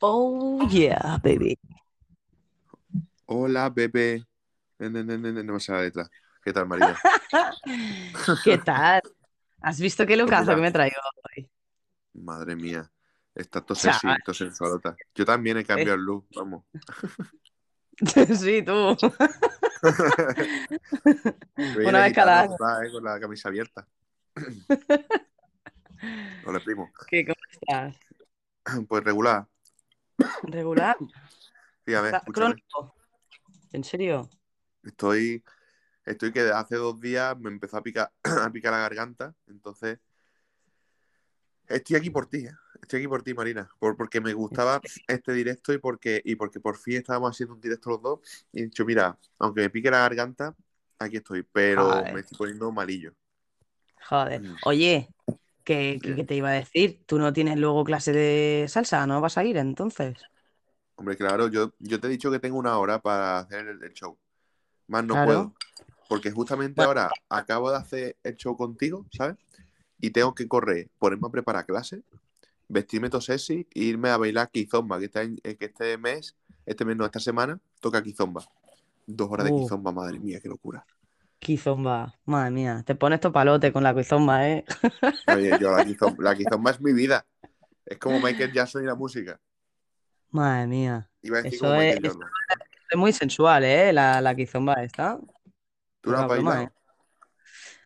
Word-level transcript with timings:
Oh, 0.00 0.68
yeah, 0.68 1.18
baby. 1.22 1.58
Hola, 3.26 3.70
bebé. 3.70 4.24
No, 4.78 4.90
no, 4.90 5.02
no, 5.02 5.42
no, 5.42 5.52
me 5.54 5.60
sale 5.60 5.78
la 5.78 5.84
letra. 5.84 6.10
¿Qué 6.44 6.52
tal, 6.52 6.66
María? 6.66 6.96
¿Qué 8.44 8.58
tal? 8.58 9.00
¿Has 9.60 9.80
visto 9.80 10.06
qué 10.06 10.16
locazo 10.16 10.54
que 10.54 10.60
me 10.60 10.70
traigo 10.70 10.96
hoy? 11.36 11.50
Madre 12.12 12.54
mía. 12.54 12.90
Está 13.34 13.60
todo 13.60 13.74
sexy, 13.74 14.06
todo 14.24 14.34
sensualota. 14.34 14.96
Yo 15.14 15.24
también 15.24 15.58
he 15.58 15.64
cambiado 15.64 15.94
el 15.94 16.02
look, 16.02 16.26
vamos. 16.34 16.64
Sí, 17.98 18.62
tú. 18.62 18.94
Una 21.82 22.02
vez 22.02 22.12
cada 22.12 22.46
va, 22.46 22.84
eh, 22.84 22.92
con 22.92 23.02
la 23.02 23.18
camisa 23.18 23.48
abierta. 23.48 23.88
Hola, 26.44 26.60
primo. 26.60 26.92
¿Qué, 27.08 27.24
¿Cómo 27.24 27.36
estás? 27.50 27.96
Pues 28.86 29.02
regular. 29.02 29.46
¿Regular? 30.42 30.96
Fíjame, 31.84 32.08
¿Está 32.08 32.20
crónico? 32.20 32.94
¿En 33.72 33.84
serio? 33.84 34.28
Estoy, 34.82 35.42
estoy 36.04 36.32
que 36.32 36.40
hace 36.40 36.76
dos 36.76 37.00
días 37.00 37.38
me 37.38 37.50
empezó 37.50 37.76
a 37.76 37.82
picar, 37.82 38.12
a 38.42 38.50
picar 38.50 38.72
la 38.72 38.78
garganta. 38.78 39.34
Entonces, 39.46 39.98
estoy 41.68 41.96
aquí 41.96 42.10
por 42.10 42.26
ti, 42.26 42.46
¿eh? 42.46 42.54
Estoy 42.82 43.00
aquí 43.00 43.08
por 43.08 43.22
ti, 43.22 43.34
Marina. 43.34 43.68
Por, 43.78 43.96
porque 43.96 44.20
me 44.20 44.32
gustaba 44.32 44.80
este 45.08 45.32
directo 45.32 45.72
y 45.72 45.78
porque, 45.78 46.20
y 46.24 46.36
porque 46.36 46.60
por 46.60 46.76
fin 46.76 46.98
estábamos 46.98 47.30
haciendo 47.30 47.54
un 47.54 47.60
directo 47.60 47.90
los 47.90 48.02
dos. 48.02 48.46
Y 48.52 48.60
he 48.60 48.64
dicho, 48.64 48.84
mira, 48.84 49.18
aunque 49.38 49.62
me 49.62 49.70
pique 49.70 49.90
la 49.90 49.98
garganta, 49.98 50.54
aquí 50.98 51.16
estoy. 51.16 51.42
Pero 51.42 51.84
Joder. 51.84 52.14
me 52.14 52.20
estoy 52.20 52.38
poniendo 52.38 52.70
malillo. 52.70 53.14
Joder. 54.08 54.40
Mm. 54.40 54.56
Oye, 54.64 55.08
¿qué, 55.66 55.98
qué- 56.02 56.14
qué 56.16 56.24
te 56.24 56.34
iba 56.36 56.48
a 56.48 56.52
decir? 56.52 57.02
¿Tú 57.06 57.18
no 57.18 57.32
tienes 57.34 57.58
luego 57.58 57.84
clase 57.84 58.12
de 58.12 58.66
salsa? 58.68 59.06
¿No 59.06 59.20
vas 59.20 59.36
a 59.36 59.44
ir 59.44 59.58
entonces? 59.58 60.16
Hombre, 60.94 61.16
claro, 61.16 61.48
yo, 61.48 61.74
yo 61.78 62.00
te 62.00 62.06
he 62.06 62.10
dicho 62.10 62.30
que 62.30 62.38
tengo 62.38 62.56
una 62.56 62.78
hora 62.78 63.00
para 63.02 63.40
hacer 63.40 63.66
el, 63.68 63.82
el 63.82 63.92
show. 63.92 64.16
Más 64.86 65.04
no 65.04 65.14
Claro. 65.14 65.26
puedo. 65.26 65.54
Porque 66.08 66.30
justamente 66.30 66.76
Bueno. 66.76 66.88
ahora 66.88 67.10
acabo 67.28 67.70
de 67.70 67.76
hacer 67.76 68.16
el 68.22 68.36
show 68.36 68.56
contigo, 68.56 69.04
¿sabes? 69.10 69.36
Y 70.00 70.10
tengo 70.10 70.34
que 70.34 70.46
correr, 70.46 70.88
ponerme 70.98 71.26
a 71.26 71.30
preparar 71.30 71.66
clase, 71.66 72.02
vestirme 72.68 73.10
todo 73.10 73.20
sexy 73.20 73.66
e 73.74 73.80
irme 73.80 74.10
a 74.10 74.16
bailar 74.16 74.50
kizomba, 74.50 74.98
que, 75.00 75.06
está 75.06 75.22
en- 75.22 75.40
eh, 75.42 75.56
que 75.56 75.64
este 75.66 75.98
mes, 75.98 76.36
este 76.64 76.84
mes 76.84 76.96
no, 76.96 77.04
esta 77.04 77.18
semana, 77.18 77.58
toca 77.80 78.02
kizomba. 78.02 78.46
Dos 79.06 79.28
horas 79.30 79.46
de 79.46 79.52
Uh. 79.52 79.62
kizomba, 79.62 79.90
madre 79.90 80.20
mía, 80.20 80.38
qué 80.40 80.48
locura. 80.48 80.86
Kizomba, 81.38 82.14
madre 82.24 82.50
mía, 82.50 82.82
te 82.84 82.94
pones 82.94 83.20
topalote 83.20 83.72
con 83.72 83.82
la 83.82 83.94
kizomba, 83.94 84.48
¿eh? 84.48 84.64
Oye, 85.28 85.56
yo 85.60 85.70
la 85.70 85.84
kizomba, 85.84 86.16
la 86.30 86.34
kizomba 86.34 86.70
es 86.70 86.80
mi 86.80 86.92
vida. 86.92 87.24
Es 87.84 87.98
como 87.98 88.20
Michael 88.20 88.52
Jackson 88.52 88.82
y 88.82 88.86
la 88.86 88.94
música. 88.94 89.38
Madre 90.30 90.66
mía. 90.66 91.08
Iba 91.22 91.38
a 91.38 91.42
decir 91.42 91.58
Eso 91.58 91.66
como 91.68 91.80
es- 91.82 91.94
Michael 91.94 92.12
Jordan. 92.14 92.30
Es 92.90 92.96
muy 92.98 93.12
sensual, 93.12 93.64
¿eh? 93.64 93.92
La, 93.92 94.20
la 94.20 94.34
kizomba 94.34 94.74
esta. 94.82 95.18
¿Tú 96.00 96.10
no 96.10 96.18
has 96.18 96.28
broma, 96.28 96.50
bailado? 96.54 96.66
¿eh? 96.66 96.70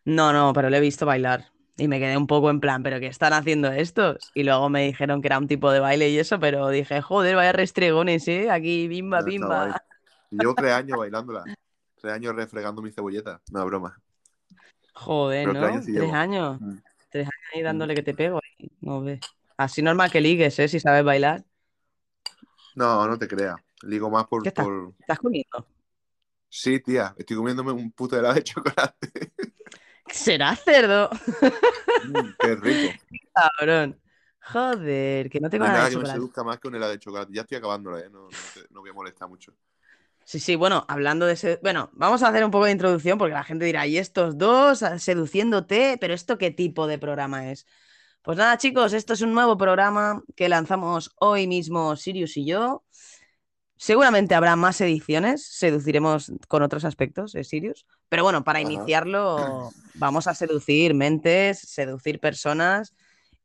No, 0.05 0.33
no, 0.33 0.53
pero 0.53 0.69
le 0.69 0.77
he 0.77 0.81
visto 0.81 1.05
bailar. 1.05 1.45
Y 1.77 1.87
me 1.87 1.99
quedé 1.99 2.17
un 2.17 2.27
poco 2.27 2.49
en 2.49 2.59
plan, 2.59 2.83
¿pero 2.83 2.99
qué 2.99 3.07
están 3.07 3.33
haciendo 3.33 3.71
estos? 3.71 4.17
Y 4.35 4.43
luego 4.43 4.69
me 4.69 4.85
dijeron 4.85 5.21
que 5.21 5.27
era 5.27 5.37
un 5.39 5.47
tipo 5.47 5.71
de 5.71 5.79
baile 5.79 6.09
y 6.09 6.19
eso, 6.19 6.39
pero 6.39 6.69
dije, 6.69 7.01
joder, 7.01 7.35
vaya 7.35 7.51
restregones, 7.53 8.27
¿eh? 8.27 8.51
Aquí, 8.51 8.87
bimba, 8.87 9.21
No, 9.21 9.25
bimba. 9.25 9.81
Llevo 10.29 10.53
tres 10.53 10.73
años 10.73 10.97
bailándola. 10.99 11.43
Tres 12.01 12.13
años 12.13 12.35
refregando 12.35 12.81
mi 12.81 12.91
cebolleta. 12.91 13.41
No, 13.51 13.65
broma. 13.65 13.97
Joder, 14.93 15.47
Pero 15.47 15.53
¿no? 15.53 15.59
tres 15.61 15.71
años 15.71 15.85
sí 15.85 15.93
Tres 15.93 16.13
años. 16.13 16.61
Mm. 16.61 16.77
Tres 17.11 17.23
años 17.27 17.49
ahí 17.53 17.61
dándole 17.61 17.95
que 17.95 18.03
te 18.03 18.13
pego. 18.13 18.39
y 18.57 18.71
No 18.81 19.01
ves. 19.01 19.19
Así 19.57 19.81
normal 19.81 20.11
que 20.11 20.21
ligues, 20.21 20.57
¿eh? 20.59 20.67
Si 20.67 20.79
sabes 20.79 21.03
bailar. 21.03 21.43
No, 22.75 23.07
no 23.07 23.17
te 23.17 23.27
creas. 23.27 23.57
Ligo 23.83 24.09
más 24.09 24.25
por, 24.27 24.43
¿Qué 24.43 24.49
estás? 24.49 24.65
por... 24.65 24.93
¿Estás 24.99 25.19
comiendo? 25.19 25.67
Sí, 26.49 26.79
tía. 26.79 27.13
Estoy 27.17 27.37
comiéndome 27.37 27.71
un 27.71 27.91
puto 27.91 28.17
helado 28.17 28.33
de 28.35 28.43
chocolate. 28.43 29.31
¿Será 30.07 30.55
cerdo? 30.55 31.09
Mm, 32.03 32.31
Qué 32.39 32.55
rico. 32.55 32.93
Cabrón. 33.33 33.99
Joder, 34.43 35.29
que 35.29 35.39
no 35.39 35.49
tengo 35.49 35.65
nada 35.65 35.77
nada 35.77 35.85
de 35.85 35.91
que 35.91 35.97
me 35.97 36.01
chocolate. 36.01 36.19
seduzca 36.19 36.43
más 36.43 36.59
que 36.59 36.67
un 36.67 36.75
helado 36.75 36.91
de 36.91 36.99
chocolate. 36.99 37.31
Ya 37.33 37.41
estoy 37.41 37.57
acabándola, 37.57 37.99
¿eh? 37.99 38.09
No, 38.09 38.23
no, 38.23 38.29
te- 38.31 38.67
no 38.71 38.81
voy 38.81 38.89
a 38.89 38.93
molestar 38.93 39.29
mucho. 39.29 39.53
Sí, 40.31 40.39
sí, 40.39 40.55
bueno, 40.55 40.85
hablando 40.87 41.25
de... 41.25 41.35
sed- 41.35 41.59
Bueno, 41.61 41.89
vamos 41.93 42.23
a 42.23 42.29
hacer 42.29 42.45
un 42.45 42.51
poco 42.51 42.65
de 42.65 42.71
introducción 42.71 43.17
porque 43.17 43.33
la 43.33 43.43
gente 43.43 43.65
dirá, 43.65 43.85
¿y 43.85 43.97
estos 43.97 44.37
dos 44.37 44.81
ah, 44.81 44.97
seduciéndote? 44.97 45.97
¿Pero 45.99 46.13
esto 46.13 46.37
qué 46.37 46.51
tipo 46.51 46.87
de 46.87 46.97
programa 46.97 47.51
es? 47.51 47.67
Pues 48.21 48.37
nada, 48.37 48.57
chicos, 48.57 48.93
esto 48.93 49.13
es 49.13 49.21
un 49.21 49.33
nuevo 49.33 49.57
programa 49.57 50.23
que 50.35 50.47
lanzamos 50.47 51.11
hoy 51.19 51.47
mismo 51.47 51.95
Sirius 51.95 52.37
y 52.37 52.45
yo. 52.45 52.83
Seguramente 53.77 54.35
habrá 54.35 54.55
más 54.55 54.81
ediciones, 54.81 55.45
seduciremos 55.47 56.31
con 56.47 56.63
otros 56.63 56.85
aspectos, 56.85 57.35
¿eh, 57.35 57.43
Sirius? 57.43 57.85
Pero 58.09 58.23
bueno, 58.23 58.43
para 58.43 58.61
Ajá. 58.61 58.61
iniciarlo 58.61 59.75
vamos 59.93 60.27
a 60.27 60.35
seducir 60.35 60.93
mentes, 60.93 61.59
seducir 61.61 62.19
personas 62.19 62.95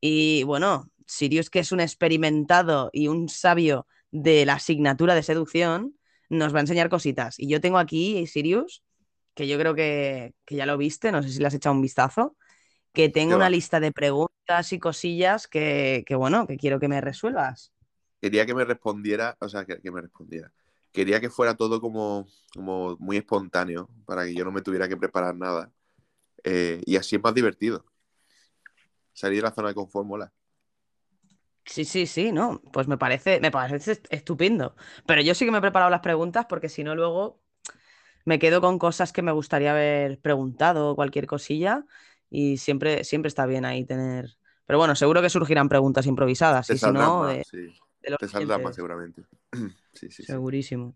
y 0.00 0.44
bueno, 0.44 0.90
Sirius, 1.06 1.50
que 1.50 1.60
es 1.60 1.72
un 1.72 1.80
experimentado 1.80 2.90
y 2.92 3.08
un 3.08 3.28
sabio 3.30 3.86
de 4.12 4.46
la 4.46 4.54
asignatura 4.54 5.14
de 5.14 5.22
seducción, 5.24 5.95
nos 6.28 6.54
va 6.54 6.58
a 6.58 6.62
enseñar 6.62 6.88
cositas. 6.88 7.38
Y 7.38 7.48
yo 7.48 7.60
tengo 7.60 7.78
aquí, 7.78 8.26
Sirius, 8.26 8.82
que 9.34 9.48
yo 9.48 9.58
creo 9.58 9.74
que, 9.74 10.34
que 10.44 10.56
ya 10.56 10.66
lo 10.66 10.76
viste, 10.78 11.12
no 11.12 11.22
sé 11.22 11.30
si 11.30 11.40
le 11.40 11.46
has 11.46 11.54
echado 11.54 11.74
un 11.74 11.82
vistazo, 11.82 12.36
que 12.92 13.08
tengo 13.08 13.30
¿Qué 13.30 13.36
una 13.36 13.46
va? 13.46 13.50
lista 13.50 13.80
de 13.80 13.92
preguntas 13.92 14.72
y 14.72 14.78
cosillas 14.78 15.48
que, 15.48 16.04
que, 16.06 16.14
bueno, 16.16 16.46
que 16.46 16.56
quiero 16.58 16.80
que 16.80 16.88
me 16.88 17.00
resuelvas. 17.00 17.72
Quería 18.20 18.46
que 18.46 18.54
me 18.54 18.64
respondiera, 18.64 19.36
o 19.40 19.48
sea, 19.48 19.64
que, 19.64 19.80
que 19.80 19.90
me 19.90 20.00
respondiera. 20.00 20.52
Quería 20.92 21.20
que 21.20 21.30
fuera 21.30 21.54
todo 21.56 21.80
como, 21.80 22.26
como 22.54 22.96
muy 22.98 23.18
espontáneo, 23.18 23.88
para 24.06 24.24
que 24.24 24.34
yo 24.34 24.44
no 24.44 24.52
me 24.52 24.62
tuviera 24.62 24.88
que 24.88 24.96
preparar 24.96 25.36
nada. 25.36 25.70
Eh, 26.44 26.82
y 26.86 26.96
así 26.96 27.16
es 27.16 27.22
más 27.22 27.34
divertido. 27.34 27.84
Salir 29.12 29.38
de 29.38 29.42
la 29.48 29.52
zona 29.54 29.68
de 29.68 29.74
confort 29.74 30.06
mola. 30.06 30.32
Sí, 31.66 31.84
sí, 31.84 32.06
sí, 32.06 32.30
no, 32.32 32.60
pues 32.72 32.86
me 32.86 32.96
parece, 32.96 33.40
me 33.40 33.50
parece 33.50 33.92
est- 33.92 34.06
estupendo. 34.10 34.76
Pero 35.06 35.20
yo 35.22 35.34
sí 35.34 35.44
que 35.44 35.50
me 35.50 35.58
he 35.58 35.60
preparado 35.60 35.90
las 35.90 36.00
preguntas 36.00 36.46
porque 36.48 36.68
si 36.68 36.84
no 36.84 36.94
luego 36.94 37.40
me 38.24 38.38
quedo 38.38 38.60
con 38.60 38.78
cosas 38.78 39.12
que 39.12 39.22
me 39.22 39.32
gustaría 39.32 39.72
haber 39.72 40.20
preguntado 40.20 40.90
o 40.92 40.96
cualquier 40.96 41.26
cosilla 41.26 41.84
y 42.30 42.58
siempre, 42.58 43.04
siempre 43.04 43.28
está 43.28 43.46
bien 43.46 43.64
ahí 43.64 43.84
tener... 43.86 44.38
Pero 44.66 44.78
bueno, 44.80 44.96
seguro 44.96 45.22
que 45.22 45.30
surgirán 45.30 45.68
preguntas 45.68 46.06
improvisadas 46.06 46.68
Te 46.68 46.74
y 46.74 46.78
si 46.78 46.92
no, 46.92 47.26
más, 47.26 47.38
de, 47.38 47.46
sí. 47.46 47.74
de 48.02 48.10
los 48.10 48.18
Te 48.18 48.28
saldrán 48.28 48.62
más 48.62 48.74
seguramente. 48.74 49.22
Sí, 49.92 50.10
sí, 50.10 50.22
sí. 50.24 50.38
segurísimo. 50.38 50.94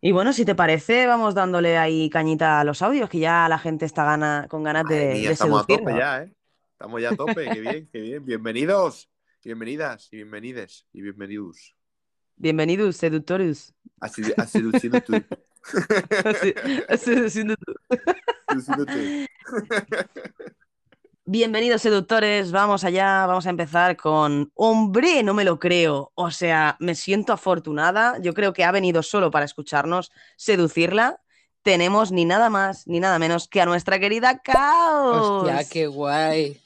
Y 0.00 0.12
bueno, 0.12 0.32
si 0.32 0.44
te 0.44 0.54
parece, 0.54 1.06
vamos 1.06 1.34
dándole 1.34 1.78
ahí 1.78 2.10
cañita 2.10 2.60
a 2.60 2.64
los 2.64 2.82
audios, 2.82 3.08
que 3.08 3.18
ya 3.18 3.48
la 3.48 3.58
gente 3.58 3.84
está 3.86 4.04
gana, 4.04 4.46
con 4.48 4.62
ganas 4.62 4.86
de, 4.86 5.20
mía, 5.20 5.30
de 5.30 5.32
estamos 5.32 5.60
a 5.62 5.66
tope 5.66 5.94
ya, 5.94 6.22
¿eh? 6.22 6.32
Estamos 6.72 7.00
ya 7.00 7.10
a 7.10 7.16
tope, 7.16 7.50
qué 7.50 7.60
bien, 7.60 7.88
qué 7.92 8.00
bien. 8.00 8.24
Bienvenidos, 8.24 9.10
bienvenidas, 9.46 10.08
y 10.10 10.16
bienvenides, 10.16 10.86
y 10.92 11.02
bienvenidos. 11.02 11.76
Bienvenidos, 12.34 12.96
seductores. 12.96 13.74
A, 14.00 14.06
a 14.06 14.46
seduciendo 14.46 15.00
tú. 15.00 15.12
Así 16.88 17.30
siendo 17.30 17.54
tú. 17.54 17.72
Seduciendo 18.48 18.86
tú. 18.86 18.92
Bienvenidos 21.26 21.82
seductores, 21.82 22.50
vamos 22.50 22.82
allá, 22.82 23.24
vamos 23.26 23.46
a 23.46 23.50
empezar 23.50 23.96
con 23.96 24.50
Hombre, 24.54 25.22
no 25.22 25.32
me 25.32 25.44
lo 25.44 25.60
creo. 25.60 26.10
O 26.16 26.32
sea, 26.32 26.76
me 26.80 26.96
siento 26.96 27.32
afortunada, 27.32 28.18
yo 28.20 28.34
creo 28.34 28.52
que 28.52 28.64
ha 28.64 28.72
venido 28.72 29.04
solo 29.04 29.30
para 29.30 29.44
escucharnos 29.44 30.10
seducirla. 30.36 31.20
Tenemos 31.62 32.10
ni 32.10 32.24
nada 32.24 32.50
más 32.50 32.88
ni 32.88 32.98
nada 32.98 33.20
menos 33.20 33.46
que 33.46 33.60
a 33.60 33.66
nuestra 33.66 34.00
querida 34.00 34.40
Caos. 34.40 35.44
Hostia, 35.44 35.68
qué 35.68 35.86
guay. 35.86 36.60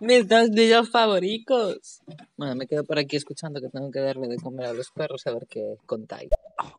Mis 0.00 0.26
dos 0.26 0.50
niños 0.50 0.90
favoritos. 0.90 2.02
Bueno, 2.36 2.54
me 2.54 2.66
quedo 2.66 2.84
por 2.84 2.98
aquí 2.98 3.16
escuchando 3.16 3.60
que 3.60 3.68
tengo 3.68 3.90
que 3.90 4.00
darle 4.00 4.28
de 4.28 4.36
comer 4.36 4.66
a 4.66 4.72
los 4.72 4.90
perros 4.90 5.26
a 5.26 5.32
ver 5.32 5.46
qué 5.48 5.76
contáis. 5.86 6.30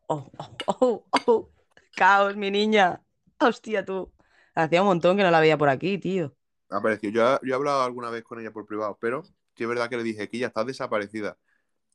Oh, 0.07 0.29
oh, 0.37 0.49
oh, 0.67 1.05
oh. 1.27 1.49
Caos, 1.95 2.35
mi 2.35 2.51
niña. 2.51 3.01
Hostia, 3.39 3.85
tú. 3.85 4.11
Hacía 4.55 4.81
un 4.81 4.87
montón 4.87 5.17
que 5.17 5.23
no 5.23 5.31
la 5.31 5.39
veía 5.39 5.57
por 5.57 5.69
aquí, 5.69 5.97
tío. 5.97 6.35
Ha 6.69 6.77
aparecido. 6.77 7.11
Yo, 7.13 7.39
yo 7.43 7.53
he 7.53 7.55
hablado 7.55 7.83
alguna 7.83 8.09
vez 8.09 8.23
con 8.23 8.39
ella 8.39 8.51
por 8.51 8.65
privado, 8.65 8.97
pero 8.99 9.23
sí 9.23 9.63
es 9.63 9.67
verdad 9.67 9.89
que 9.89 9.97
le 9.97 10.03
dije 10.03 10.29
que 10.29 10.39
ya 10.39 10.47
estás 10.47 10.65
desaparecida. 10.65 11.37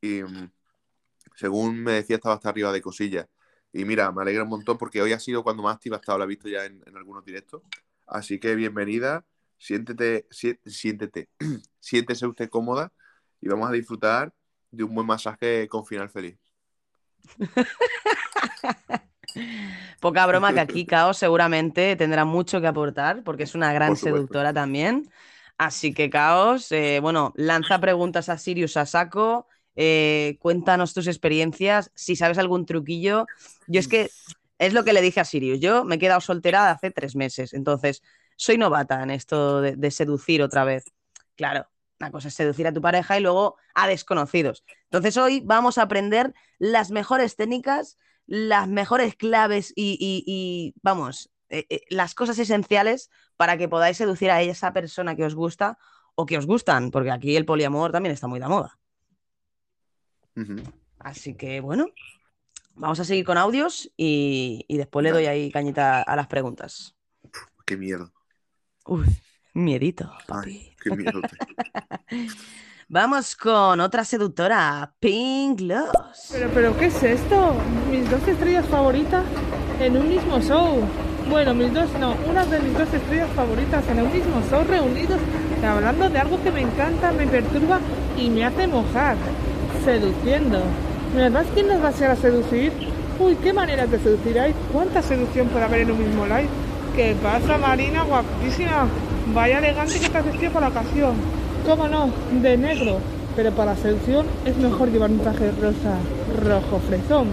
Y 0.01 0.23
mm, 0.23 0.51
según 1.35 1.83
me 1.83 1.93
decía, 1.93 2.17
estaba 2.17 2.35
hasta 2.35 2.49
arriba 2.51 2.73
de 2.73 2.83
cosillas. 2.83 3.27
Y 3.73 3.85
mira, 3.85 4.11
me 4.13 4.23
alegra 4.23 4.45
un 4.45 4.49
montón 4.49 4.79
porque 4.79 5.03
hoy 5.03 5.13
ha 5.13 5.21
sido 5.21 5.43
cuando 5.43 5.63
más 5.63 5.77
activa 5.77 5.97
ha 5.97 6.01
estado, 6.01 6.19
la 6.19 6.25
he 6.25 6.29
visto 6.29 6.49
ya 6.49 6.65
en, 6.65 6.83
en 6.87 6.97
algunos 6.97 7.25
directos. 7.25 7.63
Así 8.07 8.39
que 8.39 8.55
bienvenida, 8.55 9.25
siéntete, 9.59 10.27
si- 10.31 10.59
siéntete, 10.65 11.29
siéntese 11.81 12.27
usted 12.27 12.49
cómoda 12.49 12.93
y 13.41 13.49
vamos 13.49 13.69
a 13.69 13.73
disfrutar 13.73 14.33
de 14.71 14.85
un 14.85 14.95
buen 14.95 15.07
masaje 15.07 15.69
con 15.69 15.85
final 15.87 16.11
feliz. 16.11 16.39
Poca 20.01 20.27
broma 20.27 20.53
que 20.53 20.61
aquí 20.61 20.87
Caos 20.87 21.19
seguramente 21.19 21.97
tendrá 21.97 22.25
mucho 22.25 22.61
que 22.61 22.67
aportar 22.67 23.23
porque 23.23 23.43
es 23.43 23.55
una 23.55 23.73
gran 23.73 23.97
seductora 23.97 24.53
también. 24.53 25.11
Así 25.59 25.93
que 25.95 26.11
Caos, 26.11 26.71
eh, 26.73 27.01
bueno, 27.01 27.33
lanza 27.37 27.81
preguntas 27.81 28.29
a 28.29 28.39
Sirius 28.39 28.77
a 28.77 28.87
saco 28.87 29.47
eh, 29.75 30.39
cuéntanos 30.41 30.95
tus 30.95 31.07
experiencias, 31.07 31.91
si 31.95 32.17
sabes 32.17 32.39
algún 32.39 32.65
truquillo. 32.65 33.27
Yo 33.67 33.81
es 33.81 33.89
que 33.89 34.11
es 34.59 34.73
lo 34.73 34.85
que 34.85 34.95
le 34.95 35.03
dije 35.03 35.21
a 35.21 35.25
Sirius, 35.25 35.61
yo 35.61 35.85
me 35.85 35.97
he 35.97 35.99
quedado 35.99 36.21
soltera 36.23 36.71
hace 36.71 36.91
tres 36.91 37.15
meses, 37.15 37.53
entonces 37.53 38.03
soy 38.37 38.59
novata 38.59 39.03
en 39.03 39.11
esto 39.11 39.61
de, 39.61 39.77
de 39.77 39.91
seducir 39.91 40.43
otra 40.43 40.65
vez. 40.65 40.85
Claro, 41.37 41.67
una 41.99 42.11
cosa 42.11 42.29
es 42.29 42.35
seducir 42.35 42.67
a 42.67 42.73
tu 42.73 42.81
pareja 42.81 43.19
y 43.19 43.23
luego 43.23 43.57
a 43.75 43.89
desconocidos. 43.89 44.65
Entonces 44.85 45.17
hoy 45.17 45.41
vamos 45.45 45.79
a 45.79 45.83
aprender 45.83 46.35
las 46.59 46.91
mejores 46.91 47.37
técnicas, 47.37 47.99
las 48.27 48.69
mejores 48.69 49.15
claves 49.17 49.73
y, 49.77 49.97
y- 50.01 50.25
y, 50.27 50.75
vamos, 50.83 51.31
eh, 51.49 51.67
eh, 51.71 51.81
las 51.91 52.15
cosas 52.15 52.39
esenciales 52.39 53.11
para 53.37 53.57
que 53.57 53.69
podáis 53.69 53.97
seducir 53.97 54.31
a 54.31 54.43
esa 54.43 54.73
persona 54.73 55.15
que 55.17 55.25
os 55.25 55.35
gusta 55.35 55.79
o 56.15 56.27
que 56.27 56.39
os 56.39 56.47
gustan, 56.47 56.91
porque 56.91 57.11
aquí 57.11 57.37
el 57.37 57.45
poliamor 57.45 57.93
también 57.93 58.13
está 58.13 58.27
muy 58.27 58.41
de 58.41 58.49
moda. 58.49 58.79
Así 60.99 61.35
que 61.35 61.61
bueno, 61.61 61.87
vamos 62.75 62.99
a 63.01 63.05
seguir 63.05 63.25
con 63.25 63.39
audios 63.39 63.91
y, 63.97 64.65
y 64.69 64.77
después 64.77 65.05
le 65.05 65.13
doy 65.13 65.27
ahí 65.27 65.51
cañita 65.51 66.03
a 66.03 66.17
las 66.17 66.27
preguntas. 66.27 66.95
Qué 67.65 67.77
miedo. 67.77 68.13
Uy, 68.89 69.05
miedito, 69.53 70.11
papi. 70.29 70.51
Ay, 70.51 70.77
qué 70.83 70.91
miedo. 70.95 71.21
Vamos 72.89 73.35
con 73.35 73.81
otra 73.81 74.05
seductora, 74.05 74.95
Pink 75.01 75.61
Loss. 75.63 76.29
Pero, 76.31 76.51
pero, 76.55 76.77
¿qué 76.79 76.87
es 76.87 77.03
esto? 77.03 77.57
Mis 77.91 78.09
dos 78.09 78.27
estrellas 78.29 78.65
favoritas 78.67 79.25
en 79.81 79.97
un 79.97 80.09
mismo 80.09 80.41
show. 80.41 80.85
Bueno, 81.29 81.53
mis 81.53 81.75
dos, 81.75 81.91
no, 81.99 82.15
una 82.31 82.47
de 82.47 82.61
mis 82.61 82.79
dos 82.79 82.95
estrellas 82.95 83.29
favoritas 83.35 83.89
en 83.89 84.03
un 84.03 84.13
mismo 84.13 84.41
show 84.49 84.63
reunidos 84.63 85.19
y 85.61 85.65
hablando 85.65 86.09
de 86.09 86.19
algo 86.21 86.41
que 86.45 86.53
me 86.53 86.61
encanta, 86.61 87.11
me 87.11 87.27
perturba 87.27 87.81
y 88.17 88.31
me 88.31 88.45
hace 88.45 88.69
mojar. 88.69 89.17
Seduciendo. 89.85 90.63
¿Verdad 91.13 91.45
quién 91.55 91.67
nos 91.67 91.83
va 91.83 91.89
a 91.89 91.93
ser 91.93 92.13
a 92.13 92.17
seducir? 92.17 92.73
Uy, 93.19 93.35
qué 93.37 93.53
maneras 93.53 93.91
de 93.91 93.99
seducir 93.99 94.39
hay. 94.39 94.55
¿Cuánta 94.73 95.03
seducción 95.03 95.49
puede 95.49 95.65
haber 95.65 95.81
en 95.81 95.91
un 95.91 95.99
mismo 95.99 96.25
live? 96.25 96.49
¿Qué 96.97 97.15
pasa, 97.23 97.59
Marina? 97.59 98.05
Guapísima. 98.05 98.87
Vaya 99.35 99.59
elegante 99.59 100.01
que 100.01 100.17
has 100.17 100.25
vestido 100.25 100.51
para 100.51 100.71
la 100.71 100.81
ocasión. 100.81 101.13
¿Cómo 101.67 101.89
no? 101.89 102.09
De 102.41 102.57
negro. 102.57 103.01
Pero 103.37 103.51
para 103.51 103.75
la 103.75 103.77
seducción 103.77 104.25
es 104.47 104.57
mejor 104.57 104.89
llevar 104.91 105.11
un 105.11 105.19
traje 105.19 105.51
rosa, 105.61 105.99
rojo 106.43 106.81
fresón. 106.89 107.29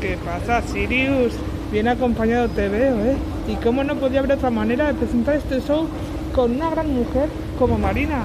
¿Qué 0.00 0.16
pasa, 0.24 0.62
Sirius? 0.62 1.34
Bien 1.70 1.86
acompañado 1.88 2.48
te 2.48 2.70
veo, 2.70 2.94
¿eh? 3.04 3.16
¿Y 3.46 3.56
cómo 3.56 3.84
no 3.84 3.94
podía 3.96 4.20
haber 4.20 4.32
otra 4.32 4.48
manera 4.48 4.86
de 4.86 4.94
presentar 4.94 5.34
este 5.34 5.60
show 5.60 5.86
con 6.34 6.52
una 6.52 6.70
gran 6.70 6.94
mujer 6.94 7.28
como 7.58 7.76
Marina, 7.76 8.22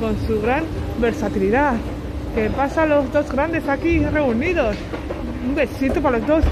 con 0.00 0.16
su 0.26 0.40
gran 0.40 0.64
versatilidad? 0.98 1.74
¿Qué 2.34 2.48
pasa 2.48 2.86
los 2.86 3.12
dos 3.12 3.30
grandes 3.30 3.68
aquí 3.68 3.98
reunidos? 3.98 4.76
Un 5.46 5.54
besito 5.54 6.00
para 6.00 6.16
los 6.16 6.26
dos. 6.26 6.44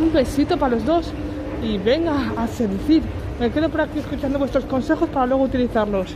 Un 0.00 0.10
besito 0.14 0.56
para 0.56 0.76
los 0.76 0.86
dos. 0.86 1.12
Y 1.64 1.78
venga 1.78 2.30
a 2.32 2.46
seducir. 2.46 3.02
Me 3.40 3.50
quedo 3.50 3.70
por 3.70 3.80
aquí 3.80 3.98
escuchando 3.98 4.38
vuestros 4.38 4.66
consejos 4.66 5.08
para 5.08 5.24
luego 5.24 5.44
utilizarlos. 5.44 6.14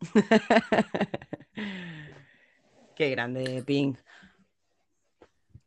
Qué 2.96 3.10
grande, 3.10 3.62
Pink. 3.64 3.98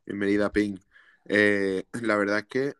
Bienvenida, 0.04 0.52
Pink. 0.52 0.82
Eh, 1.24 1.84
la 2.02 2.18
verdad 2.18 2.40
es 2.40 2.46
que 2.48 2.74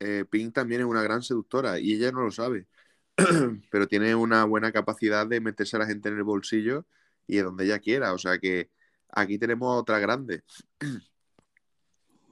eh, 0.00 0.24
Pink 0.30 0.54
también 0.54 0.80
es 0.80 0.86
una 0.86 1.02
gran 1.02 1.22
seductora 1.22 1.78
y 1.78 1.92
ella 1.92 2.10
no 2.12 2.22
lo 2.22 2.30
sabe, 2.30 2.66
pero 3.70 3.86
tiene 3.86 4.14
una 4.14 4.44
buena 4.44 4.72
capacidad 4.72 5.26
de 5.26 5.42
meterse 5.42 5.76
a 5.76 5.80
la 5.80 5.86
gente 5.86 6.08
en 6.08 6.16
el 6.16 6.22
bolsillo 6.22 6.86
y 7.26 7.36
de 7.36 7.42
donde 7.42 7.66
ella 7.66 7.78
quiera. 7.78 8.14
O 8.14 8.18
sea 8.18 8.38
que 8.38 8.70
aquí 9.10 9.38
tenemos 9.38 9.78
otra 9.78 9.98
grande. 9.98 10.44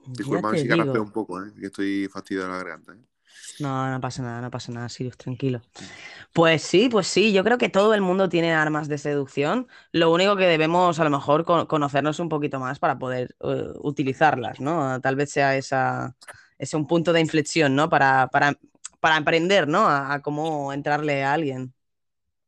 Disculpame 0.07 0.57
si 0.57 0.67
carraspeo 0.67 1.03
un 1.03 1.11
poco, 1.11 1.39
¿eh? 1.39 1.53
que 1.59 1.67
estoy 1.67 2.09
fastidiado 2.11 2.47
de 2.47 2.53
la 2.53 2.57
garganta. 2.57 2.97
No, 3.59 3.89
no 3.89 4.01
pasa 4.01 4.21
nada, 4.23 4.41
no 4.41 4.51
pasa 4.51 4.71
nada, 4.71 4.89
Sirius, 4.89 5.17
tranquilo. 5.17 5.61
Pues 6.33 6.63
sí, 6.63 6.89
pues 6.89 7.07
sí, 7.07 7.33
yo 7.33 7.43
creo 7.43 7.57
que 7.57 7.69
todo 7.69 7.93
el 7.93 8.01
mundo 8.01 8.29
tiene 8.29 8.53
armas 8.53 8.87
de 8.89 8.97
seducción. 8.99 9.67
Lo 9.91 10.11
único 10.11 10.35
que 10.37 10.45
debemos 10.45 10.99
a 10.99 11.03
lo 11.05 11.09
mejor 11.11 11.45
co- 11.45 11.67
conocernos 11.67 12.19
un 12.19 12.29
poquito 12.29 12.59
más 12.59 12.79
para 12.79 12.99
poder 12.99 13.35
eh, 13.41 13.65
utilizarlas, 13.81 14.59
¿no? 14.61 15.01
Tal 15.01 15.15
vez 15.17 15.31
sea 15.31 15.57
esa, 15.57 16.15
ese 16.59 16.77
un 16.77 16.87
punto 16.87 17.13
de 17.13 17.21
inflexión, 17.21 17.75
¿no? 17.75 17.89
Para, 17.89 18.27
para, 18.29 18.57
para 18.99 19.17
aprender, 19.17 19.67
¿no? 19.67 19.87
A, 19.87 20.13
a 20.15 20.21
cómo 20.21 20.73
entrarle 20.73 21.23
a 21.23 21.33
alguien. 21.33 21.73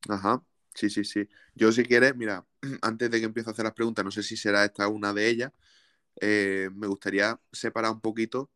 Ajá, 0.09 0.43
sí, 0.73 0.89
sí, 0.89 1.03
sí. 1.03 1.27
Yo 1.55 1.71
si 1.71 1.83
quieres, 1.83 2.15
mira, 2.15 2.45
antes 2.81 3.09
de 3.09 3.19
que 3.19 3.25
empiece 3.25 3.49
a 3.49 3.53
hacer 3.53 3.65
las 3.65 3.73
preguntas, 3.73 4.05
no 4.05 4.11
sé 4.11 4.23
si 4.23 4.37
será 4.37 4.63
esta 4.65 4.87
una 4.87 5.13
de 5.13 5.27
ellas, 5.29 5.51
eh, 6.21 6.69
me 6.73 6.87
gustaría 6.87 7.39
separar 7.51 7.91
un 7.93 8.01
poquito 8.01 8.51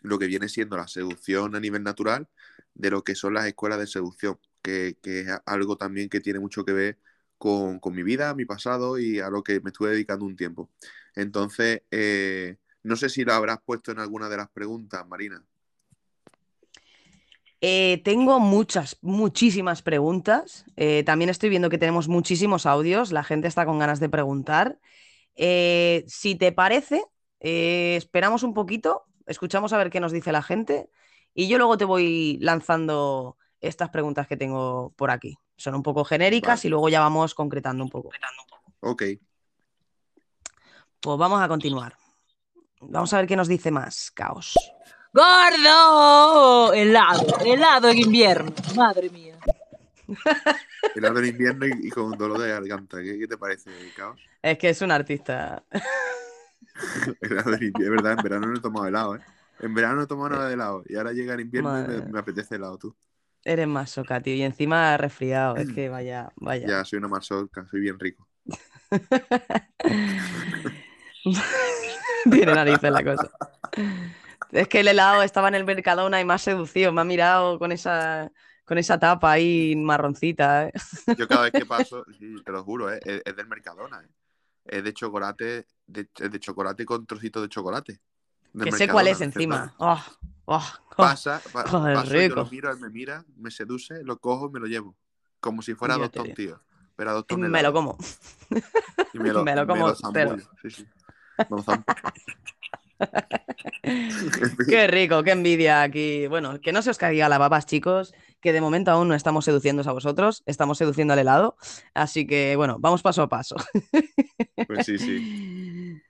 lo 0.00 0.18
que 0.18 0.26
viene 0.26 0.48
siendo 0.48 0.76
la 0.76 0.88
seducción 0.88 1.54
a 1.54 1.60
nivel 1.60 1.82
natural 1.82 2.28
de 2.74 2.90
lo 2.90 3.04
que 3.04 3.14
son 3.14 3.34
las 3.34 3.46
escuelas 3.46 3.78
de 3.78 3.86
seducción, 3.86 4.38
que, 4.62 4.96
que 5.02 5.20
es 5.20 5.28
algo 5.46 5.76
también 5.76 6.08
que 6.08 6.20
tiene 6.20 6.38
mucho 6.38 6.64
que 6.64 6.72
ver 6.72 6.98
con, 7.38 7.78
con 7.80 7.94
mi 7.94 8.02
vida, 8.02 8.34
mi 8.34 8.44
pasado 8.44 8.98
y 8.98 9.18
a 9.18 9.30
lo 9.30 9.42
que 9.42 9.60
me 9.60 9.70
estuve 9.70 9.90
dedicando 9.90 10.26
un 10.26 10.36
tiempo. 10.36 10.70
Entonces, 11.14 11.82
eh, 11.90 12.56
no 12.82 12.96
sé 12.96 13.08
si 13.08 13.24
lo 13.24 13.32
habrás 13.32 13.58
puesto 13.64 13.92
en 13.92 13.98
alguna 13.98 14.28
de 14.28 14.36
las 14.36 14.50
preguntas, 14.50 15.06
Marina. 15.08 15.42
Eh, 17.62 18.00
tengo 18.04 18.40
muchas, 18.40 18.98
muchísimas 19.02 19.82
preguntas. 19.82 20.64
Eh, 20.76 21.02
también 21.04 21.30
estoy 21.30 21.50
viendo 21.50 21.70
que 21.70 21.78
tenemos 21.78 22.08
muchísimos 22.08 22.66
audios. 22.66 23.12
La 23.12 23.24
gente 23.24 23.48
está 23.48 23.66
con 23.66 23.78
ganas 23.78 24.00
de 24.00 24.08
preguntar. 24.08 24.78
Si 25.36 26.34
te 26.34 26.52
parece, 26.52 27.02
esperamos 27.38 28.42
un 28.42 28.52
poquito, 28.52 29.06
escuchamos 29.30 29.72
a 29.72 29.78
ver 29.78 29.90
qué 29.90 30.00
nos 30.00 30.12
dice 30.12 30.32
la 30.32 30.42
gente 30.42 30.90
y 31.34 31.48
yo 31.48 31.56
luego 31.58 31.78
te 31.78 31.84
voy 31.84 32.38
lanzando 32.40 33.36
estas 33.60 33.90
preguntas 33.90 34.26
que 34.26 34.36
tengo 34.36 34.92
por 34.96 35.10
aquí. 35.10 35.38
Son 35.56 35.74
un 35.74 35.82
poco 35.82 36.04
genéricas 36.04 36.60
Vale. 36.60 36.66
y 36.66 36.70
luego 36.70 36.88
ya 36.88 37.00
vamos 37.00 37.34
concretando 37.34 37.84
un 37.84 37.90
poco. 37.90 38.10
Ok, 38.80 39.02
Pues 41.00 41.18
vamos 41.18 41.40
a 41.40 41.48
continuar. 41.48 41.96
Vamos 42.80 43.12
a 43.12 43.18
ver 43.18 43.26
qué 43.26 43.36
nos 43.36 43.46
dice 43.48 43.70
más. 43.70 44.10
Caos. 44.10 44.54
¡Gordo! 45.12 46.72
Helado, 46.72 47.38
helado 47.44 47.88
en 47.90 47.98
invierno. 47.98 48.52
Madre 48.74 49.10
mía. 49.10 49.38
helado 50.94 51.18
en 51.20 51.26
invierno 51.26 51.66
y, 51.66 51.72
y 51.86 51.90
con 51.90 52.16
dolor 52.16 52.38
de 52.38 52.48
garganta. 52.48 53.02
¿Qué, 53.02 53.18
qué 53.18 53.26
te 53.28 53.36
parece, 53.36 53.70
Caos? 53.96 54.20
Es 54.42 54.56
que 54.58 54.70
es 54.70 54.80
un 54.82 54.90
artista. 54.90 55.62
Helado 57.20 57.54
en 57.54 57.64
invierno, 57.64 57.84
es 57.84 57.90
verdad, 57.90 58.12
en 58.12 58.22
verano 58.22 58.46
no 58.46 58.56
he 58.56 58.60
tomado 58.60 58.86
helado, 58.86 59.16
¿eh? 59.16 59.20
En 59.60 59.74
verano 59.74 59.96
no 59.96 60.02
he 60.02 60.06
tomado 60.06 60.30
nada 60.30 60.48
de 60.48 60.54
helado 60.54 60.82
y 60.86 60.96
ahora 60.96 61.12
llega 61.12 61.34
el 61.34 61.40
invierno 61.40 61.78
y 61.80 62.10
me, 62.10 62.18
apetece 62.18 62.56
helado, 62.56 62.78
tú. 62.78 62.96
Eres 63.44 63.68
más 63.68 63.90
soca, 63.90 64.20
tío. 64.20 64.34
Y 64.34 64.42
encima 64.42 64.96
resfriado. 64.96 65.56
Es 65.56 65.72
que 65.72 65.88
vaya, 65.88 66.32
vaya. 66.36 66.66
Ya, 66.66 66.84
soy 66.84 66.98
una 66.98 67.08
masoca, 67.08 67.66
soy 67.66 67.80
bien 67.80 67.98
rico. 67.98 68.28
Tiene 72.30 72.54
narices 72.54 72.90
la 72.90 73.02
cosa. 73.02 73.30
Es 74.50 74.68
que 74.68 74.80
el 74.80 74.88
helado 74.88 75.22
estaba 75.22 75.48
en 75.48 75.54
el 75.54 75.64
Mercadona 75.64 76.20
y 76.20 76.24
me 76.24 76.34
ha 76.34 76.38
seducido. 76.38 76.92
Me 76.92 77.00
ha 77.00 77.04
mirado 77.04 77.58
con 77.58 77.72
esa, 77.72 78.30
con 78.64 78.78
esa 78.78 78.98
tapa 78.98 79.32
ahí 79.32 79.74
marroncita. 79.76 80.68
¿eh? 80.68 80.72
Yo 81.16 81.26
cada 81.26 81.42
vez 81.42 81.52
que 81.52 81.66
paso, 81.66 82.04
sí, 82.18 82.34
te 82.44 82.52
lo 82.52 82.62
juro, 82.62 82.92
¿eh? 82.92 83.00
es, 83.04 83.22
es 83.24 83.36
del 83.36 83.46
Mercadona, 83.46 84.02
¿eh? 84.02 84.08
Es 84.70 84.84
de 84.84 84.94
chocolate, 84.94 85.66
de, 85.88 86.08
es 86.16 86.30
de 86.30 86.38
chocolate 86.38 86.86
con 86.86 87.04
trocitos 87.04 87.42
de 87.42 87.48
chocolate. 87.48 88.00
Que 88.62 88.70
sé 88.70 88.86
cuál 88.86 89.08
es 89.08 89.20
encima. 89.20 89.74
Oh, 89.78 90.00
oh, 90.44 90.64
oh. 90.86 90.96
Pasa, 90.96 91.42
pa- 91.52 91.68
Joder, 91.68 91.94
paso, 91.96 92.14
yo 92.14 92.36
lo 92.36 92.46
miro, 92.46 92.70
él 92.70 92.78
me 92.78 92.88
mira, 92.88 93.24
me 93.36 93.50
seduce, 93.50 94.04
lo 94.04 94.18
cojo 94.18 94.46
y 94.46 94.52
me 94.52 94.60
lo 94.60 94.66
llevo. 94.66 94.96
Como 95.40 95.60
si 95.60 95.74
fuera 95.74 95.96
dos 95.96 96.12
tontillos. 96.12 96.60
Pero 96.94 97.14
dos 97.14 97.24
Y 97.28 97.36
me 97.36 97.62
lo 97.64 97.72
como. 97.72 97.98
Y 99.12 99.18
me 99.18 99.32
lo, 99.32 99.44
me 99.44 99.56
lo 99.56 99.66
como 99.66 99.86
lo. 99.88 99.96
Qué 104.68 104.86
rico, 104.86 105.24
qué 105.24 105.32
envidia 105.32 105.82
aquí. 105.82 106.28
Bueno, 106.28 106.60
que 106.60 106.72
no 106.72 106.82
se 106.82 106.90
os 106.90 106.98
caiga 106.98 107.28
la 107.28 107.38
babas, 107.38 107.66
chicos, 107.66 108.14
que 108.40 108.52
de 108.52 108.60
momento 108.60 108.90
aún 108.90 109.08
no 109.08 109.14
estamos 109.14 109.44
seduciendo 109.44 109.82
a 109.88 109.92
vosotros, 109.92 110.42
estamos 110.46 110.78
seduciendo 110.78 111.12
al 111.12 111.18
helado. 111.20 111.56
Así 111.94 112.26
que, 112.26 112.56
bueno, 112.56 112.76
vamos 112.78 113.02
paso 113.02 113.22
a 113.22 113.28
paso. 113.28 113.56
Pues 114.66 114.86
sí, 114.86 114.98
sí. 114.98 116.00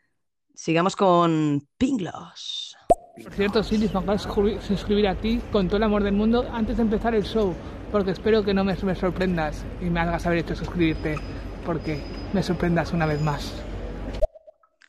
Sigamos 0.55 0.95
con 0.97 1.67
Pinglos. 1.79 2.77
Por 3.23 3.33
cierto, 3.33 3.63
Sirius, 3.63 3.95
me 3.95 4.01
acabo 4.01 4.13
de 4.13 4.19
suscri- 4.19 4.61
suscribir 4.61 5.09
a 5.09 5.15
ti 5.15 5.41
con 5.53 5.69
todo 5.69 5.77
el 5.79 5.85
amor 5.85 6.03
del 6.03 6.13
mundo 6.15 6.49
antes 6.53 6.77
de 6.77 6.83
empezar 6.83 7.15
el 7.15 7.23
show, 7.25 7.55
porque 7.91 8.11
espero 8.11 8.43
que 8.43 8.53
no 8.53 8.65
me, 8.65 8.75
me 8.83 8.95
sorprendas 8.95 9.65
y 9.81 9.85
me 9.85 10.01
hagas 10.01 10.27
haber 10.27 10.39
hecho 10.41 10.57
suscribirte, 10.57 11.17
porque 11.65 12.03
me 12.33 12.43
sorprendas 12.43 12.93
una 12.93 13.07
vez 13.07 13.23
más. 13.23 13.55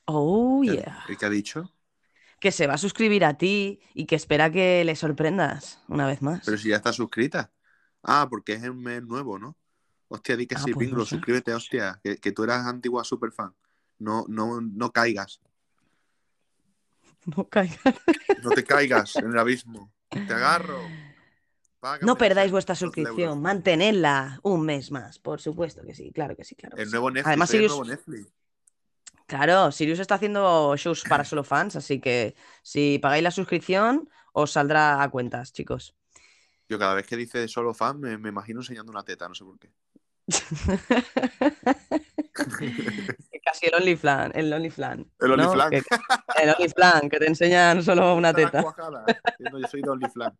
Oh, 0.05 0.63
yeah. 0.63 1.05
¿El 1.07 1.17
que 1.17 1.25
ha 1.25 1.29
dicho? 1.29 1.71
Que 2.41 2.51
se 2.51 2.67
va 2.67 2.73
a 2.73 2.77
suscribir 2.77 3.23
a 3.23 3.37
ti 3.37 3.79
y 3.93 4.05
que 4.05 4.15
espera 4.15 4.51
que 4.51 4.83
le 4.83 4.95
sorprendas 4.97 5.81
una 5.87 6.05
vez 6.05 6.21
más. 6.21 6.41
Pero 6.43 6.57
si 6.57 6.69
ya 6.69 6.75
está 6.75 6.91
suscrita. 6.91 7.51
Ah, 8.03 8.27
porque 8.29 8.53
es 8.53 8.63
un 8.63 8.81
mes 8.81 9.01
nuevo, 9.03 9.39
¿no? 9.39 9.55
Hostia, 10.09 10.35
di 10.35 10.45
que 10.47 10.55
Ah, 10.55 10.61
sí, 10.65 10.73
pues 10.73 10.91
no 10.91 11.05
sé. 11.05 11.11
suscríbete, 11.15 11.53
hostia. 11.53 12.01
Que, 12.03 12.17
que 12.17 12.31
tú 12.33 12.43
eras 12.43 12.65
antigua 12.65 13.03
superfan. 13.05 13.53
no, 13.99 14.25
no, 14.27 14.59
no 14.59 14.91
caigas. 14.91 15.39
No 17.37 17.47
caigas. 17.47 17.79
No 18.41 18.49
te 18.49 18.63
caigas 18.63 19.15
en 19.17 19.29
el 19.31 19.37
abismo. 19.37 19.91
Te 20.09 20.33
agarro. 20.33 20.79
Págame 21.79 22.05
No 22.07 22.17
perdáis 22.17 22.51
vuestra 22.51 22.73
12 22.73 22.79
suscripción, 22.85 23.41
mantenedla 23.41 24.39
un 24.43 24.65
mes 24.65 24.89
más, 24.91 25.19
por 25.19 25.39
supuesto 25.39 25.83
que 25.83 25.93
sí, 25.93 26.11
claro 26.11 26.35
que 26.35 26.43
sí, 26.43 26.55
claro. 26.55 26.75
que 26.75 26.81
El 26.83 26.89
nuevo 26.89 27.09
Netflix. 27.11 27.27
Además, 27.27 27.49
el 27.51 27.53
Sirius, 27.55 27.71
nuevo 27.71 27.85
Netflix. 27.85 28.27
Claro, 29.31 29.71
Sirius 29.71 29.99
está 29.99 30.15
haciendo 30.15 30.75
shows 30.75 31.03
para 31.07 31.23
solo 31.23 31.45
fans, 31.45 31.77
así 31.77 32.01
que 32.01 32.35
si 32.61 32.99
pagáis 32.99 33.23
la 33.23 33.31
suscripción, 33.31 34.09
os 34.33 34.51
saldrá 34.51 35.01
a 35.01 35.09
cuentas, 35.09 35.53
chicos. 35.53 35.95
Yo 36.67 36.77
cada 36.77 36.95
vez 36.95 37.07
que 37.07 37.15
dice 37.15 37.47
solo 37.47 37.73
fan 37.73 37.97
me, 37.99 38.17
me 38.17 38.27
imagino 38.29 38.59
enseñando 38.59 38.91
una 38.91 39.03
teta, 39.03 39.29
no 39.29 39.35
sé 39.35 39.45
por 39.45 39.57
qué. 39.57 39.71
Casi 43.45 43.67
el 43.67 43.75
OnlyFlan, 43.75 44.31
el 44.35 44.51
OnlyFlan. 44.53 44.99
El 45.19 45.27
¿no? 45.29 45.33
OnlyFlan. 45.33 45.69
Que- 45.69 45.83
el 46.43 46.49
OnlyFlan, 46.49 47.09
que 47.09 47.19
te 47.19 47.27
enseñan 47.27 47.81
solo 47.83 48.15
una 48.15 48.33
teta. 48.33 48.61
cuajada, 48.61 49.05
diciendo, 49.37 49.59
yo 49.59 49.67
soy 49.67 49.81
de 49.81 49.89
OnlyFlan. 49.89 50.37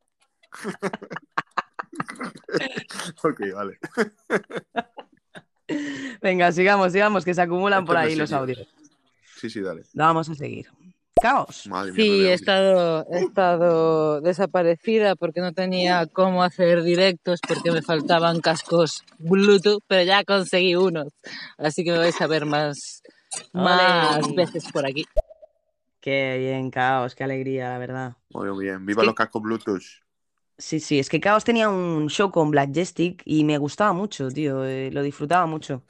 ok, 3.23 3.39
vale. 3.53 3.79
Venga, 6.21 6.51
sigamos, 6.51 6.91
sigamos, 6.91 7.23
que 7.23 7.33
se 7.33 7.41
acumulan 7.41 7.85
por 7.85 7.95
no 7.95 8.01
ahí 8.01 8.17
los 8.17 8.33
audios. 8.33 8.67
Sí, 9.41 9.49
sí, 9.49 9.59
dale. 9.59 9.81
Lo 9.93 10.03
vamos 10.03 10.29
a 10.29 10.35
seguir. 10.35 10.67
Caos. 11.19 11.65
Madre 11.65 11.91
mía, 11.93 12.03
Sí, 12.03 12.25
he 12.27 12.33
estado, 12.33 13.07
he 13.11 13.19
estado 13.21 14.21
desaparecida 14.21 15.15
porque 15.15 15.41
no 15.41 15.51
tenía 15.51 16.05
cómo 16.05 16.43
hacer 16.43 16.83
directos 16.83 17.39
porque 17.47 17.71
me 17.71 17.81
faltaban 17.81 18.39
cascos 18.39 19.03
Bluetooth, 19.17 19.81
pero 19.87 20.03
ya 20.03 20.23
conseguí 20.23 20.75
unos. 20.75 21.07
Así 21.57 21.83
que 21.83 21.91
me 21.91 21.97
vais 21.97 22.21
a 22.21 22.27
ver 22.27 22.45
más, 22.45 23.01
más 23.51 24.31
veces 24.35 24.63
por 24.71 24.85
aquí. 24.85 25.05
Qué 25.99 26.37
bien, 26.37 26.69
Caos, 26.69 27.15
qué 27.15 27.23
alegría, 27.23 27.69
la 27.69 27.77
verdad. 27.79 28.13
Muy 28.29 28.63
bien. 28.63 28.85
Viva 28.85 29.01
que- 29.01 29.07
los 29.07 29.15
cascos 29.15 29.41
Bluetooth. 29.41 29.81
Sí, 30.59 30.79
sí, 30.79 30.99
es 30.99 31.09
que 31.09 31.19
Caos 31.19 31.43
tenía 31.43 31.69
un 31.69 32.07
show 32.09 32.29
con 32.31 32.51
Black 32.51 32.71
Jestik 32.75 33.23
y 33.25 33.43
me 33.43 33.57
gustaba 33.57 33.93
mucho, 33.93 34.29
tío, 34.29 34.63
eh, 34.63 34.91
lo 34.91 35.01
disfrutaba 35.01 35.47
mucho. 35.47 35.81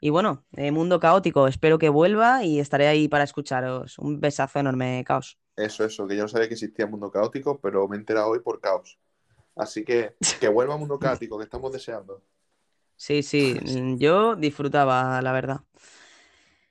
Y 0.00 0.10
bueno, 0.10 0.44
eh, 0.56 0.70
Mundo 0.70 1.00
Caótico, 1.00 1.48
espero 1.48 1.78
que 1.78 1.88
vuelva 1.88 2.44
y 2.44 2.60
estaré 2.60 2.86
ahí 2.86 3.08
para 3.08 3.24
escucharos. 3.24 3.98
Un 3.98 4.20
besazo 4.20 4.60
enorme, 4.60 5.02
Caos. 5.04 5.38
Eso, 5.56 5.84
eso, 5.84 6.06
que 6.06 6.16
yo 6.16 6.22
no 6.22 6.28
sabía 6.28 6.46
que 6.46 6.54
existía 6.54 6.86
Mundo 6.86 7.10
Caótico, 7.10 7.60
pero 7.60 7.88
me 7.88 7.96
he 7.96 7.98
enterado 7.98 8.28
hoy 8.28 8.38
por 8.38 8.60
caos. 8.60 8.98
Así 9.56 9.84
que 9.84 10.14
que 10.38 10.48
vuelva 10.48 10.76
Mundo 10.76 10.98
Caótico, 11.00 11.36
que 11.36 11.44
estamos 11.44 11.72
deseando. 11.72 12.22
Sí, 12.96 13.22
sí, 13.24 13.58
mm, 13.60 13.96
yo 13.98 14.36
disfrutaba, 14.36 15.20
la 15.20 15.32
verdad. 15.32 15.60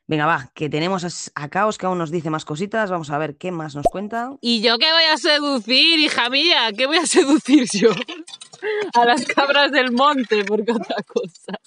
Venga, 0.10 0.26
va, 0.26 0.52
que 0.54 0.70
tenemos 0.70 1.32
a, 1.36 1.50
Caos 1.50 1.78
que 1.78 1.86
aún 1.86 1.98
nos 1.98 2.12
dice 2.12 2.30
más 2.30 2.46
cositas. 2.46 2.90
Vamos 2.90 3.10
a 3.10 3.18
ver 3.18 3.36
qué 3.36 3.52
más 3.52 3.76
nos 3.76 3.88
cuenta. 3.88 4.38
¿Y 4.40 4.62
yo 4.62 4.78
qué 4.78 4.90
voy 4.94 5.04
a 5.04 5.18
seducir, 5.18 6.00
hija 6.00 6.30
mía? 6.30 6.72
¿Qué 6.78 6.86
voy 6.88 6.96
a 6.96 7.06
seducir 7.06 7.68
yo? 7.74 7.90
A 8.94 9.06
las 9.06 9.26
cabras 9.26 9.72
del 9.72 9.92
monte, 9.92 10.46
porque 10.46 10.72
otra 10.72 10.96
cosa. 11.06 11.60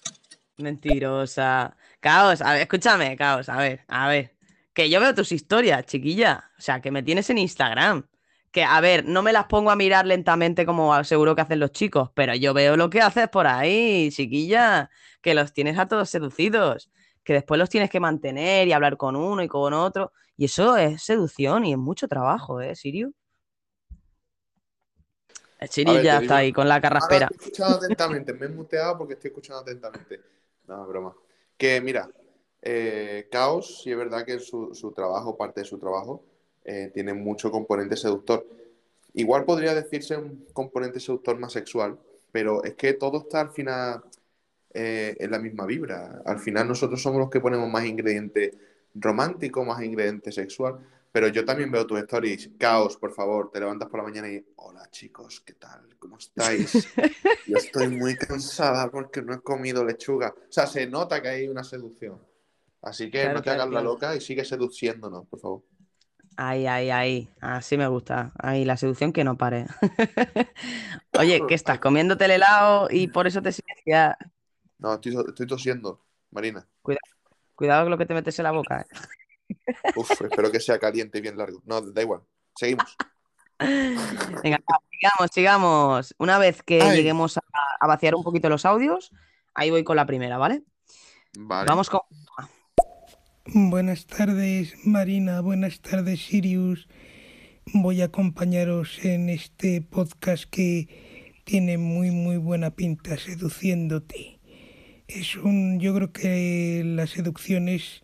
Mentirosa. 0.61 1.77
Caos, 2.01 2.41
a 2.43 2.53
ver, 2.53 2.63
escúchame, 2.63 3.17
Caos, 3.17 3.49
a 3.49 3.57
ver, 3.57 3.85
a 3.89 4.09
ver. 4.09 4.35
Que 4.73 4.89
yo 4.89 5.01
veo 5.01 5.15
tus 5.15 5.33
historias, 5.33 5.85
chiquilla. 5.87 6.51
O 6.59 6.61
sea, 6.63 6.81
que 6.81 6.91
me 6.91 7.03
tienes 7.03 7.29
en 7.31 7.39
Instagram. 7.39 8.07
Que, 8.53 8.65
a 8.65 8.81
ver, 8.81 9.05
no 9.05 9.23
me 9.23 9.33
las 9.33 9.45
pongo 9.47 9.71
a 9.71 9.77
mirar 9.77 10.07
lentamente 10.07 10.67
como 10.67 11.03
seguro 11.05 11.35
que 11.37 11.43
hacen 11.43 11.61
los 11.61 11.71
chicos, 11.73 12.11
pero 12.15 12.35
yo 12.35 12.53
veo 12.55 12.77
lo 12.77 12.91
que 12.91 13.01
haces 13.01 13.29
por 13.29 13.47
ahí, 13.47 14.11
chiquilla. 14.13 14.91
Que 15.21 15.35
los 15.35 15.53
tienes 15.53 15.79
a 15.79 15.87
todos 15.89 16.09
seducidos. 16.11 16.91
Que 17.23 17.35
después 17.35 17.59
los 17.59 17.69
tienes 17.69 17.91
que 17.91 18.01
mantener 18.01 18.67
y 18.69 18.73
hablar 18.73 18.97
con 18.97 19.15
uno 19.17 19.43
y 19.43 19.49
con 19.49 19.73
otro. 19.75 20.13
Y 20.37 20.47
eso 20.47 20.77
es 20.77 21.03
seducción 21.03 21.65
y 21.67 21.73
es 21.73 21.79
mucho 21.79 22.09
trabajo, 22.09 22.61
¿eh, 22.61 22.75
Sirio? 22.75 23.13
El 25.59 25.69
Sirio 25.69 25.93
A 25.93 25.97
ver, 25.97 26.05
ya 26.05 26.13
está 26.15 26.21
digo- 26.23 26.35
ahí 26.37 26.53
con 26.53 26.69
la 26.69 26.75
Ahora 26.77 26.89
carraspera. 26.89 27.27
estoy 27.31 27.47
escuchando 27.49 27.77
atentamente. 27.77 28.33
Me 28.33 28.47
he 28.47 28.49
muteado 28.49 28.97
porque 28.97 29.15
estoy 29.15 29.29
escuchando 29.29 29.61
atentamente. 29.61 30.21
No, 30.67 30.87
broma. 30.87 31.15
Que 31.57 31.81
mira, 31.81 32.09
eh, 32.63 33.29
Caos, 33.31 33.83
sí 33.83 33.91
es 33.91 33.97
verdad 33.97 34.25
que 34.25 34.39
su, 34.39 34.75
su 34.75 34.93
trabajo, 34.93 35.37
parte 35.37 35.61
de 35.61 35.67
su 35.67 35.79
trabajo, 35.79 36.25
eh, 36.65 36.91
tiene 36.95 37.15
mucho 37.15 37.51
componente 37.51 37.97
seductor. 37.97 38.47
Igual 39.15 39.45
podría 39.45 39.75
decirse 39.75 40.17
un 40.17 40.47
componente 40.53 41.01
seductor 41.01 41.39
más 41.39 41.53
sexual, 41.53 41.99
pero 42.33 42.63
es 42.65 42.75
que 42.75 42.93
todo 42.95 43.19
está 43.19 43.41
al 43.41 43.51
final 43.51 44.03
eh, 44.75 45.17
en 45.19 45.31
la 45.31 45.39
misma 45.39 45.67
vibra. 45.67 46.23
Al 46.25 46.39
final 46.39 46.69
nosotros 46.69 47.03
somos 47.03 47.21
los 47.21 47.31
que 47.31 47.41
ponemos 47.41 47.69
más 47.69 47.85
ingrediente 47.85 48.57
romántico, 48.95 49.65
más 49.65 49.83
ingrediente 49.83 50.33
sexual. 50.33 50.79
Pero 51.13 51.29
yo 51.29 51.45
también 51.45 51.71
veo 51.71 51.87
tus 51.87 51.99
stories. 52.01 52.51
Caos, 52.59 52.97
por 52.97 53.13
favor, 53.13 53.51
te 53.51 53.61
levantas 53.61 53.89
por 53.89 54.01
la 54.01 54.05
mañana 54.05 54.29
y 54.31 54.45
hola 54.57 54.89
chicos, 54.91 55.41
¿qué 55.41 55.55
tal? 55.55 55.97
¿Cómo 55.99 56.19
estáis? 56.19 56.89
Yo 57.47 57.57
estoy 57.57 57.89
muy 57.89 58.17
cansada 58.17 58.91
porque 58.91 59.23
no 59.23 59.35
he 59.35 59.41
comido 59.41 59.85
lechuga. 59.85 60.29
O 60.29 60.53
sea, 60.53 60.67
se 60.67 60.87
nota 60.87 61.21
que 61.21 61.29
hay 61.29 61.49
una 61.49 61.65
seducción. 61.65 62.21
Así 62.83 63.11
que 63.11 63.23
Claro, 63.23 63.35
no 63.35 63.43
te 63.43 63.45
claro, 63.45 63.63
hagas 63.63 63.75
la 63.75 63.83
loca 63.83 64.17
y 64.17 64.21
sigue 64.21 64.45
seduciéndonos, 64.45 65.27
por 65.27 65.41
favor. 65.41 65.63
Ahí, 66.37 66.67
ahí, 66.67 66.91
ahí. 66.91 67.29
Así 67.41 67.77
me 67.77 67.87
gusta. 67.89 68.33
Ahí, 68.39 68.65
la 68.65 68.77
seducción 68.77 69.13
que 69.13 69.25
no 69.25 69.37
pare. 69.37 69.67
Oye, 71.19 71.45
¿qué 71.47 71.55
estás? 71.55 71.79
¿Comiéndote 71.81 72.25
el 72.25 72.31
helado 72.33 72.89
y 72.91 73.09
por 73.09 73.27
eso 73.27 73.43
te 73.43 73.53
silencias? 73.53 74.17
No, 74.79 74.95
estoy, 74.95 75.17
estoy 75.29 75.47
tosiendo, 75.47 76.05
Marina. 76.31 76.67
Cuidado 77.55 77.85
con 77.85 77.91
lo 77.91 77.99
que 77.99 78.07
te 78.07 78.15
metes 78.15 78.39
en 78.39 78.45
la 78.45 78.53
boca. 78.53 78.81
¿eh? 78.81 78.87
Uf, 79.97 80.11
espero 80.11 80.51
que 80.51 80.61
sea 80.61 80.79
caliente 80.79 81.19
y 81.19 81.21
bien 81.21 81.37
largo. 81.37 81.63
No, 81.65 81.81
da 81.81 82.03
igual. 82.03 82.23
Seguimos. 82.57 82.97
Venga, 83.59 84.61
sigamos, 84.91 85.31
sigamos. 85.33 86.15
Una 86.19 86.39
vez 86.39 86.63
que 86.63 86.81
Ay. 86.81 86.97
lleguemos 86.97 87.37
a, 87.37 87.43
a 87.81 87.87
vaciar 87.87 88.15
un 88.15 88.23
poquito 88.23 88.49
los 88.49 88.65
audios, 88.65 89.11
ahí 89.55 89.71
voy 89.71 89.85
con 89.85 89.97
la 89.97 90.07
primera, 90.07 90.39
¿vale? 90.39 90.63
Vale. 91.39 91.69
Vamos 91.69 91.91
con... 91.91 92.01
Buenas 93.47 94.07
tardes, 94.07 94.75
Marina. 94.85 95.41
Buenas 95.41 95.81
tardes, 95.81 96.21
Sirius. 96.27 96.89
Voy 97.73 98.01
a 98.03 98.07
acompañaros 98.07 99.05
en 99.05 99.29
este 99.29 99.81
podcast 99.81 100.45
que 100.45 101.41
tiene 101.45 101.79
muy, 101.79 102.11
muy 102.11 102.37
buena 102.37 102.71
pinta, 102.71 103.17
seduciéndote. 103.17 104.41
Es 105.09 105.37
un, 105.37 105.81
yo 105.81 105.95
creo 105.95 106.13
que 106.13 106.83
la 106.85 107.07
seducción 107.07 107.69
es, 107.69 108.03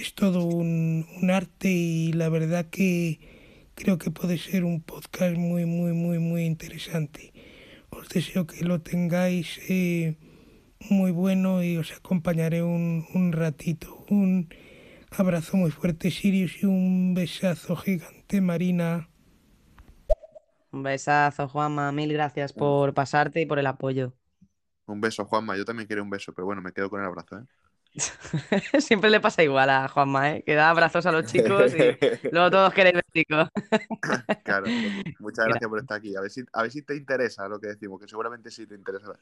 es 0.00 0.14
todo 0.14 0.44
un, 0.44 1.06
un 1.20 1.30
arte 1.30 1.70
y 1.70 2.12
la 2.12 2.28
verdad 2.28 2.66
que 2.70 3.20
creo 3.74 3.98
que 3.98 4.10
puede 4.10 4.38
ser 4.38 4.64
un 4.64 4.80
podcast 4.82 5.36
muy, 5.36 5.66
muy, 5.66 5.92
muy, 5.92 6.18
muy 6.18 6.44
interesante. 6.44 7.32
Os 7.90 8.08
deseo 8.08 8.46
que 8.46 8.64
lo 8.64 8.80
tengáis 8.80 9.60
eh, 9.68 10.16
muy 10.90 11.10
bueno 11.10 11.62
y 11.62 11.76
os 11.76 11.92
acompañaré 11.92 12.62
un, 12.62 13.06
un 13.14 13.32
ratito. 13.32 14.04
Un 14.08 14.48
abrazo 15.10 15.56
muy 15.56 15.70
fuerte, 15.70 16.10
Sirius, 16.10 16.62
y 16.62 16.66
un 16.66 17.14
besazo 17.14 17.76
gigante, 17.76 18.40
Marina. 18.40 19.08
Un 20.72 20.82
besazo, 20.82 21.48
Juanma. 21.48 21.92
Mil 21.92 22.12
gracias 22.12 22.52
por 22.52 22.94
pasarte 22.94 23.40
y 23.40 23.46
por 23.46 23.58
el 23.58 23.66
apoyo. 23.66 24.12
Un 24.86 25.00
beso, 25.00 25.24
Juanma. 25.24 25.56
Yo 25.56 25.64
también 25.64 25.86
quiero 25.86 26.02
un 26.02 26.10
beso, 26.10 26.32
pero 26.34 26.46
bueno, 26.46 26.62
me 26.62 26.72
quedo 26.72 26.90
con 26.90 27.00
el 27.00 27.06
abrazo, 27.06 27.38
¿eh? 27.38 27.44
Siempre 28.80 29.08
le 29.10 29.20
pasa 29.20 29.42
igual 29.42 29.70
a 29.70 29.88
Juanma, 29.88 30.32
¿eh? 30.32 30.42
Que 30.44 30.54
da 30.54 30.70
abrazos 30.70 31.06
a 31.06 31.12
los 31.12 31.26
chicos 31.30 31.72
y 31.74 31.78
luego 32.32 32.50
todos 32.50 32.74
queréis 32.74 32.94
besicos. 32.94 33.48
Claro. 34.44 34.66
Muchas 35.20 35.46
gracias 35.46 35.68
por 35.68 35.78
estar 35.78 35.98
aquí. 35.98 36.14
A 36.16 36.20
ver 36.20 36.30
si, 36.30 36.42
a 36.52 36.62
ver 36.62 36.70
si 36.70 36.82
te 36.82 36.96
interesa 36.96 37.48
lo 37.48 37.60
que 37.60 37.68
decimos, 37.68 38.00
que 38.00 38.08
seguramente 38.08 38.50
sí 38.50 38.66
te 38.66 38.74
interesa. 38.74 39.12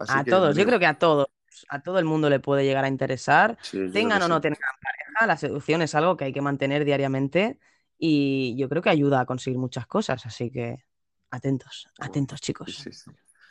Así 0.00 0.12
A 0.14 0.24
que, 0.24 0.30
todos, 0.30 0.56
yo 0.56 0.64
creo 0.64 0.78
que 0.78 0.86
a 0.86 0.94
todos. 0.98 1.26
A 1.68 1.82
todo 1.82 1.98
el 1.98 2.06
mundo 2.06 2.30
le 2.30 2.40
puede 2.40 2.64
llegar 2.64 2.84
a 2.84 2.88
interesar. 2.88 3.58
Sí, 3.60 3.90
Tengan 3.92 4.22
o 4.22 4.28
no 4.28 4.36
sí. 4.36 4.42
tengan 4.42 4.58
pareja, 4.82 5.26
la 5.26 5.36
seducción 5.36 5.82
es 5.82 5.94
algo 5.94 6.16
que 6.16 6.24
hay 6.24 6.32
que 6.32 6.40
mantener 6.40 6.84
diariamente 6.86 7.58
y 7.98 8.56
yo 8.56 8.70
creo 8.70 8.80
que 8.80 8.88
ayuda 8.88 9.20
a 9.20 9.26
conseguir 9.26 9.58
muchas 9.58 9.86
cosas, 9.86 10.24
así 10.24 10.50
que 10.50 10.82
atentos, 11.30 11.88
atentos 11.98 12.40
chicos. 12.40 12.74
sí, 12.74 12.90
sí. 12.90 13.10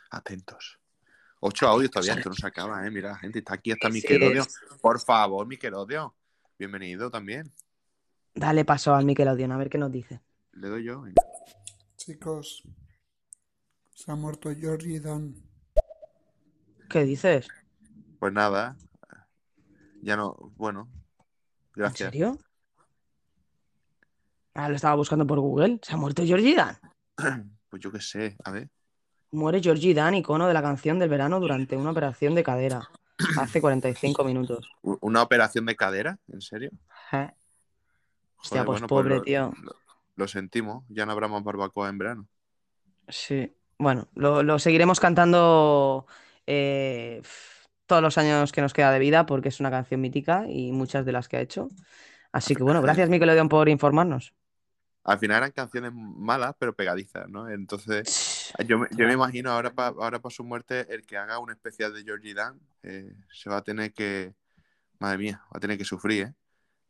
Atentos. 0.09 0.80
Ocho 1.43 1.67
audios 1.67 1.89
todavía, 1.89 2.13
esto 2.13 2.29
no 2.29 2.35
se 2.35 2.45
acaba, 2.45 2.85
¿eh? 2.85 2.91
Mira, 2.91 3.15
gente, 3.17 3.39
está 3.39 3.55
aquí 3.55 3.71
hasta 3.71 3.87
Sí, 3.87 3.93
Miquelodio. 3.95 4.45
Por 4.79 4.99
favor, 4.99 5.47
Miquelodio. 5.47 6.15
Bienvenido 6.59 7.09
también. 7.09 7.51
Dale 8.35 8.63
paso 8.63 8.93
al 8.93 9.07
Nickelodeon, 9.07 9.51
a 9.51 9.57
ver 9.57 9.67
qué 9.69 9.79
nos 9.79 9.91
dice. 9.91 10.21
Le 10.51 10.67
doy 10.69 10.83
yo. 10.83 11.01
venga. 11.01 11.15
Chicos, 11.97 12.61
se 13.89 14.11
ha 14.11 14.15
muerto 14.15 14.51
Georgie 14.55 14.99
Dan. 14.99 15.33
¿Qué 16.87 17.05
dices? 17.05 17.47
Pues 18.19 18.31
nada. 18.31 18.77
Ya 20.03 20.15
no, 20.15 20.35
bueno. 20.57 20.89
¿En 20.93 21.23
Gracias. 21.73 22.11
serio? 22.11 22.37
Ah, 24.53 24.69
lo 24.69 24.75
estaba 24.75 24.93
buscando 24.93 25.25
por 25.25 25.39
Google. 25.39 25.79
¿Se 25.81 25.93
ha 25.93 25.97
muerto 25.97 26.23
Georgie 26.23 26.55
Dan? 26.55 26.77
Pues 27.71 27.81
yo 27.81 27.89
qué 27.89 28.01
sé, 28.01 28.35
a 28.43 28.51
ver. 28.51 28.69
Muere 29.31 29.61
Georgie 29.61 29.93
Dan, 29.93 30.15
icono 30.15 30.47
de 30.47 30.53
la 30.53 30.61
canción 30.61 30.99
del 30.99 31.09
verano 31.09 31.39
durante 31.39 31.75
una 31.75 31.91
operación 31.91 32.35
de 32.35 32.43
cadera. 32.43 32.89
hace 33.39 33.61
45 33.61 34.23
minutos. 34.23 34.69
¿Una 34.81 35.21
operación 35.21 35.65
de 35.65 35.75
cadera? 35.75 36.17
¿En 36.27 36.41
serio? 36.41 36.71
¿Eh? 37.11 37.29
Hostia, 38.37 38.63
Joder, 38.63 38.65
pues 38.65 38.79
bueno, 38.81 38.87
pobre, 38.87 39.15
lo, 39.15 39.21
tío. 39.21 39.53
Lo, 39.61 39.75
lo 40.15 40.27
sentimos, 40.27 40.83
ya 40.89 41.05
no 41.05 41.11
habrá 41.11 41.27
más 41.27 41.43
barbacoa 41.43 41.89
en 41.89 41.97
verano. 41.97 42.27
Sí. 43.07 43.53
Bueno, 43.77 44.07
lo, 44.15 44.43
lo 44.43 44.59
seguiremos 44.59 44.99
cantando 44.99 46.05
eh, 46.45 47.21
todos 47.85 48.01
los 48.01 48.17
años 48.17 48.51
que 48.51 48.61
nos 48.61 48.73
queda 48.73 48.91
de 48.91 48.99
vida 48.99 49.25
porque 49.25 49.49
es 49.49 49.59
una 49.59 49.71
canción 49.71 50.01
mítica 50.01 50.45
y 50.47 50.71
muchas 50.71 51.05
de 51.05 51.11
las 51.11 51.27
que 51.27 51.37
ha 51.37 51.41
hecho. 51.41 51.67
Así 52.31 52.55
que 52.55 52.63
bueno, 52.63 52.81
gracias 52.81 53.09
Nickelodeon 53.09 53.49
por 53.49 53.69
informarnos. 53.69 54.33
Al 55.03 55.17
final 55.17 55.37
eran 55.37 55.51
canciones 55.51 55.91
malas, 55.93 56.53
pero 56.59 56.75
pegadizas, 56.75 57.27
¿no? 57.27 57.49
Entonces, 57.49 58.07
yo, 58.67 58.79
me- 58.79 58.87
yo 58.91 59.07
me 59.07 59.13
imagino 59.13 59.51
ahora 59.51 59.71
para 59.73 59.89
ahora 59.89 60.19
pa 60.19 60.29
su 60.29 60.43
muerte, 60.43 60.85
el 60.93 61.05
que 61.05 61.17
haga 61.17 61.39
un 61.39 61.51
especial 61.51 61.93
de 61.93 62.03
Georgie 62.03 62.33
Dan 62.33 62.59
eh, 62.83 63.13
se 63.31 63.49
va 63.49 63.57
a 63.57 63.63
tener 63.63 63.93
que. 63.93 64.33
Madre 64.99 65.17
mía, 65.17 65.41
va 65.45 65.57
a 65.57 65.59
tener 65.59 65.77
que 65.77 65.85
sufrir, 65.85 66.27
¿eh? 66.27 66.33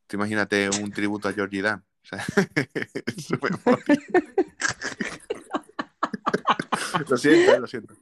Tú 0.08 0.18
imagínate 0.18 0.70
un 0.82 0.92
tributo 0.92 1.30
a 1.30 1.34
Georgie 1.34 1.62
Dan. 1.62 1.84
O 2.04 2.06
sea, 2.06 2.26
lo 7.08 7.18
siento, 7.18 7.56
eh, 7.56 7.60
lo 7.60 7.68
siento. 7.68 7.94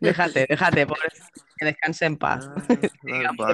Déjate, 0.00 0.46
déjate, 0.48 0.86
pobre, 0.86 1.08
que 1.56 1.64
descanse 1.66 2.06
en 2.06 2.16
paz. 2.16 2.48
Digamos 3.02 3.46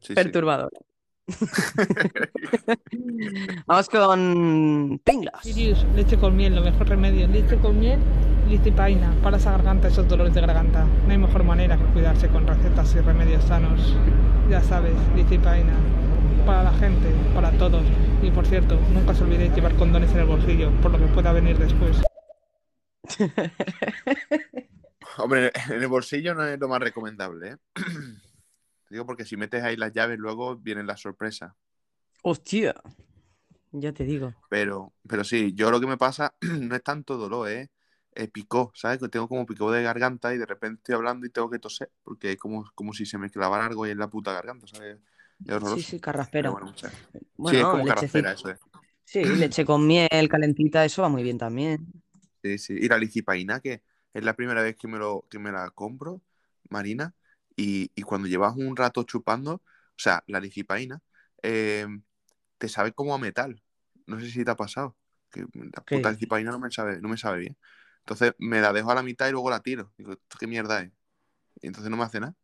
Sí, 0.00 0.08
sí. 0.08 0.14
perturbadora. 0.14 0.78
Vamos 3.66 3.88
con 3.88 5.00
Pringlos. 5.04 5.42
Sirius, 5.42 5.84
leche 5.94 6.16
con 6.16 6.36
miel, 6.36 6.54
lo 6.54 6.62
mejor 6.62 6.88
remedio. 6.88 7.26
Leche 7.28 7.58
con 7.58 7.78
miel 7.78 8.00
y 8.46 8.52
litipaina 8.52 9.14
para 9.22 9.36
esa 9.36 9.50
garganta, 9.52 9.88
esos 9.88 10.08
dolores 10.08 10.32
de 10.34 10.40
garganta. 10.40 10.86
No 11.06 11.10
hay 11.10 11.18
mejor 11.18 11.44
manera 11.44 11.76
que 11.76 11.84
cuidarse 11.84 12.28
con 12.28 12.46
recetas 12.46 12.94
y 12.94 13.00
remedios 13.00 13.44
sanos. 13.44 13.94
Ya 14.48 14.62
sabes, 14.62 14.94
litipaina. 15.14 15.74
Para 16.46 16.62
la 16.64 16.72
gente, 16.72 17.08
para 17.34 17.50
todos. 17.52 17.82
Y 18.22 18.30
por 18.30 18.46
cierto, 18.46 18.78
nunca 18.92 19.12
os 19.12 19.20
olvidéis 19.20 19.54
llevar 19.54 19.74
condones 19.74 20.10
en 20.12 20.20
el 20.20 20.26
bolsillo, 20.26 20.70
por 20.80 20.92
lo 20.92 20.98
que 20.98 21.06
pueda 21.06 21.32
venir 21.32 21.58
después. 21.58 22.00
Hombre, 25.18 25.52
en 25.68 25.82
el 25.82 25.88
bolsillo 25.88 26.34
no 26.34 26.44
es 26.44 26.58
lo 26.58 26.68
más 26.68 26.80
recomendable, 26.80 27.50
¿eh? 27.50 27.56
Te 28.88 28.94
Digo 28.94 29.06
porque 29.06 29.24
si 29.24 29.36
metes 29.36 29.62
ahí 29.62 29.76
las 29.76 29.92
llaves, 29.92 30.18
luego 30.18 30.56
vienen 30.56 30.86
las 30.86 31.00
sorpresas. 31.00 31.52
Hostia, 32.22 32.74
ya 33.72 33.92
te 33.92 34.04
digo. 34.04 34.34
Pero, 34.48 34.94
pero 35.08 35.24
sí, 35.24 35.52
yo 35.54 35.70
lo 35.70 35.80
que 35.80 35.86
me 35.86 35.98
pasa 35.98 36.34
no 36.60 36.74
es 36.74 36.82
tanto 36.82 37.16
dolor, 37.16 37.48
¿eh? 37.50 37.70
Es 38.12 38.30
picó, 38.30 38.72
¿sabes? 38.74 38.98
Que 38.98 39.08
tengo 39.08 39.28
como 39.28 39.46
picó 39.46 39.70
de 39.70 39.82
garganta 39.82 40.34
y 40.34 40.38
de 40.38 40.46
repente 40.46 40.78
estoy 40.78 40.94
hablando 40.94 41.26
y 41.26 41.30
tengo 41.30 41.50
que 41.50 41.58
toser, 41.58 41.90
porque 42.02 42.32
es 42.32 42.38
como, 42.38 42.64
como 42.74 42.92
si 42.92 43.06
se 43.06 43.18
me 43.18 43.30
clavara 43.30 43.66
algo 43.66 43.84
ahí 43.84 43.92
en 43.92 43.98
la 43.98 44.08
puta 44.08 44.32
garganta, 44.32 44.66
¿sabes? 44.66 44.98
Sí, 45.60 45.82
sí, 45.82 46.00
Pero 46.38 46.52
carraspero. 46.52 46.52
bueno, 46.52 46.66
muchas- 46.68 46.92
sí, 47.42 47.56
es 47.56 47.66
Bueno, 47.66 47.68
como 47.68 47.86
carraspera, 47.86 48.32
eso 48.32 48.48
es. 48.50 48.58
Sí, 49.04 49.36
leche 49.36 49.64
con 49.64 49.86
miel, 49.86 50.28
calentita, 50.28 50.84
eso 50.84 51.02
va 51.02 51.08
muy 51.08 51.22
bien 51.22 51.38
también. 51.38 51.86
Sí, 52.42 52.58
sí. 52.58 52.74
Y 52.74 52.88
la 52.88 52.98
licipaína, 52.98 53.60
que 53.60 53.82
es 54.12 54.24
la 54.24 54.34
primera 54.34 54.62
vez 54.62 54.76
que 54.76 54.88
me, 54.88 54.98
lo, 54.98 55.26
que 55.30 55.38
me 55.38 55.50
la 55.52 55.70
compro, 55.70 56.22
Marina, 56.70 57.14
y, 57.58 57.90
y 57.94 58.02
cuando 58.02 58.28
llevas 58.28 58.56
un 58.56 58.76
rato 58.76 59.02
chupando, 59.02 59.54
o 59.56 59.62
sea, 59.98 60.24
la 60.28 60.40
licipaína, 60.40 61.00
eh, 61.42 61.86
te 62.58 62.68
sabe 62.68 62.92
como 62.92 63.14
a 63.14 63.18
metal. 63.18 63.62
No 64.06 64.18
sé 64.20 64.30
si 64.30 64.44
te 64.44 64.50
ha 64.52 64.56
pasado. 64.56 64.96
Que 65.30 65.42
la 65.42 65.82
¿Qué 65.84 65.96
puta 65.96 66.08
dices? 66.08 66.20
licipaína 66.20 66.52
no 66.52 66.60
me 66.60 66.70
sabe, 66.70 67.00
no 67.02 67.08
me 67.10 67.18
sabe 67.18 67.40
bien. 67.40 67.58
Entonces 68.00 68.32
me 68.38 68.60
la 68.62 68.72
dejo 68.72 68.90
a 68.90 68.94
la 68.94 69.02
mitad 69.02 69.28
y 69.28 69.32
luego 69.32 69.50
la 69.50 69.60
tiro. 69.60 69.92
Digo, 69.98 70.12
¿esto 70.12 70.38
qué 70.40 70.46
mierda 70.46 70.80
es? 70.82 70.92
Y 71.60 71.66
entonces 71.66 71.90
no 71.90 71.96
me 71.98 72.04
hace 72.04 72.20
nada. 72.20 72.34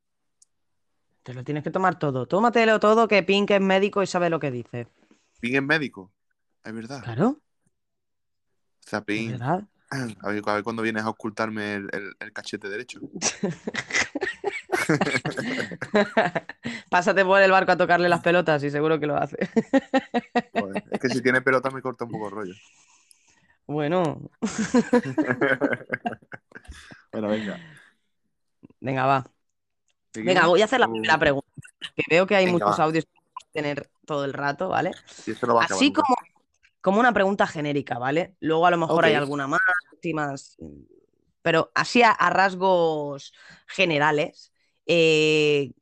Te 1.23 1.33
lo 1.33 1.45
tienes 1.45 1.65
que 1.65 1.71
tomar 1.71 1.99
todo. 1.99 2.27
Tómatelo 2.27 2.81
todo, 2.81 3.09
que 3.09 3.23
Pink 3.23 3.53
es 3.53 3.61
médico 3.61 4.03
y 4.03 4.07
sabe 4.07 4.29
lo 4.29 4.41
que 4.41 4.51
dice. 4.51 4.89
Ping 5.41 5.55
es 5.55 5.63
médico. 5.63 6.13
Es 6.65 6.75
verdad. 6.75 7.03
Claro, 7.03 7.41
O 8.87 8.89
sea, 8.91 9.03
es 9.07 9.31
verdad. 9.31 9.65
a 9.91 10.29
ver, 10.29 10.43
a 10.45 10.55
ver 10.55 10.65
cuándo 10.65 10.83
vienes 10.83 11.05
a 11.05 11.09
ocultarme 11.09 11.75
el, 11.77 11.89
el- 11.93 12.15
el 12.21 12.33
cachete 12.33 12.69
derecho. 12.69 13.01
Pásate 16.91 17.25
por 17.25 17.41
el 17.43 17.51
barco 17.51 17.73
a 17.73 17.77
tocarle 17.77 18.09
las 18.09 18.21
pelotas 18.21 18.63
y 18.65 18.71
seguro 18.71 18.99
que 19.01 19.07
lo 19.07 19.17
hace. 19.17 19.37
Joder, 20.53 20.83
es 20.91 21.01
que 21.01 21.09
si 21.11 21.23
tiene 21.23 21.41
pelota 21.43 21.71
me 21.71 21.83
corta 21.83 22.05
un 22.07 22.11
poco 22.11 22.27
el 22.29 22.33
rollo. 22.33 22.55
Bueno, 23.67 24.21
Bueno, 27.13 27.29
venga. 27.29 27.59
venga, 28.81 29.07
va. 29.07 29.25
Venga, 30.23 30.47
voy 30.47 30.63
a 30.63 30.67
hacer 30.67 30.81
la 30.81 30.87
Uh, 30.87 30.91
primera 30.91 31.19
pregunta. 31.19 31.49
Que 31.97 32.03
veo 32.11 32.27
que 32.27 32.37
hay 32.37 32.47
Venga, 32.47 32.47
muchos 32.47 32.81
va. 32.81 32.83
audios 32.85 33.05
que 33.07 33.13
tener 33.53 33.91
todo 34.07 34.25
el 34.25 34.33
rato, 34.33 34.69
¿vale? 34.71 34.93
Y 35.27 35.33
esto 35.33 35.47
no 35.47 35.55
va 35.57 35.65
Así 35.65 35.93
como, 35.93 36.15
como 36.81 37.01
una 37.01 37.13
pregunta 37.13 37.47
genérica, 37.47 37.99
¿vale? 37.99 38.35
Luego 38.41 38.67
a 38.67 38.71
lo 38.73 38.79
mejor 38.79 39.05
hay 39.07 39.15
alguna 39.15 39.47
más 39.47 39.61
más. 40.15 40.57
Pero 41.43 41.71
así 41.75 42.03
a, 42.03 42.11
a 42.13 42.31
rasgos 42.31 43.33
generales, 43.67 44.53
eh, 44.87 45.73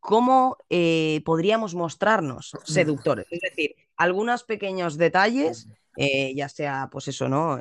¿cómo 0.00 0.56
eh, 0.70 1.22
podríamos 1.24 1.74
mostrarnos 1.74 2.58
seductores? 2.64 3.26
Es 3.30 3.40
decir, 3.40 3.74
algunos 3.96 4.44
pequeños 4.44 4.96
detalles, 4.98 5.68
eh, 5.96 6.34
ya 6.34 6.48
sea, 6.48 6.88
pues 6.90 7.08
eso, 7.08 7.28
¿no? 7.28 7.58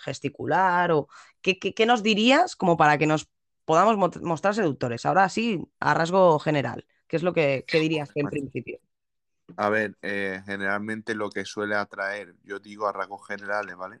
Gesticular 0.00 0.92
o. 0.92 1.08
¿qué, 1.40 1.58
qué, 1.58 1.74
qué 1.74 1.86
nos 1.86 2.02
dirías 2.02 2.56
como 2.56 2.76
para 2.76 2.98
que 2.98 3.06
nos 3.06 3.28
podamos 3.64 3.96
mo- 3.96 4.10
mostrar 4.22 4.54
seductores? 4.54 5.06
Ahora 5.06 5.28
sí, 5.28 5.60
a 5.80 5.94
rasgo 5.94 6.38
general. 6.38 6.86
¿Qué 7.06 7.16
es 7.16 7.22
lo 7.22 7.32
que, 7.32 7.64
que 7.66 7.78
dirías 7.80 8.10
en 8.14 8.24
Vale. 8.24 8.40
principio? 8.40 8.78
A 9.56 9.68
ver, 9.68 9.96
eh, 10.02 10.42
generalmente 10.46 11.14
lo 11.14 11.30
que 11.30 11.44
suele 11.44 11.76
atraer, 11.76 12.34
yo 12.42 12.58
digo 12.58 12.88
a 12.88 12.92
rasgos 12.92 13.26
generales, 13.26 13.76
¿vale? 13.76 14.00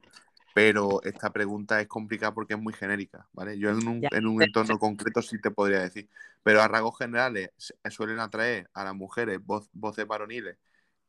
Pero 0.54 1.02
esta 1.04 1.32
pregunta 1.32 1.80
es 1.82 1.88
complicada 1.88 2.34
porque 2.34 2.54
es 2.54 2.60
muy 2.60 2.74
genérica, 2.74 3.28
¿vale? 3.34 3.58
Yo 3.58 3.70
en 3.70 3.88
un, 3.88 4.06
Ya. 4.06 4.10
en 4.10 4.26
un 4.28 4.42
entorno 4.42 4.78
concreto 4.80 5.22
sí 5.22 5.40
te 5.40 5.52
podría 5.52 5.80
decir, 5.80 6.10
pero 6.44 6.62
a 6.62 6.68
rasgos 6.68 6.98
generales 6.98 7.50
se- 7.58 7.76
suelen 7.90 8.20
atraer 8.20 8.70
a 8.74 8.84
las 8.84 8.94
mujeres 8.96 9.40
voz- 9.44 9.70
voces 9.74 10.06
varoniles 10.06 10.58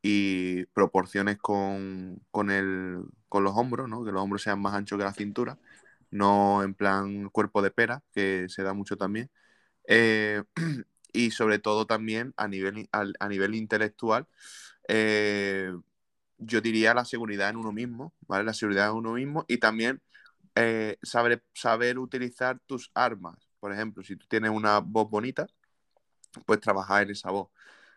y 0.02 0.66
proporciones 0.68 1.38
con, 1.40 2.22
con, 2.32 2.52
el, 2.52 3.04
con 3.30 3.44
los 3.44 3.54
hombros, 3.58 3.90
¿no? 3.90 4.06
Que 4.06 4.12
los 4.12 4.22
hombros 4.24 4.44
sean 4.44 4.62
más 4.62 4.74
anchos 4.76 4.98
que 5.00 5.06
la 5.06 5.14
cintura, 5.14 5.60
no 6.12 6.64
en 6.64 6.74
plan 6.76 7.30
cuerpo 7.30 7.62
de 7.62 7.72
pera, 7.72 8.04
que 8.14 8.48
se 8.50 8.64
da 8.64 8.74
mucho 8.74 8.98
también. 8.98 9.32
Eh, 9.88 10.44
y 11.14 11.32
sobre 11.32 11.60
todo 11.60 11.86
también 11.88 12.34
a 12.38 12.48
nivel, 12.48 12.90
a, 12.92 13.06
a 13.20 13.30
nivel 13.30 13.56
intelectual, 13.56 14.28
eh, 14.88 15.74
yo 16.38 16.62
diría 16.62 16.94
la 16.94 17.06
seguridad 17.06 17.50
en 17.50 17.58
uno 17.58 17.72
mismo, 17.72 18.14
¿vale? 18.28 18.44
La 18.44 18.54
seguridad 18.54 18.90
en 18.92 18.96
uno 18.98 19.14
mismo 19.14 19.46
y 19.48 19.58
también 19.60 20.02
eh, 20.56 20.98
saber, 21.04 21.44
saber 21.54 22.00
utilizar 22.00 22.60
tus 22.68 22.92
armas. 22.96 23.38
Por 23.60 23.74
ejemplo, 23.74 24.04
si 24.04 24.16
tú 24.18 24.28
tienes 24.30 24.52
una 24.52 24.80
voz 24.80 25.10
bonita, 25.10 25.48
pues 26.46 26.60
trabajar 26.60 27.04
en 27.04 27.12
esa 27.12 27.32
voz. 27.32 27.50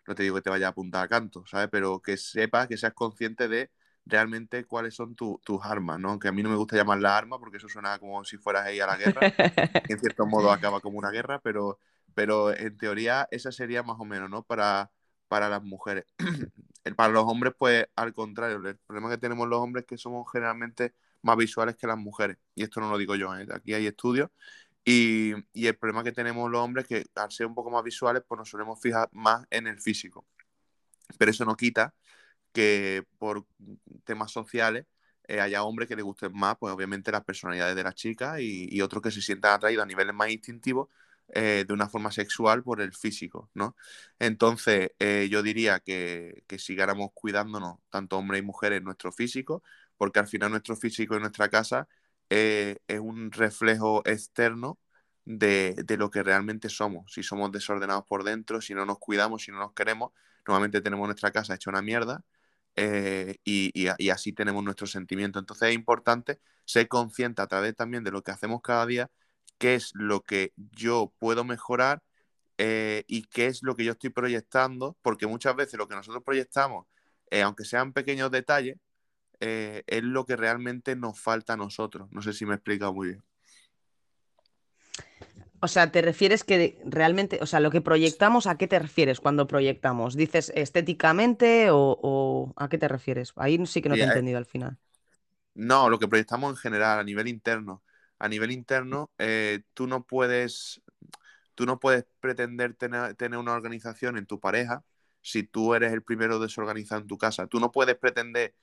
No 0.06 0.14
te 0.14 0.22
digo 0.22 0.36
que 0.36 0.42
te 0.42 0.50
vaya 0.50 0.68
a 0.68 0.70
apuntar 0.70 1.04
a 1.04 1.08
canto, 1.08 1.44
¿sabes? 1.46 1.68
Pero 1.70 2.00
que 2.00 2.16
sepas, 2.16 2.68
que 2.68 2.76
seas 2.76 2.94
consciente 2.94 3.48
de 3.48 3.70
realmente 4.06 4.64
cuáles 4.64 4.94
son 4.94 5.14
tu- 5.14 5.40
tus 5.44 5.60
armas, 5.64 5.98
¿no? 6.00 6.18
Que 6.18 6.28
a 6.28 6.32
mí 6.32 6.42
no 6.42 6.48
me 6.50 6.56
gusta 6.56 6.76
llamarla 6.76 7.16
arma 7.16 7.38
porque 7.38 7.58
eso 7.58 7.68
suena 7.68 7.98
como 7.98 8.24
si 8.24 8.38
fueras 8.38 8.66
ahí 8.66 8.80
a 8.80 8.86
la 8.86 8.96
guerra 8.96 9.28
que 9.86 9.94
en 9.94 10.00
cierto 10.00 10.26
modo 10.26 10.50
acaba 10.52 10.80
como 10.80 10.98
una 10.98 11.10
guerra, 11.10 11.40
pero, 11.40 11.78
pero 12.14 12.54
en 12.56 12.76
teoría 12.78 13.28
esa 13.30 13.52
sería 13.52 13.82
más 13.82 13.96
o 14.00 14.04
menos, 14.04 14.30
¿no? 14.30 14.42
Para, 14.44 14.90
para 15.28 15.48
las 15.48 15.62
mujeres. 15.62 16.04
Para 16.96 17.12
los 17.12 17.24
hombres, 17.24 17.54
pues 17.58 17.86
al 17.96 18.12
contrario, 18.14 18.56
el 18.66 18.76
problema 18.78 19.10
que 19.10 19.18
tenemos 19.18 19.48
los 19.48 19.60
hombres 19.60 19.82
es 19.84 19.88
que 19.88 19.98
somos 19.98 20.30
generalmente 20.30 20.94
más 21.22 21.36
visuales 21.36 21.76
que 21.76 21.86
las 21.86 21.98
mujeres. 21.98 22.38
Y 22.54 22.62
esto 22.62 22.80
no 22.80 22.90
lo 22.90 22.98
digo 22.98 23.16
yo, 23.16 23.36
¿eh? 23.36 23.46
aquí 23.52 23.74
hay 23.74 23.86
estudios. 23.86 24.30
Y, 24.84 25.34
y 25.52 25.66
el 25.66 25.76
problema 25.76 26.04
que 26.04 26.12
tenemos 26.12 26.50
los 26.50 26.60
hombres 26.60 26.86
es 26.90 27.04
que 27.04 27.20
al 27.20 27.30
ser 27.32 27.46
un 27.46 27.54
poco 27.54 27.70
más 27.70 27.84
visuales, 27.84 28.22
pues 28.26 28.38
nos 28.38 28.48
solemos 28.50 28.80
fijar 28.80 29.08
más 29.12 29.46
en 29.50 29.66
el 29.66 29.80
físico. 29.80 30.26
Pero 31.18 31.30
eso 31.30 31.44
no 31.44 31.56
quita 31.56 31.94
que 32.52 33.04
por 33.18 33.46
temas 34.04 34.32
sociales 34.32 34.86
eh, 35.28 35.40
haya 35.40 35.62
hombres 35.64 35.88
que 35.88 35.96
les 35.96 36.04
gusten 36.04 36.32
más, 36.34 36.56
pues 36.58 36.72
obviamente 36.72 37.12
las 37.12 37.24
personalidades 37.24 37.76
de 37.76 37.82
las 37.84 37.94
chicas 37.94 38.40
y, 38.40 38.68
y 38.70 38.80
otros 38.82 39.02
que 39.02 39.10
se 39.10 39.22
sientan 39.22 39.52
atraídos 39.54 39.84
a 39.84 39.86
niveles 39.86 40.14
más 40.14 40.30
instintivos 40.30 40.88
eh, 41.34 41.64
de 41.66 41.74
una 41.74 41.88
forma 41.88 42.10
sexual 42.10 42.62
por 42.62 42.80
el 42.80 42.92
físico, 42.94 43.50
¿no? 43.54 43.76
Entonces, 44.18 44.90
eh, 44.98 45.28
yo 45.30 45.42
diría 45.42 45.80
que, 45.80 46.42
que 46.46 46.58
sigáramos 46.58 47.10
cuidándonos, 47.14 47.78
tanto 47.90 48.16
hombres 48.18 48.40
y 48.42 48.44
mujeres, 48.44 48.82
nuestro 48.82 49.12
físico, 49.12 49.62
porque 49.96 50.20
al 50.20 50.26
final 50.28 50.50
nuestro 50.50 50.76
físico 50.76 51.14
en 51.16 51.20
nuestra 51.22 51.48
casa 51.48 51.88
eh, 52.30 52.78
es 52.88 53.00
un 53.00 53.30
reflejo 53.32 54.02
externo 54.06 54.78
de, 55.24 55.74
de 55.84 55.96
lo 55.96 56.10
que 56.10 56.22
realmente 56.22 56.68
somos. 56.68 57.12
Si 57.12 57.22
somos 57.22 57.52
desordenados 57.52 58.04
por 58.06 58.24
dentro, 58.24 58.60
si 58.60 58.74
no 58.74 58.86
nos 58.86 58.98
cuidamos, 58.98 59.42
si 59.42 59.50
no 59.52 59.58
nos 59.58 59.72
queremos, 59.74 60.12
normalmente 60.46 60.80
tenemos 60.80 61.06
nuestra 61.06 61.30
casa 61.30 61.54
hecha 61.54 61.70
una 61.70 61.82
mierda 61.82 62.24
y, 63.44 63.70
y, 63.74 63.88
y, 63.98 64.10
así 64.10 64.32
tenemos 64.32 64.62
nuestros 64.64 64.90
sentimientos. 64.92 65.42
Entonces 65.42 65.70
es 65.70 65.74
importante 65.74 66.40
ser 66.64 66.88
consciente 66.88 67.42
a 67.42 67.46
través 67.46 67.74
también 67.74 68.04
de 68.04 68.10
lo 68.12 68.22
que 68.22 68.30
hacemos 68.30 68.60
cada 68.62 68.86
día, 68.86 69.10
qué 69.58 69.74
es 69.74 69.90
lo 69.94 70.22
que 70.22 70.52
yo 70.56 71.12
puedo 71.18 71.44
mejorar 71.44 72.02
eh, 72.56 73.04
y 73.06 73.22
qué 73.24 73.46
es 73.46 73.62
lo 73.62 73.76
que 73.76 73.84
yo 73.84 73.92
estoy 73.92 74.10
proyectando, 74.10 74.96
porque 75.02 75.26
muchas 75.26 75.54
veces 75.54 75.78
lo 75.78 75.86
que 75.86 75.94
nosotros 75.94 76.22
proyectamos, 76.24 76.86
eh, 77.30 77.42
aunque 77.42 77.64
sean 77.64 77.92
pequeños 77.92 78.30
detalles, 78.30 78.76
eh, 79.40 79.84
es 79.86 80.02
lo 80.02 80.24
que 80.26 80.36
realmente 80.36 80.96
nos 80.96 81.20
falta 81.20 81.52
a 81.52 81.56
nosotros. 81.56 82.08
No 82.10 82.22
sé 82.22 82.32
si 82.32 82.46
me 82.46 82.52
he 82.52 82.56
explicado 82.56 82.92
muy 82.92 83.08
bien. 83.08 83.22
O 85.60 85.66
sea, 85.66 85.90
¿te 85.90 86.02
refieres 86.02 86.44
que 86.44 86.80
realmente, 86.84 87.38
o 87.42 87.46
sea, 87.46 87.58
lo 87.58 87.70
que 87.70 87.80
proyectamos, 87.80 88.46
¿a 88.46 88.56
qué 88.56 88.68
te 88.68 88.78
refieres 88.78 89.18
cuando 89.20 89.48
proyectamos? 89.48 90.16
¿Dices 90.16 90.52
estéticamente 90.54 91.70
o, 91.70 91.98
o 92.00 92.52
a 92.56 92.68
qué 92.68 92.78
te 92.78 92.86
refieres? 92.86 93.32
Ahí 93.36 93.64
sí 93.66 93.82
que 93.82 93.88
no 93.88 93.96
te 93.96 94.02
he 94.02 94.04
entendido 94.04 94.38
al 94.38 94.46
final. 94.46 94.78
No, 95.54 95.90
lo 95.90 95.98
que 95.98 96.06
proyectamos 96.06 96.50
en 96.50 96.56
general, 96.56 97.00
a 97.00 97.04
nivel 97.04 97.26
interno. 97.26 97.82
A 98.18 98.28
nivel 98.28 98.50
interno, 98.50 99.10
eh, 99.18 99.62
tú 99.74 99.86
no 99.86 100.04
puedes, 100.04 100.82
tú 101.54 101.66
no 101.66 101.80
puedes 101.80 102.06
pretender 102.20 102.74
tener, 102.74 103.14
tener 103.14 103.38
una 103.38 103.54
organización 103.54 104.18
en 104.18 104.26
tu 104.26 104.40
pareja 104.40 104.84
si 105.22 105.42
tú 105.44 105.74
eres 105.74 105.92
el 105.92 106.02
primero 106.02 106.38
desorganizado 106.38 107.02
en 107.02 107.08
tu 107.08 107.18
casa. 107.18 107.46
Tú 107.46 107.60
no 107.60 107.72
puedes 107.72 107.96
pretender 107.96 108.54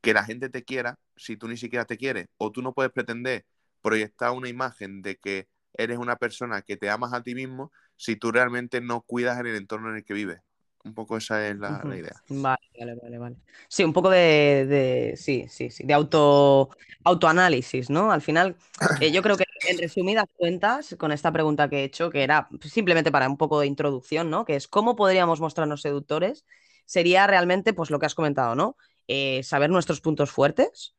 que 0.00 0.14
la 0.14 0.24
gente 0.24 0.48
te 0.50 0.64
quiera 0.64 0.98
si 1.16 1.36
tú 1.36 1.48
ni 1.48 1.56
siquiera 1.56 1.84
te 1.86 1.96
quieres. 1.98 2.28
O 2.38 2.52
tú 2.52 2.62
no 2.62 2.74
puedes 2.74 2.92
pretender 2.92 3.46
proyectar 3.82 4.30
una 4.32 4.48
imagen 4.48 5.02
de 5.02 5.16
que 5.16 5.48
eres 5.74 5.98
una 5.98 6.16
persona 6.16 6.62
que 6.62 6.76
te 6.76 6.90
amas 6.90 7.12
a 7.12 7.22
ti 7.22 7.34
mismo 7.34 7.72
si 7.96 8.16
tú 8.16 8.32
realmente 8.32 8.80
no 8.80 9.02
cuidas 9.02 9.38
en 9.40 9.46
el 9.46 9.56
entorno 9.56 9.90
en 9.90 9.96
el 9.96 10.04
que 10.04 10.14
vives. 10.14 10.40
Un 10.84 10.92
poco 10.92 11.16
esa 11.16 11.48
es 11.48 11.56
la, 11.56 11.82
idea. 11.96 12.12
Vale, 12.28 12.58
vale, 12.78 12.94
vale, 13.02 13.18
vale. 13.18 13.36
Sí, 13.68 13.84
un 13.84 13.94
poco 13.94 14.10
de, 14.10 14.66
de- 14.66 15.16
sí, 15.16 15.46
sí, 15.48 15.70
sí, 15.70 15.84
de 15.84 15.94
auto, 15.94 16.68
autoanálisis, 17.04 17.88
¿no? 17.88 18.12
Al 18.12 18.20
final, 18.20 18.56
eh, 19.00 19.10
yo 19.10 19.22
creo 19.22 19.38
que 19.38 19.44
en 19.68 19.78
resumidas 19.78 20.26
cuentas, 20.36 20.94
con 20.98 21.10
esta 21.10 21.32
pregunta 21.32 21.70
que 21.70 21.78
he 21.80 21.84
hecho, 21.84 22.10
que 22.10 22.22
era 22.22 22.48
simplemente 22.60 23.10
para 23.10 23.28
un 23.28 23.38
poco 23.38 23.60
de 23.60 23.66
introducción, 23.66 24.28
¿no? 24.28 24.44
Que 24.44 24.56
es 24.56 24.68
cómo 24.68 24.94
podríamos 24.94 25.40
mostrarnos 25.40 25.80
seductores, 25.80 26.44
sería 26.84 27.26
realmente, 27.26 27.72
pues 27.72 27.90
lo 27.90 27.98
que 27.98 28.06
has 28.06 28.14
comentado, 28.14 28.54
¿no? 28.54 28.76
Eh, 29.08 29.42
saber 29.42 29.70
nuestros 29.70 30.02
puntos 30.02 30.30
fuertes, 30.30 30.94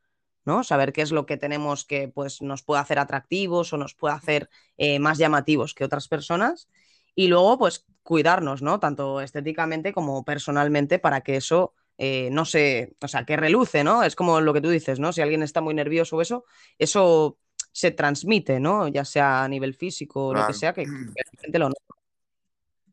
¿no? 0.45 0.63
Saber 0.63 0.93
qué 0.93 1.04
es 1.04 1.12
lo 1.12 1.28
que 1.28 1.38
tenemos 1.38 1.86
que, 1.86 2.08
pues, 2.08 2.41
nos 2.41 2.63
puede 2.63 2.82
hacer 2.82 2.98
atractivos 2.98 3.71
o 3.71 3.78
nos 3.78 3.93
puede 3.93 4.15
hacer 4.15 4.50
eh, 4.78 4.98
más 4.98 5.19
llamativos 5.19 5.76
que 5.76 5.84
otras 5.84 6.08
personas. 6.08 6.69
Y 7.15 7.28
luego, 7.28 7.58
pues, 7.58 7.86
cuidarnos, 8.04 8.62
¿no? 8.62 8.80
Tanto 8.80 9.21
estéticamente 9.21 9.93
como 9.93 10.23
personalmente 10.25 10.99
para 10.99 11.21
que 11.21 11.38
eso 11.38 11.73
eh, 11.97 12.30
no 12.32 12.45
se, 12.45 12.95
o 13.01 13.08
sea, 13.08 13.25
que 13.25 13.38
reluce, 13.38 13.84
¿no? 13.84 14.04
Es 14.04 14.15
como 14.15 14.41
lo 14.41 14.54
que 14.54 14.62
tú 14.62 14.69
dices, 14.69 14.99
¿no? 14.99 15.13
Si 15.13 15.21
alguien 15.21 15.43
está 15.43 15.62
muy 15.62 15.73
nervioso 15.73 16.17
o 16.17 16.21
eso, 16.21 16.45
eso 16.78 17.38
se 17.71 17.91
transmite, 17.91 18.60
¿no? 18.60 18.88
Ya 18.88 19.06
sea 19.06 19.43
a 19.43 19.47
nivel 19.47 19.73
físico 19.73 20.28
o 20.28 20.34
lo 20.34 20.45
que 20.45 20.54
sea, 20.54 20.73
que, 20.73 20.84
que 20.86 20.89
la 20.91 21.41
gente 21.41 21.60
lo 21.60 21.69
nota, 21.69 21.82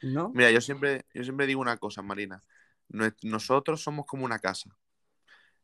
¿no? 0.02 0.32
Mira, 0.34 0.50
yo 0.50 0.60
siempre, 0.60 1.04
yo 1.14 1.22
siempre 1.24 1.46
digo 1.46 1.60
una 1.60 1.76
cosa, 1.76 2.02
Marina. 2.02 2.42
Nosotros 3.22 3.82
somos 3.82 4.06
como 4.06 4.24
una 4.24 4.38
casa. 4.38 4.70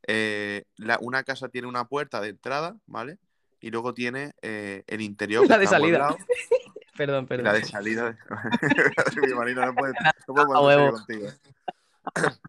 Eh, 0.07 0.65
la- 0.77 0.99
una 1.01 1.23
casa 1.25 1.49
tiene 1.49 1.69
una 1.69 1.87
puerta 1.87 2.21
de 2.21 2.29
entrada, 2.31 2.77
¿vale? 2.87 3.19
Y 3.61 3.71
luego 3.71 3.93
tiene 3.95 4.33
eh, 4.43 4.85
el 4.87 5.01
interior 5.01 5.43
que 5.49 5.53
La 5.53 5.59
de 5.59 5.65
está 5.65 5.77
salida. 5.77 6.17
Perdón, 6.99 7.27
perdón. 7.27 7.45
la 7.47 7.53
de 7.55 7.65
salida. 7.65 8.19
Mi 9.23 9.33
Marina, 9.35 9.65
no 9.67 9.75
puedes, 9.75 9.95
no 10.29 10.35
puedo 10.35 10.93
contigo. 10.93 11.29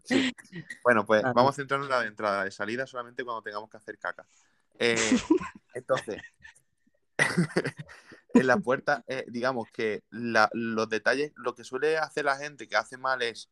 Sí. 0.04 0.34
Bueno, 0.82 1.04
pues 1.06 1.22
Ah. 1.24 1.32
vamos 1.34 1.52
a 1.52 1.56
centrarnos 1.56 1.86
en 1.86 1.90
la 1.90 2.00
de 2.00 2.08
entrada, 2.08 2.38
la 2.38 2.44
de 2.44 2.50
salida 2.50 2.86
solamente 2.86 3.24
cuando 3.24 3.42
tengamos 3.42 3.68
que 3.70 3.76
hacer 3.76 3.98
caca. 3.98 4.26
Eh, 4.78 4.96
entonces, 5.74 6.20
en 8.34 8.46
la 8.46 8.56
puerta, 8.56 9.04
eh, 9.06 9.24
digamos 9.28 9.68
que 9.70 10.02
la- 10.10 10.48
los 10.52 10.88
detalles, 10.88 11.32
lo 11.36 11.54
que 11.54 11.64
suele 11.64 11.98
hacer 11.98 12.24
la 12.24 12.36
gente 12.36 12.68
que 12.68 12.76
hace 12.76 12.96
mal 12.96 13.20
es, 13.22 13.50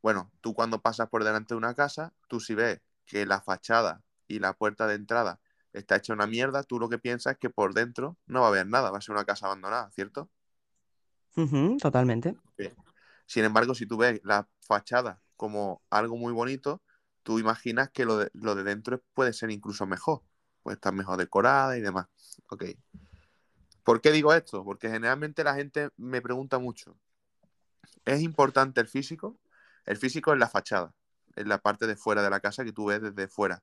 bueno, 0.00 0.30
tú 0.40 0.54
cuando 0.54 0.80
pasas 0.80 1.08
por 1.08 1.24
delante 1.24 1.54
de 1.54 1.58
una 1.58 1.74
casa, 1.74 2.12
tú 2.28 2.38
si 2.40 2.54
ves 2.54 2.80
que 3.04 3.26
la 3.26 3.40
fachada 3.40 4.00
y 4.28 4.38
la 4.38 4.52
puerta 4.52 4.86
de 4.86 4.94
entrada 4.94 5.40
está 5.72 5.96
hecha 5.96 6.12
una 6.12 6.26
mierda, 6.26 6.62
tú 6.62 6.78
lo 6.78 6.88
que 6.88 6.98
piensas 6.98 7.34
es 7.34 7.38
que 7.38 7.50
por 7.50 7.74
dentro 7.74 8.16
no 8.26 8.40
va 8.40 8.46
a 8.46 8.50
haber 8.50 8.66
nada, 8.66 8.90
va 8.90 8.98
a 8.98 9.00
ser 9.00 9.14
una 9.14 9.24
casa 9.24 9.46
abandonada, 9.46 9.90
¿cierto? 9.92 10.30
Totalmente. 11.80 12.36
Sin 13.26 13.44
embargo, 13.44 13.74
si 13.74 13.86
tú 13.86 13.96
ves 13.96 14.20
la 14.24 14.46
fachada 14.60 15.22
como 15.36 15.82
algo 15.88 16.16
muy 16.16 16.32
bonito, 16.32 16.82
tú 17.22 17.38
imaginas 17.38 17.90
que 17.90 18.04
lo 18.04 18.18
de, 18.18 18.30
lo 18.34 18.54
de 18.54 18.64
dentro 18.64 19.02
puede 19.14 19.32
ser 19.32 19.50
incluso 19.50 19.86
mejor, 19.86 20.22
puede 20.62 20.74
estar 20.74 20.92
mejor 20.92 21.16
decorada 21.16 21.78
y 21.78 21.80
demás. 21.80 22.06
Ok. 22.50 22.64
¿Por 23.84 24.00
qué 24.00 24.12
digo 24.12 24.34
esto? 24.34 24.64
Porque 24.64 24.90
generalmente 24.90 25.42
la 25.42 25.54
gente 25.54 25.90
me 25.96 26.20
pregunta 26.20 26.58
mucho, 26.58 26.96
¿es 28.04 28.20
importante 28.20 28.80
el 28.80 28.88
físico? 28.88 29.38
El 29.86 29.96
físico 29.96 30.32
es 30.32 30.38
la 30.38 30.48
fachada, 30.48 30.94
es 31.34 31.46
la 31.46 31.58
parte 31.58 31.86
de 31.86 31.96
fuera 31.96 32.22
de 32.22 32.30
la 32.30 32.40
casa 32.40 32.64
que 32.64 32.72
tú 32.72 32.86
ves 32.86 33.00
desde 33.00 33.26
fuera. 33.26 33.62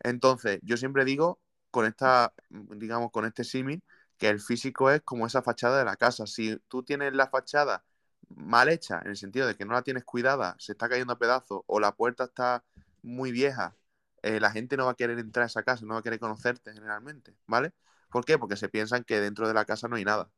Entonces, 0.00 0.60
yo 0.62 0.76
siempre 0.76 1.04
digo 1.04 1.40
con 1.70 1.86
esta, 1.86 2.32
digamos, 2.50 3.10
con 3.12 3.24
este 3.26 3.44
símil, 3.44 3.82
que 4.18 4.28
el 4.28 4.40
físico 4.40 4.90
es 4.90 5.02
como 5.02 5.26
esa 5.26 5.42
fachada 5.42 5.78
de 5.78 5.84
la 5.84 5.96
casa. 5.96 6.26
Si 6.26 6.56
tú 6.68 6.82
tienes 6.82 7.14
la 7.14 7.28
fachada 7.28 7.84
mal 8.28 8.68
hecha, 8.68 9.00
en 9.04 9.10
el 9.10 9.16
sentido 9.16 9.46
de 9.46 9.56
que 9.56 9.64
no 9.64 9.72
la 9.74 9.82
tienes 9.82 10.04
cuidada, 10.04 10.54
se 10.58 10.72
está 10.72 10.88
cayendo 10.88 11.12
a 11.12 11.18
pedazos, 11.18 11.62
o 11.66 11.80
la 11.80 11.92
puerta 11.94 12.24
está 12.24 12.64
muy 13.02 13.32
vieja, 13.32 13.76
eh, 14.22 14.40
la 14.40 14.50
gente 14.50 14.76
no 14.76 14.84
va 14.86 14.92
a 14.92 14.94
querer 14.94 15.18
entrar 15.18 15.44
a 15.44 15.46
esa 15.46 15.62
casa, 15.62 15.84
no 15.86 15.94
va 15.94 16.00
a 16.00 16.02
querer 16.02 16.20
conocerte 16.20 16.72
generalmente, 16.72 17.34
¿vale? 17.46 17.72
¿Por 18.10 18.24
qué? 18.24 18.38
Porque 18.38 18.56
se 18.56 18.68
piensan 18.68 19.04
que 19.04 19.20
dentro 19.20 19.48
de 19.48 19.54
la 19.54 19.64
casa 19.64 19.88
no 19.88 19.96
hay 19.96 20.04
nada. 20.04 20.30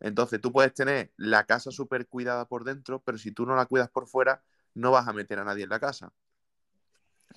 Entonces, 0.00 0.40
tú 0.40 0.52
puedes 0.52 0.74
tener 0.74 1.12
la 1.16 1.44
casa 1.44 1.70
súper 1.70 2.06
cuidada 2.08 2.46
por 2.46 2.64
dentro, 2.64 3.02
pero 3.02 3.18
si 3.18 3.32
tú 3.32 3.46
no 3.46 3.56
la 3.56 3.66
cuidas 3.66 3.90
por 3.90 4.06
fuera, 4.08 4.42
no 4.74 4.90
vas 4.90 5.08
a 5.08 5.12
meter 5.12 5.38
a 5.38 5.44
nadie 5.44 5.64
en 5.64 5.70
la 5.70 5.80
casa. 5.80 6.12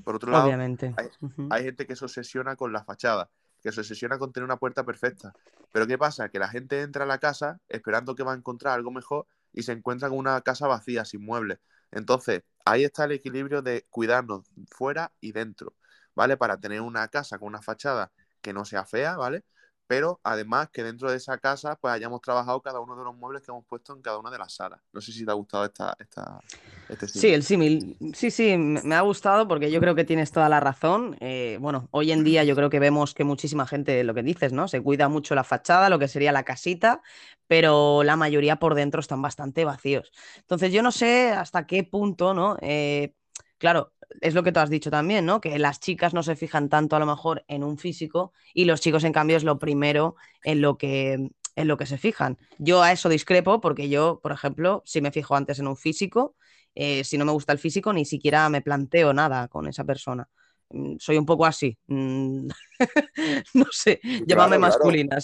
Por 0.04 0.16
otro 0.16 0.32
lado, 0.32 0.46
Obviamente. 0.46 0.94
hay- 0.98 1.10
hay 1.50 1.64
gente 1.64 1.86
que 1.88 1.96
se 1.96 2.06
obsesiona 2.06 2.56
con 2.56 2.74
la 2.74 2.84
fachada, 2.84 3.30
que 3.62 3.72
se 3.72 3.82
obsesiona 3.82 4.18
con 4.18 4.32
tener 4.32 4.46
una 4.46 4.58
puerta 4.58 4.84
perfecta. 4.84 5.34
Pero 5.72 5.88
¿qué 5.88 5.98
pasa? 5.98 6.30
Que 6.30 6.40
la 6.40 6.50
gente 6.50 6.82
entra 6.82 7.04
a 7.04 7.08
la 7.08 7.18
casa 7.20 7.60
esperando 7.70 8.16
que 8.16 8.24
va 8.24 8.34
a 8.34 8.36
encontrar 8.36 8.74
algo 8.74 8.92
mejor 8.92 9.28
y 9.54 9.64
se 9.64 9.72
encuentra 9.74 10.10
con 10.10 10.18
una 10.18 10.42
casa 10.42 10.68
vacía, 10.68 11.06
sin 11.06 11.24
muebles. 11.24 11.60
Entonces, 11.92 12.44
ahí 12.66 12.84
está 12.84 13.06
el 13.06 13.12
equilibrio 13.12 13.62
de 13.62 13.86
cuidarnos 13.90 14.50
fuera 14.70 15.12
y 15.20 15.32
dentro, 15.34 15.76
¿vale? 16.16 16.38
Para 16.38 16.58
tener 16.58 16.82
una 16.82 17.08
casa 17.10 17.38
con 17.38 17.50
una 17.50 17.62
fachada 17.62 18.12
que 18.42 18.54
no 18.54 18.66
sea 18.66 18.86
fea, 18.86 19.18
¿vale? 19.18 19.44
Pero 19.92 20.22
además 20.24 20.70
que 20.72 20.84
dentro 20.84 21.12
de 21.12 21.18
esa 21.18 21.38
casa 21.38 21.76
pues 21.76 21.94
hayamos 21.94 22.22
trabajado 22.22 22.62
cada 22.62 22.80
uno 22.80 22.96
de 22.96 23.04
los 23.04 23.14
muebles 23.14 23.42
que 23.42 23.52
hemos 23.52 23.66
puesto 23.66 23.94
en 23.94 24.02
cada 24.02 24.20
una 24.20 24.32
de 24.32 24.38
las 24.38 24.54
salas. 24.54 24.80
No 24.94 25.02
sé 25.02 25.12
si 25.12 25.26
te 25.26 25.32
ha 25.32 25.34
gustado 25.34 25.66
esta, 25.66 25.94
esta, 26.00 26.40
este 26.88 27.10
Sí, 27.10 27.20
símil. 27.20 27.34
el 27.34 27.44
símil. 27.44 27.98
Sí, 28.16 28.32
sí, 28.32 28.56
me 28.56 28.82
me 28.84 28.96
ha 28.96 29.02
gustado 29.02 29.50
porque 29.50 29.70
yo 29.70 29.82
creo 29.82 29.94
que 29.94 30.06
tienes 30.06 30.32
toda 30.32 30.48
la 30.48 30.62
razón. 30.62 31.18
Eh, 31.20 31.58
bueno, 31.60 31.90
hoy 31.92 32.14
en 32.14 32.24
día 32.24 32.46
yo 32.46 32.56
creo 32.56 32.70
que 32.70 32.80
vemos 32.80 33.14
que 33.14 33.26
muchísima 33.26 33.68
gente, 33.68 34.02
lo 34.06 34.14
que 34.14 34.24
dices, 34.24 34.54
¿no? 34.54 34.70
Se 34.70 34.82
cuida 34.82 35.10
mucho 35.10 35.36
la 35.36 35.44
fachada, 35.44 35.90
lo 35.90 36.00
que 36.00 36.08
sería 36.08 36.32
la 36.32 36.44
casita, 36.44 37.02
pero 37.48 38.04
la 38.04 38.16
mayoría 38.16 38.56
por 38.60 38.76
dentro 38.76 39.02
están 39.02 39.22
bastante 39.22 39.66
vacíos. 39.66 40.10
Entonces 40.38 40.72
yo 40.72 40.82
no 40.84 40.94
sé 40.94 41.32
hasta 41.32 41.68
qué 41.68 41.84
punto, 41.84 42.34
¿no? 42.34 42.56
Eh, 42.62 43.14
claro, 43.58 43.92
es 44.22 44.34
lo 44.34 44.44
que 44.44 44.52
tú 44.52 44.60
has 44.60 44.70
dicho 44.70 44.92
también, 44.92 45.26
¿no? 45.26 45.40
Que 45.42 45.58
las 45.60 45.80
chicas 45.80 46.14
no 46.14 46.24
se 46.24 46.36
fijan 46.36 46.70
tanto 46.70 46.96
a 46.96 47.00
lo 47.00 47.06
mejor 47.06 47.44
en 47.48 47.64
un 47.64 47.78
físico 47.78 48.34
y 48.54 48.66
los 48.66 48.82
chicos 48.82 49.04
en 49.04 49.14
cambio 49.14 49.38
es 49.38 49.44
lo 49.44 49.60
primero 49.60 50.16
en 50.44 50.62
lo 50.62 50.78
que, 50.78 51.14
en 51.56 51.68
lo 51.68 51.78
que 51.78 51.86
se 51.86 51.98
fijan. 51.98 52.38
Yo 52.58 52.82
a 52.82 52.92
eso 52.92 53.10
discrepo 53.10 53.62
porque 53.62 53.90
yo, 53.90 54.20
por 54.22 54.32
ejemplo, 54.32 54.82
si 54.86 55.02
me 55.02 55.12
fijo 55.12 55.36
antes 55.36 55.60
en 55.60 55.68
un 55.68 55.78
físico 55.78 56.36
eh, 56.76 57.04
si 57.04 57.18
no 57.18 57.26
me 57.26 57.32
gusta 57.32 57.52
el 57.54 57.60
físico, 57.60 57.92
ni 57.94 58.06
siquiera 58.06 58.50
me 58.50 58.62
planteo 58.62 59.14
nada 59.14 59.48
con 59.48 59.68
esa 59.68 59.84
persona. 59.84 60.28
Mm, 60.70 60.96
Soy 61.00 61.18
un 61.18 61.26
poco 61.26 61.46
así. 61.46 61.78
Mm, 61.88 62.48
no 63.54 63.66
sé, 63.72 64.00
llámame 64.26 64.58
Claro, 64.58 64.60
masculina, 64.60 65.18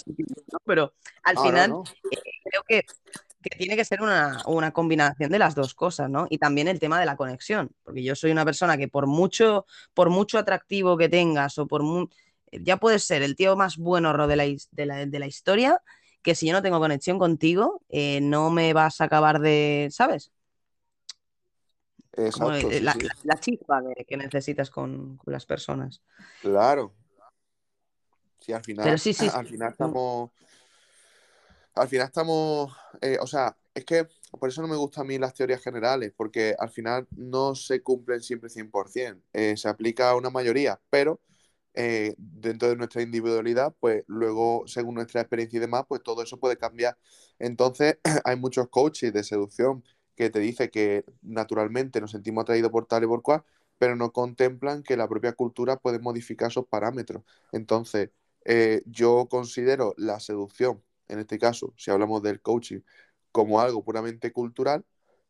pero 0.64 0.94
al 1.22 1.34
no, 1.36 1.42
final 1.42 1.70
no. 1.70 1.84
eh, 2.10 2.18
creo 2.44 2.62
que, 2.68 2.84
que 3.48 3.58
tiene 3.58 3.76
que 3.76 3.84
ser 3.84 4.00
una, 4.02 4.42
una 4.46 4.72
combinación 4.72 5.30
de 5.30 5.38
las 5.38 5.54
dos 5.54 5.74
cosas, 5.74 6.10
¿no? 6.10 6.26
Y 6.30 6.38
también 6.38 6.68
el 6.68 6.78
tema 6.80 7.00
de 7.00 7.06
la 7.06 7.16
conexión, 7.16 7.70
porque 7.84 8.02
yo 8.02 8.14
soy 8.14 8.30
una 8.30 8.44
persona 8.44 8.76
que 8.76 8.88
por 8.88 9.06
mucho, 9.06 9.66
por 9.94 10.10
mucho 10.10 10.38
atractivo 10.38 10.96
que 10.96 11.08
tengas 11.08 11.58
o 11.58 11.66
por 11.66 11.82
mu- 11.82 12.08
ya 12.52 12.76
puedes 12.78 13.04
ser 13.04 13.22
el 13.22 13.36
tío 13.36 13.56
más 13.56 13.76
buenorro 13.76 14.26
de 14.26 14.36
la, 14.36 14.44
de 14.72 14.86
la, 14.86 15.06
de 15.06 15.18
la 15.18 15.26
historia, 15.26 15.82
que 16.22 16.34
si 16.34 16.46
yo 16.46 16.52
no 16.52 16.62
tengo 16.62 16.78
conexión 16.80 17.18
contigo, 17.18 17.82
eh, 17.88 18.20
no 18.20 18.50
me 18.50 18.72
vas 18.72 19.00
a 19.00 19.04
acabar 19.04 19.40
de, 19.40 19.88
¿sabes? 19.90 20.32
como 22.32 22.50
Exacto, 22.50 22.68
eh, 22.70 22.72
sí, 22.72 22.84
la, 22.84 22.92
sí. 22.92 23.00
la- 23.02 23.14
la 23.22 23.40
chispa 23.40 23.82
que, 23.96 24.04
que 24.04 24.16
necesitas 24.16 24.70
con, 24.70 25.16
con 25.16 25.32
las 25.32 25.46
personas. 25.46 26.02
Claro. 26.40 26.94
Sí, 28.40 28.52
al 28.52 28.62
Pero 28.62 28.64
final, 28.64 28.98
sí, 28.98 29.12
sí, 29.12 29.28
al 29.32 29.46
final 29.46 29.72
estamos. 29.72 30.30
Al 31.80 31.88
final 31.88 32.06
estamos. 32.06 32.72
eh, 33.00 33.18
o 33.20 33.26
sea, 33.26 33.56
es 33.74 33.84
que 33.84 34.08
por 34.38 34.48
eso 34.48 34.62
no 34.62 34.68
me 34.68 34.76
gustan 34.76 35.02
a 35.04 35.08
mí 35.08 35.18
las 35.18 35.34
teorías 35.34 35.62
generales, 35.62 36.12
porque 36.16 36.54
al 36.58 36.70
final 36.70 37.06
no 37.16 37.54
se 37.54 37.82
cumplen 37.82 38.20
siempre 38.22 38.50
100%. 38.50 39.22
Eh, 39.32 39.56
se 39.56 39.68
aplica 39.68 40.10
a 40.10 40.16
una 40.16 40.30
mayoría, 40.30 40.80
pero 40.90 41.20
eh, 41.74 42.14
dentro 42.18 42.68
de 42.68 42.76
nuestra 42.76 43.02
individualidad, 43.02 43.74
pues 43.80 44.04
luego, 44.08 44.64
según 44.66 44.96
nuestra 44.96 45.20
experiencia 45.20 45.58
y 45.58 45.60
demás, 45.60 45.84
pues 45.88 46.02
todo 46.02 46.22
eso 46.22 46.38
puede 46.38 46.56
cambiar. 46.56 46.98
Entonces, 47.38 47.98
hay 48.24 48.36
muchos 48.36 48.68
coaches 48.68 49.12
de 49.12 49.22
seducción 49.24 49.84
que 50.16 50.30
te 50.30 50.40
dice 50.40 50.70
que 50.70 51.04
naturalmente 51.22 52.00
nos 52.00 52.10
sentimos 52.12 52.42
atraídos 52.42 52.70
por 52.72 52.86
tal 52.86 53.04
y 53.04 53.06
por 53.06 53.22
cual, 53.22 53.44
pero 53.78 53.94
no 53.96 54.12
contemplan 54.12 54.82
que 54.82 54.96
la 54.96 55.08
propia 55.08 55.32
cultura 55.34 55.76
puede 55.76 56.00
modificar 56.00 56.50
esos 56.50 56.66
parámetros. 56.66 57.22
Entonces, 57.52 58.10
eh, 58.44 58.82
yo 58.86 59.26
considero 59.30 59.94
la 59.98 60.18
seducción, 60.20 60.82
en 61.08 61.18
este 61.20 61.38
caso, 61.38 61.74
si 61.76 61.90
hablamos 61.90 62.22
del 62.22 62.40
coaching, 62.40 62.80
como 63.32 63.60
algo 63.60 63.84
puramente 63.84 64.32
cultural, 64.32 64.84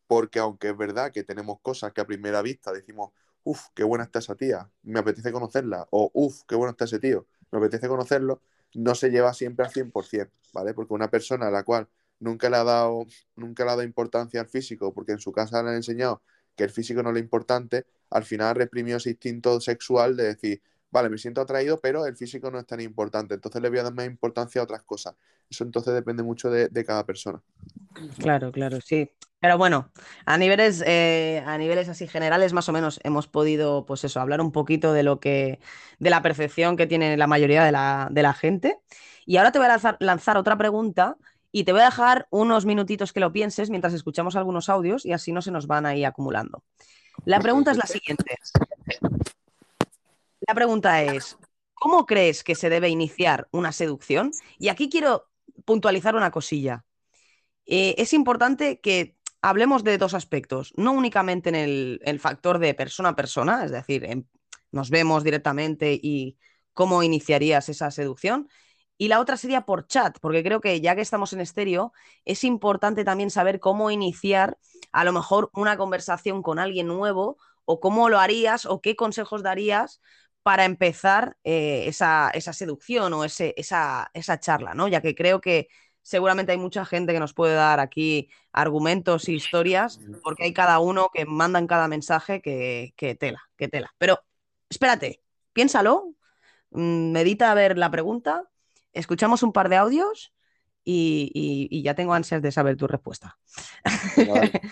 porque 0.06 0.38
aunque 0.38 0.70
es 0.70 0.76
verdad 0.76 1.12
que 1.12 1.24
tenemos 1.24 1.60
cosas 1.60 1.92
que 1.92 2.00
a 2.00 2.06
primera 2.06 2.42
vista 2.42 2.72
decimos, 2.72 3.12
uff, 3.44 3.68
qué 3.74 3.84
buena 3.84 4.04
está 4.04 4.18
esa 4.20 4.34
tía, 4.34 4.70
me 4.82 5.00
apetece 5.00 5.32
conocerla, 5.32 5.86
o 5.90 6.10
uff, 6.14 6.42
qué 6.46 6.54
bueno 6.54 6.70
está 6.72 6.84
ese 6.86 6.98
tío, 6.98 7.26
me 7.50 7.58
apetece 7.58 7.88
conocerlo, 7.88 8.40
no 8.74 8.94
se 8.94 9.10
lleva 9.10 9.32
siempre 9.34 9.66
al 9.66 9.72
100%, 9.72 10.30
¿vale? 10.52 10.74
Porque 10.74 10.94
una 10.94 11.10
persona 11.10 11.48
a 11.48 11.50
la 11.50 11.62
cual 11.64 11.88
nunca 12.20 12.50
le 12.50 12.56
ha 12.56 12.64
dado, 12.64 13.06
nunca 13.36 13.64
le 13.64 13.70
ha 13.70 13.72
dado 13.72 13.82
importancia 13.82 14.40
al 14.40 14.48
físico, 14.48 14.92
porque 14.92 15.12
en 15.12 15.18
su 15.20 15.32
casa 15.32 15.62
le 15.62 15.70
han 15.70 15.76
enseñado 15.76 16.22
que 16.56 16.64
el 16.64 16.70
físico 16.70 17.02
no 17.02 17.10
es 17.10 17.14
lo 17.14 17.20
importante, 17.20 17.86
al 18.10 18.24
final 18.24 18.56
reprimió 18.56 18.96
ese 18.96 19.10
instinto 19.10 19.60
sexual 19.60 20.16
de 20.16 20.24
decir, 20.24 20.62
vale, 20.90 21.08
me 21.08 21.18
siento 21.18 21.40
atraído, 21.40 21.80
pero 21.80 22.06
el 22.06 22.16
físico 22.16 22.50
no 22.50 22.58
es 22.58 22.66
tan 22.66 22.80
importante, 22.80 23.34
entonces 23.34 23.60
le 23.60 23.68
voy 23.68 23.78
a 23.78 23.84
dar 23.84 23.94
más 23.94 24.06
importancia 24.06 24.60
a 24.60 24.64
otras 24.64 24.82
cosas. 24.82 25.14
Eso 25.50 25.64
entonces 25.64 25.94
depende 25.94 26.22
mucho 26.22 26.50
de, 26.50 26.84
cada 26.84 27.04
persona. 27.04 27.40
Claro, 28.18 28.52
claro, 28.52 28.80
sí. 28.80 29.10
Pero 29.40 29.56
bueno, 29.56 29.90
a 30.26 30.36
niveles, 30.36 30.82
eh, 30.84 31.42
a 31.46 31.56
niveles 31.58 31.88
así 31.88 32.06
generales, 32.06 32.52
más 32.52 32.68
o 32.68 32.72
menos, 32.72 33.00
hemos 33.04 33.28
podido, 33.28 33.86
pues 33.86 34.04
eso, 34.04 34.20
hablar 34.20 34.40
un 34.40 34.52
poquito 34.52 34.92
de 34.92 35.04
lo 35.04 35.20
que, 35.20 35.60
de 35.98 36.10
la 36.10 36.22
percepción 36.22 36.76
que 36.76 36.86
tiene 36.86 37.16
la 37.16 37.26
mayoría 37.26 37.64
de 37.64 37.72
la, 37.72 38.34
gente. 38.34 38.78
Y 39.24 39.36
ahora 39.36 39.52
te 39.52 39.58
voy 39.58 39.68
a 39.68 39.96
lanzar, 40.00 40.36
otra 40.36 40.58
pregunta 40.58 41.16
y 41.52 41.64
te 41.64 41.72
voy 41.72 41.82
a 41.82 41.86
dejar 41.86 42.26
unos 42.30 42.66
minutitos 42.66 43.12
que 43.12 43.20
lo 43.20 43.32
pienses 43.32 43.70
mientras 43.70 43.94
escuchamos 43.94 44.36
algunos 44.36 44.68
audios 44.68 45.06
y 45.06 45.12
así 45.12 45.32
no 45.32 45.40
se 45.40 45.50
nos 45.50 45.66
van 45.66 45.86
ahí 45.86 46.04
acumulando. 46.04 46.62
La 47.24 47.40
pregunta 47.40 47.70
es 47.70 47.78
la 47.78 47.86
siguiente. 47.86 48.36
La 50.48 50.54
pregunta 50.54 51.02
es, 51.02 51.36
¿cómo 51.74 52.06
crees 52.06 52.42
que 52.42 52.54
se 52.54 52.70
debe 52.70 52.88
iniciar 52.88 53.48
una 53.50 53.70
seducción? 53.70 54.32
Y 54.58 54.68
aquí 54.68 54.88
quiero 54.88 55.28
puntualizar 55.66 56.16
una 56.16 56.30
cosilla. 56.30 56.86
Eh, 57.66 57.94
es 57.98 58.14
importante 58.14 58.80
que 58.80 59.18
hablemos 59.42 59.84
de 59.84 59.98
dos 59.98 60.14
aspectos, 60.14 60.72
no 60.74 60.92
únicamente 60.92 61.50
en 61.50 62.00
el, 62.02 62.18
factor 62.18 62.58
de 62.60 62.72
persona 62.72 63.10
a 63.10 63.14
persona, 63.14 63.62
es 63.62 63.72
decir, 63.72 64.08
nos 64.72 64.88
vemos 64.88 65.22
directamente 65.22 65.92
y 66.02 66.38
cómo 66.72 67.02
iniciarías 67.02 67.68
esa 67.68 67.90
seducción. 67.90 68.48
Y 68.96 69.08
la 69.08 69.20
otra 69.20 69.36
sería 69.36 69.66
por 69.66 69.86
chat, 69.86 70.18
porque 70.18 70.42
creo 70.42 70.62
que 70.62 70.80
ya 70.80 70.94
que 70.96 71.02
estamos 71.02 71.34
en 71.34 71.42
estéreo, 71.42 71.92
es 72.24 72.42
importante 72.42 73.04
también 73.04 73.28
saber 73.28 73.60
cómo 73.60 73.90
iniciar 73.90 74.56
a 74.92 75.04
lo 75.04 75.12
mejor 75.12 75.50
una 75.52 75.76
conversación 75.76 76.42
con 76.42 76.58
alguien 76.58 76.86
nuevo 76.86 77.36
o 77.66 77.80
cómo 77.80 78.08
lo 78.08 78.18
harías 78.18 78.64
o 78.64 78.80
qué 78.80 78.96
consejos 78.96 79.42
darías 79.42 80.00
para 80.48 80.64
empezar 80.64 81.36
eh, 81.44 81.84
esa, 81.88 82.32
seducción 82.54 83.12
o 83.12 83.22
ese, 83.22 83.52
esa, 83.58 84.10
esa, 84.14 84.40
charla, 84.40 84.72
¿no? 84.72 84.88
Ya 84.88 85.02
que 85.02 85.14
creo 85.14 85.42
que 85.42 85.68
seguramente 86.00 86.52
hay 86.52 86.56
mucha 86.56 86.86
gente 86.86 87.12
que 87.12 87.20
nos 87.20 87.34
puede 87.34 87.52
dar 87.52 87.80
aquí 87.80 88.30
argumentos 88.50 89.28
y 89.28 89.34
historias, 89.34 90.00
porque 90.22 90.44
hay 90.44 90.54
cada 90.54 90.78
uno 90.78 91.10
que 91.12 91.26
manda 91.26 91.58
en 91.58 91.66
cada 91.66 91.86
mensaje 91.86 92.40
que, 92.40 92.94
tela, 93.20 93.42
que 93.58 93.68
tela. 93.68 93.94
Pero 93.98 94.20
espérate, 94.70 95.22
piénsalo, 95.52 96.14
mm, 96.70 97.12
medita 97.12 97.50
a 97.50 97.54
ver 97.54 97.76
la 97.76 97.90
pregunta, 97.90 98.48
escuchamos 98.94 99.42
un 99.42 99.52
par 99.52 99.68
de 99.68 99.76
audios 99.76 100.32
y, 100.90 101.82
ya 101.82 101.94
tengo 101.94 102.14
ansias 102.14 102.42
de 102.42 102.52
saber 102.52 102.76
tu 102.76 102.86
respuesta. 102.86 103.38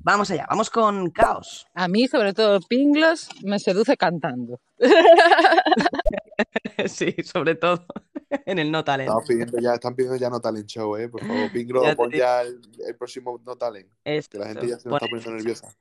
Vamos 0.00 0.30
allá, 0.30 0.46
vamos 0.48 0.70
con 0.70 1.10
Caos. 1.10 1.66
A 1.74 1.88
mí, 1.88 2.08
sobre 2.08 2.32
todo, 2.32 2.58
Pinglos 2.60 3.28
me 3.42 3.58
seduce 3.58 3.98
cantando. 3.98 4.58
sí, 6.86 7.14
sobre 7.22 7.54
todo 7.54 7.84
en 8.46 8.58
el 8.58 8.70
No 8.70 8.82
Talent. 8.82 9.10
Están 9.10 9.26
pidiendo 9.26 9.58
ya, 9.60 9.74
están 9.74 9.94
pidiendo 9.94 10.16
ya 10.16 10.30
No 10.30 10.40
Talent 10.40 10.66
Show, 10.66 10.96
¿eh? 10.96 11.10
Por 11.10 11.26
favor, 11.26 11.52
Pinglos, 11.52 11.94
pon 11.96 12.10
ya 12.10 12.42
el, 12.42 12.96
próximo 12.96 13.38
No 13.44 13.56
Talent. 13.56 13.90
que 14.02 14.38
la 14.38 14.46
gente 14.46 14.68
ya 14.68 14.78
se 14.78 14.88
está 14.88 14.98
poniendo 14.98 15.32
nerviosa. 15.32 15.74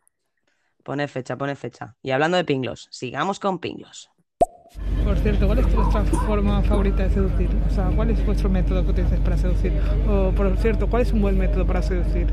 Pone 0.83 1.07
fecha, 1.07 1.37
pone 1.37 1.55
fecha. 1.55 1.95
Y 2.01 2.11
hablando 2.11 2.35
de 2.35 2.43
Pinglos, 2.43 2.89
sigamos 2.91 3.39
con 3.39 3.59
Pinglos. 3.59 4.11
Por 5.03 5.17
cierto, 5.19 5.47
¿cuál 5.47 5.59
es 5.59 5.75
vuestra 5.75 6.05
forma 6.05 6.63
favorita 6.63 7.03
de 7.03 7.13
seducir? 7.13 7.49
O 7.69 7.73
sea, 7.73 7.91
¿cuál 7.95 8.09
es 8.09 8.25
vuestro 8.25 8.49
método 8.49 8.83
que 8.83 8.91
utilizáis 8.91 9.21
para 9.21 9.37
seducir? 9.37 9.73
O, 10.07 10.31
por 10.31 10.57
cierto, 10.57 10.89
¿cuál 10.89 11.01
es 11.01 11.11
un 11.11 11.21
buen 11.21 11.37
método 11.37 11.65
para 11.67 11.81
seducir? 11.81 12.27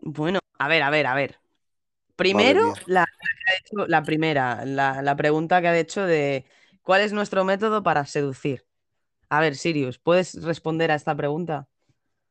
Bueno, 0.00 0.38
a 0.58 0.68
ver, 0.68 0.82
a 0.82 0.90
ver, 0.90 1.06
a 1.06 1.14
ver. 1.14 1.38
Primero, 2.16 2.74
la, 2.86 3.06
primera, 4.04 4.64
la, 4.64 5.16
pregunta 5.16 5.60
que 5.60 5.68
ha 5.68 5.78
hecho 5.78 6.06
de 6.06 6.44
¿cuál 6.82 7.00
es 7.00 7.12
nuestro 7.12 7.44
método 7.44 7.82
para 7.82 8.06
seducir? 8.06 8.64
A 9.28 9.40
ver, 9.40 9.56
Sirius, 9.56 9.98
¿puedes 9.98 10.40
responder 10.44 10.92
a 10.92 10.94
esta 10.94 11.16
pregunta? 11.16 11.68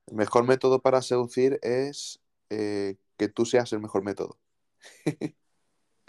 El 0.08 0.16
mejor 0.16 0.46
método 0.46 0.82
para 0.82 1.02
seducir 1.02 1.60
es 1.62 2.22
eh, 2.50 2.96
que 3.18 3.28
tú 3.28 3.46
seas 3.46 3.74
el 3.74 3.82
mejor 3.82 4.04
método. 4.04 4.38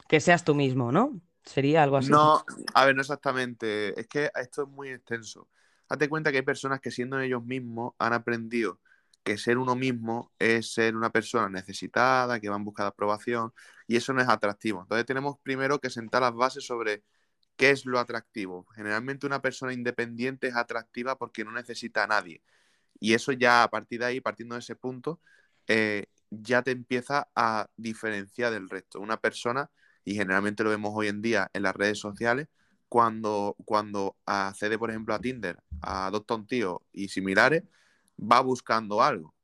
que 0.09 0.21
seas 0.21 0.45
tú 0.45 0.55
mismo, 0.55 0.93
¿no? 0.93 1.21
Sería 1.45 1.83
algo 1.83 1.97
así. 1.99 2.11
No, 2.11 2.45
a 2.75 2.85
ver, 2.85 2.95
no 2.95 3.03
exactamente. 3.03 3.99
Es 3.99 4.07
que 4.09 4.31
esto 4.35 4.63
es 4.63 4.69
muy 4.69 4.91
extenso. 4.91 5.49
Hazte 5.89 6.09
cuenta 6.09 6.31
que 6.31 6.39
hay 6.39 6.45
personas 6.45 6.81
que 6.81 6.91
siendo 6.91 7.21
ellos 7.21 7.45
mismos 7.45 7.95
han 7.99 8.13
aprendido 8.13 8.81
que 9.25 9.39
ser 9.39 9.59
uno 9.59 9.75
mismo 9.75 10.33
es 10.39 10.75
ser 10.75 10.95
una 10.95 11.11
persona 11.11 11.49
necesitada, 11.49 12.39
que 12.41 12.51
va 12.51 12.57
en 12.57 12.65
busca 12.65 12.83
de 12.85 12.91
aprobación, 12.91 13.53
y 13.87 13.97
eso 13.97 14.13
no 14.13 14.21
es 14.21 14.29
atractivo. 14.29 14.83
Entonces 14.83 15.07
tenemos 15.07 15.39
primero 15.43 15.81
que 15.81 15.91
sentar 15.91 16.23
las 16.23 16.35
bases 16.35 16.67
sobre 16.67 17.03
qué 17.57 17.71
es 17.71 17.87
lo 17.87 17.99
atractivo. 17.99 18.67
Generalmente 18.75 19.27
una 19.27 19.41
persona 19.41 19.73
independiente 19.73 20.49
es 20.49 20.57
atractiva 20.57 21.17
porque 21.17 21.45
no 21.45 21.53
necesita 21.53 22.05
a 22.05 22.07
nadie. 22.07 22.43
Y 23.01 23.15
eso 23.15 23.33
ya 23.33 23.63
a 23.63 23.71
partir 23.71 24.01
de 24.01 24.07
ahí, 24.07 24.21
partiendo 24.21 24.55
de 24.57 24.61
ese 24.61 24.77
punto, 24.77 25.21
eh, 25.69 26.07
ya 26.31 26.63
te 26.63 26.73
empieza 26.73 27.29
a 27.35 27.69
diferenciar 27.77 28.53
del 28.53 28.69
resto. 28.69 29.01
Una 29.01 29.17
persona, 29.19 29.71
y 30.05 30.15
generalmente 30.15 30.65
lo 30.65 30.71
vemos 30.71 30.93
hoy 30.95 31.09
en 31.09 31.23
día 31.23 31.51
en 31.53 31.63
las 31.63 31.75
redes 31.75 31.99
sociales, 31.99 32.49
cuando, 32.89 33.57
cuando 33.65 34.17
accede, 34.27 34.79
por 34.79 34.91
ejemplo, 34.91 35.15
a 35.15 35.19
Tinder, 35.19 35.59
a 35.83 36.11
un 36.31 36.47
tío 36.47 36.83
y 36.93 37.09
similares, 37.09 37.65
va 38.19 38.41
buscando 38.41 39.03
algo. 39.03 39.35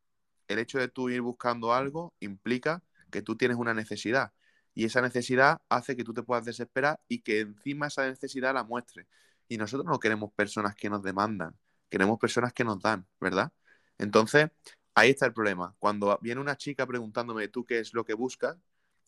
El 0.49 0.59
hecho 0.59 0.79
de 0.79 0.89
tú 0.89 1.09
ir 1.09 1.21
buscando 1.21 1.75
algo 1.75 2.15
implica 2.21 2.83
que 3.11 3.23
tú 3.23 3.37
tienes 3.37 3.57
una 3.57 3.75
necesidad 3.75 4.33
y 4.75 4.85
esa 4.85 5.01
necesidad 5.03 5.61
hace 5.69 5.97
que 5.97 6.05
tú 6.05 6.15
te 6.15 6.23
puedas 6.23 6.45
desesperar 6.45 7.01
y 7.09 7.21
que 7.21 7.41
encima 7.41 7.89
esa 7.89 8.07
necesidad 8.07 8.55
la 8.55 8.65
muestre. 8.65 9.07
Y 9.49 9.57
nosotros 9.59 9.87
no 9.87 9.99
queremos 9.99 10.33
personas 10.33 10.75
que 10.77 10.89
nos 10.89 11.03
demandan, 11.03 11.57
queremos 11.89 12.19
personas 12.19 12.53
que 12.53 12.65
nos 12.65 12.81
dan, 12.81 13.07
¿verdad? 13.21 13.53
Entonces, 13.99 14.51
ahí 14.95 15.11
está 15.11 15.27
el 15.27 15.33
problema. 15.33 15.75
Cuando 15.79 16.19
viene 16.23 16.41
una 16.41 16.57
chica 16.57 16.87
preguntándome 16.87 17.49
tú 17.49 17.65
qué 17.67 17.81
es 17.81 17.93
lo 17.95 18.05
que 18.05 18.15
buscas, 18.15 18.57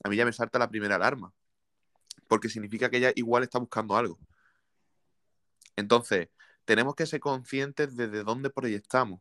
a 0.05 0.09
mí 0.09 0.17
ya 0.17 0.25
me 0.25 0.33
salta 0.33 0.59
la 0.59 0.69
primera 0.69 0.97
alarma, 0.97 1.33
porque 2.29 2.49
significa 2.49 2.91
que 2.91 2.99
ella 2.99 3.13
igual 3.15 3.43
está 3.43 3.59
buscando 3.59 3.97
algo. 3.97 4.19
Entonces, 5.77 6.29
tenemos 6.65 6.95
que 6.95 7.07
ser 7.07 7.21
conscientes 7.21 7.97
de, 7.97 8.09
de 8.09 8.25
dónde 8.25 8.51
proyectamos. 8.51 9.21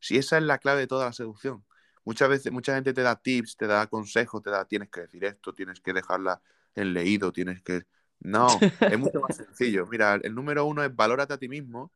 Si 0.00 0.16
esa 0.16 0.38
es 0.38 0.44
la 0.44 0.58
clave 0.58 0.80
de 0.80 0.86
toda 0.86 1.06
la 1.06 1.12
seducción. 1.12 1.64
Muchas 2.04 2.28
veces, 2.28 2.52
mucha 2.52 2.74
gente 2.74 2.94
te 2.94 3.02
da 3.02 3.16
tips, 3.16 3.56
te 3.56 3.66
da 3.66 3.86
consejos, 3.86 4.42
te 4.42 4.50
da, 4.50 4.64
tienes 4.64 4.88
que 4.88 5.02
decir 5.02 5.24
esto, 5.24 5.52
tienes 5.52 5.80
que 5.80 5.92
dejarla 5.92 6.40
en 6.74 6.94
leído, 6.94 7.32
tienes 7.32 7.62
que... 7.62 7.82
No, 8.20 8.48
es 8.60 8.98
mucho 8.98 9.20
más 9.20 9.36
sencillo. 9.36 9.86
Mira, 9.86 10.14
el 10.14 10.34
número 10.34 10.64
uno 10.64 10.82
es 10.82 10.94
valórate 10.94 11.34
a 11.34 11.38
ti 11.38 11.48
mismo 11.48 11.92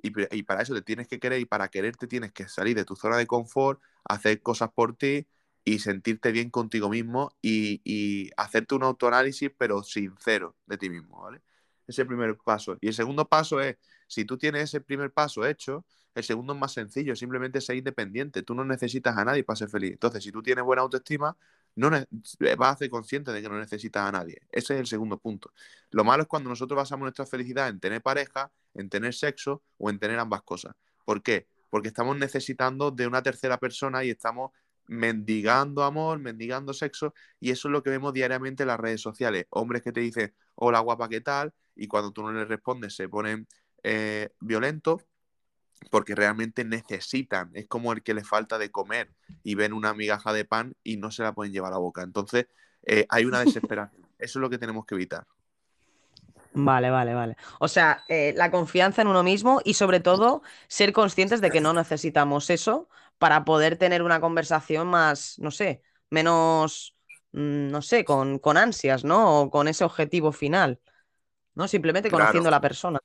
y, 0.00 0.12
y, 0.36 0.42
para 0.44 0.62
eso 0.62 0.74
te 0.74 0.82
tienes 0.82 1.08
que 1.08 1.18
querer 1.18 1.40
y 1.40 1.46
para 1.46 1.68
quererte 1.68 2.06
tienes 2.06 2.32
que 2.32 2.48
salir 2.48 2.76
de 2.76 2.84
tu 2.84 2.96
zona 2.96 3.16
de 3.16 3.26
confort, 3.26 3.80
hacer 4.04 4.40
cosas 4.40 4.70
por 4.72 4.94
ti 4.96 5.26
y 5.66 5.80
sentirte 5.80 6.30
bien 6.30 6.48
contigo 6.48 6.88
mismo 6.88 7.32
y, 7.42 8.30
hacerte 8.36 8.76
un 8.76 8.84
autoanálisis 8.84 9.50
pero 9.58 9.82
sincero 9.82 10.54
de 10.64 10.78
ti 10.78 10.88
mismo, 10.88 11.22
¿vale? 11.22 11.42
Ese 11.88 12.06
primer 12.06 12.36
paso. 12.38 12.78
Y 12.80 12.86
el 12.88 12.94
segundo 12.94 13.28
paso 13.28 13.60
es, 13.60 13.76
si 14.06 14.24
tú 14.24 14.38
tienes 14.38 14.62
ese 14.62 14.80
primer 14.80 15.12
paso 15.12 15.44
hecho, 15.44 15.84
el 16.14 16.22
segundo 16.22 16.54
es 16.54 16.60
más 16.60 16.72
sencillo, 16.72 17.16
simplemente 17.16 17.60
ser 17.60 17.76
independiente. 17.76 18.42
Tú 18.44 18.54
no 18.54 18.64
necesitas 18.64 19.16
a 19.18 19.24
nadie 19.24 19.42
para 19.42 19.56
ser 19.56 19.68
feliz. 19.68 19.92
Entonces, 19.92 20.22
si 20.22 20.30
tú 20.30 20.40
tienes 20.40 20.64
buena 20.64 20.82
autoestima, 20.82 21.36
no 21.74 21.90
vas 21.90 22.74
a 22.74 22.76
ser 22.76 22.88
consciente 22.88 23.32
de 23.32 23.42
que 23.42 23.48
no 23.48 23.58
necesitas 23.58 24.08
a 24.08 24.12
nadie. 24.12 24.40
Ese 24.52 24.74
es 24.74 24.80
el 24.80 24.86
segundo 24.86 25.18
punto. 25.18 25.52
Lo 25.90 26.04
malo 26.04 26.22
es 26.22 26.28
cuando 26.28 26.48
nosotros 26.48 26.76
basamos 26.76 27.02
nuestra 27.02 27.26
felicidad 27.26 27.68
en 27.68 27.80
tener 27.80 28.02
pareja, 28.02 28.52
en 28.74 28.88
tener 28.88 29.14
sexo 29.14 29.62
o 29.78 29.90
en 29.90 29.98
tener 29.98 30.18
ambas 30.20 30.42
cosas. 30.42 30.76
¿Por 31.04 31.22
qué? 31.22 31.48
Porque 31.70 31.88
estamos 31.88 32.16
necesitando 32.16 32.92
de 32.92 33.08
una 33.08 33.22
tercera 33.22 33.58
persona 33.58 34.04
y 34.04 34.10
estamos 34.10 34.52
mendigando 34.88 35.84
amor, 35.84 36.18
mendigando 36.18 36.72
sexo, 36.72 37.14
y 37.40 37.50
eso 37.50 37.68
es 37.68 37.72
lo 37.72 37.82
que 37.82 37.90
vemos 37.90 38.12
diariamente 38.12 38.62
en 38.62 38.68
las 38.68 38.80
redes 38.80 39.00
sociales. 39.00 39.46
Hombres 39.50 39.82
que 39.82 39.92
te 39.92 40.00
dicen, 40.00 40.34
hola 40.54 40.80
guapa, 40.80 41.08
¿qué 41.08 41.20
tal? 41.20 41.52
y 41.76 41.86
cuando 41.86 42.10
tú 42.10 42.22
no 42.22 42.32
le 42.32 42.44
respondes 42.44 42.96
se 42.96 43.08
ponen 43.08 43.46
eh, 43.82 44.30
violentos 44.40 45.04
porque 45.90 46.14
realmente 46.14 46.64
necesitan, 46.64 47.50
es 47.52 47.68
como 47.68 47.92
el 47.92 48.02
que 48.02 48.14
le 48.14 48.24
falta 48.24 48.58
de 48.58 48.70
comer 48.70 49.12
y 49.44 49.54
ven 49.54 49.74
una 49.74 49.92
migaja 49.92 50.32
de 50.32 50.46
pan 50.46 50.74
y 50.82 50.96
no 50.96 51.10
se 51.10 51.22
la 51.22 51.34
pueden 51.34 51.52
llevar 51.52 51.70
a 51.70 51.74
la 51.74 51.80
boca. 51.80 52.02
Entonces, 52.02 52.46
eh, 52.82 53.06
hay 53.10 53.26
una 53.26 53.40
desesperación. 53.44 54.02
Eso 54.18 54.38
es 54.38 54.40
lo 54.40 54.48
que 54.48 54.56
tenemos 54.56 54.86
que 54.86 54.94
evitar. 54.94 55.26
Vale, 56.54 56.90
vale, 56.90 57.12
vale. 57.12 57.36
O 57.60 57.68
sea, 57.68 58.04
eh, 58.08 58.32
la 58.34 58.50
confianza 58.50 59.02
en 59.02 59.08
uno 59.08 59.22
mismo 59.22 59.60
y 59.62 59.74
sobre 59.74 60.00
todo 60.00 60.42
ser 60.66 60.94
conscientes 60.94 61.42
de 61.42 61.50
que 61.50 61.60
no 61.60 61.74
necesitamos 61.74 62.48
eso 62.48 62.88
para 63.18 63.44
poder 63.44 63.76
tener 63.78 64.02
una 64.02 64.20
conversación 64.20 64.88
más, 64.88 65.38
no 65.38 65.50
sé, 65.50 65.82
menos, 66.10 66.96
mm, 67.32 67.68
no 67.70 67.82
sé, 67.82 68.04
con, 68.04 68.38
con 68.38 68.56
ansias, 68.56 69.04
¿no? 69.04 69.42
O 69.42 69.50
con 69.50 69.68
ese 69.68 69.84
objetivo 69.84 70.32
final, 70.32 70.80
¿no? 71.54 71.68
Simplemente 71.68 72.10
Claro. 72.10 72.42
conociendo 72.42 72.48
a 72.48 72.52
la 72.52 72.60
persona. 72.62 73.00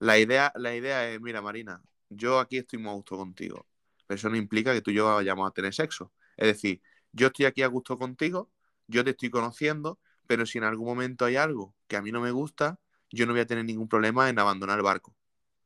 La 0.00 0.18
idea, 0.18 0.52
la 0.56 0.74
idea 0.76 1.08
es, 1.10 1.20
mira, 1.20 1.42
Marina, 1.42 1.82
yo 2.08 2.38
aquí 2.38 2.58
estoy 2.58 2.78
muy 2.78 2.90
a 2.90 2.94
gusto 2.94 3.16
contigo, 3.16 3.66
pero 4.06 4.16
eso 4.16 4.28
no 4.30 4.36
implica 4.36 4.72
que 4.72 4.80
tú 4.82 4.90
y 4.90 4.94
yo 4.94 5.06
vayamos 5.14 5.48
a 5.48 5.52
tener 5.52 5.74
sexo. 5.74 6.12
Es 6.36 6.46
decir, 6.48 6.80
yo 7.12 7.28
estoy 7.28 7.46
aquí 7.46 7.62
a 7.62 7.66
gusto 7.68 7.98
contigo, 7.98 8.50
yo 8.86 9.02
te 9.04 9.10
estoy 9.10 9.30
conociendo, 9.30 9.98
pero 10.26 10.46
si 10.46 10.58
en 10.58 10.64
algún 10.64 10.86
momento 10.86 11.24
hay 11.24 11.36
algo 11.36 11.74
que 11.88 11.96
a 11.96 12.02
mí 12.02 12.12
no 12.12 12.20
me 12.20 12.30
gusta, 12.30 12.78
yo 13.10 13.26
no 13.26 13.32
voy 13.32 13.40
a 13.40 13.46
tener 13.46 13.64
ningún 13.64 13.88
problema 13.88 14.28
en 14.28 14.38
abandonar 14.38 14.78
el 14.78 14.84
barco. 14.84 15.14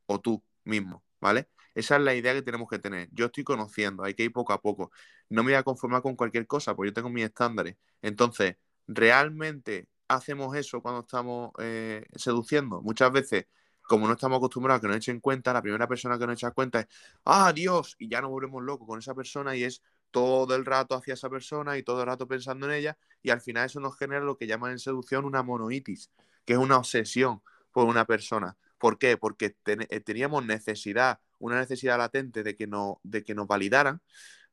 O 0.07 0.19
tú 0.21 0.43
mismo, 0.65 1.03
¿vale? 1.21 1.49
Esa 1.75 1.95
es 1.97 2.01
la 2.01 2.13
idea 2.15 2.33
que 2.33 2.41
tenemos 2.41 2.67
que 2.69 2.79
tener. 2.79 3.09
Yo 3.11 3.25
estoy 3.27 3.43
conociendo, 3.43 4.03
hay 4.03 4.13
que 4.13 4.23
ir 4.23 4.31
poco 4.31 4.53
a 4.53 4.61
poco. 4.61 4.91
No 5.29 5.43
me 5.43 5.51
voy 5.51 5.57
a 5.59 5.63
conformar 5.63 6.01
con 6.01 6.15
cualquier 6.15 6.47
cosa, 6.47 6.75
porque 6.75 6.89
yo 6.89 6.93
tengo 6.93 7.09
mis 7.09 7.25
estándares. 7.25 7.75
Entonces, 8.01 8.57
¿realmente 8.87 9.87
hacemos 10.07 10.55
eso 10.55 10.81
cuando 10.81 11.01
estamos 11.01 11.51
eh, 11.59 12.05
seduciendo? 12.15 12.81
Muchas 12.81 13.11
veces, 13.11 13.47
como 13.83 14.07
no 14.07 14.13
estamos 14.13 14.37
acostumbrados 14.37 14.79
a 14.79 14.81
que 14.81 14.87
nos 14.87 14.97
echen 14.97 15.19
cuenta, 15.19 15.53
la 15.53 15.61
primera 15.61 15.87
persona 15.87 16.17
que 16.19 16.27
nos 16.27 16.35
echa 16.35 16.51
cuenta 16.51 16.81
es, 16.81 16.87
ah, 17.25 17.51
Dios, 17.53 17.95
y 17.99 18.09
ya 18.09 18.21
nos 18.21 18.31
volvemos 18.31 18.63
locos 18.63 18.87
con 18.87 18.99
esa 18.99 19.15
persona 19.15 19.55
y 19.55 19.63
es 19.63 19.81
todo 20.11 20.55
el 20.55 20.65
rato 20.65 20.95
hacia 20.95 21.15
esa 21.15 21.29
persona 21.29 21.77
y 21.77 21.83
todo 21.83 22.01
el 22.01 22.07
rato 22.07 22.27
pensando 22.27 22.67
en 22.67 22.73
ella 22.73 22.97
y 23.23 23.31
al 23.31 23.41
final 23.41 23.65
eso 23.65 23.79
nos 23.79 23.97
genera 23.97 24.21
lo 24.21 24.37
que 24.37 24.45
llaman 24.45 24.71
en 24.71 24.79
seducción 24.79 25.25
una 25.25 25.41
monoitis, 25.41 26.11
que 26.45 26.53
es 26.53 26.59
una 26.59 26.77
obsesión 26.77 27.41
por 27.71 27.87
una 27.87 28.05
persona. 28.05 28.55
¿Por 28.77 28.99
qué? 28.99 29.17
Porque 29.17 29.55
eh, 29.65 29.99
teníamos 30.01 30.45
necesidad, 30.45 31.19
una 31.43 31.59
necesidad 31.59 31.97
latente 31.97 32.41
de 32.41 32.55
que, 32.55 32.67
no, 32.67 33.01
de 33.03 33.23
que 33.23 33.35
nos 33.35 33.47
validaran 33.47 34.01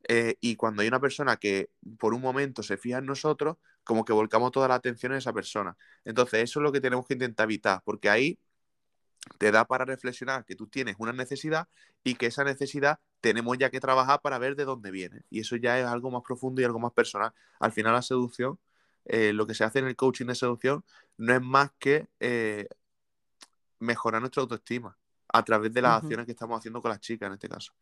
eh, 0.09 0.37
y 0.41 0.57
cuando 0.57 0.83
hay 0.83 0.89
una 0.89 1.01
persona 1.01 1.37
que 1.37 1.71
por 1.99 2.15
un 2.15 2.21
momento 2.21 2.63
se 2.63 2.77
fija 2.77 2.99
en 2.99 3.07
nosotros, 3.07 3.59
como 3.85 4.05
que 4.05 4.13
volcamos 4.13 4.51
toda 4.51 4.69
la 4.69 4.75
atención 4.75 5.13
en 5.13 5.19
esa 5.19 5.33
persona. 5.33 5.77
Entonces 6.05 6.43
eso 6.43 6.61
es 6.61 6.65
lo 6.65 6.73
que 6.73 6.81
tenemos 6.81 7.07
que 7.07 7.15
intentar 7.15 7.45
evitar, 7.45 7.83
porque 7.85 8.11
ahí 8.11 8.39
te 9.39 9.53
da 9.53 9.67
para 9.67 9.85
reflexionar 9.85 10.45
que 10.45 10.57
tú 10.57 10.67
tienes 10.67 10.97
una 10.99 11.13
necesidad 11.13 11.69
y 12.03 12.15
que 12.17 12.27
esa 12.27 12.43
necesidad 12.45 12.99
tenemos 13.21 13.57
ya 13.59 13.71
que 13.71 13.81
trabajar 13.81 14.21
para 14.23 14.39
ver 14.39 14.57
de 14.57 14.65
dónde 14.65 14.91
viene. 14.91 15.23
Y 15.31 15.41
eso 15.41 15.57
ya 15.57 15.79
es 15.79 15.87
algo 15.87 16.11
más 16.11 16.23
profundo 16.27 16.61
y 16.61 16.65
algo 16.65 16.81
más 16.81 16.93
personal. 16.93 17.33
Al 17.61 17.73
final 17.73 17.93
la 17.93 18.03
seducción, 18.03 18.59
eh, 19.05 19.33
lo 19.33 19.47
que 19.47 19.55
se 19.55 19.65
hace 19.65 19.79
en 19.81 19.87
el 19.87 19.97
coaching 19.97 20.27
de 20.27 20.35
seducción, 20.35 20.85
no 21.19 21.35
es 21.35 21.43
más 21.43 21.71
que 21.79 22.09
eh, 22.21 22.67
mejorar 23.79 24.21
nuestra 24.23 24.43
autoestima 24.43 25.00
a 25.33 25.45
través 25.45 25.73
de 25.73 25.83
las 25.83 26.03
acciones 26.03 26.27
que 26.27 26.33
estamos 26.33 26.59
haciendo 26.59 26.81
con 26.81 26.91
las 26.91 27.01
chicas 27.01 27.27
en 27.29 27.35
este 27.35 27.49
caso. 27.49 27.73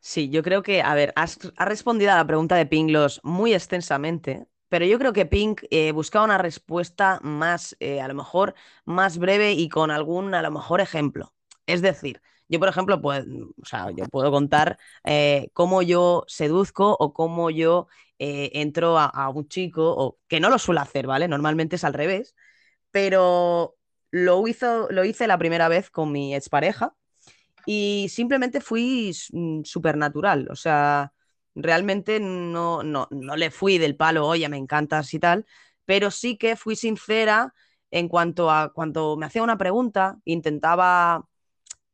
Sí, 0.00 0.28
yo 0.30 0.42
creo 0.42 0.62
que, 0.62 0.82
a 0.82 0.94
ver, 0.94 1.12
has, 1.16 1.38
has 1.56 1.68
respondido 1.68 2.12
a 2.12 2.16
la 2.16 2.26
pregunta 2.26 2.54
de 2.54 2.66
Pinglos 2.66 3.20
muy 3.24 3.54
extensamente, 3.54 4.46
pero 4.68 4.84
yo 4.84 4.98
creo 4.98 5.12
que 5.12 5.26
Pink 5.26 5.62
eh, 5.70 5.92
buscaba 5.92 6.24
una 6.24 6.38
respuesta 6.38 7.18
más, 7.22 7.76
eh, 7.80 8.00
a 8.00 8.08
lo 8.08 8.14
mejor, 8.14 8.54
más 8.84 9.18
breve 9.18 9.52
y 9.52 9.68
con 9.68 9.90
algún, 9.90 10.34
a 10.34 10.42
lo 10.42 10.50
mejor, 10.50 10.80
ejemplo. 10.80 11.34
Es 11.66 11.82
decir, 11.82 12.20
yo, 12.48 12.60
por 12.60 12.68
ejemplo, 12.68 13.00
pues, 13.00 13.24
o 13.60 13.64
sea, 13.64 13.90
yo 13.90 14.04
puedo 14.06 14.30
contar 14.30 14.78
eh, 15.04 15.50
cómo 15.52 15.82
yo 15.82 16.24
seduzco 16.28 16.96
o 16.98 17.12
cómo 17.12 17.50
yo 17.50 17.88
entro 18.18 18.98
a, 18.98 19.06
a 19.06 19.28
un 19.28 19.46
chico, 19.48 19.94
o 19.94 20.18
que 20.26 20.40
no 20.40 20.48
lo 20.50 20.58
suelo 20.58 20.80
hacer, 20.80 21.06
¿vale? 21.06 21.28
Normalmente 21.28 21.76
es 21.76 21.84
al 21.84 21.92
revés, 21.94 22.34
pero 22.90 23.75
lo 24.24 24.46
hizo, 24.48 24.88
lo 24.90 25.04
hice 25.04 25.26
la 25.26 25.38
primera 25.38 25.68
vez 25.68 25.90
con 25.90 26.12
mi 26.12 26.34
expareja 26.34 26.94
y 27.66 28.08
simplemente 28.10 28.60
fui 28.60 29.12
mm, 29.32 29.62
súper 29.64 29.96
natural. 29.96 30.48
O 30.50 30.56
sea, 30.56 31.12
realmente 31.54 32.20
no, 32.20 32.82
no, 32.82 33.08
no 33.10 33.36
le 33.36 33.50
fui 33.50 33.78
del 33.78 33.96
palo, 33.96 34.26
oye, 34.26 34.48
me 34.48 34.56
encantas 34.58 35.12
y 35.14 35.18
tal, 35.20 35.46
pero 35.84 36.10
sí 36.10 36.36
que 36.38 36.56
fui 36.56 36.76
sincera 36.76 37.54
en 37.90 38.08
cuanto 38.08 38.50
a 38.50 38.72
cuando 38.72 39.16
me 39.16 39.26
hacía 39.26 39.42
una 39.42 39.58
pregunta, 39.58 40.18
intentaba, 40.24 41.26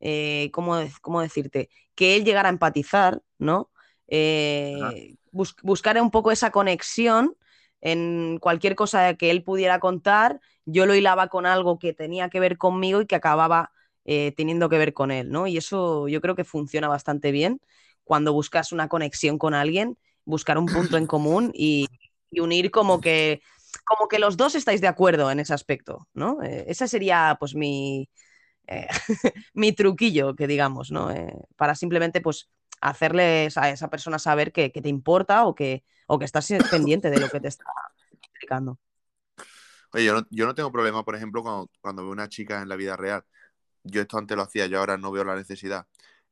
eh, 0.01 0.51
¿cómo, 0.53 0.77
cómo 1.01 1.21
decirte? 1.21 1.71
Que 1.95 2.17
él 2.17 2.25
llegara 2.25 2.49
a 2.49 2.53
empatizar, 2.53 3.23
¿no? 3.39 3.71
Eh, 4.09 5.17
bus- 5.31 5.57
buscar 5.63 6.01
un 6.01 6.11
poco 6.11 6.33
esa 6.33 6.51
conexión 6.51 7.37
en 7.83 8.39
cualquier 8.41 8.75
cosa 8.75 9.15
que 9.15 9.31
él 9.31 9.43
pudiera 9.43 9.81
contar, 9.81 10.41
yo 10.65 10.87
lo 10.87 10.95
hilaba 10.95 11.29
con 11.29 11.45
algo 11.45 11.79
que 11.79 11.93
tenía 11.93 12.31
que 12.31 12.41
ver 12.41 12.57
conmigo 12.57 13.03
y 13.03 13.07
que 13.07 13.17
acababa 13.17 13.73
eh, 14.05 14.33
teniendo 14.37 14.69
que 14.69 14.79
ver 14.79 14.95
con 14.95 15.11
él, 15.11 15.31
¿no? 15.31 15.47
Y 15.47 15.59
eso 15.59 16.09
yo 16.09 16.21
creo 16.21 16.35
que 16.35 16.45
funciona 16.45 16.89
bastante 16.89 17.33
bien 17.33 17.61
cuando 18.05 18.33
buscas 18.33 18.73
una 18.73 18.89
conexión 18.89 19.39
con 19.39 19.53
alguien, 19.55 19.99
buscar 20.25 20.59
un 20.59 20.67
punto 20.67 20.97
en 20.97 21.07
común 21.07 21.53
y, 21.55 21.89
unir 22.31 22.71
como 22.71 23.01
que, 23.01 23.43
como 23.85 24.09
que 24.09 24.19
los 24.19 24.39
dos 24.39 24.55
estáis 24.55 24.81
de 24.81 24.89
acuerdo 24.89 25.31
en 25.31 25.41
ese 25.41 25.53
aspecto, 25.53 26.09
¿no? 26.15 26.43
Eh, 26.43 26.65
ese 26.69 26.89
sería 26.89 27.37
pues 27.39 27.55
mi, 27.55 28.09
eh, 28.67 28.87
mi 29.55 29.73
truquillo, 29.73 30.35
que 30.35 30.47
digamos, 30.47 30.91
¿no? 30.91 31.11
Eh, 31.11 31.35
para 31.57 31.75
simplemente 31.75 32.21
pues 32.21 32.49
hacerles 32.83 33.57
a 33.57 33.71
esa 33.71 33.89
persona 33.89 34.19
saber 34.19 34.53
que, 34.53 34.71
te 34.71 34.89
importa 34.89 35.47
o 35.47 35.55
que, 35.55 35.85
o 36.07 36.19
que 36.19 36.25
estás 36.25 36.53
pendiente 36.71 37.11
de 37.11 37.21
lo 37.21 37.29
que 37.29 37.41
te 37.41 37.49
está 37.49 37.65
explicando. 38.11 38.79
Oye, 39.93 40.05
yo 40.05 40.15
no, 40.15 40.27
yo 40.31 40.47
no 40.47 40.55
tengo 40.55 40.73
problema, 40.73 41.05
por 41.05 41.15
ejemplo, 41.15 41.43
cuando, 41.43 41.71
cuando 41.81 42.03
veo 42.03 42.13
una 42.13 42.29
chica 42.29 42.61
en 42.61 42.69
la 42.69 42.77
vida 42.77 42.97
real. 42.97 43.25
Yo 43.85 44.03
esto 44.03 44.19
antes 44.19 44.37
lo 44.37 44.43
hacía, 44.43 44.67
yo 44.67 44.79
ahora 44.81 44.97
no 44.99 45.13
veo 45.13 45.25
la 45.25 45.37
necesidad. 45.37 45.87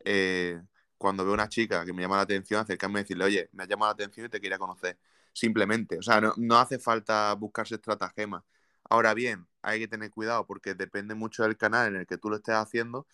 Eh, 0.05 0.61
cuando 0.99 1.25
veo 1.25 1.35
una 1.35 1.49
chica 1.49 1.85
que 1.85 1.93
me 1.93 2.03
llama 2.03 2.17
la 2.17 2.23
atención, 2.23 2.61
acercarme 2.61 3.01
y 3.01 3.03
decirle, 3.05 3.25
oye, 3.25 3.49
me 3.53 3.65
ha 3.65 3.67
llamado 3.67 3.91
la 3.91 3.95
atención 3.95 4.27
y 4.27 4.29
te 4.31 4.41
quería 4.41 4.59
conocer. 4.59 4.99
Simplemente, 5.33 5.99
o 5.99 6.03
sea, 6.03 6.21
no, 6.21 6.59
hace 6.59 6.79
falta 6.79 7.33
buscarse 7.35 7.77
estratagemas. 7.77 8.43
Ahora 8.89 9.15
bien, 9.15 9.47
hay 9.63 9.81
que 9.81 9.89
tener 9.89 10.11
cuidado 10.11 10.47
porque 10.47 10.75
depende 10.75 11.15
mucho 11.15 11.45
del 11.45 11.57
canal 11.57 11.95
en 11.95 12.01
el 12.01 12.07
que 12.07 12.19
tú 12.19 12.31
lo 12.31 12.37
estés 12.37 12.57
haciendo. 12.57 13.07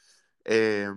eh, 0.45 0.89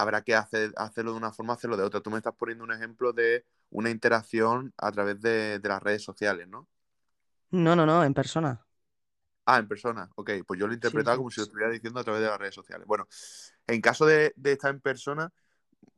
habrá 0.00 0.22
que 0.22 0.34
hacer, 0.34 0.72
hacerlo 0.76 1.12
de 1.12 1.18
una 1.18 1.32
forma, 1.32 1.54
hacerlo 1.54 1.76
de 1.76 1.84
otra. 1.84 2.00
Tú 2.00 2.10
me 2.10 2.18
estás 2.18 2.34
poniendo 2.36 2.64
un 2.64 2.72
ejemplo 2.72 3.12
de 3.12 3.44
una 3.70 3.90
interacción 3.90 4.72
a 4.78 4.92
través 4.92 5.20
de, 5.20 5.58
de 5.58 5.68
las 5.68 5.82
redes 5.82 6.02
sociales, 6.04 6.48
¿no? 6.48 6.68
No, 7.50 7.76
no, 7.76 7.84
no, 7.86 8.04
en 8.04 8.14
persona. 8.14 8.66
Ah, 9.46 9.58
en 9.58 9.66
persona. 9.68 10.10
Ok, 10.16 10.30
pues 10.46 10.60
yo 10.60 10.66
lo 10.66 10.72
he 10.72 10.76
interpretado 10.76 11.16
sí. 11.16 11.18
como 11.18 11.30
si 11.30 11.40
lo 11.40 11.44
estuviera 11.44 11.70
diciendo 11.72 12.00
a 12.00 12.04
través 12.04 12.20
de 12.22 12.28
las 12.28 12.38
redes 12.38 12.54
sociales. 12.54 12.86
Bueno, 12.86 13.08
en 13.66 13.80
caso 13.80 14.04
de, 14.06 14.32
de 14.36 14.52
estar 14.52 14.70
en 14.70 14.80
persona, 14.80 15.32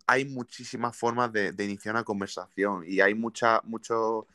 hay 0.06 0.24
muchísimas 0.26 0.96
formas 0.96 1.32
de, 1.32 1.52
de 1.52 1.64
iniciar 1.64 1.94
una 1.94 2.04
conversación 2.04 2.84
y 2.86 3.00
hay 3.00 3.14
mucha, 3.14 3.60
muchos 3.64 4.26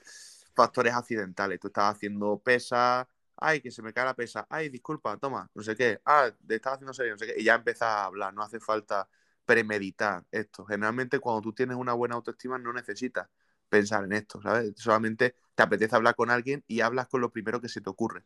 factores 0.56 0.94
accidentales. 0.94 1.60
Tú 1.60 1.68
estás 1.68 1.96
haciendo 1.96 2.40
pesa, 2.40 3.08
ay, 3.38 3.62
que 3.62 3.72
se 3.72 3.82
me 3.84 3.94
cae 3.94 4.06
la 4.06 4.16
pesa, 4.16 4.48
ay, 4.50 4.70
disculpa, 4.70 5.18
toma, 5.18 5.50
no 5.56 5.64
sé 5.64 5.76
qué, 5.76 6.02
ah, 6.06 6.32
te 6.48 6.56
estás 6.56 6.74
haciendo 6.76 6.94
serio, 6.94 7.14
no 7.14 7.20
sé 7.20 7.28
qué, 7.28 7.36
y 7.42 7.46
ya 7.46 7.56
empiezas 7.56 7.90
a 7.90 8.06
hablar, 8.06 8.34
no 8.34 8.44
hace 8.44 8.60
falta 8.60 9.08
premeditar 9.46 10.26
esto. 10.32 10.66
Generalmente 10.66 11.20
cuando 11.20 11.42
tú 11.42 11.54
tienes 11.54 11.78
una 11.78 11.94
buena 11.94 12.16
autoestima 12.16 12.58
no 12.58 12.74
necesitas 12.74 13.28
pensar 13.70 14.04
en 14.06 14.14
esto, 14.14 14.42
¿sabes? 14.42 14.74
Solamente 14.78 15.36
te 15.56 15.64
apetece 15.64 15.96
hablar 15.96 16.16
con 16.16 16.30
alguien 16.30 16.64
y 16.68 16.82
hablas 16.82 17.08
con 17.08 17.22
lo 17.22 17.32
primero 17.32 17.62
que 17.62 17.70
se 17.70 17.82
te 17.82 17.90
ocurre, 17.90 18.24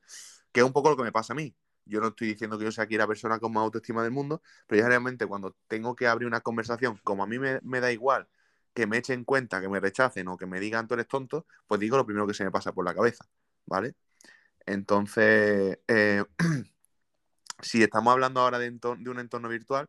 que 0.51 0.61
es 0.61 0.65
un 0.65 0.73
poco 0.73 0.89
lo 0.89 0.97
que 0.97 1.03
me 1.03 1.11
pasa 1.11 1.33
a 1.33 1.35
mí. 1.35 1.55
Yo 1.85 1.99
no 2.01 2.09
estoy 2.09 2.27
diciendo 2.27 2.57
que 2.59 2.65
yo 2.65 2.71
sea 2.71 2.83
aquí 2.85 2.97
la 2.97 3.07
persona 3.07 3.39
con 3.39 3.51
más 3.53 3.63
autoestima 3.63 4.03
del 4.03 4.11
mundo, 4.11 4.41
pero 4.67 4.79
yo 4.79 4.85
generalmente 4.85 5.25
cuando 5.25 5.55
tengo 5.67 5.95
que 5.95 6.07
abrir 6.07 6.27
una 6.27 6.41
conversación, 6.41 6.99
como 7.03 7.23
a 7.23 7.27
mí 7.27 7.39
me, 7.39 7.79
da 7.79 7.91
igual 7.91 8.27
que 8.73 8.85
me 8.87 8.97
echen 8.97 9.23
cuenta, 9.23 9.61
que 9.61 9.69
me 9.69 9.79
rechacen 9.79 10.27
o 10.27 10.37
que 10.37 10.45
me 10.45 10.59
digan 10.59 10.87
tú 10.87 10.93
eres 10.93 11.07
tonto, 11.07 11.47
pues 11.67 11.79
digo 11.79 11.97
lo 11.97 12.05
primero 12.05 12.27
que 12.27 12.33
se 12.33 12.43
me 12.43 12.51
pasa 12.51 12.73
por 12.73 12.85
la 12.85 12.93
cabeza, 12.93 13.25
¿vale? 13.65 13.95
Entonces, 14.65 15.79
eh, 15.87 16.23
si 17.61 17.83
estamos 17.83 18.13
hablando 18.13 18.41
ahora 18.41 18.59
de, 18.59 18.71
de 18.71 19.09
un 19.09 19.19
entorno 19.19 19.49
virtual, 19.49 19.87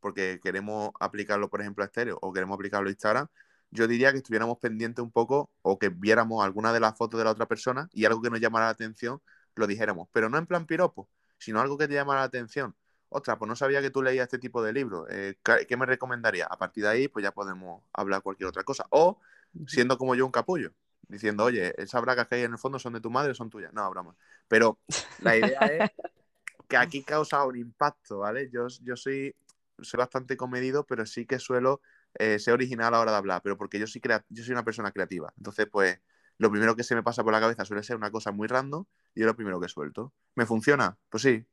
porque 0.00 0.40
queremos 0.42 0.90
aplicarlo, 1.00 1.48
por 1.48 1.60
ejemplo, 1.60 1.84
a 1.84 1.86
estéreo 1.86 2.18
o 2.22 2.32
queremos 2.32 2.54
aplicarlo 2.56 2.88
a 2.88 2.90
Instagram, 2.90 3.28
yo 3.70 3.86
diría 3.86 4.12
que 4.12 4.18
estuviéramos 4.18 4.58
pendientes 4.58 5.02
un 5.02 5.10
poco 5.10 5.50
o 5.62 5.78
que 5.78 5.90
viéramos 5.90 6.44
alguna 6.44 6.72
de 6.72 6.80
las 6.80 6.96
fotos 6.96 7.18
de 7.18 7.24
la 7.24 7.32
otra 7.32 7.46
persona 7.46 7.88
y 7.92 8.04
algo 8.04 8.22
que 8.22 8.30
nos 8.30 8.40
llamara 8.40 8.66
la 8.66 8.70
atención, 8.70 9.20
lo 9.54 9.66
dijéramos. 9.66 10.08
Pero 10.12 10.28
no 10.28 10.38
en 10.38 10.46
plan 10.46 10.66
piropo, 10.66 11.08
sino 11.38 11.60
algo 11.60 11.76
que 11.76 11.88
te 11.88 11.94
llamara 11.94 12.20
la 12.20 12.26
atención. 12.26 12.74
Ostras, 13.10 13.38
pues 13.38 13.48
no 13.48 13.56
sabía 13.56 13.80
que 13.80 13.90
tú 13.90 14.02
leías 14.02 14.24
este 14.24 14.38
tipo 14.38 14.62
de 14.62 14.72
libros. 14.72 15.06
Eh, 15.10 15.36
¿qué 15.66 15.76
me 15.76 15.86
recomendaría? 15.86 16.46
A 16.46 16.58
partir 16.58 16.84
de 16.84 16.90
ahí, 16.90 17.08
pues 17.08 17.22
ya 17.22 17.32
podemos 17.32 17.82
hablar 17.92 18.22
cualquier 18.22 18.48
otra 18.48 18.64
cosa. 18.64 18.86
O 18.90 19.20
siendo 19.66 19.98
como 19.98 20.14
yo 20.14 20.26
un 20.26 20.32
capullo. 20.32 20.72
diciendo, 21.08 21.44
oye, 21.44 21.74
esas 21.78 22.02
bracas 22.02 22.28
que 22.28 22.36
hay 22.36 22.42
en 22.42 22.52
el 22.52 22.58
fondo 22.58 22.78
son 22.78 22.92
de 22.92 23.00
tu 23.00 23.10
madre 23.10 23.32
o 23.32 23.34
son 23.34 23.50
tuyas. 23.50 23.72
No, 23.72 23.88
broma. 23.90 24.14
Pero 24.46 24.78
la 25.20 25.36
idea 25.36 25.60
es 25.60 25.90
que 26.68 26.76
aquí 26.76 27.02
causa 27.02 27.44
un 27.44 27.56
impacto, 27.56 28.18
¿vale? 28.18 28.50
Yo, 28.50 28.66
yo 28.82 28.96
soy, 28.96 29.34
soy 29.82 29.98
bastante 29.98 30.36
comedido, 30.36 30.86
pero 30.86 31.06
sí 31.06 31.26
que 31.26 31.38
suelo 31.38 31.80
eh, 32.14 32.38
ser 32.38 32.54
original 32.54 32.88
a 32.88 32.90
la 32.92 33.00
hora 33.00 33.12
de 33.12 33.18
hablar, 33.18 33.42
pero 33.42 33.56
porque 33.56 33.78
yo 33.78 33.86
soy, 33.86 34.00
crea- 34.00 34.24
yo 34.28 34.44
soy 34.44 34.52
una 34.52 34.64
persona 34.64 34.92
creativa. 34.92 35.32
Entonces, 35.36 35.66
pues, 35.70 36.00
lo 36.38 36.50
primero 36.50 36.76
que 36.76 36.84
se 36.84 36.94
me 36.94 37.02
pasa 37.02 37.24
por 37.24 37.32
la 37.32 37.40
cabeza 37.40 37.64
suele 37.64 37.82
ser 37.82 37.96
una 37.96 38.10
cosa 38.10 38.32
muy 38.32 38.46
random 38.48 38.84
y 39.14 39.20
es 39.22 39.26
lo 39.26 39.34
primero 39.36 39.60
que 39.60 39.68
suelto. 39.68 40.12
¿Me 40.34 40.46
funciona? 40.46 40.98
Pues 41.08 41.22
sí. 41.22 41.46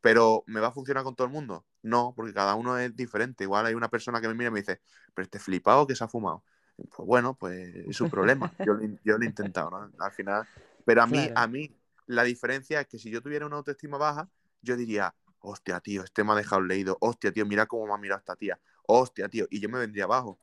Pero 0.00 0.42
¿me 0.46 0.60
va 0.60 0.68
a 0.68 0.72
funcionar 0.72 1.04
con 1.04 1.14
todo 1.14 1.26
el 1.26 1.32
mundo? 1.32 1.64
No, 1.82 2.12
porque 2.16 2.34
cada 2.34 2.54
uno 2.56 2.76
es 2.78 2.94
diferente. 2.96 3.44
Igual 3.44 3.66
hay 3.66 3.74
una 3.74 3.88
persona 3.88 4.20
que 4.20 4.28
me 4.28 4.34
mira 4.34 4.48
y 4.48 4.52
me 4.52 4.60
dice, 4.60 4.80
pero 5.14 5.24
este 5.24 5.38
flipado 5.38 5.86
que 5.86 5.94
se 5.94 6.02
ha 6.04 6.08
fumado. 6.08 6.42
Pues 6.76 7.06
bueno, 7.06 7.34
pues 7.36 7.74
es 7.74 7.96
su 7.96 8.08
problema. 8.08 8.52
Yo, 8.64 8.74
lo 8.74 8.82
in- 8.84 8.98
yo 9.04 9.16
lo 9.18 9.24
he 9.24 9.26
intentado, 9.28 9.70
¿no? 9.70 9.92
Al 10.04 10.10
final. 10.12 10.48
Pero 10.84 11.02
a 11.02 11.06
mí, 11.06 11.28
Claro. 11.28 11.34
a 11.36 11.46
mí, 11.46 11.76
la 12.06 12.24
diferencia 12.24 12.80
es 12.80 12.86
que 12.88 12.98
si 12.98 13.10
yo 13.10 13.22
tuviera 13.22 13.46
una 13.46 13.56
autoestima 13.56 13.96
baja, 13.98 14.28
yo 14.62 14.76
diría, 14.76 15.14
hostia, 15.42 15.80
tío, 15.80 16.02
este 16.04 16.24
me 16.24 16.32
ha 16.32 16.36
dejado 16.36 16.62
leído. 16.62 16.96
Hostia, 17.00 17.32
tío, 17.32 17.44
mira 17.46 17.66
cómo 17.66 17.86
me 17.86 17.94
ha 17.94 17.98
mirado 17.98 18.18
esta 18.20 18.36
tía. 18.36 18.58
Hostia, 18.86 19.28
tío. 19.28 19.46
Y 19.50 19.60
yo 19.60 19.68
me 19.68 19.78
vendría 19.78 20.04
abajo. 20.04 20.38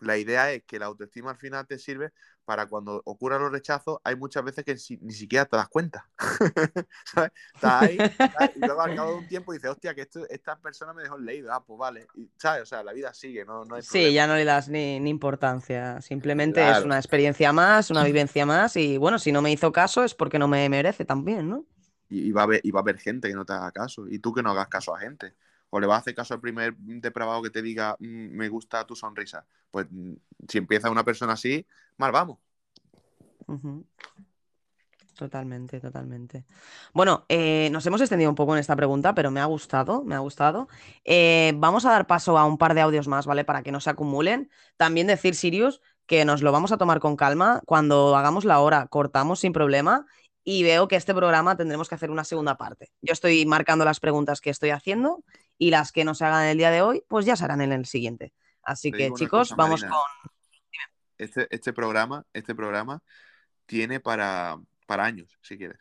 La 0.00 0.16
idea 0.16 0.50
es 0.52 0.62
que 0.64 0.78
la 0.78 0.86
autoestima 0.86 1.30
al 1.30 1.36
final 1.36 1.66
te 1.66 1.78
sirve 1.78 2.12
para 2.46 2.66
cuando 2.66 3.02
ocurran 3.04 3.42
los 3.42 3.52
rechazos, 3.52 3.98
hay 4.02 4.16
muchas 4.16 4.42
veces 4.42 4.64
que 4.64 4.74
ni 5.02 5.12
siquiera 5.12 5.44
te 5.44 5.56
das 5.56 5.68
cuenta. 5.68 6.08
¿Sabes? 7.04 7.32
Estás 7.54 7.82
ahí, 7.82 7.98
¿sabes? 8.32 8.50
y 8.56 8.60
luego 8.60 8.80
al 8.80 8.94
cabo 8.94 9.12
de 9.12 9.18
un 9.18 9.26
tiempo 9.28 9.52
dices, 9.52 9.70
hostia, 9.70 9.94
que 9.94 10.02
esto- 10.02 10.26
esta 10.30 10.58
persona 10.58 10.94
me 10.94 11.02
dejó 11.02 11.18
leído. 11.18 11.52
Ah, 11.52 11.62
pues 11.62 11.78
vale. 11.78 12.06
Y, 12.14 12.30
¿Sabes? 12.38 12.62
O 12.62 12.66
sea, 12.66 12.82
la 12.82 12.92
vida 12.92 13.12
sigue, 13.12 13.44
no, 13.44 13.64
no 13.66 13.74
hay 13.74 13.82
Sí, 13.82 13.88
problema. 13.90 14.14
ya 14.14 14.26
no 14.26 14.34
le 14.36 14.44
das 14.44 14.68
ni, 14.68 14.98
ni 15.00 15.10
importancia. 15.10 16.00
Simplemente 16.00 16.60
es 16.62 16.66
Claro. 16.68 16.86
una 16.86 16.96
experiencia 16.96 17.52
más, 17.52 17.90
una 17.90 18.02
vivencia 18.04 18.46
más. 18.46 18.76
Y 18.76 18.96
bueno, 18.96 19.18
si 19.18 19.32
no 19.32 19.42
me 19.42 19.52
hizo 19.52 19.70
caso 19.70 20.02
es 20.02 20.14
porque 20.14 20.38
no 20.38 20.48
me 20.48 20.66
merece 20.70 21.04
también, 21.04 21.48
¿no? 21.50 21.66
Y, 22.10 22.32
va 22.32 22.42
a 22.42 22.44
haber, 22.44 22.60
y 22.64 22.70
va 22.72 22.80
a 22.80 22.94
gente 22.94 23.28
que 23.28 23.34
no 23.34 23.44
te 23.44 23.52
haga 23.52 23.70
caso. 23.72 24.08
Y 24.08 24.18
tú 24.18 24.32
que 24.34 24.42
no 24.42 24.50
hagas 24.50 24.68
caso 24.68 24.94
a 24.94 24.98
gente. 24.98 25.34
O 25.70 25.78
le 25.80 25.86
vas 25.86 25.96
a 25.96 26.00
hacer 26.00 26.14
caso 26.14 26.34
al 26.34 26.40
primer 26.40 26.76
depravado 26.76 27.42
que 27.42 27.50
te 27.50 27.62
diga, 27.62 27.96
"Mm, 28.00 28.36
me 28.36 28.48
gusta 28.48 28.84
tu 28.86 28.96
sonrisa. 28.96 29.46
Pues 29.70 29.86
mm, 29.90 30.14
si 30.48 30.58
empieza 30.58 30.90
una 30.90 31.04
persona 31.04 31.34
así, 31.34 31.64
mal 31.96 32.12
vamos. 32.12 32.38
Totalmente, 35.20 35.80
totalmente. 35.80 36.46
Bueno, 36.94 37.26
eh, 37.28 37.68
nos 37.70 37.84
hemos 37.84 38.00
extendido 38.00 38.30
un 38.30 38.36
poco 38.36 38.54
en 38.54 38.60
esta 38.60 38.74
pregunta, 38.74 39.14
pero 39.14 39.30
me 39.30 39.40
ha 39.40 39.44
gustado, 39.44 40.02
me 40.02 40.14
ha 40.14 40.18
gustado. 40.20 40.66
Eh, 41.04 41.52
vamos 41.56 41.84
a 41.84 41.90
dar 41.90 42.06
paso 42.06 42.38
a 42.38 42.46
un 42.46 42.56
par 42.56 42.72
de 42.72 42.80
audios 42.80 43.06
más, 43.06 43.26
¿vale? 43.26 43.44
Para 43.44 43.62
que 43.62 43.70
no 43.70 43.80
se 43.80 43.90
acumulen. 43.90 44.48
También 44.78 45.06
decir, 45.06 45.34
Sirius, 45.34 45.82
que 46.06 46.24
nos 46.24 46.40
lo 46.40 46.52
vamos 46.52 46.72
a 46.72 46.78
tomar 46.78 47.00
con 47.00 47.16
calma. 47.16 47.60
Cuando 47.66 48.16
hagamos 48.16 48.46
la 48.46 48.60
hora, 48.60 48.86
cortamos 48.86 49.40
sin 49.40 49.52
problema. 49.52 50.06
Y 50.42 50.62
veo 50.62 50.88
que 50.88 50.96
este 50.96 51.14
programa 51.14 51.56
tendremos 51.56 51.88
que 51.88 51.94
hacer 51.94 52.10
una 52.10 52.24
segunda 52.24 52.56
parte. 52.56 52.90
Yo 53.02 53.12
estoy 53.12 53.44
marcando 53.46 53.84
las 53.84 54.00
preguntas 54.00 54.40
que 54.40 54.50
estoy 54.50 54.70
haciendo 54.70 55.22
y 55.58 55.70
las 55.70 55.92
que 55.92 56.04
no 56.04 56.14
se 56.14 56.24
hagan 56.24 56.46
el 56.46 56.58
día 56.58 56.70
de 56.70 56.82
hoy, 56.82 57.04
pues 57.08 57.26
ya 57.26 57.36
se 57.36 57.44
harán 57.44 57.60
en 57.60 57.72
el 57.72 57.84
siguiente. 57.86 58.32
Así 58.62 58.90
Te 58.90 58.98
que, 58.98 59.12
chicos, 59.12 59.50
cosa, 59.50 59.54
vamos 59.56 59.82
Marina. 59.82 59.98
con. 59.98 60.30
Este, 61.18 61.46
este 61.50 61.72
programa, 61.74 62.24
este 62.32 62.54
programa 62.54 63.02
tiene 63.66 64.00
para, 64.00 64.58
para 64.86 65.04
años, 65.04 65.38
si 65.42 65.58
quieres. 65.58 65.78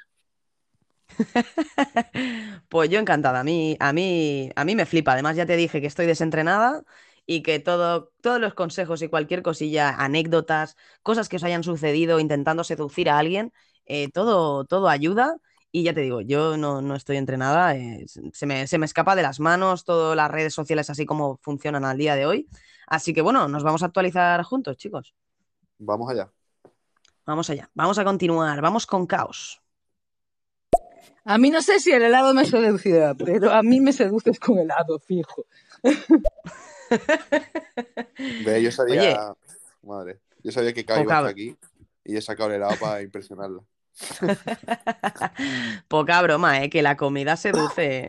Pues 2.69 2.89
yo 2.89 2.99
encantada. 2.99 3.39
A 3.39 3.43
mí, 3.43 3.77
a 3.79 3.93
mí, 3.93 4.51
a 4.55 4.65
mí 4.65 4.75
me 4.75 4.85
flipa. 4.85 5.13
Además, 5.13 5.35
ya 5.35 5.45
te 5.45 5.55
dije 5.55 5.81
que 5.81 5.87
estoy 5.87 6.05
desentrenada 6.05 6.83
y 7.25 7.41
que 7.41 7.59
todo, 7.59 8.11
todos 8.21 8.39
los 8.39 8.53
consejos 8.53 9.01
y 9.01 9.07
cualquier 9.07 9.41
cosilla, 9.41 9.89
anécdotas, 9.89 10.75
cosas 11.03 11.29
que 11.29 11.37
os 11.37 11.43
hayan 11.43 11.63
sucedido 11.63 12.19
intentando 12.19 12.63
seducir 12.63 13.09
a 13.09 13.17
alguien, 13.17 13.53
eh, 13.89 14.09
todo, 14.09 14.63
todo 14.63 14.87
ayuda. 14.87 15.35
Y 15.71 15.83
ya 15.83 15.93
te 15.93 16.01
digo, 16.01 16.21
yo 16.21 16.57
no, 16.57 16.81
no 16.81 16.95
estoy 16.95 17.17
entrenada, 17.17 17.75
eh, 17.75 18.05
se 18.07 18.45
me, 18.47 18.65
se 18.65 18.79
me 18.79 18.87
escapa 18.87 19.15
de 19.15 19.21
las 19.21 19.39
manos 19.39 19.83
todas 19.83 20.15
las 20.15 20.31
redes 20.31 20.51
sociales 20.51 20.89
así 20.89 21.05
como 21.05 21.37
funcionan 21.43 21.85
al 21.85 21.97
día 21.97 22.15
de 22.15 22.25
hoy. 22.25 22.47
Así 22.87 23.13
que 23.13 23.21
bueno, 23.21 23.47
nos 23.47 23.63
vamos 23.63 23.83
a 23.83 23.87
actualizar 23.87 24.41
juntos, 24.43 24.77
chicos. 24.77 25.13
Vamos 25.77 26.09
allá. 26.09 26.31
Vamos 27.25 27.49
allá, 27.51 27.69
vamos 27.75 27.99
a 27.99 28.03
continuar, 28.03 28.59
vamos 28.61 28.87
con 28.87 29.05
caos. 29.05 29.61
A 31.25 31.37
mí 31.37 31.51
no 31.51 31.61
sé 31.61 31.79
si 31.79 31.91
el 31.91 32.01
helado 32.01 32.33
me 32.33 32.45
seducirá, 32.45 33.13
pero 33.13 33.51
a 33.51 33.61
mí 33.61 33.79
me 33.79 33.93
seduces 33.93 34.39
con 34.39 34.57
helado, 34.57 34.97
fijo. 34.99 35.45
Ve, 38.45 38.63
yo 38.63 38.71
sabía. 38.71 39.01
Oye. 39.01 39.17
Madre. 39.83 40.19
Yo 40.43 40.51
sabía 40.51 40.73
que 40.73 40.85
Kai 40.85 41.03
iba 41.03 41.27
aquí 41.27 41.55
y 42.03 42.17
he 42.17 42.21
sacado 42.21 42.49
el 42.49 42.55
helado 42.55 42.75
para 42.79 43.03
impresionarla. 43.03 43.61
Poca 45.87 46.21
broma, 46.21 46.63
¿eh? 46.63 46.69
Que 46.69 46.81
la 46.81 46.95
comida 46.97 47.37
seduce. 47.37 48.07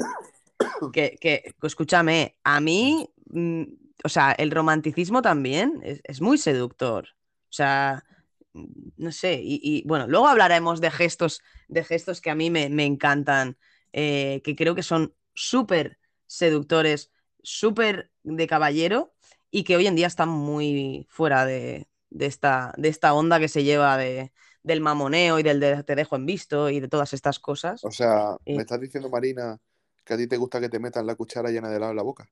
Que, 0.93 1.17
que, 1.21 1.55
escúchame, 1.63 2.37
a 2.45 2.61
mí, 2.61 3.11
mm, 3.31 3.63
o 4.05 4.09
sea, 4.09 4.33
el 4.33 4.51
romanticismo 4.51 5.23
también 5.23 5.81
es, 5.83 6.01
es 6.05 6.21
muy 6.21 6.39
seductor. 6.39 7.09
O 7.45 7.53
sea, 7.53 8.05
mm, 8.53 8.65
no 8.97 9.13
sé, 9.13 9.41
y, 9.43 9.83
bueno, 9.87 10.07
luego 10.07 10.29
hablaremos 10.29 10.81
de 10.81 10.91
gestos, 10.91 11.43
de 11.69 11.85
gestos 11.85 12.21
que 12.21 12.31
a 12.31 12.35
mí 12.35 12.51
me, 12.51 12.69
me 12.69 12.85
encantan, 12.85 13.57
eh, 13.93 14.41
que 14.45 14.55
creo 14.57 14.75
que 14.75 14.83
son 14.83 15.15
súper 15.35 15.99
seductores, 16.27 17.11
súper 17.43 18.11
de 18.23 18.47
caballero 18.47 19.15
y 19.51 19.65
que 19.65 19.77
hoy 19.77 19.87
en 19.87 19.97
día 19.97 20.07
están 20.07 20.29
muy 20.29 21.07
fuera 21.11 21.45
de, 21.47 21.89
de 22.11 22.27
esta, 22.27 22.73
de 22.77 22.89
esta 22.89 23.15
onda 23.15 23.41
que 23.41 23.49
se 23.49 23.65
lleva 23.65 23.97
de, 23.97 24.33
del 24.63 24.81
mamoneo 24.81 25.39
y 25.39 25.43
del 25.43 25.61
de 25.61 25.83
te 25.85 25.95
dejo 25.95 26.17
en 26.17 26.27
visto 26.27 26.69
y 26.71 26.81
de 26.81 26.89
todas 26.89 27.13
estas 27.13 27.39
cosas. 27.39 27.85
O 27.85 27.91
sea, 27.91 28.37
Eh. 28.45 28.57
¿me 28.57 28.63
estás 28.63 28.81
diciendo, 28.81 29.09
Marina, 29.09 29.59
que 30.05 30.15
a 30.15 30.17
ti 30.17 30.27
te 30.27 30.37
gusta 30.37 30.61
que 30.61 30.69
te 30.69 30.79
metan 30.79 31.07
la 31.07 31.15
cuchara 31.15 31.51
llena 31.51 31.69
de 31.71 31.77
helado 31.77 31.93
en 31.93 31.97
la 31.97 32.03
boca? 32.03 32.29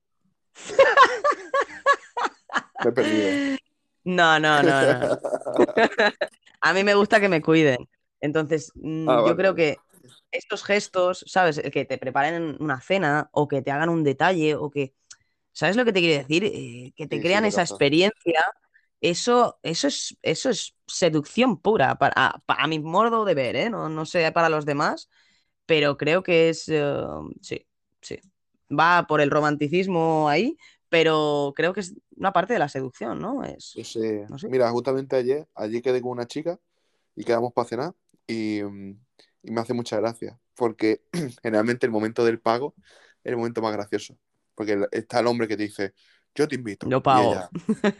Me 2.84 2.90
he 2.90 2.92
perdido. 2.92 3.58
No, 4.04 4.38
no, 4.38 4.62
no, 4.62 4.98
no. 4.98 5.18
A 6.60 6.72
mí 6.72 6.82
me 6.84 6.94
gusta 6.94 7.20
que 7.20 7.28
me 7.28 7.42
cuiden. 7.42 7.88
Entonces, 8.20 8.72
mm, 8.74 9.08
Ah, 9.08 9.16
yo 9.18 9.22
vale, 9.24 9.36
creo 9.36 9.54
que 9.54 9.76
estos 10.30 10.64
gestos, 10.64 11.24
¿sabes? 11.26 11.58
El 11.58 11.70
Que 11.70 11.84
te 11.84 11.98
preparen 11.98 12.56
una 12.60 12.80
cena 12.80 13.28
o 13.32 13.48
que 13.48 13.62
te 13.62 13.70
hagan 13.70 13.88
un 13.88 14.04
detalle 14.04 14.54
o 14.54 14.70
que, 14.70 14.94
¿sabes 15.52 15.76
lo 15.76 15.84
que 15.84 15.92
te 15.92 16.00
quiero 16.00 16.22
decir? 16.22 16.44
Eh, 16.44 16.92
que 16.96 17.06
te 17.06 17.16
Sí, 17.16 17.22
crean 17.22 17.44
esa 17.44 17.62
experiencia. 17.62 18.44
Eso, 19.00 19.58
eso 19.62 19.86
es, 19.88 20.16
eso 20.22 20.50
es 20.50 20.74
seducción 20.86 21.60
pura, 21.60 21.96
para, 21.96 22.14
a, 22.16 22.42
a 22.48 22.66
mi 22.66 22.80
modo 22.80 23.24
de 23.24 23.34
ver, 23.34 23.56
¿eh? 23.56 23.70
No, 23.70 23.88
no 23.88 24.04
sé 24.06 24.30
para 24.32 24.48
los 24.48 24.66
demás, 24.66 25.08
pero 25.66 25.96
creo 25.96 26.22
que 26.22 26.48
es, 26.50 26.68
eh, 26.68 26.94
sí, 27.42 27.66
sí. 28.02 28.18
Va 28.70 29.06
por 29.06 29.20
el 29.20 29.30
romanticismo 29.30 30.28
ahí, 30.28 30.58
pero 30.88 31.52
creo 31.56 31.72
que 31.72 31.80
es 31.80 31.94
una 32.16 32.32
parte 32.32 32.54
de 32.54 32.58
la 32.58 32.68
seducción, 32.68 33.20
¿no? 33.20 33.44
Es, 33.44 33.80
sé. 33.84 34.26
No 34.28 34.38
sé. 34.38 34.48
Mira, 34.48 34.70
justamente 34.70 35.16
ayer, 35.16 35.48
allí 35.54 35.82
quedé 35.82 36.00
con 36.00 36.12
una 36.12 36.26
chica 36.26 36.58
y 37.16 37.24
quedamos 37.24 37.52
para 37.52 37.68
cenar 37.68 37.94
y, 38.26 38.62
mm, 38.62 39.00
y 39.44 39.50
me 39.52 39.60
hace 39.60 39.74
mucha 39.74 39.98
gracia 40.00 40.38
porque 40.56 41.02
generalmente 41.42 41.86
el 41.86 41.92
momento 41.92 42.24
del 42.24 42.40
pago 42.40 42.74
es 43.24 43.32
el 43.32 43.36
momento 43.36 43.62
más 43.62 43.72
gracioso 43.74 44.18
porque 44.54 44.86
está 44.92 45.20
el 45.20 45.26
hombre 45.28 45.48
que 45.48 45.56
te 45.56 45.64
dice, 45.64 45.94
yo 46.34 46.48
te 46.48 46.56
invito. 46.56 46.94
Yo 46.94 47.02
Y 47.08 47.20
pago. 47.20 47.22
ella, 47.22 47.52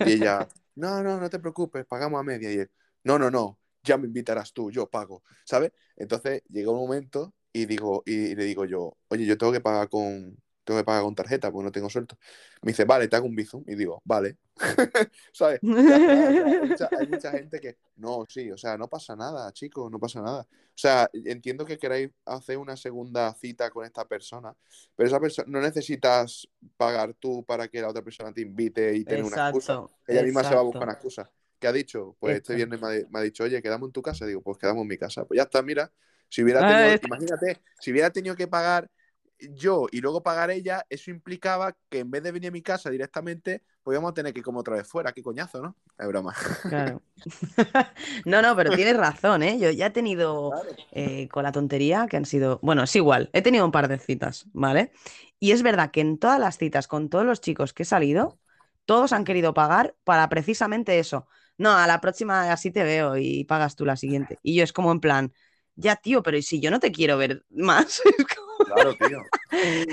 y 0.02 0.12
ella, 0.12 0.50
no, 0.78 1.02
no, 1.02 1.20
no 1.20 1.30
te 1.30 1.38
preocupes, 1.38 1.84
pagamos 1.86 2.20
a 2.20 2.22
media. 2.22 2.52
Y 2.52 2.58
él, 2.60 2.70
no, 3.04 3.18
no, 3.18 3.30
no, 3.30 3.58
ya 3.82 3.98
me 3.98 4.06
invitarás 4.06 4.52
tú, 4.52 4.70
yo 4.70 4.88
pago, 4.88 5.22
¿sabes? 5.44 5.72
Entonces 5.96 6.42
llega 6.48 6.70
un 6.70 6.78
momento 6.78 7.34
y 7.52 7.66
digo, 7.66 8.02
y 8.06 8.34
le 8.34 8.44
digo 8.44 8.64
yo, 8.64 8.96
oye, 9.08 9.26
yo 9.26 9.38
tengo 9.38 9.52
que 9.52 9.60
pagar 9.60 9.88
con, 9.88 10.36
tengo 10.68 10.80
que 10.80 10.84
pagar 10.84 11.02
con 11.02 11.14
tarjeta 11.14 11.50
porque 11.50 11.64
no 11.64 11.72
tengo 11.72 11.88
suelto. 11.88 12.16
Me 12.62 12.72
dice, 12.72 12.84
vale, 12.84 13.08
te 13.08 13.16
hago 13.16 13.26
un 13.26 13.34
bizum. 13.34 13.64
Y 13.66 13.74
digo, 13.74 14.02
vale. 14.04 14.36
¿Sabes? 15.32 15.62
Ya 15.86 16.02
hay, 16.44 16.56
mucha, 16.60 16.90
hay 16.94 17.06
mucha 17.08 17.32
gente 17.32 17.60
que, 17.60 17.78
no, 17.96 18.24
sí, 18.28 18.50
o 18.50 18.58
sea, 18.58 18.76
no 18.76 18.88
pasa 18.88 19.16
nada, 19.16 19.50
chicos, 19.52 19.90
no 19.90 19.98
pasa 19.98 20.20
nada. 20.20 20.42
O 20.42 20.80
sea, 20.80 21.08
entiendo 21.24 21.64
que 21.64 21.78
queráis 21.78 22.10
hacer 22.26 22.58
una 22.58 22.76
segunda 22.76 23.34
cita 23.34 23.70
con 23.70 23.84
esta 23.86 24.06
persona, 24.06 24.54
pero 24.94 25.08
esa 25.08 25.20
persona 25.20 25.46
no 25.50 25.60
necesitas 25.60 26.48
pagar 26.76 27.14
tú 27.14 27.44
para 27.44 27.68
que 27.68 27.80
la 27.80 27.88
otra 27.88 28.02
persona 28.02 28.32
te 28.32 28.42
invite 28.42 28.94
y 28.96 29.04
tener 29.04 29.24
una 29.24 29.38
excusa. 29.38 29.72
Exacto, 29.74 29.92
Ella 30.06 30.22
misma 30.22 30.44
se 30.44 30.54
va 30.54 30.60
a 30.60 30.64
buscar 30.64 30.86
una 30.88 30.92
excusa. 30.92 31.30
¿Qué 31.58 31.66
ha 31.66 31.72
dicho? 31.72 32.16
Pues 32.20 32.36
este 32.36 32.54
viernes 32.54 32.80
me 32.80 32.86
ha, 32.88 32.90
me 33.10 33.18
ha 33.18 33.22
dicho, 33.22 33.42
oye, 33.44 33.60
quedamos 33.62 33.88
en 33.88 33.92
tu 33.92 34.02
casa. 34.02 34.26
Digo, 34.26 34.42
pues 34.42 34.58
quedamos 34.58 34.82
en 34.82 34.88
mi 34.88 34.98
casa. 34.98 35.24
Pues 35.24 35.38
ya 35.38 35.44
está, 35.44 35.62
mira. 35.62 35.92
Si 36.28 36.42
hubiera 36.42 36.60
Ah, 36.60 36.66
tenido, 36.66 36.98
imagínate, 37.02 37.60
si 37.80 37.90
hubiera 37.90 38.10
tenido 38.10 38.36
que 38.36 38.46
pagar 38.46 38.90
yo 39.38 39.86
y 39.90 40.00
luego 40.00 40.22
pagar 40.22 40.50
ella, 40.50 40.84
eso 40.88 41.10
implicaba 41.10 41.76
que 41.88 42.00
en 42.00 42.10
vez 42.10 42.22
de 42.22 42.32
venir 42.32 42.48
a 42.48 42.52
mi 42.52 42.62
casa 42.62 42.90
directamente, 42.90 43.62
pues 43.82 43.94
íbamos 43.94 44.10
a 44.10 44.14
tener 44.14 44.32
que 44.32 44.40
ir 44.40 44.44
como 44.44 44.60
otra 44.60 44.76
vez 44.76 44.86
fuera. 44.88 45.12
Qué 45.12 45.22
coñazo, 45.22 45.62
¿no? 45.62 45.76
Es 45.98 46.06
broma. 46.08 46.34
Claro. 46.66 47.02
No, 48.24 48.42
no, 48.42 48.54
pero 48.56 48.72
tienes 48.72 48.96
razón, 48.96 49.42
¿eh? 49.42 49.58
Yo 49.58 49.70
ya 49.70 49.86
he 49.86 49.90
tenido 49.90 50.52
eh, 50.90 51.28
con 51.28 51.42
la 51.42 51.52
tontería 51.52 52.06
que 52.08 52.16
han 52.16 52.24
sido. 52.26 52.58
Bueno, 52.62 52.82
es 52.84 52.94
igual, 52.96 53.30
he 53.32 53.42
tenido 53.42 53.64
un 53.64 53.72
par 53.72 53.88
de 53.88 53.98
citas, 53.98 54.46
¿vale? 54.52 54.92
Y 55.40 55.52
es 55.52 55.62
verdad 55.62 55.90
que 55.90 56.00
en 56.00 56.18
todas 56.18 56.38
las 56.40 56.58
citas 56.58 56.88
con 56.88 57.08
todos 57.08 57.24
los 57.24 57.40
chicos 57.40 57.72
que 57.72 57.84
he 57.84 57.86
salido, 57.86 58.38
todos 58.84 59.12
han 59.12 59.24
querido 59.24 59.54
pagar 59.54 59.96
para 60.04 60.28
precisamente 60.28 60.98
eso. 60.98 61.26
no, 61.56 61.72
a 61.76 61.86
la 61.86 62.00
próxima 62.00 62.52
así 62.52 62.70
te 62.70 62.84
veo 62.84 63.16
y 63.16 63.44
pagas 63.44 63.76
tú 63.76 63.84
la 63.84 63.96
siguiente. 63.96 64.38
Y 64.42 64.56
yo 64.56 64.64
es 64.64 64.72
como 64.72 64.92
en 64.92 65.00
plan, 65.00 65.32
ya 65.74 65.96
tío, 65.96 66.22
pero 66.22 66.36
¿y 66.36 66.42
si 66.42 66.60
yo 66.60 66.70
no 66.70 66.80
te 66.80 66.92
quiero 66.92 67.16
ver 67.18 67.44
más? 67.50 68.00
Es 68.18 68.26
como, 68.26 68.47
Claro, 68.66 68.94
tío. 68.94 69.22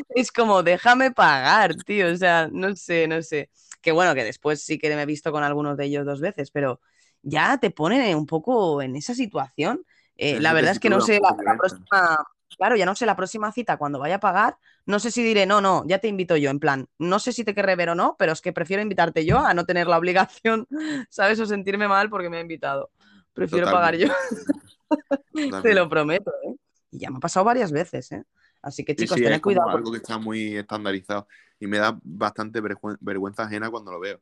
es 0.09 0.31
como, 0.31 0.63
déjame 0.63 1.11
pagar, 1.11 1.75
tío, 1.75 2.11
o 2.11 2.15
sea, 2.15 2.49
no 2.51 2.75
sé, 2.75 3.07
no 3.07 3.21
sé. 3.21 3.49
Que 3.81 3.91
bueno, 3.91 4.15
que 4.15 4.23
después 4.23 4.63
sí 4.63 4.77
que 4.77 4.93
me 4.95 5.03
he 5.03 5.05
visto 5.05 5.31
con 5.31 5.43
algunos 5.43 5.77
de 5.77 5.85
ellos 5.85 6.05
dos 6.05 6.19
veces, 6.19 6.51
pero 6.51 6.79
ya 7.21 7.57
te 7.57 7.71
pone 7.71 8.15
un 8.15 8.25
poco 8.25 8.81
en 8.81 8.95
esa 8.95 9.13
situación. 9.13 9.85
Eh, 10.15 10.39
la 10.39 10.53
verdad 10.53 10.71
es 10.71 10.79
que 10.79 10.89
no 10.89 11.01
sé 11.01 11.19
la, 11.19 11.33
violenta. 11.33 11.57
próxima, 11.57 12.25
claro, 12.57 12.75
ya 12.75 12.85
no 12.85 12.95
sé 12.95 13.05
la 13.05 13.15
próxima 13.15 13.51
cita 13.51 13.77
cuando 13.77 13.99
vaya 13.99 14.15
a 14.15 14.19
pagar, 14.19 14.57
no 14.85 14.99
sé 14.99 15.11
si 15.11 15.23
diré, 15.23 15.45
no, 15.45 15.59
no, 15.59 15.83
ya 15.87 15.99
te 15.99 16.07
invito 16.07 16.37
yo, 16.37 16.49
en 16.49 16.59
plan, 16.59 16.87
no 16.99 17.19
sé 17.19 17.33
si 17.33 17.43
te 17.43 17.53
querré 17.53 17.75
ver 17.75 17.89
o 17.89 17.95
no, 17.95 18.15
pero 18.17 18.31
es 18.31 18.41
que 18.41 18.53
prefiero 18.53 18.81
invitarte 18.81 19.25
yo 19.25 19.39
a 19.39 19.53
no 19.53 19.65
tener 19.65 19.87
la 19.87 19.97
obligación, 19.97 20.67
¿sabes? 21.09 21.39
O 21.39 21.45
sentirme 21.45 21.87
mal 21.87 22.09
porque 22.09 22.29
me 22.29 22.37
ha 22.37 22.41
invitado. 22.41 22.91
Prefiero 23.33 23.69
pagar 23.69 23.97
yo, 23.97 24.07
te 25.63 25.73
lo 25.73 25.89
prometo, 25.89 26.31
¿eh? 26.47 26.55
Y 26.91 26.99
ya 26.99 27.09
me 27.09 27.17
ha 27.17 27.19
pasado 27.19 27.43
varias 27.43 27.71
veces, 27.73 28.11
¿eh? 28.13 28.23
Así 28.65 28.83
que 28.83 28.93
Sí, 28.93 29.03
chicos, 29.03 29.15
sí, 29.17 29.23
tened 29.23 29.35
es 29.35 29.41
como 29.41 29.55
cuidado. 29.55 29.77
algo 29.77 29.91
que 29.91 29.97
está 29.97 30.17
muy 30.17 30.57
estandarizado 30.57 31.27
y 31.59 31.67
me 31.67 31.77
da 31.77 31.97
bastante 32.03 32.61
vergüen- 32.61 32.97
vergüenza 32.99 33.43
ajena 33.43 33.69
cuando 33.69 33.91
lo 33.91 33.99
veo. 33.99 34.19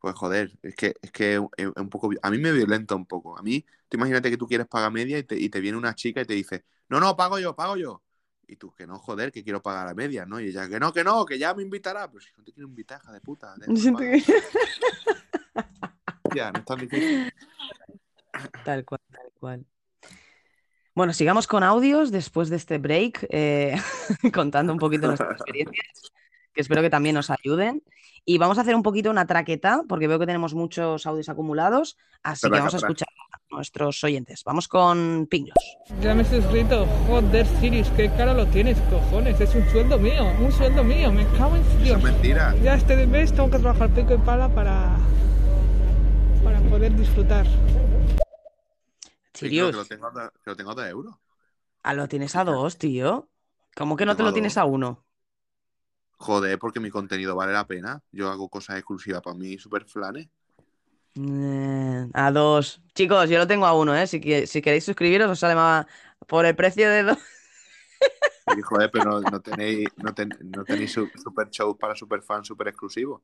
Pues 0.00 0.14
joder, 0.14 0.52
es 0.62 0.74
que 0.74 0.94
es 1.00 1.10
que 1.12 1.40
es 1.56 1.66
un 1.76 1.88
poco 1.88 2.10
a 2.20 2.30
mí 2.30 2.38
me 2.38 2.52
violenta 2.52 2.94
un 2.94 3.06
poco. 3.06 3.38
A 3.38 3.42
mí, 3.42 3.64
tú 3.88 3.96
imagínate 3.96 4.30
que 4.30 4.36
tú 4.36 4.46
quieres 4.46 4.66
pagar 4.66 4.92
media 4.92 5.18
y 5.18 5.22
te, 5.22 5.38
y 5.38 5.48
te 5.48 5.60
viene 5.60 5.78
una 5.78 5.94
chica 5.94 6.20
y 6.20 6.24
te 6.26 6.34
dice, 6.34 6.64
"No, 6.88 7.00
no, 7.00 7.16
pago 7.16 7.38
yo, 7.38 7.54
pago 7.56 7.76
yo." 7.76 8.02
Y 8.48 8.56
tú, 8.56 8.72
que 8.72 8.86
no, 8.86 8.98
joder, 8.98 9.32
que 9.32 9.42
quiero 9.42 9.62
pagar 9.62 9.88
a 9.88 9.94
media, 9.94 10.26
¿no? 10.26 10.38
Y 10.40 10.48
ella, 10.48 10.68
que 10.68 10.78
no, 10.78 10.92
que 10.92 11.02
no, 11.02 11.24
que 11.24 11.38
ya 11.38 11.54
me 11.54 11.62
invitará. 11.62 12.08
Pero 12.10 12.20
si 12.20 12.30
no 12.36 12.44
te 12.44 12.52
quiero 12.52 12.68
invitar, 12.68 13.00
hija 13.02 13.12
de 13.12 13.20
puta. 13.20 13.54
Ya, 16.34 16.52
no 16.52 16.58
es 16.58 16.64
tan 16.66 16.78
difícil. 16.78 17.32
Tal 18.64 18.84
cual, 18.84 19.00
tal 19.10 19.32
cual. 19.40 19.66
Bueno, 20.96 21.12
sigamos 21.12 21.46
con 21.46 21.62
audios 21.62 22.10
después 22.10 22.48
de 22.48 22.56
este 22.56 22.78
break, 22.78 23.26
eh, 23.30 23.76
contando 24.34 24.72
un 24.72 24.78
poquito 24.78 25.06
nuestras 25.06 25.30
experiencias, 25.40 26.10
que 26.54 26.62
espero 26.62 26.80
que 26.80 26.88
también 26.90 27.14
nos 27.14 27.28
ayuden. 27.30 27.82
Y 28.24 28.38
vamos 28.38 28.56
a 28.58 28.62
hacer 28.62 28.74
un 28.74 28.82
poquito 28.82 29.10
una 29.10 29.26
traqueta, 29.26 29.82
porque 29.86 30.08
veo 30.08 30.18
que 30.18 30.24
tenemos 30.26 30.54
muchos 30.54 31.06
audios 31.06 31.28
acumulados, 31.28 31.96
así 32.24 32.46
que 32.46 32.48
Traca, 32.48 32.60
vamos 32.62 32.74
a 32.74 32.78
traca. 32.78 32.92
escuchar 32.92 33.08
a 33.30 33.54
nuestros 33.54 34.02
oyentes. 34.02 34.42
Vamos 34.42 34.66
con 34.68 35.28
Pinglos. 35.30 35.54
Ya 36.00 36.14
me 36.14 36.22
he 36.22 36.24
suscrito. 36.24 36.86
Joder, 37.06 37.46
Sirius, 37.60 37.88
qué 37.90 38.08
caro 38.16 38.32
lo 38.32 38.46
tienes, 38.46 38.78
cojones. 38.90 39.38
Es 39.38 39.54
un 39.54 39.68
sueldo 39.70 39.98
mío, 39.98 40.24
un 40.40 40.50
sueldo 40.50 40.82
mío. 40.82 41.12
Me 41.12 41.24
cago 41.38 41.54
en 41.56 41.62
Eso 41.62 41.78
Dios. 41.84 41.98
es 41.98 42.02
mentira. 42.04 42.54
Ya 42.64 42.74
este 42.74 43.06
mes 43.06 43.32
tengo 43.34 43.50
que 43.50 43.58
trabajar 43.58 43.90
pico 43.90 44.14
y 44.14 44.18
pala 44.18 44.48
para, 44.48 44.96
para 46.42 46.58
poder 46.62 46.96
disfrutar. 46.96 47.46
Sí, 49.36 49.52
que 49.52 49.62
lo 49.62 49.84
tengo, 49.86 50.06
a- 50.08 50.32
que 50.42 50.50
lo 50.50 50.56
tengo 50.56 50.70
a 50.72 50.74
dos 50.74 50.86
euros. 50.86 51.14
ah, 51.82 51.94
lo 51.94 52.08
tienes 52.08 52.36
a 52.36 52.44
dos, 52.44 52.78
tío. 52.78 53.30
¿Cómo 53.76 53.96
que 53.96 54.06
no 54.06 54.16
te 54.16 54.22
lo 54.22 54.32
tienes 54.32 54.56
a 54.58 54.64
uno? 54.64 55.04
Joder, 56.18 56.58
porque 56.58 56.78
mi 56.80 56.90
contenido 56.90 57.34
vale 57.36 57.52
la 57.54 57.66
pena. 57.66 58.02
Yo 58.12 58.28
hago 58.28 58.48
cosas 58.50 58.76
exclusivas 58.76 59.22
para 59.22 59.36
mí, 59.36 59.56
super 59.58 59.86
flanes. 59.86 60.28
Eh, 61.18 62.08
a 62.12 62.30
dos. 62.30 62.82
Chicos, 62.94 63.30
yo 63.30 63.38
lo 63.38 63.46
tengo 63.46 63.66
a 63.66 63.74
uno, 63.78 63.96
¿eh? 63.96 64.06
Si, 64.06 64.20
que- 64.20 64.46
si 64.46 64.60
queréis 64.62 64.84
suscribiros, 64.84 65.30
os 65.30 65.38
sale 65.38 65.54
más 65.54 65.86
por 66.26 66.44
el 66.46 66.54
precio 66.56 66.88
de 66.90 67.02
dos. 67.04 67.18
Y 68.48 68.60
joder, 68.62 68.90
pero 68.90 69.04
no, 69.04 69.20
no 69.22 69.40
tenéis, 69.40 69.92
no, 69.96 70.14
ten- 70.14 70.36
no 70.40 70.64
tenéis 70.64 70.92
su- 70.92 71.10
super 71.16 71.48
shows 71.50 71.76
para 71.78 71.94
super 71.96 72.22
fans 72.22 72.46
super 72.46 72.68
exclusivos. 72.68 73.22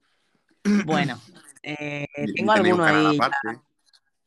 Bueno, 0.80 1.22
eh, 1.62 2.06
tengo 2.32 2.52
alguno 2.52 2.84
ahí. 2.84 3.06
aparte. 3.06 3.60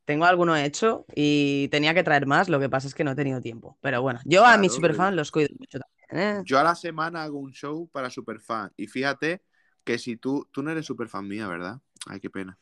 Tengo 0.06 0.26
alguno 0.26 0.56
hecho 0.56 1.06
y 1.16 1.68
tenía 1.70 1.94
que 1.94 2.04
traer 2.04 2.28
más, 2.28 2.48
lo 2.48 2.60
que 2.60 2.70
pasa 2.70 2.88
es 2.88 2.94
que 2.94 3.04
no 3.04 3.12
he 3.12 3.16
tenido 3.16 3.42
tiempo. 3.42 3.78
Pero 3.82 4.02
bueno, 4.02 4.20
yo 4.24 4.46
a 4.46 4.58
mis 4.58 4.72
superfans 4.74 5.10
pero- 5.10 5.16
los 5.18 5.32
cuido 5.32 5.50
mucho 5.58 5.80
también. 5.80 6.38
¿eh? 6.38 6.44
Yo 6.46 6.60
a 6.60 6.64
la 6.64 6.76
semana 6.76 7.24
hago 7.24 7.40
un 7.40 7.52
show 7.52 7.88
para 7.92 8.10
superfans. 8.10 8.72
Y 8.78 8.88
fíjate 8.88 9.42
que 9.84 9.98
si 9.98 10.18
tú, 10.18 10.48
tú 10.52 10.62
no 10.62 10.72
eres 10.72 10.86
superfan 10.86 11.28
mía, 11.28 11.48
¿verdad? 11.48 11.80
Ay, 12.08 12.20
qué 12.20 12.30
pena. 12.30 12.58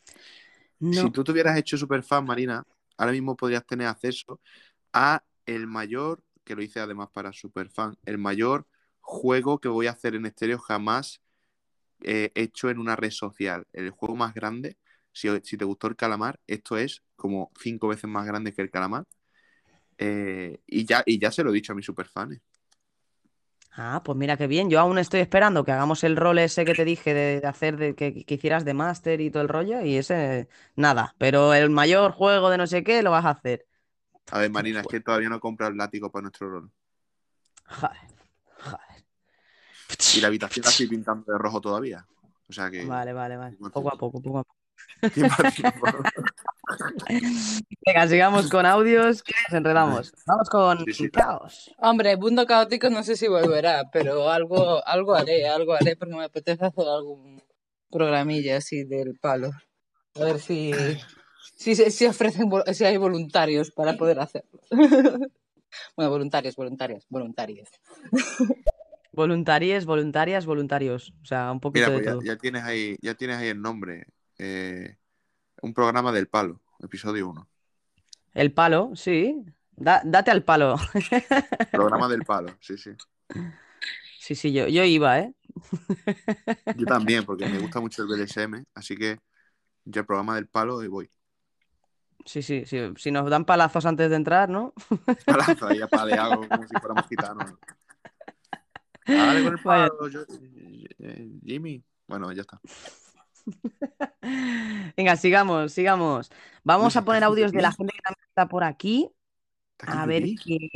No, 0.80 0.94
Si 1.04 1.12
tú 1.12 1.24
te 1.24 1.32
hubieras 1.32 1.58
hecho 1.58 1.78
superfan, 1.78 2.26
Marina, 2.26 2.66
ahora 2.98 3.12
mismo 3.12 3.36
podrías 3.36 3.66
tener 3.66 3.88
acceso 3.88 4.40
a 4.94 5.24
el 5.46 5.68
mayor, 5.68 6.24
que 6.46 6.56
lo 6.56 6.62
hice 6.62 6.80
además 6.80 7.10
para 7.14 7.34
superfan, 7.34 7.98
el 8.06 8.18
mayor 8.18 8.68
juego 9.02 9.60
que 9.60 9.68
voy 9.68 9.88
a 9.88 9.92
hacer 9.92 10.16
en 10.16 10.26
estéreo 10.26 10.60
jamás 10.60 11.22
eh, 12.02 12.32
hecho 12.36 12.70
en 12.70 12.80
una 12.80 12.96
red 12.96 13.12
social. 13.12 13.66
El 13.74 13.90
juego 13.92 14.16
más 14.16 14.34
grande, 14.34 14.78
si, 15.14 15.30
si 15.44 15.58
te 15.58 15.66
gustó 15.66 15.88
el 15.88 15.96
calamar, 15.96 16.40
esto 16.48 16.78
es 16.78 17.04
como 17.16 17.52
cinco 17.60 17.88
veces 17.88 18.10
más 18.10 18.26
grande 18.26 18.54
que 18.54 18.62
el 18.62 18.70
calamar. 18.72 19.06
Eh, 19.98 20.60
y, 20.68 20.86
ya, 20.86 21.04
y 21.06 21.20
ya 21.20 21.32
se 21.32 21.44
lo 21.44 21.52
he 21.52 21.54
dicho 21.54 21.72
a 21.72 21.76
mis 21.76 21.86
superfans. 21.86 22.42
Ah, 23.76 24.02
pues 24.04 24.18
mira 24.18 24.38
qué 24.38 24.46
bien. 24.48 24.70
Yo 24.70 24.80
aún 24.80 25.00
estoy 25.00 25.22
esperando 25.22 25.64
que 25.64 25.72
hagamos 25.72 26.04
el 26.04 26.16
rol 26.16 26.38
ese 26.38 26.64
que 26.66 26.76
te 26.76 26.86
dije 26.86 27.14
de, 27.14 27.42
de 27.42 27.48
hacer, 27.48 27.78
de 27.78 27.96
que, 27.96 28.24
que 28.24 28.34
hicieras 28.36 28.66
de 28.66 28.74
máster 28.74 29.20
y 29.20 29.32
todo 29.32 29.42
el 29.42 29.50
rollo, 29.50 29.82
y 29.82 29.98
ese, 29.98 30.48
nada. 30.76 31.16
Pero 31.18 31.54
el 31.54 31.70
mayor 31.72 32.12
juego 32.12 32.50
de 32.50 32.58
no 32.58 32.68
sé 32.68 32.84
qué 32.84 33.02
lo 33.02 33.12
vas 33.12 33.26
a 33.26 33.32
hacer. 33.32 33.66
A 34.32 34.40
ver, 34.40 34.52
Marina, 34.52 34.82
es 34.82 34.88
que 34.88 35.00
todavía 35.00 35.30
no 35.30 35.38
he 35.38 35.40
comprado 35.40 35.72
el 35.72 35.78
látigo 35.78 36.12
para 36.12 36.24
nuestro 36.24 36.50
rol. 36.50 36.72
Joder, 37.66 37.98
joder. 38.60 39.06
Y 40.16 40.22
la 40.22 40.28
habitación 40.28 40.64
la 40.64 40.70
estoy 40.70 40.88
pintando 40.88 41.32
de 41.32 41.38
rojo 41.38 41.60
todavía. 41.60 42.06
O 42.48 42.54
sea 42.54 42.70
que. 42.70 42.86
Vale, 42.86 43.14
vale, 43.14 43.38
vale. 43.38 43.58
Poco 43.74 43.90
a 43.90 43.98
poco, 43.98 44.22
poco 44.22 44.40
a 44.40 44.44
poco. 44.44 44.63
Venga, 47.86 48.08
sigamos 48.08 48.50
con 48.50 48.66
audios, 48.66 49.24
que 49.24 49.34
nos 49.48 49.54
enredamos. 49.58 50.14
Vamos 50.26 50.50
con 50.50 50.86
Sí, 50.86 50.94
sí. 50.94 51.10
caos. 51.10 51.72
Hombre, 51.78 52.16
Mundo 52.18 52.46
Caótico 52.46 52.90
no 52.90 53.04
sé 53.04 53.16
si 53.16 53.28
volverá, 53.28 53.90
pero 53.92 54.30
algo, 54.30 54.86
algo 54.88 55.16
haré, 55.16 55.48
algo 55.48 55.74
haré 55.74 55.96
porque 55.96 56.16
me 56.16 56.24
apetece 56.24 56.66
hacer 56.66 56.86
algún 56.88 57.42
programilla 57.92 58.58
así 58.58 58.84
del 58.84 59.18
palo. 59.20 59.52
A 60.16 60.24
ver 60.24 60.40
si, 60.40 60.74
si, 61.58 61.76
se- 61.76 61.92
si 61.92 62.06
ofrecen, 62.06 62.50
si 62.74 62.86
hay 62.86 62.98
voluntarios 62.98 63.72
para 63.72 63.94
poder 63.94 64.20
hacerlo. 64.20 64.60
bueno, 65.96 66.12
voluntarios, 66.12 66.56
voluntarias, 66.56 67.06
voluntarias. 67.10 67.70
Voluntarias, 69.12 69.86
voluntarias, 69.86 70.46
voluntarios. 70.46 71.14
O 71.22 71.26
sea, 71.26 71.52
un 71.52 71.60
poquito 71.60 71.92
Mira, 71.92 72.00
de 72.00 72.06
pues 72.06 72.06
ya, 72.06 72.12
todo. 72.14 72.22
ya 72.24 72.38
tienes 72.38 72.64
ahí, 72.64 72.96
ya 73.02 73.14
tienes 73.16 73.38
ahí 73.38 73.50
el 73.50 73.62
nombre. 73.62 74.06
Eh, 74.46 74.98
un 75.62 75.74
programa 75.74 76.12
del 76.12 76.28
palo, 76.28 76.60
episodio 76.80 77.30
1. 77.30 77.48
El 78.34 78.52
palo, 78.52 78.92
sí. 78.94 79.42
Da- 79.72 80.02
date 80.04 80.32
al 80.32 80.44
palo. 80.44 80.76
Programa 81.72 82.10
del 82.10 82.24
palo, 82.26 82.50
sí, 82.60 82.78
sí. 82.78 82.92
Sí, 84.20 84.36
sí, 84.36 84.52
yo, 84.52 84.68
yo 84.68 84.84
iba, 84.84 85.20
¿eh? 85.20 85.34
Yo 86.76 86.86
también, 86.86 87.24
porque 87.26 87.48
me 87.48 87.58
gusta 87.60 87.80
mucho 87.80 88.04
el 88.04 88.10
BDSM, 88.10 88.66
así 88.76 88.98
que 88.98 89.18
ya 89.86 90.02
el 90.02 90.06
programa 90.06 90.36
del 90.36 90.48
palo 90.48 90.84
y 90.84 90.88
voy. 90.90 91.10
Sí, 92.26 92.42
sí, 92.42 92.66
sí. 92.66 92.80
Si 92.98 93.12
nos 93.12 93.30
dan 93.30 93.46
palazos 93.46 93.86
antes 93.86 94.10
de 94.10 94.18
entrar, 94.18 94.50
¿no? 94.50 94.74
Palazo 95.26 95.68
ahí 95.68 95.82
apaleado 95.82 96.48
como 96.50 96.68
si 96.68 96.76
fuéramos 96.82 97.08
gitanos. 97.08 97.54
Dale 99.08 99.42
con 99.42 99.54
el 99.54 99.64
Vaya. 99.64 99.88
palo, 99.88 100.08
yo- 100.10 100.26
Jimmy. 101.46 101.82
Bueno, 102.08 102.30
ya 102.34 102.42
está. 102.42 102.60
Venga, 104.98 105.16
sigamos, 105.16 105.74
sigamos. 105.74 106.32
Vamos 106.64 106.96
a 106.96 107.04
poner 107.04 107.24
audios 107.24 107.52
de 107.52 107.62
la 107.62 107.72
gente 107.72 107.94
que 107.94 108.02
también 108.02 108.28
está 108.28 108.48
por 108.48 108.64
aquí. 108.64 109.10
A 109.80 110.06
ver 110.06 110.24
qué. 110.44 110.70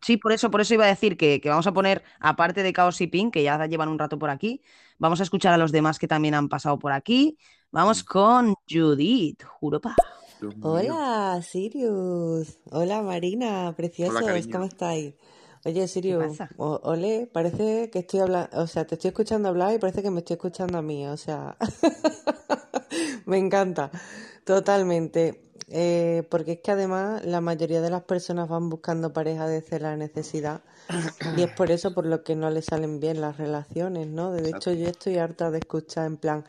Sí, 0.00 0.16
por 0.16 0.32
eso, 0.32 0.50
por 0.50 0.60
eso 0.60 0.74
iba 0.74 0.84
a 0.84 0.88
decir 0.88 1.16
que, 1.16 1.40
que 1.40 1.48
vamos 1.48 1.66
a 1.66 1.72
poner, 1.72 2.02
aparte 2.18 2.64
de 2.64 2.72
Chaos 2.72 3.00
y 3.00 3.06
Pink, 3.06 3.34
que 3.34 3.44
ya 3.44 3.64
llevan 3.66 3.88
un 3.88 3.98
rato 4.00 4.18
por 4.18 4.30
aquí, 4.30 4.60
vamos 4.98 5.20
a 5.20 5.22
escuchar 5.22 5.54
a 5.54 5.58
los 5.58 5.70
demás 5.70 6.00
que 6.00 6.08
también 6.08 6.34
han 6.34 6.48
pasado 6.48 6.78
por 6.78 6.90
aquí. 6.90 7.38
Vamos 7.70 8.02
con 8.02 8.54
Judith, 8.68 9.44
Juropa. 9.44 9.94
Hola, 10.60 11.40
Sirius. 11.42 12.58
Hola, 12.72 13.00
Marina, 13.00 13.72
preciosos. 13.76 14.48
¿cómo 14.48 14.64
estáis? 14.64 15.14
Oye, 15.64 15.86
Sirius, 15.86 16.38
pasa? 16.38 16.48
o- 16.56 16.80
ole, 16.82 17.28
parece 17.32 17.88
que 17.90 18.00
estoy 18.00 18.20
hablando, 18.20 18.48
o 18.60 18.66
sea, 18.66 18.84
te 18.86 18.96
estoy 18.96 19.08
escuchando 19.10 19.48
hablar 19.48 19.72
y 19.74 19.78
parece 19.78 20.02
que 20.02 20.10
me 20.10 20.18
estoy 20.20 20.34
escuchando 20.34 20.78
a 20.78 20.82
mí, 20.82 21.06
o 21.06 21.16
sea, 21.16 21.56
me 23.26 23.38
encanta, 23.38 23.90
totalmente. 24.44 25.40
Eh, 25.74 26.26
porque 26.30 26.52
es 26.52 26.60
que 26.60 26.70
además 26.72 27.24
la 27.24 27.40
mayoría 27.40 27.80
de 27.80 27.88
las 27.88 28.02
personas 28.02 28.46
van 28.48 28.68
buscando 28.68 29.14
pareja 29.14 29.46
desde 29.46 29.80
la 29.80 29.96
necesidad 29.96 30.60
y 31.34 31.42
es 31.42 31.48
por 31.48 31.70
eso 31.70 31.94
por 31.94 32.04
lo 32.04 32.22
que 32.24 32.34
no 32.36 32.50
les 32.50 32.66
salen 32.66 33.00
bien 33.00 33.22
las 33.22 33.38
relaciones, 33.38 34.06
¿no? 34.06 34.32
De 34.32 34.50
hecho, 34.50 34.72
yo 34.72 34.88
estoy 34.88 35.16
harta 35.16 35.50
de 35.50 35.58
escuchar 35.60 36.06
en 36.06 36.16
plan, 36.18 36.44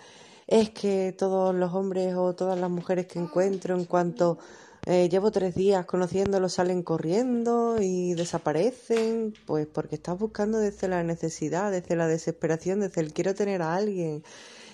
es 0.47 0.71
que 0.71 1.15
todos 1.17 1.55
los 1.55 1.73
hombres 1.73 2.15
o 2.15 2.33
todas 2.35 2.59
las 2.59 2.69
mujeres 2.69 3.05
que 3.05 3.19
encuentro 3.19 3.77
en 3.77 3.85
cuanto 3.85 4.39
eh, 4.85 5.07
llevo 5.09 5.31
tres 5.31 5.55
días 5.55 5.85
conociéndolos 5.85 6.53
salen 6.53 6.83
corriendo 6.83 7.77
y 7.79 8.13
desaparecen, 8.15 9.33
pues 9.45 9.65
porque 9.67 9.95
estás 9.95 10.19
buscando 10.19 10.57
desde 10.59 10.87
la 10.87 11.03
necesidad, 11.03 11.71
desde 11.71 11.95
la 11.95 12.07
desesperación, 12.07 12.81
desde 12.81 13.01
el 13.01 13.13
quiero 13.13 13.33
tener 13.33 13.61
a 13.61 13.75
alguien. 13.75 14.23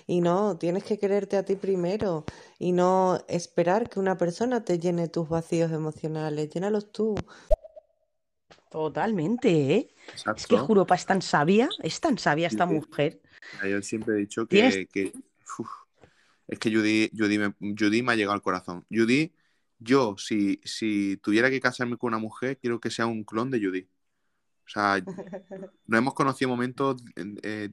Y 0.08 0.22
no, 0.22 0.58
tienes 0.58 0.84
que 0.84 0.98
quererte 0.98 1.38
a 1.38 1.44
ti 1.46 1.56
primero 1.56 2.26
y 2.58 2.72
no 2.72 3.24
esperar 3.28 3.90
que 3.90 4.00
una 4.00 4.18
persona 4.18 4.64
te 4.66 4.80
llene 4.80 5.08
tus 5.08 5.30
vacíos 5.30 5.72
emocionales. 5.72 6.50
Llénalos 6.50 6.92
tú. 6.92 7.16
Totalmente, 8.72 9.50
¿eh? 9.76 9.90
Es 10.36 10.48
que. 10.48 10.58
Juropa 10.58 10.96
es 10.96 11.06
tan 11.06 11.22
sabia, 11.22 11.70
es 11.84 12.00
tan 12.00 12.18
sabia 12.18 12.48
esta 12.48 12.66
mujer. 12.66 13.22
Yo 13.68 13.82
siempre 13.82 14.16
he 14.16 14.18
dicho 14.18 14.48
Tienes- 14.48 14.88
que, 14.92 15.12
que- 15.12 15.14
uf, 15.60 15.68
es 16.48 16.60
que 16.60 16.72
Judy, 16.74 17.12
Judy, 17.16 17.38
me, 17.38 17.54
Judy 17.78 18.02
me 18.02 18.14
ha 18.14 18.16
llegado 18.16 18.34
al 18.34 18.42
corazón. 18.42 18.86
Judy, 18.92 19.32
yo, 19.80 20.16
si, 20.18 20.60
si 20.64 21.18
tuviera 21.18 21.50
que 21.50 21.60
casarme 21.60 21.98
con 21.98 22.10
una 22.10 22.18
mujer, 22.20 22.58
quiero 22.60 22.80
que 22.80 22.90
sea 22.92 23.08
un 23.08 23.24
clon 23.24 23.50
de 23.52 23.60
Judy. 23.64 23.82
O 24.66 24.70
sea, 24.70 25.02
nos 25.88 25.98
hemos 25.98 26.14
conocido 26.14 26.50
momentos 26.50 27.02
eh, 27.16 27.70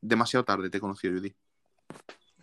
demasiado 0.00 0.44
tarde, 0.44 0.70
te 0.70 0.78
he 0.78 0.80
conocido, 0.80 1.14
Judy. 1.14 1.34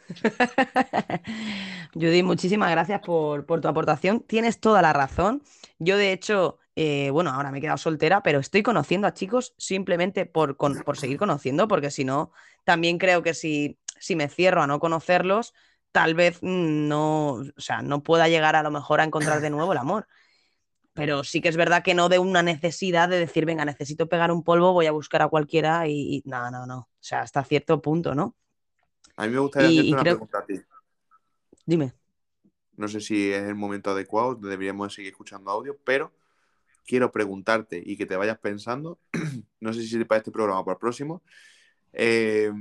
Judy, 1.93 2.23
muchísimas 2.23 2.71
gracias 2.71 3.01
por, 3.01 3.45
por 3.45 3.61
tu 3.61 3.67
aportación. 3.67 4.21
Tienes 4.21 4.59
toda 4.59 4.81
la 4.81 4.93
razón. 4.93 5.43
Yo, 5.79 5.97
de 5.97 6.11
hecho, 6.11 6.59
eh, 6.75 7.09
bueno, 7.11 7.31
ahora 7.31 7.51
me 7.51 7.57
he 7.57 7.61
quedado 7.61 7.77
soltera, 7.77 8.21
pero 8.23 8.39
estoy 8.39 8.63
conociendo 8.63 9.07
a 9.07 9.13
chicos 9.13 9.53
simplemente 9.57 10.25
por, 10.25 10.57
con- 10.57 10.79
por 10.83 10.97
seguir 10.97 11.17
conociendo, 11.17 11.67
porque 11.67 11.91
si 11.91 12.05
no, 12.05 12.31
también 12.63 12.97
creo 12.97 13.23
que 13.23 13.33
si, 13.33 13.77
si 13.99 14.15
me 14.15 14.27
cierro 14.29 14.61
a 14.61 14.67
no 14.67 14.79
conocerlos, 14.79 15.53
tal 15.95 16.13
vez 16.13 16.39
no, 16.41 17.35
o 17.35 17.43
sea, 17.55 17.81
no 17.81 18.03
pueda 18.03 18.27
llegar 18.27 18.57
a 18.57 18.63
lo 18.63 18.69
mejor 18.69 18.99
a 18.99 19.05
encontrar 19.05 19.39
de 19.39 19.49
nuevo 19.49 19.71
el 19.71 19.77
amor. 19.77 20.07
Pero 20.93 21.23
sí 21.23 21.39
que 21.39 21.47
es 21.47 21.55
verdad 21.55 21.83
que 21.83 21.93
no 21.93 22.09
de 22.09 22.19
una 22.19 22.43
necesidad 22.43 23.07
de 23.07 23.17
decir, 23.17 23.45
venga, 23.45 23.63
necesito 23.63 24.09
pegar 24.09 24.29
un 24.29 24.43
polvo, 24.43 24.73
voy 24.73 24.87
a 24.87 24.91
buscar 24.91 25.21
a 25.21 25.29
cualquiera 25.29 25.87
y, 25.87 26.17
y- 26.17 26.23
no, 26.25 26.51
no, 26.51 26.65
no. 26.65 26.79
O 26.79 26.89
sea, 26.99 27.21
hasta 27.21 27.45
cierto 27.45 27.81
punto, 27.81 28.13
¿no? 28.13 28.35
A 29.15 29.25
mí 29.25 29.31
me 29.31 29.39
gustaría 29.39 29.69
Y- 29.69 29.71
hacerte 29.71 29.87
y 29.89 29.93
una 29.93 30.01
creo- 30.01 30.13
pregunta 30.15 30.39
a 30.39 30.45
ti. 30.45 30.61
Dime. 31.65 31.93
No 32.75 32.89
sé 32.89 32.99
si 32.99 33.31
es 33.31 33.43
el 33.43 33.55
momento 33.55 33.91
adecuado, 33.91 34.35
deberíamos 34.35 34.93
seguir 34.93 35.11
escuchando 35.13 35.49
audio, 35.49 35.77
pero 35.85 36.11
quiero 36.85 37.09
preguntarte 37.09 37.81
y 37.85 37.95
que 37.95 38.05
te 38.05 38.17
vayas 38.17 38.37
pensando, 38.39 38.99
no 39.61 39.71
sé 39.71 39.83
si 39.83 40.03
para 40.03 40.17
este 40.19 40.31
programa 40.31 40.59
o 40.59 40.65
para 40.65 40.73
el 40.75 40.79
próximo, 40.79 41.23
eh, 41.93 42.51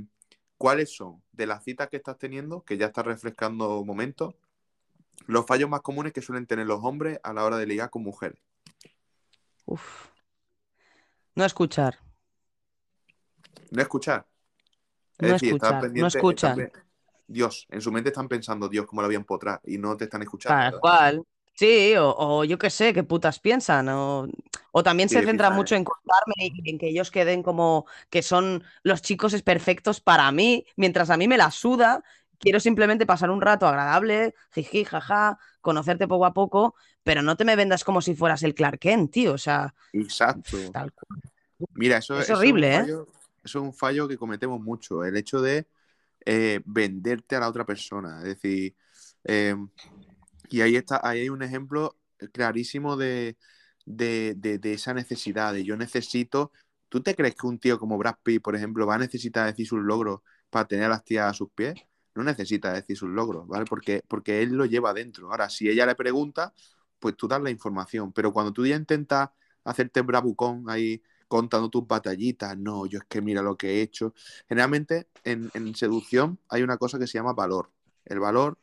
¿cuáles 0.65 0.95
son 0.95 1.21
de 1.31 1.45
las 1.45 1.63
citas 1.63 1.89
que 1.89 1.97
estás 1.97 2.17
teniendo, 2.17 2.63
que 2.63 2.75
ya 2.75 2.87
estás 2.87 3.05
refrescando 3.05 3.85
momentos, 3.85 4.33
los 5.27 5.45
fallos 5.45 5.69
más 5.69 5.81
comunes 5.81 6.11
que 6.11 6.23
suelen 6.23 6.47
tener 6.47 6.65
los 6.65 6.83
hombres 6.83 7.19
a 7.21 7.33
la 7.33 7.43
hora 7.43 7.57
de 7.57 7.67
ligar 7.67 7.91
con 7.91 8.01
mujeres? 8.01 8.39
Uf. 9.65 10.07
No 11.35 11.45
escuchar. 11.45 11.99
No 13.69 13.79
escuchar. 13.83 14.25
Es 15.19 15.27
No 15.27 15.33
decir, 15.33 15.49
escuchar, 15.49 15.73
no 15.75 15.81
pendiente, 15.81 16.17
escuchan. 16.17 16.59
están 16.59 16.71
pe- 16.71 16.79
Dios, 17.27 17.67
en 17.69 17.81
su 17.81 17.91
mente 17.91 18.09
están 18.09 18.27
pensando, 18.27 18.67
Dios, 18.67 18.87
cómo 18.87 19.03
la 19.03 19.07
voy 19.07 19.15
a 19.17 19.19
empotrar, 19.19 19.61
y 19.65 19.77
no 19.77 19.95
te 19.95 20.05
están 20.05 20.23
escuchando. 20.23 20.71
Tal 20.71 20.79
cual. 20.79 21.23
Sí, 21.57 21.95
o, 21.95 22.13
o 22.17 22.43
yo 22.43 22.57
qué 22.57 22.69
sé, 22.69 22.93
qué 22.93 23.03
putas 23.03 23.39
piensan. 23.39 23.87
O, 23.89 24.27
o 24.71 24.83
también 24.83 25.07
Sí, 25.09 25.15
se 25.15 25.23
centra 25.23 25.47
¿eh? 25.47 25.51
mucho 25.51 25.75
en 25.75 25.85
contarme 25.85 26.33
y 26.37 26.69
en 26.69 26.77
que 26.77 26.89
ellos 26.89 27.11
queden 27.11 27.43
como 27.43 27.85
que 28.09 28.21
son 28.23 28.63
los 28.83 29.01
chicos 29.01 29.33
es 29.33 29.41
perfectos 29.41 30.01
para 30.01 30.29
mí, 30.33 30.65
mientras 30.75 31.09
a 31.09 31.17
mí 31.17 31.27
me 31.27 31.37
la 31.37 31.51
suda. 31.51 32.03
Quiero 32.39 32.59
simplemente 32.59 33.05
pasar 33.05 33.29
un 33.31 33.41
rato 33.41 33.65
agradable, 33.67 34.35
jiji, 34.53 34.83
jaja, 34.83 35.39
conocerte 35.61 36.07
poco 36.07 36.25
a 36.25 36.33
poco, 36.33 36.75
pero 37.03 37.21
no 37.21 37.37
te 37.37 37.45
me 37.45 37.55
vendas 37.55 37.85
como 37.85 38.01
si 38.01 38.13
fueras 38.15 38.43
el 38.43 38.53
Clark 38.53 38.79
Kent, 38.79 39.11
tío. 39.11 39.33
O 39.33 39.37
sea, 39.37 39.73
Exacto. 39.93 40.57
tal 40.71 40.91
cual. 40.93 41.21
Mira, 41.73 41.97
eso, 41.97 42.19
Es 42.19 42.29
eso 42.29 42.37
horrible, 42.37 42.67
un 42.67 42.75
¿eh? 42.75 42.85
fallo, 42.85 43.07
eso 43.43 43.59
es 43.59 43.63
un 43.65 43.73
fallo 43.73 44.07
que 44.07 44.17
cometemos 44.17 44.59
mucho, 44.61 45.03
el 45.03 45.15
hecho 45.17 45.41
de 45.41 45.67
eh, 46.25 46.61
venderte 46.65 47.35
a 47.35 47.39
la 47.41 47.49
otra 47.49 47.65
persona. 47.65 48.19
Es 48.19 48.25
decir, 48.25 48.75
eh, 49.25 49.55
y 50.49 50.61
ahí 50.61 50.75
está, 50.75 50.99
ahí 51.03 51.21
hay 51.21 51.29
un 51.29 51.41
ejemplo 51.43 51.97
clarísimo 52.33 52.97
de, 52.97 53.37
de, 53.85 54.33
de- 54.37 54.59
de 54.59 54.73
esa 54.73 54.93
necesidad, 54.93 55.53
de 55.53 55.63
yo 55.63 55.77
necesito. 55.77 56.51
¿Tú 56.89 57.01
te 57.01 57.15
crees 57.15 57.35
que 57.35 57.47
un 57.47 57.59
tío 57.59 57.79
como 57.79 57.97
Brad 57.97 58.15
Pitt, 58.23 58.41
por 58.41 58.55
ejemplo, 58.55 58.85
va 58.87 58.95
a 58.95 58.97
necesitar 58.99 59.45
decir 59.47 59.67
sus 59.67 59.79
logros 59.81 60.21
para 60.49 60.65
tener 60.67 60.85
a 60.85 60.89
las 60.89 61.03
tías 61.03 61.29
a 61.29 61.33
sus 61.33 61.49
pies? 61.51 61.75
No 62.15 62.23
necesita 62.23 62.71
decir 62.73 62.95
sus 62.97 63.09
logros, 63.09 63.47
¿vale? 63.47 63.65
Porque, 63.65 64.01
porque 64.07 64.41
él 64.41 64.53
lo 64.53 64.65
lleva 64.65 64.93
dentro. 64.93 65.29
Ahora, 65.31 65.49
si 65.49 65.67
ella 65.69 65.85
le 65.85 65.95
pregunta, 65.95 66.53
pues 66.99 67.15
tú 67.17 67.27
das 67.27 67.41
la 67.41 67.49
información. 67.49 68.11
Pero 68.13 68.31
cuando 68.33 68.53
tú 68.53 68.65
ya 68.65 68.75
intentas 68.75 69.29
hacerte 69.63 70.01
bravucón 70.01 70.65
ahí 70.69 71.01
contando 71.27 71.69
tus 71.69 71.85
batallitas, 71.87 72.57
no, 72.57 72.85
yo 72.85 72.99
es 72.99 73.05
que 73.05 73.21
mira 73.21 73.41
lo 73.41 73.57
que 73.57 73.79
he 73.79 73.81
hecho. 73.81 74.13
Generalmente 74.47 75.07
en, 75.23 75.49
en 75.53 75.75
seducción 75.75 76.39
hay 76.49 76.63
una 76.63 76.77
cosa 76.77 76.99
que 76.99 77.07
se 77.07 77.17
llama 77.17 77.33
valor. 77.33 77.71
El 78.05 78.19
valor 78.19 78.57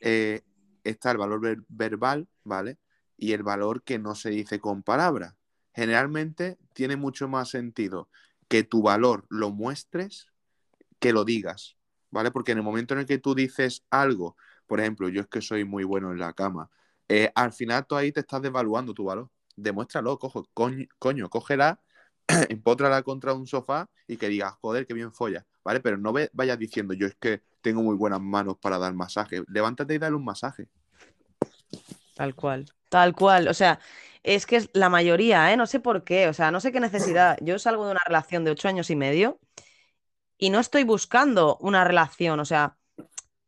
eh, 0.00 0.42
está 0.84 1.10
el 1.10 1.18
valor 1.18 1.40
ver- 1.40 1.64
verbal, 1.68 2.28
¿vale? 2.44 2.78
Y 3.16 3.32
el 3.32 3.42
valor 3.42 3.82
que 3.82 3.98
no 3.98 4.14
se 4.14 4.30
dice 4.30 4.60
con 4.60 4.82
palabras. 4.82 5.34
Generalmente 5.74 6.58
tiene 6.74 6.96
mucho 6.96 7.28
más 7.28 7.50
sentido 7.50 8.08
que 8.48 8.64
tu 8.64 8.82
valor 8.82 9.26
lo 9.28 9.50
muestres 9.50 10.28
que 10.98 11.12
lo 11.12 11.24
digas, 11.24 11.76
¿vale? 12.10 12.30
Porque 12.30 12.52
en 12.52 12.58
el 12.58 12.64
momento 12.64 12.94
en 12.94 13.00
el 13.00 13.06
que 13.06 13.18
tú 13.18 13.34
dices 13.34 13.84
algo, 13.90 14.36
por 14.66 14.80
ejemplo, 14.80 15.08
yo 15.08 15.20
es 15.22 15.28
que 15.28 15.40
soy 15.42 15.64
muy 15.64 15.84
bueno 15.84 16.12
en 16.12 16.18
la 16.18 16.32
cama, 16.32 16.70
eh, 17.08 17.30
al 17.34 17.52
final 17.52 17.86
tú 17.86 17.96
ahí 17.96 18.12
te 18.12 18.20
estás 18.20 18.42
devaluando 18.42 18.94
tu 18.94 19.04
valor. 19.04 19.30
Demuéstralo, 19.56 20.18
cojo, 20.18 20.48
coño, 20.54 20.86
coño 20.98 21.28
cógela, 21.30 21.80
empótrala 22.48 23.02
contra 23.02 23.32
un 23.32 23.46
sofá 23.46 23.88
y 24.06 24.16
que 24.16 24.28
digas, 24.28 24.54
joder, 24.60 24.86
qué 24.86 24.94
bien 24.94 25.12
folla, 25.12 25.46
¿vale? 25.64 25.80
Pero 25.80 25.96
no 25.96 26.12
vayas 26.32 26.58
diciendo, 26.58 26.94
yo 26.94 27.06
es 27.06 27.16
que 27.16 27.42
tengo 27.60 27.82
muy 27.82 27.96
buenas 27.96 28.20
manos 28.20 28.56
para 28.60 28.78
dar 28.78 28.94
masaje. 28.94 29.42
Levántate 29.48 29.94
y 29.94 29.98
dale 29.98 30.16
un 30.16 30.24
masaje. 30.24 30.68
Tal 32.14 32.34
cual. 32.34 32.66
Tal 32.88 33.14
cual. 33.14 33.48
O 33.48 33.54
sea, 33.54 33.80
es 34.22 34.46
que 34.46 34.56
es 34.56 34.70
la 34.72 34.88
mayoría, 34.88 35.52
¿eh? 35.52 35.56
No 35.56 35.66
sé 35.66 35.80
por 35.80 36.04
qué. 36.04 36.28
O 36.28 36.32
sea, 36.32 36.50
no 36.50 36.60
sé 36.60 36.72
qué 36.72 36.80
necesidad. 36.80 37.38
Yo 37.40 37.58
salgo 37.58 37.86
de 37.86 37.92
una 37.92 38.00
relación 38.06 38.44
de 38.44 38.50
ocho 38.50 38.68
años 38.68 38.90
y 38.90 38.96
medio 38.96 39.40
y 40.36 40.50
no 40.50 40.60
estoy 40.60 40.84
buscando 40.84 41.56
una 41.60 41.84
relación. 41.84 42.40
O 42.40 42.44
sea, 42.44 42.76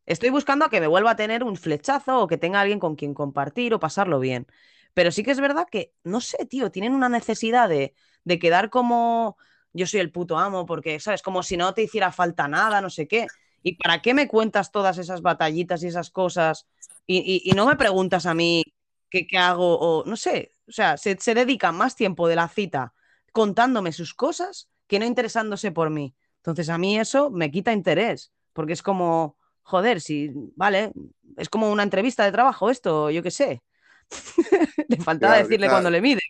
estoy 0.06 0.30
buscando 0.30 0.64
a 0.64 0.70
que 0.70 0.80
me 0.80 0.86
vuelva 0.86 1.12
a 1.12 1.16
tener 1.16 1.44
un 1.44 1.56
flechazo 1.56 2.20
o 2.20 2.26
que 2.26 2.38
tenga 2.38 2.60
alguien 2.60 2.80
con 2.80 2.96
quien 2.96 3.14
compartir 3.14 3.74
o 3.74 3.80
pasarlo 3.80 4.20
bien. 4.20 4.46
Pero 4.94 5.12
sí 5.12 5.22
que 5.22 5.30
es 5.30 5.40
verdad 5.40 5.66
que, 5.70 5.92
no 6.02 6.20
sé, 6.20 6.46
tío, 6.46 6.70
tienen 6.70 6.94
una 6.94 7.08
necesidad 7.08 7.68
de, 7.68 7.94
de 8.24 8.38
quedar 8.38 8.70
como 8.70 9.36
yo 9.72 9.86
soy 9.86 10.00
el 10.00 10.10
puto 10.10 10.38
amo, 10.38 10.66
porque, 10.66 10.98
¿sabes? 11.00 11.22
Como 11.22 11.42
si 11.42 11.56
no 11.56 11.72
te 11.74 11.82
hiciera 11.82 12.12
falta 12.12 12.48
nada, 12.48 12.80
no 12.80 12.90
sé 12.90 13.06
qué. 13.06 13.26
¿Y 13.62 13.76
para 13.76 14.02
qué 14.02 14.14
me 14.14 14.26
cuentas 14.26 14.72
todas 14.72 14.98
esas 14.98 15.22
batallitas 15.22 15.82
y 15.82 15.88
esas 15.88 16.10
cosas? 16.10 16.66
Y, 17.06 17.52
no 17.54 17.66
me 17.66 17.76
preguntas 17.76 18.26
a 18.26 18.34
mí 18.34 18.64
qué, 19.10 19.26
hago 19.38 19.78
o 19.78 20.04
no 20.04 20.16
sé. 20.16 20.52
O 20.68 20.72
sea, 20.72 20.96
se, 20.96 21.16
se 21.20 21.34
dedican 21.34 21.76
más 21.76 21.96
tiempo 21.96 22.28
de 22.28 22.36
la 22.36 22.48
cita 22.48 22.94
contándome 23.32 23.92
sus 23.92 24.14
cosas 24.14 24.68
que 24.86 24.98
no 24.98 25.04
interesándose 25.04 25.72
por 25.72 25.90
mí. 25.90 26.14
Entonces 26.36 26.68
a 26.68 26.78
mí 26.78 26.98
eso 26.98 27.30
me 27.30 27.50
quita 27.50 27.72
interés, 27.72 28.32
porque 28.52 28.72
es 28.72 28.82
como, 28.82 29.36
joder, 29.62 30.00
si, 30.00 30.30
vale, 30.56 30.92
es 31.36 31.48
como 31.48 31.70
una 31.70 31.82
entrevista 31.82 32.24
de 32.24 32.32
trabajo 32.32 32.70
esto, 32.70 33.10
yo 33.10 33.22
qué 33.22 33.30
sé. 33.30 33.62
le 34.88 34.96
faltaba 34.98 35.36
decirle 35.36 35.66
está- 35.66 35.70
cuando 35.76 35.90
le 35.90 36.00
mide. 36.00 36.20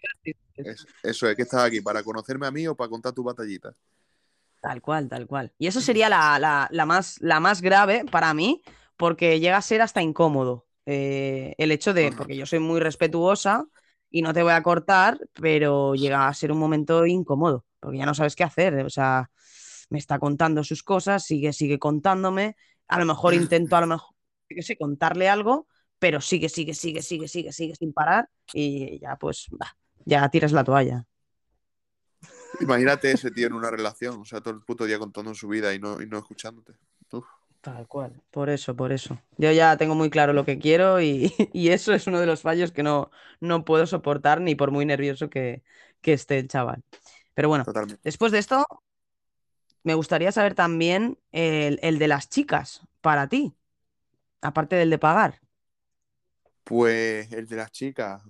Es- 0.57 0.87
eso 1.03 1.29
es 1.29 1.37
que 1.37 1.43
estás 1.43 1.65
aquí 1.65 1.81
para 1.81 2.03
conocerme 2.03 2.47
a 2.47 2.51
mí 2.51 2.67
o 2.67 2.75
para 2.75 2.91
contar 2.91 3.13
tu 3.13 3.23
batallita. 3.23 3.75
Tal 4.61 4.83
cual, 4.83 5.09
tal 5.09 5.27
cual. 5.27 5.53
Y 5.59 5.67
eso 5.69 5.81
sería 5.81 6.09
la, 6.11 6.39
la- 6.39 6.69
la 6.71 6.85
más, 6.87 7.17
la 7.21 7.41
más 7.41 7.63
grave 7.63 8.05
para 8.11 8.35
mí, 8.35 8.63
porque 8.97 9.41
llega 9.41 9.57
a 9.57 9.63
ser 9.63 9.81
hasta 9.83 10.03
incómodo. 10.03 10.67
eh, 10.87 11.55
el 11.59 11.71
hecho 11.73 11.95
de, 11.95 12.11
porque 12.17 12.37
yo 12.37 12.47
soy 12.47 12.59
muy 12.59 12.81
respetuosa 12.81 13.65
y 14.11 14.23
no 14.23 14.35
te 14.35 14.43
voy 14.43 14.53
a 14.53 14.63
cortar, 14.63 15.19
pero 15.35 15.95
llega 15.95 16.27
a 16.27 16.35
ser 16.35 16.51
un 16.53 16.59
momento 16.59 17.07
incómodo, 17.07 17.65
porque 17.79 17.99
ya 17.99 18.07
no 18.07 18.15
sabes 18.15 18.35
qué 18.35 18.45
hacer. 18.45 18.75
O 18.85 18.91
sea, 18.91 19.31
me 19.89 19.99
está 19.99 20.19
contando 20.19 20.65
sus 20.65 20.83
cosas, 20.83 21.25
sigue, 21.25 21.53
sigue 21.53 21.79
contándome. 21.79 22.57
A 22.89 22.99
lo 22.99 23.05
mejor 23.07 23.35
intento, 23.35 23.77
a 23.77 23.81
lo 23.83 23.87
mejor, 23.87 24.15
qué 24.49 24.63
sé, 24.63 24.77
contarle 24.77 25.29
algo, 25.29 25.69
pero 26.01 26.21
sigue, 26.21 26.49
sigue, 26.49 26.75
sigue, 26.75 27.03
sigue, 27.03 27.29
sigue, 27.29 27.53
sigue 27.53 27.77
sin 27.77 27.93
parar 27.93 28.29
y 28.53 28.99
ya 29.01 29.17
pues, 29.17 29.47
bah, 29.53 29.77
ya 30.05 30.29
tiras 30.31 30.53
la 30.53 30.65
toalla. 30.65 31.07
Imagínate 32.61 33.13
ese 33.13 33.31
tío 33.31 33.47
en 33.47 33.53
una 33.53 33.71
relación, 33.71 34.21
o 34.21 34.25
sea, 34.25 34.41
todo 34.41 34.55
el 34.55 34.63
puto 34.63 34.85
día 34.85 34.99
contando 34.99 35.35
su 35.35 35.49
vida 35.49 35.73
y 35.73 35.79
no, 35.79 36.03
y 36.03 36.07
no 36.07 36.19
escuchándote. 36.19 36.75
Uf. 37.13 37.27
Tal 37.61 37.87
cual. 37.87 38.23
Por 38.31 38.49
eso, 38.49 38.75
por 38.75 38.91
eso. 38.93 39.21
Yo 39.37 39.53
ya 39.53 39.77
tengo 39.77 39.95
muy 39.95 40.09
claro 40.11 40.33
lo 40.33 40.45
que 40.47 40.59
quiero 40.59 41.01
y, 41.01 41.33
y 41.53 41.69
eso 41.69 41.93
es 41.93 42.07
uno 42.07 42.19
de 42.21 42.27
los 42.27 42.41
fallos 42.43 42.73
que 42.73 42.83
no, 42.83 43.11
no 43.41 43.65
puedo 43.65 43.87
soportar 43.87 44.41
ni 44.41 44.55
por 44.55 44.71
muy 44.71 44.87
nervioso 44.87 45.29
que, 45.31 45.63
que 46.01 46.15
esté 46.15 46.39
el 46.39 46.49
chaval. 46.49 46.83
Pero 47.35 47.49
bueno, 47.49 47.65
Totalmente. 47.65 48.01
después 48.03 48.33
de 48.33 48.39
esto, 48.39 48.67
me 49.83 49.95
gustaría 49.95 50.33
saber 50.33 50.55
también 50.55 51.19
el, 51.33 51.79
el 51.83 51.99
de 51.99 52.09
las 52.09 52.29
chicas 52.29 52.83
para 53.01 53.29
ti, 53.29 53.55
aparte 54.43 54.77
del 54.77 54.91
de 54.91 54.99
pagar. 54.99 55.41
Pues 56.71 57.33
el 57.33 57.47
de 57.49 57.57
las 57.57 57.73
chicas, 57.73 58.23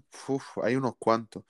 hay 0.62 0.76
unos 0.76 0.94
cuantos. 0.98 1.44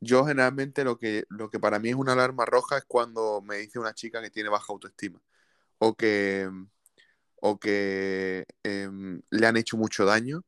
Yo 0.00 0.24
generalmente 0.26 0.84
lo 0.84 0.98
que, 0.98 1.24
lo 1.30 1.50
que 1.50 1.60
para 1.60 1.80
mí 1.80 1.90
es 1.90 1.96
una 1.96 2.14
alarma 2.14 2.46
roja 2.46 2.78
es 2.78 2.84
cuando 2.86 3.42
me 3.42 3.58
dice 3.58 3.78
una 3.80 3.94
chica 3.94 4.22
que 4.22 4.30
tiene 4.30 4.48
baja 4.50 4.66
autoestima 4.70 5.20
o 5.78 5.94
que, 5.96 6.50
o 7.36 7.58
que 7.60 8.46
em, 8.64 9.22
le 9.30 9.46
han 9.46 9.56
hecho 9.58 9.76
mucho 9.78 10.04
daño 10.06 10.44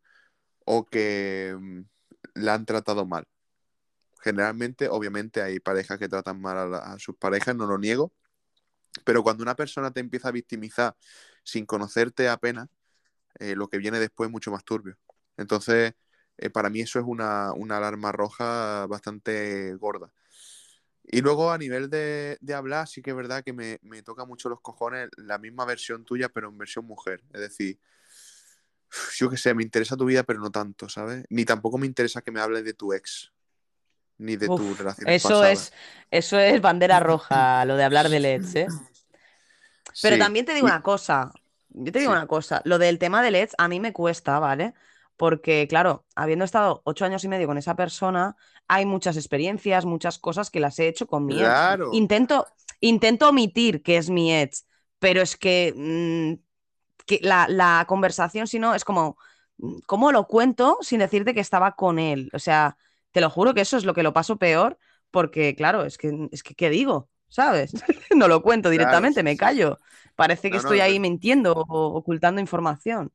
o 0.66 0.86
que 0.86 1.50
em, 1.50 1.86
la 2.34 2.54
han 2.54 2.66
tratado 2.66 3.06
mal. 3.06 3.26
Generalmente, 4.22 4.88
obviamente, 4.88 5.42
hay 5.42 5.60
parejas 5.60 5.98
que 5.98 6.08
tratan 6.08 6.40
mal 6.40 6.58
a, 6.58 6.66
la- 6.66 6.98
sus 7.00 7.16
parejas, 7.16 7.56
no 7.56 7.66
lo 7.66 7.78
niego, 7.78 8.12
pero 9.04 9.22
cuando 9.24 9.42
una 9.44 9.56
persona 9.56 9.90
te 9.92 10.00
empieza 10.00 10.28
a 10.28 10.32
victimizar 10.32 10.96
sin 11.44 11.66
conocerte 11.66 12.28
apenas, 12.28 12.68
eh, 13.40 13.56
lo 13.56 13.68
que 13.68 13.78
viene 13.78 14.00
después 14.00 14.28
es 14.28 14.32
mucho 14.32 14.50
más 14.52 14.64
turbio. 14.64 14.96
Entonces, 15.36 15.94
eh, 16.38 16.50
para 16.50 16.70
mí 16.70 16.80
eso 16.80 16.98
es 16.98 17.04
una, 17.06 17.52
una 17.52 17.78
alarma 17.78 18.12
roja 18.12 18.86
bastante 18.86 19.74
gorda. 19.74 20.12
Y 21.04 21.20
luego 21.20 21.52
a 21.52 21.58
nivel 21.58 21.90
de, 21.90 22.38
de 22.40 22.54
hablar, 22.54 22.88
sí 22.88 23.02
que 23.02 23.10
es 23.10 23.16
verdad 23.16 23.44
que 23.44 23.52
me, 23.52 23.78
me 23.82 24.02
toca 24.02 24.24
mucho 24.24 24.48
los 24.48 24.60
cojones 24.60 25.10
la 25.16 25.38
misma 25.38 25.64
versión 25.66 26.04
tuya, 26.04 26.28
pero 26.30 26.48
en 26.48 26.58
versión 26.58 26.86
mujer. 26.86 27.22
Es 27.32 27.40
decir, 27.40 27.78
yo 29.16 29.30
qué 29.30 29.36
sé, 29.36 29.54
me 29.54 29.62
interesa 29.62 29.96
tu 29.96 30.04
vida, 30.04 30.22
pero 30.22 30.40
no 30.40 30.50
tanto, 30.50 30.88
¿sabes? 30.88 31.24
Ni 31.30 31.44
tampoco 31.44 31.78
me 31.78 31.86
interesa 31.86 32.22
que 32.22 32.30
me 32.30 32.40
hables 32.40 32.64
de 32.64 32.74
tu 32.74 32.92
ex, 32.92 33.32
ni 34.18 34.36
de 34.36 34.50
Uf, 34.50 34.60
tus 34.60 34.78
relaciones 34.78 35.14
eso 35.16 35.44
es, 35.44 35.72
eso 36.10 36.38
es 36.38 36.60
bandera 36.60 37.00
roja, 37.00 37.64
lo 37.64 37.76
de 37.76 37.84
hablar 37.84 38.08
de 38.08 38.16
LEDs, 38.18 38.56
¿eh? 38.56 38.68
Pero 40.00 40.16
Sí, 40.16 40.18
también 40.18 40.44
te 40.46 40.54
digo 40.54 40.66
una 40.66 40.82
cosa, 40.82 41.32
yo 41.70 41.92
te 41.92 41.98
digo 42.00 42.12
Sí. 42.12 42.18
una 42.18 42.26
cosa, 42.26 42.60
lo 42.64 42.78
del 42.78 42.98
tema 42.98 43.22
de 43.22 43.28
LEDs 43.30 43.54
a 43.58 43.68
mí 43.68 43.80
me 43.80 43.92
cuesta, 43.92 44.38
¿vale? 44.38 44.74
Porque, 45.16 45.66
claro, 45.68 46.04
habiendo 46.16 46.44
estado 46.44 46.82
ocho 46.84 47.04
años 47.04 47.24
y 47.24 47.28
medio 47.28 47.46
con 47.46 47.58
esa 47.58 47.76
persona, 47.76 48.36
hay 48.68 48.86
muchas 48.86 49.16
experiencias, 49.16 49.84
muchas 49.84 50.18
cosas 50.18 50.50
que 50.50 50.60
las 50.60 50.78
he 50.78 50.88
hecho 50.88 51.06
con 51.06 51.24
mi 51.26 51.42
ex. 51.42 51.68
Intento, 51.90 52.46
intento 52.80 53.28
omitir 53.28 53.82
que 53.82 53.96
es 53.96 54.10
mi 54.10 54.34
ex, 54.34 54.66
pero 54.98 55.22
es 55.22 55.36
que, 55.36 55.72
mm, 55.76 56.42
que 57.06 57.20
la, 57.22 57.46
la 57.48 57.84
conversación, 57.88 58.46
si 58.46 58.58
no, 58.58 58.74
es 58.74 58.84
como, 58.84 59.16
mm, 59.58 59.78
¿cómo 59.86 60.12
lo 60.12 60.26
cuento 60.26 60.78
sin 60.80 61.00
decirte 61.00 61.34
que 61.34 61.40
estaba 61.40 61.72
con 61.76 61.98
él? 61.98 62.30
O 62.32 62.38
sea, 62.38 62.76
te 63.12 63.20
lo 63.20 63.30
juro 63.30 63.54
que 63.54 63.60
eso 63.62 63.76
es 63.76 63.84
lo 63.84 63.94
que 63.94 64.02
lo 64.02 64.12
paso 64.12 64.36
peor, 64.38 64.78
porque, 65.10 65.54
claro, 65.54 65.84
es 65.84 65.98
que, 65.98 66.28
es 66.32 66.42
que 66.42 66.54
¿qué 66.54 66.70
digo? 66.70 67.08
¿Sabes? 67.28 67.72
No 68.16 68.28
lo 68.28 68.42
cuento 68.42 68.70
directamente, 68.70 69.20
sí, 69.20 69.24
me 69.24 69.36
callo. 69.36 69.80
Parece 70.16 70.50
que 70.50 70.56
No, 70.56 70.60
estoy 70.60 70.78
es 70.78 70.84
ahí 70.84 71.00
mintiendo 71.00 71.52
o 71.54 71.96
ocultando 71.96 72.40
información. 72.40 73.12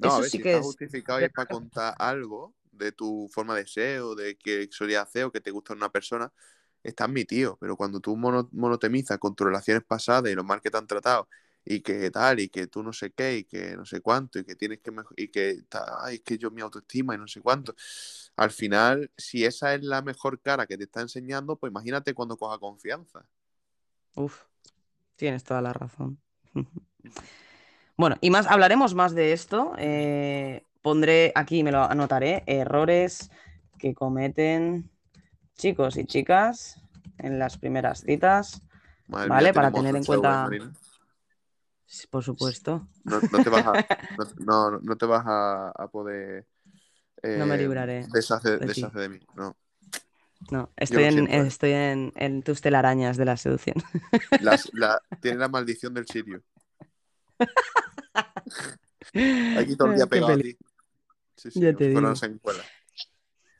No, 0.00 0.14
a 0.14 0.18
Eso 0.18 0.22
ver, 0.22 0.30
sí 0.30 0.38
si 0.38 0.40
que 0.40 0.42
está 0.42 0.58
es. 0.58 0.78
justificado 0.86 1.20
y 1.20 1.24
es 1.24 1.30
para 1.32 1.46
contar 1.48 1.94
algo 1.98 2.54
de 2.72 2.92
tu 2.92 3.28
forma 3.32 3.54
de 3.56 3.66
ser 3.66 4.00
o 4.00 4.14
de 4.14 4.36
que 4.38 4.68
solías 4.70 5.02
hacer 5.08 5.24
o 5.24 5.32
que 5.32 5.40
te 5.42 5.50
gusta 5.50 5.74
una 5.74 5.90
persona, 5.92 6.32
está 6.82 7.04
admitido. 7.04 7.58
Pero 7.60 7.76
cuando 7.76 8.00
tú 8.00 8.16
mono- 8.16 8.48
monotemizas 8.52 9.18
con 9.18 9.34
tus 9.34 9.46
relaciones 9.46 9.84
pasadas 9.84 10.30
y 10.32 10.34
lo 10.34 10.44
mal 10.44 10.60
que 10.62 10.70
te 10.70 10.78
han 10.78 10.86
tratado 10.86 11.28
y 11.64 11.80
que 11.82 12.10
tal, 12.10 12.40
y 12.40 12.48
que 12.48 12.66
tú 12.68 12.82
no 12.82 12.92
sé 12.94 13.12
qué, 13.12 13.38
y 13.38 13.44
que 13.44 13.76
no 13.76 13.84
sé 13.84 14.00
cuánto, 14.00 14.38
y 14.38 14.44
que 14.44 14.56
tienes 14.56 14.80
que 14.80 14.90
y 15.16 15.28
que 15.28 15.58
ay, 16.00 16.16
es 16.16 16.20
que 16.22 16.38
yo 16.38 16.50
mi 16.50 16.62
autoestima 16.62 17.14
y 17.14 17.18
no 17.18 17.28
sé 17.28 17.40
cuánto. 17.42 17.74
Al 18.36 18.50
final, 18.50 19.10
si 19.16 19.44
esa 19.44 19.74
es 19.74 19.82
la 19.82 20.00
mejor 20.02 20.40
cara 20.40 20.66
que 20.66 20.78
te 20.78 20.84
está 20.84 21.02
enseñando, 21.02 21.56
pues 21.58 21.70
imagínate 21.70 22.14
cuando 22.14 22.36
coja 22.38 22.58
confianza. 22.58 23.26
Uf, 24.14 24.44
tienes 25.16 25.44
toda 25.44 25.62
la 25.62 25.72
razón. 25.72 26.20
Bueno, 28.00 28.16
y 28.22 28.30
más, 28.30 28.46
hablaremos 28.46 28.94
más 28.94 29.14
de 29.14 29.34
esto. 29.34 29.74
eh, 29.76 30.64
pondré 30.80 31.32
aquí, 31.34 31.62
me 31.62 31.70
lo 31.70 31.82
anotaré, 31.84 32.42
errores 32.46 33.30
que 33.78 33.94
cometen 33.94 34.88
chicos 35.58 35.98
y 35.98 36.06
chicas 36.06 36.80
en 37.18 37.38
las 37.38 37.58
primeras 37.58 38.00
citas, 38.00 38.62
Madre 39.08 39.28
¿vale? 39.28 39.50
mía, 39.50 39.52
Para 39.52 39.70
tener 39.70 39.94
en 39.94 40.02
show, 40.02 40.14
¿eh, 40.14 40.18
cuenta, 40.18 40.44
Marina? 40.44 40.72
Por 42.08 42.24
supuesto, 42.24 42.86
No, 43.04 43.20
no 43.30 43.38
te 43.42 43.50
vas 43.50 43.66
a, 43.66 43.72
no, 44.46 44.70
no- 44.70 44.78
no 44.80 44.96
te 44.96 45.04
vas 45.04 45.26
a, 45.26 45.68
a 45.68 45.88
poder 45.88 46.46
no 47.22 47.44
me 47.44 47.56
eh, 47.56 47.58
libraré 47.58 48.06
deshacer, 48.14 48.60
de 48.60 49.08
mí. 49.10 49.20
No. 49.36 49.54
No, 50.50 50.70
estoy 50.78 51.04
en, 51.04 51.18
¿eh? 51.28 51.46
estoy 51.46 51.72
en, 51.72 52.12
en 52.16 52.42
tus 52.42 52.62
telarañas 52.62 53.18
de 53.18 53.26
la 53.26 53.36
seducción. 53.36 53.76
Las- 54.40 54.70
la- 54.74 55.02
tiene 55.20 55.36
la 55.38 55.48
maldición 55.48 55.92
del 55.92 56.06
sirio. 56.06 56.42
Aquí 59.58 59.76
todo 59.76 59.88
el 59.88 59.96
día 59.96 60.06
pegado 60.06 60.34
a 60.34 60.38
ti. 60.38 60.56
Sí, 61.36 61.50
sí, 61.50 61.60
Ya 61.60 61.74
te 61.74 61.88
digo. 61.88 62.00
Bueno, 62.00 62.14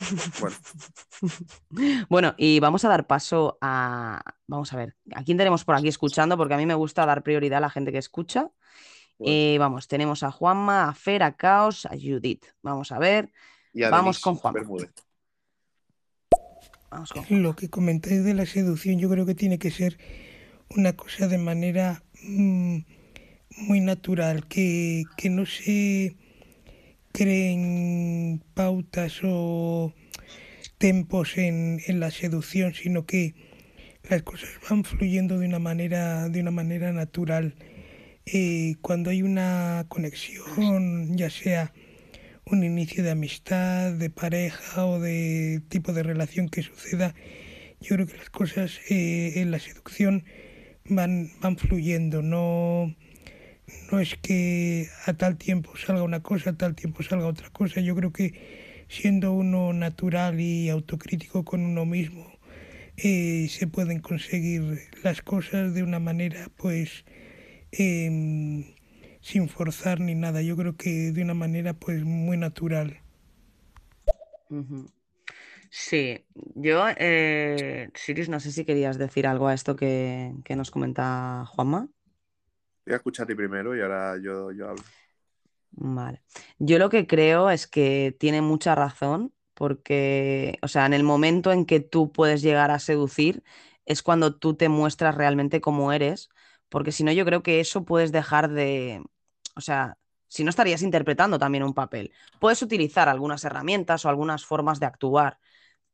Bueno, 2.09 2.35
y 2.37 2.61
vamos 2.61 2.85
a 2.85 2.89
dar 2.89 3.07
paso 3.07 3.59
a. 3.61 4.23
Vamos 4.47 4.73
a 4.73 4.77
ver, 4.77 4.97
¿a 5.15 5.23
quién 5.23 5.39
tenemos 5.39 5.65
por 5.65 5.75
aquí 5.75 5.89
escuchando? 5.89 6.37
Porque 6.37 6.55
a 6.55 6.57
mí 6.57 6.67
me 6.67 6.75
gusta 6.75 7.07
dar 7.07 7.23
prioridad 7.23 7.59
a 7.59 7.61
la 7.61 7.71
gente 7.71 7.93
que 7.93 7.99
escucha. 7.99 8.51
Bueno. 9.19 9.33
Eh, 9.33 9.57
vamos, 9.59 9.89
tenemos 9.89 10.23
a 10.23 10.31
Juanma, 10.31 10.89
a 10.89 10.95
Fer, 10.95 11.23
a 11.23 11.37
Caos, 11.37 11.87
a 11.87 11.91
Judith. 11.91 12.47
Vamos 12.63 12.93
a 12.93 12.99
ver. 12.99 13.31
y 13.73 13.83
a 13.83 13.91
Vamos 13.91 14.17
Denise 14.17 14.23
con 14.23 14.37
Juanma. 14.37 14.61
Bermúdez. 14.61 14.93
Vamos 16.91 17.13
con 17.13 17.25
Juanma. 17.25 17.43
Lo 17.43 17.57
que 17.57 17.69
comentáis 17.69 18.25
de 18.25 18.35
la 18.35 18.47
seducción 18.47 18.99
yo 18.99 19.11
creo 19.11 19.27
que 19.27 19.35
tiene 19.35 19.59
que 19.59 19.71
ser 19.71 19.99
una 20.71 20.95
cosa 20.95 21.29
de 21.29 21.39
manera 21.39 22.03
mm, 22.23 22.79
muy 23.57 23.81
natural, 23.81 24.47
que, 24.47 25.05
que 25.17 25.31
no 25.31 25.47
se 25.47 26.17
creen 27.13 28.43
pautas 28.55 29.21
o 29.25 29.93
tempos 30.79 31.37
en, 31.37 31.81
en 31.87 32.01
la 32.01 32.11
seducción, 32.11 32.75
sino 32.75 33.07
que 33.07 33.35
las 34.09 34.23
cosas 34.23 34.49
van 34.69 34.85
fluyendo 34.85 35.39
de 35.39 35.47
una 35.47 35.59
manera, 35.59 36.29
de 36.29 36.41
una 36.41 36.51
manera 36.51 36.93
natural. 36.93 37.55
Eh, 38.27 38.77
cuando 38.81 39.11
hay 39.11 39.23
una 39.23 39.85
conexión, 39.89 41.17
ya 41.17 41.31
sea 41.31 41.73
un 42.47 42.65
inicio 42.65 43.03
de 43.03 43.11
amistad, 43.11 43.93
de 43.93 44.11
pareja 44.11 44.87
o 44.87 45.01
de 45.01 45.63
tipo 45.69 45.93
de 45.93 46.03
relación 46.03 46.49
que 46.49 46.63
suceda, 46.63 47.15
yo 47.81 47.97
creo 47.97 48.07
que 48.07 48.19
las 48.19 48.31
cosas 48.31 48.79
eh, 48.89 49.41
en 49.41 49.51
la 49.51 49.59
seducción 49.59 50.25
van, 50.85 51.31
van 51.41 51.57
fluyendo, 51.57 52.23
no, 52.23 52.95
no 53.91 54.01
es 54.01 54.17
que 54.17 54.89
a 55.07 55.15
tal 55.15 55.37
tiempo 55.37 55.77
salga 55.77 56.03
una 56.03 56.23
cosa, 56.23 56.51
a 56.51 56.57
tal 56.57 56.75
tiempo 56.75 57.03
salga 57.03 57.27
otra 57.27 57.51
cosa, 57.51 57.81
yo 57.81 57.95
creo 57.95 58.13
que 58.13 58.85
siendo 58.89 59.33
uno 59.33 59.73
natural 59.73 60.41
y 60.41 60.69
autocrítico 60.69 61.45
con 61.45 61.63
uno 61.63 61.85
mismo, 61.85 62.27
eh, 62.97 63.49
se 63.49 63.67
pueden 63.67 64.01
conseguir 64.01 64.91
las 65.03 65.23
cosas 65.23 65.75
de 65.75 65.83
una 65.83 65.99
manera 65.99 66.51
pues 66.57 67.05
em, 67.73 68.75
sin 69.21 69.49
forzar 69.49 70.01
ni 70.01 70.15
nada, 70.15 70.43
yo 70.43 70.57
creo 70.57 70.77
que 70.77 71.13
de 71.13 71.23
una 71.23 71.35
manera 71.35 71.75
pues 71.75 72.05
muy 72.05 72.37
natural. 72.37 73.01
Sí, 75.71 76.25
yo, 76.57 76.85
eh, 76.97 77.91
Sirius, 77.95 78.29
no 78.29 78.41
sé 78.41 78.51
si 78.51 78.65
querías 78.65 78.99
decir 78.99 79.27
algo 79.27 79.47
a 79.47 79.55
esto 79.55 79.77
que, 79.77 80.33
que 80.45 80.57
nos 80.57 80.73
comenta 80.73 81.45
Juanma. 81.47 81.89
Voy 82.91 82.95
a 82.95 82.97
escucharte 82.97 83.37
primero 83.37 83.77
y 83.77 83.81
ahora 83.81 84.17
yo, 84.21 84.51
yo 84.51 84.69
hablo. 84.69 84.83
Vale. 85.71 86.23
Yo 86.59 86.77
lo 86.81 86.91
que 86.91 87.07
creo 87.07 87.49
es 87.49 87.69
que 87.69 88.17
tiene 88.19 88.43
mucha 88.43 88.75
razón, 88.75 89.33
porque, 89.55 90.59
o 90.61 90.67
sea, 90.67 90.87
en 90.87 90.93
el 90.93 91.05
momento 91.05 91.53
en 91.53 91.67
que 91.67 91.79
tú 91.79 92.11
puedes 92.11 92.43
llegar 92.43 92.73
a 92.73 92.81
seducir, 92.81 93.45
es 93.87 94.03
cuando 94.03 94.35
tú 94.35 94.55
te 94.55 94.69
muestras 94.69 95.15
realmente 95.15 95.61
cómo 95.61 95.93
eres, 95.93 96.31
porque 96.69 96.91
si 96.91 97.05
no, 97.05 97.13
yo 97.13 97.25
creo 97.25 97.45
que 97.45 97.61
eso 97.61 97.85
puedes 97.85 98.11
dejar 98.11 98.51
de, 98.51 99.05
o 99.55 99.61
sea, 99.61 99.97
si 100.27 100.43
no 100.43 100.51
estarías 100.51 100.83
interpretando 100.83 101.39
también 101.39 101.63
un 101.63 101.75
papel. 101.75 102.11
Puedes 102.41 102.61
utilizar 102.61 103.09
algunas 103.09 103.45
herramientas 103.45 104.05
o 104.05 104.09
algunas 104.09 104.45
formas 104.45 104.81
de 104.81 104.87
actuar, 104.87 105.39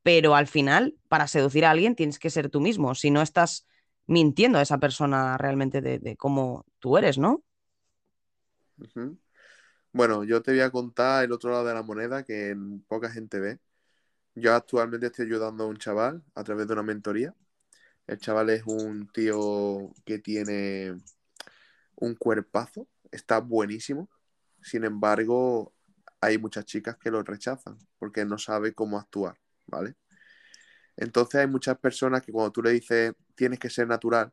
pero 0.03 0.34
al 0.34 0.47
final, 0.47 0.97
para 1.09 1.28
seducir 1.28 1.66
a 1.66 1.72
alguien, 1.72 1.94
tienes 1.94 2.18
que 2.18 2.30
ser 2.30 2.49
tú 2.49 2.62
mismo, 2.62 2.94
si 2.94 3.11
no 3.11 3.20
estás 3.20 3.66
mintiendo 4.07 4.59
a 4.59 4.62
esa 4.62 4.78
persona 4.78 5.36
realmente 5.38 5.80
de, 5.80 6.16
cómo 6.16 6.64
tú 6.78 6.98
eres, 6.98 7.18
¿no? 7.18 7.42
Bueno, 9.92 10.24
yo 10.24 10.42
te 10.42 10.52
voy 10.52 10.61
a 10.61 10.70
contar 10.70 11.24
el 11.24 11.32
otro 11.32 11.50
lado 11.50 11.64
de 11.64 11.74
la 11.74 11.82
moneda 11.82 12.22
que 12.22 12.57
poca 12.86 13.11
gente 13.11 13.40
ve. 13.40 13.59
Yo 14.34 14.54
actualmente 14.54 15.07
estoy 15.07 15.26
ayudando 15.26 15.64
a 15.64 15.68
un 15.68 15.78
chaval 15.78 16.22
a 16.34 16.44
través 16.44 16.66
de 16.66 16.74
una 16.74 16.82
mentoría. 16.82 17.34
El 18.07 18.18
chaval 18.18 18.50
es 18.50 18.62
un 18.66 19.09
tío 19.09 19.92
que 20.04 20.18
tiene 20.18 20.96
un 21.96 22.14
cuerpazo, 22.14 22.86
está 23.11 23.40
buenísimo. 23.40 24.09
Sin 24.62 24.84
embargo, 24.84 25.72
hay 26.20 26.38
muchas 26.38 26.64
chicas 26.66 26.96
que 26.98 27.11
lo 27.11 27.22
rechazan 27.22 27.78
porque 27.98 28.24
no 28.24 28.38
sabe 28.38 28.74
cómo 28.74 28.98
actuar, 28.98 29.38
¿vale? 29.66 29.96
Entonces 30.96 31.40
hay 31.40 31.46
muchas 31.46 31.78
personas 31.78 32.22
que 32.22 32.32
cuando 32.32 32.52
tú 32.52 32.62
le 32.62 32.72
dices 32.72 33.14
tienes 33.37 33.59
que 33.59 33.70
ser 33.70 33.87
natural, 33.89 34.32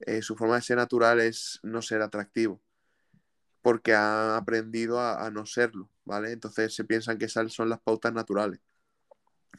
eh, 0.00 0.22
su 0.22 0.36
forma 0.36 0.56
de 0.56 0.62
ser 0.62 0.78
natural 0.78 1.20
es 1.20 1.60
no 1.62 1.82
ser 1.82 2.02
atractivo 2.02 2.62
porque 3.62 3.94
han 3.94 4.30
aprendido 4.30 5.00
a, 5.00 5.30
no 5.30 5.44
serlo, 5.44 5.90
¿vale? 6.04 6.32
Entonces 6.32 6.74
se 6.74 6.84
piensan 6.84 7.18
que 7.18 7.26
esas 7.26 7.52
son 7.52 7.68
las 7.68 7.80
pautas 7.80 8.12
naturales. 8.14 8.60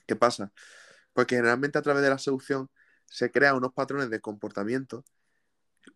¿Qué 0.07 0.15
pasa? 0.15 0.51
Pues 1.13 1.27
generalmente 1.29 1.77
a 1.77 1.81
través 1.81 2.01
de 2.03 2.09
la 2.09 2.17
seducción 2.17 2.69
se 3.05 3.31
crean 3.31 3.57
unos 3.57 3.73
patrones 3.73 4.09
de 4.09 4.19
comportamiento 4.21 5.03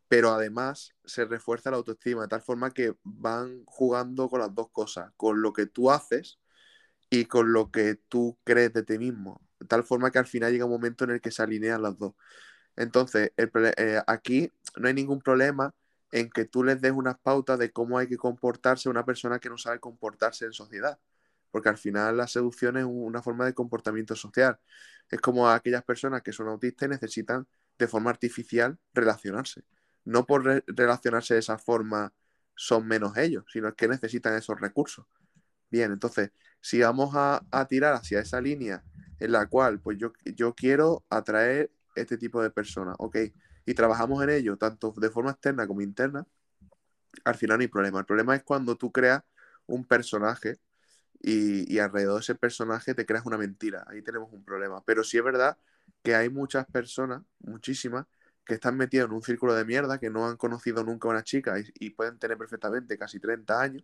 pero 0.07 0.31
además 0.31 0.93
se 1.05 1.25
refuerza 1.25 1.71
la 1.71 1.77
autoestima 1.77 2.23
de 2.23 2.27
tal 2.27 2.41
forma 2.41 2.71
que 2.71 2.95
van 3.03 3.63
jugando 3.65 4.29
con 4.29 4.39
las 4.39 4.53
dos 4.53 4.69
cosas, 4.71 5.11
con 5.17 5.41
lo 5.41 5.53
que 5.53 5.65
tú 5.65 5.91
haces 5.91 6.39
y 7.09 7.25
con 7.25 7.53
lo 7.53 7.71
que 7.71 7.95
tú 8.09 8.38
crees 8.43 8.73
de 8.73 8.84
ti 8.84 8.97
mismo, 8.97 9.41
de 9.59 9.67
tal 9.67 9.84
forma 9.84 10.11
que 10.11 10.19
al 10.19 10.27
final 10.27 10.51
llega 10.51 10.65
un 10.65 10.71
momento 10.71 11.03
en 11.03 11.11
el 11.11 11.21
que 11.21 11.31
se 11.31 11.43
alinean 11.43 11.81
las 11.81 11.97
dos. 11.97 12.13
Entonces, 12.76 13.32
eh, 13.38 14.01
aquí 14.07 14.51
no 14.78 14.88
hay 14.88 14.93
ningún 14.93 15.21
problema 15.21 15.74
en 16.11 16.30
que 16.30 16.45
tú 16.45 16.63
les 16.63 16.82
des 16.82 16.91
unas 16.91 17.17
pautas 17.19 17.59
de 17.59 17.71
cómo 17.71 17.97
hay 17.97 18.07
que 18.07 18.17
comportarse 18.17 18.89
a 18.89 18.91
una 18.91 19.05
persona 19.05 19.39
que 19.39 19.49
no 19.49 19.57
sabe 19.57 19.80
comportarse 19.80 20.45
en 20.45 20.53
sociedad, 20.53 20.99
porque 21.51 21.69
al 21.69 21.78
final 21.78 22.17
la 22.17 22.28
seducción 22.28 22.78
es 22.78 22.86
una 22.88 23.21
forma 23.21 23.45
de 23.45 23.53
comportamiento 23.53 24.15
social. 24.15 24.59
Es 25.09 25.19
como 25.21 25.49
aquellas 25.49 25.84
personas 25.84 26.21
que 26.24 26.32
son 26.34 26.47
autistas 26.47 26.88
y 26.88 26.89
necesitan 26.89 27.47
de 27.78 27.88
forma 27.88 28.09
artificial 28.09 28.78
relacionarse. 28.93 29.63
No 30.05 30.26
por 30.26 30.43
re- 30.45 30.63
relacionarse 30.67 31.36
de 31.36 31.39
esa 31.41 31.57
forma 31.57 32.13
son 32.55 32.88
menos 32.88 33.17
ellos, 33.17 33.45
sino 33.51 33.74
que 33.76 33.88
necesitan 33.88 34.36
esos 34.36 34.59
recursos. 34.59 35.05
Bien, 35.69 35.91
entonces, 35.91 36.32
si 36.61 36.82
vamos 36.82 37.11
a, 37.15 37.43
a 37.51 37.65
tirar 37.67 37.93
hacia 37.95 38.19
esa 38.19 38.39
línea 38.41 38.84
en 39.19 39.32
la 39.32 39.47
cual 39.47 39.80
pues 39.80 39.97
yo, 39.97 40.13
yo 40.36 40.53
quiero 40.53 41.03
atraer 41.09 41.71
este 41.95 42.17
tipo 42.17 42.41
de 42.41 42.49
personas, 42.51 42.95
ok, 42.99 43.17
y 43.65 43.73
trabajamos 43.73 44.23
en 44.23 44.29
ello 44.31 44.57
tanto 44.57 44.93
de 44.97 45.09
forma 45.09 45.31
externa 45.31 45.67
como 45.67 45.81
interna, 45.81 46.25
al 47.23 47.35
final 47.35 47.57
no 47.57 47.61
hay 47.61 47.67
problema. 47.67 47.99
El 47.99 48.05
problema 48.05 48.35
es 48.35 48.43
cuando 48.43 48.75
tú 48.75 48.91
creas 48.91 49.23
un 49.67 49.85
personaje 49.85 50.59
y, 51.21 51.73
y 51.73 51.79
alrededor 51.79 52.15
de 52.15 52.21
ese 52.21 52.35
personaje 52.35 52.93
te 52.95 53.05
creas 53.05 53.25
una 53.25 53.37
mentira. 53.37 53.85
Ahí 53.87 54.01
tenemos 54.01 54.31
un 54.33 54.43
problema. 54.43 54.83
Pero 54.85 55.03
sí 55.03 55.17
es 55.17 55.23
verdad 55.23 55.57
que 56.03 56.15
hay 56.15 56.29
muchas 56.29 56.65
personas, 56.67 57.23
muchísimas, 57.39 58.07
que 58.45 58.55
están 58.55 58.77
metidas 58.77 59.07
en 59.07 59.13
un 59.13 59.21
círculo 59.23 59.55
de 59.55 59.65
mierda, 59.65 59.99
que 59.99 60.09
no 60.09 60.27
han 60.27 60.37
conocido 60.37 60.83
nunca 60.83 61.07
a 61.07 61.11
una 61.11 61.23
chica 61.23 61.59
y, 61.59 61.65
y 61.75 61.91
pueden 61.91 62.19
tener 62.19 62.37
perfectamente 62.37 62.97
casi 62.97 63.19
30 63.19 63.61
años, 63.61 63.83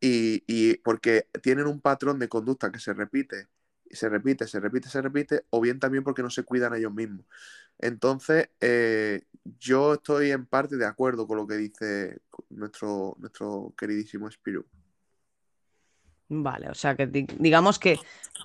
y, 0.00 0.44
y 0.46 0.76
porque 0.78 1.28
tienen 1.42 1.66
un 1.66 1.80
patrón 1.80 2.18
de 2.18 2.28
conducta 2.28 2.70
que 2.72 2.80
se 2.80 2.94
repite, 2.94 3.48
y 3.90 3.96
se 3.96 4.08
repite, 4.08 4.46
se 4.48 4.60
repite, 4.60 4.88
se 4.88 5.02
repite, 5.02 5.46
o 5.50 5.60
bien 5.60 5.80
también 5.80 6.04
porque 6.04 6.22
no 6.22 6.30
se 6.30 6.44
cuidan 6.44 6.74
ellos 6.74 6.92
mismos. 6.94 7.26
Entonces, 7.78 8.50
eh, 8.60 9.24
yo 9.60 9.94
estoy 9.94 10.30
en 10.32 10.46
parte 10.46 10.76
de 10.76 10.86
acuerdo 10.86 11.26
con 11.26 11.38
lo 11.38 11.46
que 11.46 11.56
dice 11.56 12.20
nuestro, 12.50 13.16
nuestro 13.20 13.74
queridísimo 13.78 14.30
Spiru. 14.30 14.66
Vale, 16.28 16.68
o 16.70 16.74
sea 16.74 16.94
que 16.96 17.06
di- 17.08 17.26
digamos 17.38 17.78
que 17.80 18.00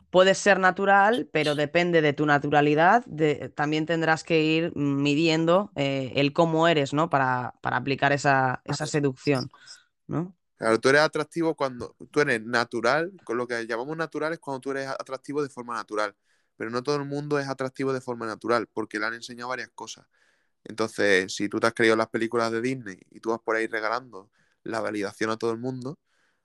puedes 0.09 0.37
ser 0.39 0.59
natural, 0.59 1.29
pero 1.31 1.55
depende 1.55 2.01
de 2.01 2.13
tu 2.13 2.25
naturalidad. 2.25 3.05
de- 3.05 3.49
también 3.49 3.85
tendrás 3.85 4.23
que 4.23 4.41
ir 4.43 4.71
midiendo 4.75 5.71
eh, 5.75 6.13
el 6.15 6.33
cómo 6.33 6.67
eres, 6.67 6.93
¿no? 6.93 7.09
Para, 7.11 7.55
para 7.61 7.77
aplicar 7.77 8.11
esa, 8.13 8.61
esa 8.65 8.87
seducción, 8.87 9.51
¿no? 10.07 10.35
Claro, 10.57 10.79
tú 10.79 10.87
eres 10.89 11.01
atractivo 11.01 11.53
cuando 11.55 11.95
tú 12.11 12.21
eres 12.21 12.41
natural, 12.41 13.11
con 13.25 13.35
lo 13.37 13.45
que 13.47 13.67
llamamos 13.67 13.97
natural 13.97 14.31
es 14.33 14.39
cuando 14.39 14.61
tú 14.61 14.71
eres 14.71 14.87
atractivo 14.87 15.43
de 15.43 15.49
forma 15.49 15.75
natural, 15.75 16.15
pero 16.55 16.69
no 16.69 16.81
todo 16.81 16.95
el 16.95 17.03
mundo 17.05 17.37
es 17.39 17.47
atractivo 17.49 17.91
de 17.91 17.99
forma 18.01 18.25
natural, 18.25 18.67
porque 18.71 18.97
le 18.99 19.05
han 19.05 19.13
enseñado 19.15 19.49
varias 19.49 19.69
cosas. 19.75 20.07
Entonces, 20.65 21.33
si 21.35 21.49
tú 21.49 21.59
te 21.59 21.67
has 21.67 21.73
creído 21.73 21.95
las 21.97 22.09
películas 22.09 22.51
de 22.51 22.61
Disney 22.61 22.99
y 23.11 23.19
tú 23.21 23.31
vas 23.31 23.39
por 23.41 23.55
ahí 23.57 23.67
regalando 23.67 24.31
la 24.63 24.81
validación 24.81 25.31
a 25.31 25.37
todo 25.37 25.51
el 25.51 25.59
mundo, 25.59 25.99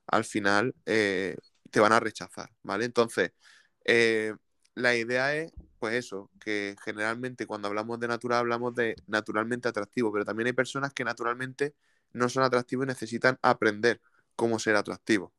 al 0.06 0.24
final 0.24 0.74
eh, 0.86 1.36
te 1.70 1.80
van 1.80 1.92
a 1.92 2.00
rechazar, 2.00 2.50
¿vale? 2.62 2.84
Entonces, 2.86 3.32
eh, 3.84 4.34
la 4.74 4.94
idea 4.96 5.34
es, 5.36 5.52
pues 5.78 5.94
eso, 5.94 6.30
que 6.40 6.76
generalmente 6.84 7.46
cuando 7.46 7.68
hablamos 7.68 8.00
de 8.00 8.08
natural 8.08 8.40
hablamos 8.40 8.74
de 8.74 8.96
naturalmente 9.06 9.68
atractivo, 9.68 10.12
pero 10.12 10.24
también 10.24 10.48
hay 10.48 10.52
personas 10.52 10.92
que 10.92 11.04
naturalmente 11.04 11.74
no 12.12 12.28
son 12.28 12.42
atractivos 12.42 12.84
y 12.84 12.88
necesitan 12.88 13.38
aprender 13.42 14.00
cómo 14.36 14.58
ser 14.58 14.76
atractivos. 14.76 15.30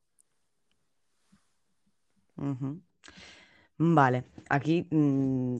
Vale, 3.77 4.23
aquí 4.49 4.87
mm, 4.89 5.57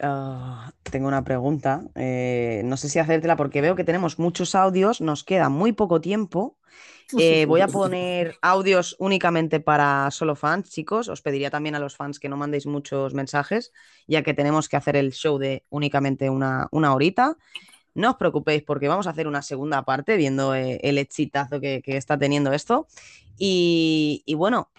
ah, 0.00 0.72
tengo 0.82 1.08
una 1.08 1.24
pregunta. 1.24 1.82
eh, 1.94 2.62
no 2.64 2.76
sé 2.76 2.88
si 2.88 2.98
hacértela 2.98 3.36
porque 3.36 3.60
veo 3.60 3.76
que 3.76 3.84
tenemos 3.84 4.18
muchos 4.18 4.54
audios, 4.54 5.00
nos 5.00 5.24
queda 5.24 5.48
muy 5.48 5.72
poco 5.72 6.00
tiempo. 6.00 6.58
Eh, 7.18 7.46
voy 7.46 7.60
a 7.60 7.66
poner 7.68 8.36
audios 8.40 8.94
únicamente 8.98 9.60
para 9.60 10.10
solo 10.10 10.36
fans, 10.36 10.70
chicos. 10.70 11.08
Os 11.08 11.22
pediría 11.22 11.50
también 11.50 11.74
a 11.74 11.80
los 11.80 11.96
fans 11.96 12.20
que 12.20 12.28
no 12.28 12.36
mandéis 12.36 12.66
muchos 12.66 13.14
mensajes, 13.14 13.72
ya 14.06 14.22
que 14.22 14.34
tenemos 14.34 14.68
que 14.68 14.76
hacer 14.76 14.96
el 14.96 15.12
show 15.12 15.38
de 15.38 15.64
únicamente 15.70 16.30
una, 16.30 16.68
una 16.70 16.94
horita. 16.94 17.36
No 17.94 18.10
os 18.10 18.16
preocupéis 18.16 18.62
porque 18.62 18.88
vamos 18.88 19.06
a 19.06 19.10
hacer 19.10 19.26
una 19.26 19.42
segunda 19.42 19.84
parte 19.84 20.16
viendo 20.16 20.54
eh, 20.54 20.78
el 20.82 20.98
exitazo 20.98 21.60
que, 21.60 21.82
que 21.82 21.96
está 21.96 22.16
teniendo 22.18 22.52
esto. 22.52 22.86
Y, 23.36 24.22
y 24.26 24.34
bueno, 24.34 24.70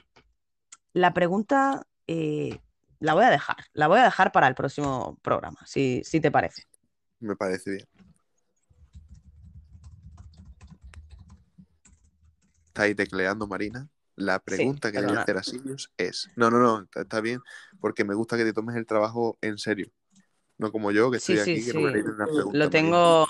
la 0.93 1.13
pregunta 1.13 1.85
eh, 2.07 2.59
la 2.99 3.13
voy 3.13 3.25
a 3.25 3.29
dejar, 3.29 3.57
la 3.73 3.87
voy 3.87 3.99
a 3.99 4.03
dejar 4.03 4.31
para 4.31 4.47
el 4.47 4.55
próximo 4.55 5.17
programa, 5.21 5.59
si, 5.65 6.03
si 6.03 6.21
te 6.21 6.31
parece. 6.31 6.63
Me 7.19 7.35
parece 7.35 7.71
bien. 7.71 7.87
Está 12.67 12.83
ahí 12.83 12.95
tecleando, 12.95 13.47
Marina. 13.47 13.89
La 14.15 14.39
pregunta 14.39 14.91
que 14.91 15.01
le 15.01 15.07
voy 15.07 15.17
a 15.17 15.21
hacer 15.21 15.37
a 15.37 15.43
Sirius 15.43 15.91
es: 15.97 16.29
No, 16.35 16.51
no, 16.51 16.59
no, 16.59 16.87
está 16.93 17.21
bien, 17.21 17.41
porque 17.79 18.03
me 18.03 18.13
gusta 18.13 18.37
que 18.37 18.43
te 18.43 18.53
tomes 18.53 18.75
el 18.75 18.85
trabajo 18.85 19.37
en 19.41 19.57
serio. 19.57 19.91
No 20.61 20.71
como 20.71 20.91
yo, 20.91 21.09
que 21.09 21.17
estoy 21.17 21.37
sí, 21.37 21.41
aquí, 21.41 21.55
que 21.55 21.71
sí. 21.71 21.73
no 21.73 21.81
me 21.81 21.91
leí 21.91 22.03
una 22.03 22.27
pregunta. 22.27 22.55
Lo 22.55 22.69
tengo, 22.69 23.25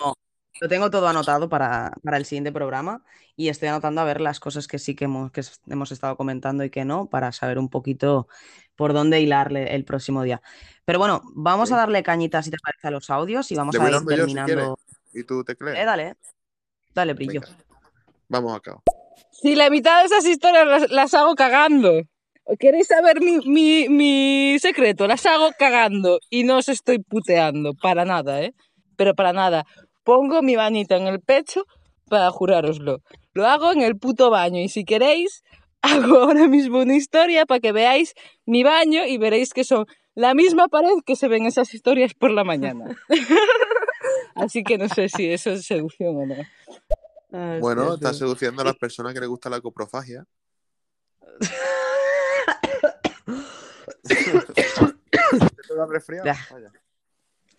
lo 0.60 0.68
tengo 0.68 0.92
todo 0.92 1.08
anotado 1.08 1.48
para, 1.48 1.94
para 2.04 2.18
el 2.18 2.26
siguiente 2.26 2.52
programa 2.52 3.06
y 3.38 3.48
estoy 3.48 3.70
anotando 3.70 4.02
a 4.02 4.04
ver 4.04 4.20
las 4.20 4.42
cosas 4.42 4.68
que 4.68 4.80
sí 4.80 4.96
que 4.96 5.06
hemos, 5.06 5.32
que 5.32 5.42
hemos 5.68 5.94
estado 5.94 6.18
comentando 6.18 6.66
y 6.66 6.70
que 6.70 6.84
no, 6.84 7.06
para 7.06 7.32
saber 7.32 7.58
un 7.58 7.70
poquito 7.70 8.28
por 8.76 8.92
dónde 8.92 9.22
hilarle 9.22 9.74
el 9.74 9.86
próximo 9.86 10.24
día. 10.24 10.42
Pero 10.84 11.00
bueno, 11.00 11.22
vamos 11.34 11.72
a 11.72 11.78
darle 11.78 12.04
cañita, 12.04 12.44
si 12.44 12.52
te 12.52 12.58
parece, 12.62 12.90
a 12.90 12.92
los 12.92 13.10
audios 13.10 13.50
y 13.50 13.56
vamos 13.56 13.80
a 13.80 13.90
ir 13.90 13.98
si 13.98 14.06
terminando. 14.06 14.78
Y 15.14 15.24
tú 15.24 15.46
tecleas. 15.46 15.78
Eh, 15.78 15.86
dale, 15.86 16.18
dale, 16.94 17.14
brillo. 17.14 17.40
Venga, 17.40 17.58
vamos 18.28 18.58
acá. 18.58 18.78
Si 19.32 19.56
la 19.56 19.70
mitad 19.70 20.02
de 20.02 20.08
esas 20.08 20.26
historias 20.26 20.68
las, 20.68 20.92
las 20.92 21.14
hago 21.14 21.34
cagando. 21.36 22.02
¿Queréis 22.60 22.88
saber 22.88 23.22
mi, 23.22 23.38
mi, 23.46 23.88
mi 23.90 24.58
secreto? 24.60 25.08
Las 25.08 25.26
hago 25.26 25.52
cagando 25.58 26.20
y 26.30 26.44
no 26.44 26.58
os 26.58 26.70
estoy 26.70 27.00
puteando, 27.00 27.74
para 27.74 28.04
nada, 28.06 28.42
¿eh? 28.42 28.54
Pero 28.98 29.14
para 29.16 29.32
nada. 29.34 29.66
Pongo 30.04 30.42
mi 30.42 30.56
manita 30.56 30.98
en 30.98 31.08
el 31.08 31.22
pecho 31.22 31.66
para 32.10 32.30
jurároslo. 32.32 33.00
Lo 33.34 33.48
hago 33.48 33.72
en 33.72 33.82
el 33.82 33.98
puto 33.98 34.30
baño 34.30 34.60
y 34.60 34.68
si 34.70 34.84
queréis, 34.84 35.44
hago 35.82 36.18
ahora 36.20 36.48
mismo 36.48 36.80
una 36.80 36.96
historia 36.96 37.46
para 37.46 37.60
que 37.60 37.72
veáis 37.72 38.14
mi 38.46 38.64
baño 38.64 39.06
y 39.06 39.18
veréis 39.18 39.54
que 39.54 39.64
son 39.64 39.86
la 40.14 40.34
misma 40.34 40.68
pared 40.68 40.90
que 41.06 41.16
se 41.16 41.28
ven 41.30 41.46
esas 41.46 41.74
historias 41.74 42.14
por 42.14 42.32
la 42.32 42.44
mañana. 42.44 42.98
Así 44.36 44.64
que 44.64 44.78
no 44.78 44.90
sé 44.90 45.08
si 45.10 45.32
eso 45.32 45.52
es 45.52 45.66
seducción 45.66 46.18
o 46.18 46.26
no. 46.26 46.36
Ah, 47.32 47.58
Bueno, 47.62 47.94
estás 47.94 48.14
sí. 48.14 48.20
seduciendo 48.20 48.62
a 48.62 48.66
las 48.66 48.76
personas 48.80 49.14
que 49.14 49.20
les 49.22 49.30
gusta 49.30 49.50
la 49.50 49.62
coprofagia. 49.62 50.26
¿Te 54.16 55.68
toca 55.68 55.86
resfriado? 55.88 56.26
Ya. 56.26 56.38
Vaya. 56.52 56.72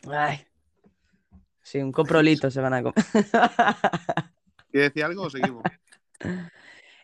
Ay. 0.08 0.46
Sí, 1.62 1.78
un 1.78 1.92
coprolito 1.92 2.50
se 2.50 2.60
van 2.60 2.74
a 2.74 2.82
comer. 2.82 2.94
¿Quieres 4.70 4.90
decir 4.90 5.04
algo 5.04 5.22
o 5.22 5.30
seguimos? 5.30 5.62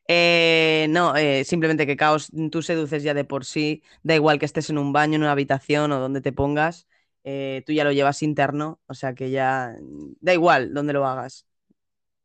Eh, 0.08 0.86
no, 0.88 1.14
eh, 1.16 1.44
simplemente 1.44 1.86
que 1.86 1.96
caos 1.96 2.30
tú 2.50 2.62
seduces 2.62 3.02
ya 3.02 3.12
de 3.14 3.24
por 3.24 3.44
sí, 3.44 3.82
da 4.02 4.14
igual 4.14 4.38
que 4.38 4.46
estés 4.46 4.70
en 4.70 4.78
un 4.78 4.92
baño, 4.92 5.16
en 5.16 5.22
una 5.22 5.32
habitación 5.32 5.92
o 5.92 6.00
donde 6.00 6.22
te 6.22 6.32
pongas, 6.32 6.88
eh, 7.24 7.62
tú 7.66 7.72
ya 7.72 7.84
lo 7.84 7.92
llevas 7.92 8.22
interno, 8.22 8.80
o 8.86 8.94
sea 8.94 9.14
que 9.14 9.30
ya 9.30 9.76
da 10.20 10.32
igual 10.32 10.72
donde 10.72 10.94
lo 10.94 11.06
hagas, 11.06 11.46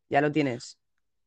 ya 0.09 0.21
lo 0.21 0.31
tienes. 0.31 0.79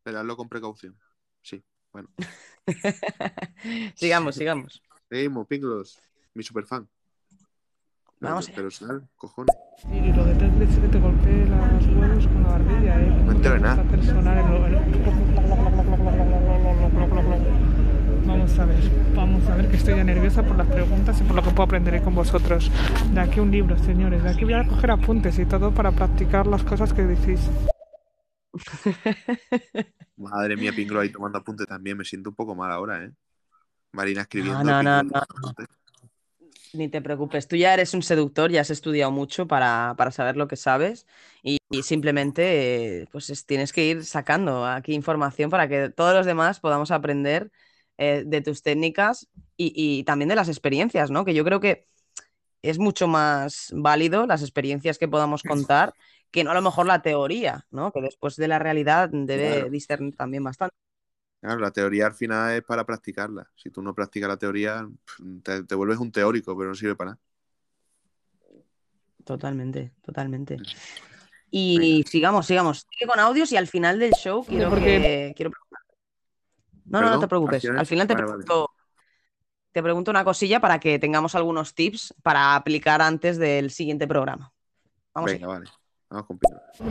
Pero 0.02 0.20
hazlo 0.20 0.36
con 0.36 0.48
precaución. 0.48 0.98
Sí, 1.42 1.62
bueno. 1.92 2.08
sigamos, 3.94 4.34
sigamos. 4.34 4.82
Seguimos, 5.08 5.46
Pinglos, 5.46 5.98
mi 6.34 6.42
superfan. 6.42 6.88
Vamos 8.18 8.50
Pero, 8.54 8.70
sal, 8.70 9.06
cojones. 9.16 9.54
Y 9.92 10.12
lo 10.12 10.24
de 10.24 10.34
tres 10.34 10.56
leches 10.56 10.78
que 10.78 10.88
te 10.88 10.98
golpee 10.98 11.44
los 11.46 11.86
huevos 11.86 12.26
con 12.26 12.42
la 12.42 12.48
barbilla, 12.48 13.00
¿eh? 13.00 13.22
No 13.24 13.32
entero 13.32 13.54
de 13.54 13.60
nada. 13.60 13.82
Personal 13.84 14.38
en 14.38 14.50
lo- 14.50 14.66
en- 14.66 14.86
Vamos 18.26 18.58
a 18.58 18.64
ver, 18.64 18.80
vamos 19.14 19.46
a 19.48 19.54
ver 19.56 19.70
que 19.70 19.76
estoy 19.76 19.94
ya 19.96 20.02
nerviosa 20.04 20.42
por 20.42 20.56
las 20.56 20.66
preguntas 20.66 21.20
y 21.20 21.24
por 21.24 21.36
lo 21.36 21.42
que 21.42 21.50
puedo 21.50 21.62
aprender 21.64 22.02
con 22.02 22.14
vosotros. 22.14 22.70
De 23.12 23.20
aquí 23.20 23.38
un 23.38 23.50
libro, 23.50 23.76
señores. 23.78 24.22
De 24.24 24.30
aquí 24.30 24.44
voy 24.44 24.54
a 24.54 24.66
coger 24.66 24.90
apuntes 24.90 25.38
y 25.38 25.44
todo 25.46 25.72
para 25.72 25.92
practicar 25.92 26.46
las 26.46 26.64
cosas 26.64 26.92
que 26.92 27.02
decís. 27.02 27.40
Madre 30.16 30.56
mía, 30.56 30.72
Pinglo 30.74 31.00
ahí 31.00 31.10
tomando 31.12 31.38
apunte 31.38 31.66
también. 31.66 31.96
Me 31.98 32.04
siento 32.04 32.30
un 32.30 32.36
poco 32.36 32.54
mal 32.56 32.72
ahora, 32.72 33.04
¿eh? 33.04 33.12
Marina 33.96 34.22
escribiendo. 34.22 34.64
no, 34.64 34.82
no, 34.82 35.02
no. 35.02 35.22
Ni 36.72 36.88
te 36.88 37.00
preocupes, 37.00 37.48
tú 37.48 37.56
ya 37.56 37.72
eres 37.72 37.94
un 37.94 38.02
seductor, 38.02 38.50
ya 38.50 38.60
has 38.60 38.70
estudiado 38.70 39.10
mucho 39.10 39.46
para, 39.46 39.94
para 39.96 40.10
saber 40.10 40.36
lo 40.36 40.46
que 40.46 40.56
sabes 40.56 41.06
y, 41.42 41.58
y 41.70 41.82
simplemente 41.82 43.02
eh, 43.02 43.08
pues 43.10 43.30
es- 43.30 43.46
tienes 43.46 43.72
que 43.72 43.86
ir 43.86 44.04
sacando 44.04 44.66
aquí 44.66 44.92
información 44.92 45.48
para 45.48 45.68
que 45.68 45.88
todos 45.88 46.14
los 46.14 46.26
demás 46.26 46.60
podamos 46.60 46.90
aprender 46.90 47.50
eh, 47.96 48.24
de 48.26 48.42
tus 48.42 48.62
técnicas 48.62 49.26
y, 49.56 49.72
y 49.74 50.04
también 50.04 50.28
de 50.28 50.36
las 50.36 50.48
experiencias, 50.48 51.10
¿no? 51.10 51.24
Que 51.24 51.32
yo 51.32 51.44
creo 51.44 51.60
que 51.60 51.86
es 52.60 52.78
mucho 52.78 53.08
más 53.08 53.68
válido 53.74 54.26
las 54.26 54.42
experiencias 54.42 54.98
que 54.98 55.08
podamos 55.08 55.42
contar 55.42 55.94
que 56.30 56.44
no 56.44 56.50
a 56.50 56.54
lo 56.54 56.60
mejor 56.62 56.84
la 56.86 57.00
teoría, 57.00 57.64
¿no? 57.70 57.90
Que 57.92 58.02
después 58.02 58.36
de 58.36 58.48
la 58.48 58.58
realidad 58.58 59.08
debe 59.10 59.48
Claro. 59.54 59.70
discernir 59.70 60.14
también 60.16 60.44
bastante. 60.44 60.74
Claro, 61.46 61.60
la 61.60 61.70
teoría 61.70 62.06
al 62.06 62.14
final 62.14 62.56
es 62.56 62.64
para 62.64 62.84
practicarla. 62.84 63.48
Si 63.54 63.70
tú 63.70 63.80
no 63.80 63.94
practicas 63.94 64.28
la 64.28 64.36
teoría, 64.36 64.84
te, 65.44 65.62
te 65.62 65.74
vuelves 65.76 65.98
un 65.98 66.10
teórico, 66.10 66.56
pero 66.58 66.70
no 66.70 66.74
sirve 66.74 66.96
para 66.96 67.10
nada. 67.12 67.22
Totalmente, 69.24 69.92
totalmente. 70.02 70.56
Y 71.48 72.02
sigamos, 72.08 72.46
sigamos. 72.46 72.84
Sigue 72.90 73.08
con 73.08 73.20
audios 73.20 73.52
y 73.52 73.56
al 73.56 73.68
final 73.68 74.00
del 74.00 74.10
show 74.14 74.44
quiero 74.44 74.70
porque- 74.70 74.84
que... 74.84 75.34
Quiero... 75.36 75.52
preguntar. 75.52 75.80
No, 76.86 77.00
no, 77.00 77.10
no 77.10 77.20
te 77.20 77.28
preocupes. 77.28 77.54
¿Al 77.54 77.60
final? 77.60 77.78
Al 77.78 77.86
final 77.86 78.06
te 78.08 78.14
Vale, 78.14 78.26
vale. 78.26 78.44
pregunto, 78.44 78.70
te 79.70 79.82
pregunto 79.84 80.10
una 80.10 80.24
cosilla 80.24 80.58
para 80.58 80.80
que 80.80 80.98
tengamos 80.98 81.36
algunos 81.36 81.76
tips 81.76 82.12
para 82.24 82.56
aplicar 82.56 83.00
antes 83.00 83.38
del 83.38 83.70
siguiente 83.70 84.08
programa. 84.08 84.52
Vamos 85.14 85.30
Venga, 85.30 85.46
vale. 85.46 85.66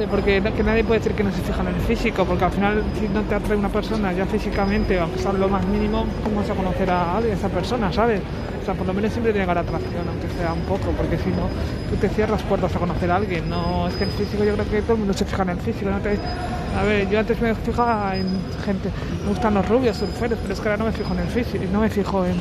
Porque 0.10 0.42
que 0.42 0.64
nadie 0.64 0.84
puede 0.84 1.00
decir 1.00 1.14
que 1.14 1.24
no 1.24 1.32
se 1.32 1.42
fijan 1.42 1.68
en 1.68 1.76
el 1.76 1.82
físico, 1.82 2.26
porque 2.26 2.44
al 2.44 2.52
final 2.52 2.84
si 3.00 3.08
no 3.08 3.22
te 3.22 3.36
atrae 3.36 3.58
una 3.58 3.70
persona 3.70 4.12
ya 4.12 4.26
físicamente, 4.26 5.00
aunque 5.00 5.20
sea 5.20 5.32
lo 5.32 5.48
más 5.48 5.66
mínimo, 5.68 6.06
¿cómo 6.22 6.42
vas 6.42 6.50
a 6.50 6.54
conocer 6.54 6.90
a 6.90 7.18
a 7.18 7.20
esa 7.22 7.48
persona, 7.48 7.94
sabes? 7.94 8.22
O 8.62 8.66
sea, 8.66 8.74
por 8.74 8.86
lo 8.86 8.94
menos 8.94 9.14
siempre 9.14 9.32
tiene 9.32 9.46
que 9.46 9.52
haber 9.52 9.64
atracción, 9.64 10.06
aunque 10.08 10.28
sea 10.38 10.52
un 10.52 10.64
poco, 10.64 10.92
porque 10.98 11.18
si 11.18 11.30
no, 11.30 11.48
tú 11.90 11.96
te 11.96 12.10
cierras 12.10 12.42
puertas 12.44 12.76
a 12.76 12.80
conocer 12.80 13.10
a 13.10 13.16
alguien. 13.16 13.50
No, 13.50 13.88
es 13.88 13.96
que 13.96 14.04
el 14.04 14.10
físico, 14.10 14.44
yo 14.44 14.54
creo 14.54 14.70
que 14.70 14.82
todo 14.82 14.94
el 14.94 15.00
mundo 15.00 15.14
se 15.14 15.24
fija 15.24 15.44
en 15.44 15.50
el 15.50 15.60
físico. 15.60 15.90
No 15.90 16.00
te... 16.00 16.20
A 16.78 16.84
ver, 16.84 17.10
yo 17.10 17.20
antes 17.20 17.40
me 17.40 17.56
fijaba 17.56 18.18
en 18.18 18.28
gente, 18.66 18.90
me 19.24 19.30
gustan 19.30 19.54
los 19.54 19.70
rubios, 19.70 19.96
surferos, 19.96 20.38
pero 20.42 20.54
es 20.54 20.60
que 20.60 20.68
ahora 20.68 20.78
no 20.78 20.86
me 20.86 20.92
fijo 20.92 21.14
en 21.14 21.20
el 21.20 21.28
físico, 21.28 21.64
no 21.72 21.80
me 21.80 21.90
fijo 21.90 22.26
en 22.26 22.36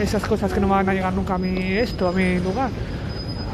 esas 0.00 0.24
cosas 0.24 0.50
que 0.52 0.60
no 0.60 0.68
me 0.68 0.74
van 0.74 0.88
a 0.88 0.94
llegar 0.94 1.12
nunca 1.12 1.34
a 1.34 1.38
mi 1.38 1.72
esto, 1.76 2.08
a 2.08 2.12
mi 2.12 2.38
lugar 2.38 2.70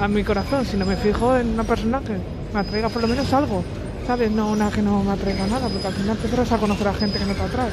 a 0.01 0.09
mi 0.09 0.25
corazón, 0.25 0.65
sino 0.65 0.87
me 0.87 0.97
fijo 0.97 1.37
en 1.37 1.49
una 1.51 1.65
persona 1.65 2.01
que 2.01 2.17
me 2.53 2.61
atraiga 2.61 2.89
por 2.89 3.03
lo 3.03 3.09
menos 3.09 3.33
algo, 3.33 3.63
¿sabes? 4.07 4.31
No 4.31 4.51
una 4.51 4.71
que 4.71 4.83
no 4.83 5.03
me 5.03 5.13
atraiga 5.13 5.47
nada, 5.47 5.69
porque 5.69 5.87
al 5.87 5.95
final 5.95 6.17
te 6.17 6.37
vas 6.37 6.53
a 6.53 6.59
conocer 6.59 6.89
a 6.89 6.95
gente 6.95 7.19
que 7.19 7.25
no 7.27 7.35
te 7.35 7.43
atrae. 7.43 7.71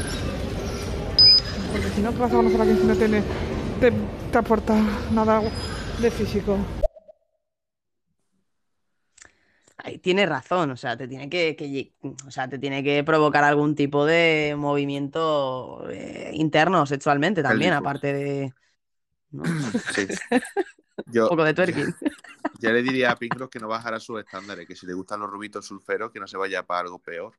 Porque 1.71 1.89
si 1.89 2.01
no 2.01 2.11
te 2.11 2.19
vas 2.19 2.31
a 2.31 2.35
conocer 2.35 2.59
a 2.59 2.63
alguien 2.63 2.79
que 2.79 2.85
no 2.85 2.95
tiene, 2.95 3.23
te, 3.79 3.93
te 4.31 4.37
aporta 4.37 4.75
nada 5.11 5.41
de 6.01 6.11
físico. 6.11 6.57
Ay, 9.77 9.99
tienes 9.99 10.27
razón, 10.27 10.71
o 10.71 10.75
sea, 10.75 10.97
te 10.97 11.07
tiene 11.07 11.29
que, 11.29 11.55
que 11.55 11.93
o 12.27 12.31
sea, 12.31 12.49
te 12.49 12.57
tiene 12.57 12.83
que 12.83 13.03
provocar 13.03 13.43
algún 13.43 13.75
tipo 13.75 14.05
de 14.05 14.55
movimiento 14.57 15.87
eh, 15.89 16.31
interno 16.33 16.85
sexualmente 16.85 17.43
también, 17.43 17.73
aparte 17.73 18.11
de 18.11 18.53
¿no? 19.31 19.43
Sí. 19.93 20.07
Un 21.05 21.13
Yo 21.13 21.29
poco 21.29 21.43
de 21.43 21.53
twerking. 21.53 21.95
ya 22.59 22.71
le 22.71 22.81
diría 22.83 23.11
a 23.11 23.15
Pinglos 23.15 23.49
que 23.49 23.59
no 23.59 23.67
bajara 23.67 23.99
sus 23.99 24.19
estándares, 24.19 24.67
que 24.67 24.75
si 24.75 24.85
le 24.85 24.93
gustan 24.93 25.19
los 25.19 25.29
rubitos 25.29 25.65
sulferos, 25.65 26.11
que 26.11 26.19
no 26.19 26.27
se 26.27 26.37
vaya 26.37 26.65
para 26.65 26.81
algo 26.81 26.99
peor. 26.99 27.33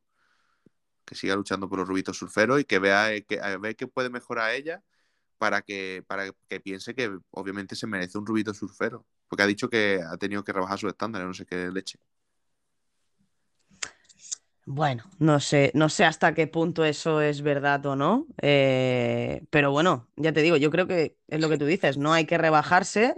Que 1.05 1.15
siga 1.15 1.35
luchando 1.35 1.69
por 1.69 1.79
los 1.79 1.89
rubitos 1.89 2.17
sulferos 2.17 2.61
y 2.61 2.65
que 2.65 2.79
vea 2.79 3.13
eh, 3.13 3.25
que, 3.25 3.41
a 3.41 3.57
ver 3.59 3.77
qué 3.77 3.87
puede 3.87 4.11
mejorar 4.11 4.53
ella 4.53 4.83
para 5.39 5.63
que, 5.63 6.05
para 6.07 6.31
que 6.49 6.61
piense 6.61 6.95
que 6.95 7.19
obviamente 7.31 7.77
se 7.77 7.87
merece 7.87 8.19
un 8.19 8.27
rubito 8.27 8.53
surfero. 8.55 9.07
Porque 9.29 9.43
ha 9.43 9.47
dicho 9.47 9.69
que 9.69 10.01
ha 10.07 10.17
tenido 10.17 10.45
que 10.45 10.53
rebajar 10.53 10.79
sus 10.79 10.91
estándares, 10.91 11.27
no 11.27 11.35
sé 11.35 11.47
qué 11.47 11.71
leche. 11.71 11.99
Bueno, 14.71 15.05
no 15.19 15.41
sé, 15.41 15.73
no 15.75 15.89
sé 15.89 16.05
hasta 16.05 16.35
qué 16.35 16.47
punto 16.47 16.85
eso 16.85 17.23
es 17.23 17.41
verdad 17.41 17.87
o 17.87 17.97
no, 17.97 18.27
eh, 18.43 19.47
pero 19.49 19.73
bueno, 19.73 20.11
ya 20.17 20.35
te 20.35 20.43
digo, 20.43 20.59
yo 20.59 20.71
creo 20.71 20.87
que 20.87 21.17
es 21.27 21.41
lo 21.41 21.49
que 21.49 21.57
tú 21.57 21.65
dices, 21.65 21.97
no 21.97 22.13
hay 22.13 22.27
que 22.27 22.37
rebajarse, 22.37 23.15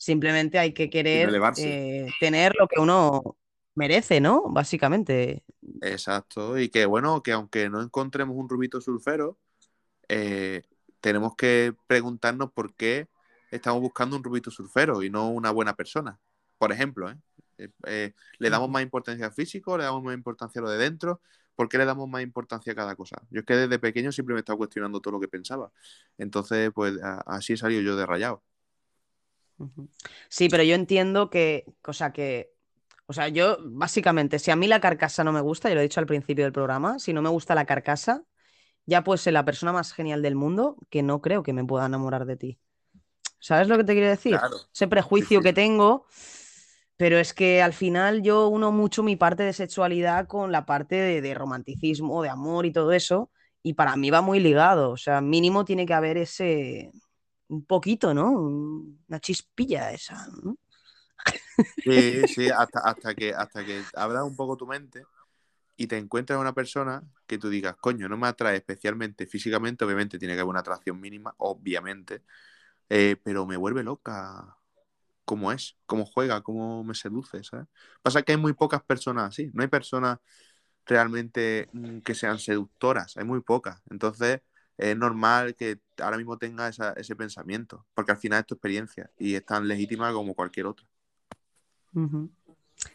simplemente 0.00 0.58
hay 0.58 0.72
que 0.72 0.88
querer 0.90 1.30
eh, 1.58 2.06
tener 2.20 2.54
lo 2.58 2.66
que 2.66 2.80
uno 2.80 3.36
merece, 3.74 4.20
¿no? 4.20 4.44
Básicamente. 4.48 5.44
Exacto. 5.82 6.58
Y 6.58 6.70
que 6.70 6.86
bueno, 6.86 7.22
que 7.22 7.32
aunque 7.32 7.68
no 7.68 7.82
encontremos 7.82 8.36
un 8.36 8.48
rubito 8.48 8.80
surfero, 8.80 9.38
eh, 10.08 10.62
tenemos 11.00 11.36
que 11.36 11.74
preguntarnos 11.86 12.52
por 12.52 12.74
qué 12.74 13.08
estamos 13.50 13.80
buscando 13.82 14.16
un 14.16 14.24
rubito 14.24 14.50
surfero 14.50 15.02
y 15.02 15.10
no 15.10 15.30
una 15.30 15.50
buena 15.50 15.74
persona. 15.76 16.18
Por 16.58 16.72
ejemplo, 16.72 17.10
¿eh? 17.10 17.16
Eh, 17.58 17.70
eh, 17.86 18.14
¿le 18.38 18.50
damos 18.50 18.70
más 18.70 18.82
importancia 18.82 19.26
al 19.26 19.32
físico? 19.34 19.78
¿Le 19.78 19.84
damos 19.84 20.02
más 20.02 20.14
importancia 20.14 20.60
a 20.60 20.64
lo 20.64 20.70
de 20.70 20.78
dentro? 20.78 21.20
¿Por 21.54 21.68
qué 21.68 21.78
le 21.78 21.84
damos 21.86 22.08
más 22.08 22.22
importancia 22.22 22.72
a 22.72 22.76
cada 22.76 22.96
cosa? 22.96 23.22
Yo 23.30 23.40
es 23.40 23.46
que 23.46 23.54
desde 23.56 23.78
pequeño 23.78 24.12
siempre 24.12 24.34
me 24.34 24.40
he 24.40 24.42
estado 24.42 24.58
cuestionando 24.58 25.00
todo 25.00 25.12
lo 25.14 25.20
que 25.20 25.28
pensaba. 25.28 25.72
Entonces, 26.18 26.70
pues 26.74 27.02
a- 27.02 27.20
así 27.26 27.54
he 27.54 27.56
salido 27.58 27.82
yo 27.82 27.96
de 27.96 28.06
rayado. 28.06 28.42
Sí, 30.28 30.48
pero 30.48 30.62
yo 30.62 30.74
entiendo 30.74 31.30
que, 31.30 31.64
o 31.86 31.92
sea, 31.92 32.12
que, 32.12 32.52
o 33.06 33.12
sea, 33.12 33.28
yo 33.28 33.58
básicamente, 33.62 34.38
si 34.38 34.50
a 34.50 34.56
mí 34.56 34.66
la 34.66 34.80
carcasa 34.80 35.24
no 35.24 35.32
me 35.32 35.40
gusta, 35.40 35.68
yo 35.68 35.74
lo 35.74 35.80
he 35.80 35.84
dicho 35.84 36.00
al 36.00 36.06
principio 36.06 36.44
del 36.44 36.52
programa, 36.52 36.98
si 36.98 37.12
no 37.12 37.22
me 37.22 37.28
gusta 37.28 37.54
la 37.54 37.66
carcasa, 37.66 38.24
ya 38.86 39.04
puedes 39.04 39.22
ser 39.22 39.34
la 39.34 39.44
persona 39.44 39.72
más 39.72 39.92
genial 39.92 40.22
del 40.22 40.36
mundo, 40.36 40.76
que 40.90 41.02
no 41.02 41.20
creo 41.22 41.42
que 41.42 41.52
me 41.54 41.64
pueda 41.64 41.86
enamorar 41.86 42.26
de 42.26 42.36
ti. 42.36 42.58
¿Sabes 43.40 43.68
lo 43.68 43.76
que 43.78 43.84
te 43.84 43.94
quiero 43.94 44.08
decir? 44.10 44.32
Claro. 44.38 44.56
Ese 44.74 44.88
prejuicio 44.88 45.38
Sí, 45.40 45.44
sí. 45.44 45.44
que 45.44 45.52
tengo, 45.54 46.06
pero 46.96 47.18
es 47.18 47.34
que 47.34 47.62
al 47.62 47.72
final 47.72 48.22
yo 48.22 48.48
uno 48.48 48.72
mucho 48.72 49.02
mi 49.02 49.16
parte 49.16 49.42
de 49.42 49.52
sexualidad 49.52 50.26
con 50.26 50.52
la 50.52 50.66
parte 50.66 50.96
de, 50.96 51.20
de 51.22 51.34
romanticismo, 51.34 52.22
de 52.22 52.28
amor 52.28 52.66
y 52.66 52.72
todo 52.72 52.92
eso, 52.92 53.30
y 53.62 53.74
para 53.74 53.96
mí 53.96 54.10
va 54.10 54.20
muy 54.22 54.40
ligado, 54.40 54.90
o 54.90 54.96
sea, 54.96 55.20
mínimo 55.20 55.64
tiene 55.64 55.86
que 55.86 55.94
haber 55.94 56.16
ese, 56.18 56.90
un 57.50 57.64
poquito, 57.64 58.14
¿no? 58.14 58.30
Una 58.30 59.20
chispilla 59.20 59.90
esa, 59.92 60.26
¿no? 60.42 60.56
Sí, 61.84 62.26
sí, 62.26 62.48
hasta, 62.56 62.80
hasta 62.80 63.14
que, 63.14 63.34
hasta 63.34 63.64
que 63.64 63.82
abras 63.94 64.24
un 64.24 64.36
poco 64.36 64.56
tu 64.56 64.66
mente 64.66 65.04
y 65.76 65.86
te 65.86 65.98
encuentres 65.98 66.38
una 66.38 66.54
persona 66.54 67.02
que 67.26 67.38
tú 67.38 67.48
digas, 67.48 67.76
coño, 67.80 68.08
no 68.08 68.16
me 68.18 68.28
atrae 68.28 68.56
especialmente 68.58 69.26
físicamente, 69.26 69.84
obviamente 69.84 70.18
tiene 70.18 70.34
que 70.34 70.40
haber 70.40 70.50
una 70.50 70.60
atracción 70.60 71.00
mínima, 71.00 71.34
obviamente, 71.38 72.22
eh, 72.90 73.16
pero 73.24 73.46
me 73.46 73.56
vuelve 73.56 73.82
loca 73.82 74.56
cómo 75.24 75.52
es, 75.52 75.76
cómo 75.86 76.06
juega, 76.06 76.42
cómo 76.42 76.84
me 76.84 76.94
seduce, 76.94 77.42
¿sabes? 77.44 77.66
Pasa 78.02 78.22
que 78.22 78.32
hay 78.32 78.38
muy 78.38 78.52
pocas 78.52 78.82
personas 78.82 79.28
así, 79.30 79.50
no 79.54 79.62
hay 79.62 79.68
personas 79.68 80.18
realmente 80.86 81.68
mm, 81.72 82.00
que 82.00 82.14
sean 82.14 82.38
seductoras, 82.38 83.16
hay 83.16 83.24
muy 83.24 83.40
pocas, 83.42 83.82
entonces 83.90 84.42
es 84.80 84.96
normal 84.96 85.54
que 85.56 85.80
ahora 86.02 86.16
mismo 86.18 86.38
tenga 86.38 86.68
esa- 86.68 86.92
ese 86.94 87.16
pensamiento, 87.16 87.86
porque 87.94 88.12
al 88.12 88.18
final 88.18 88.40
es 88.40 88.46
tu 88.46 88.54
experiencia 88.54 89.10
y 89.18 89.34
es 89.36 89.44
tan 89.46 89.68
legítima 89.68 90.12
como 90.12 90.34
cualquier 90.34 90.66
otra. 90.66 90.86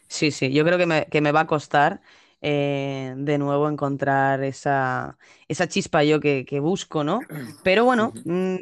Sí, 0.08 0.30
sí, 0.30 0.52
yo 0.52 0.64
creo 0.64 0.78
que 0.78 0.86
me, 0.86 1.06
que 1.06 1.20
me 1.20 1.32
va 1.32 1.40
a 1.40 1.46
costar 1.46 2.00
eh, 2.40 3.14
de 3.16 3.38
nuevo 3.38 3.68
encontrar 3.68 4.42
esa, 4.44 5.18
esa 5.48 5.68
chispa 5.68 6.04
yo 6.04 6.20
que, 6.20 6.44
que 6.44 6.60
busco, 6.60 7.04
¿no? 7.04 7.20
Pero 7.62 7.84
bueno, 7.84 8.12
mm, 8.24 8.56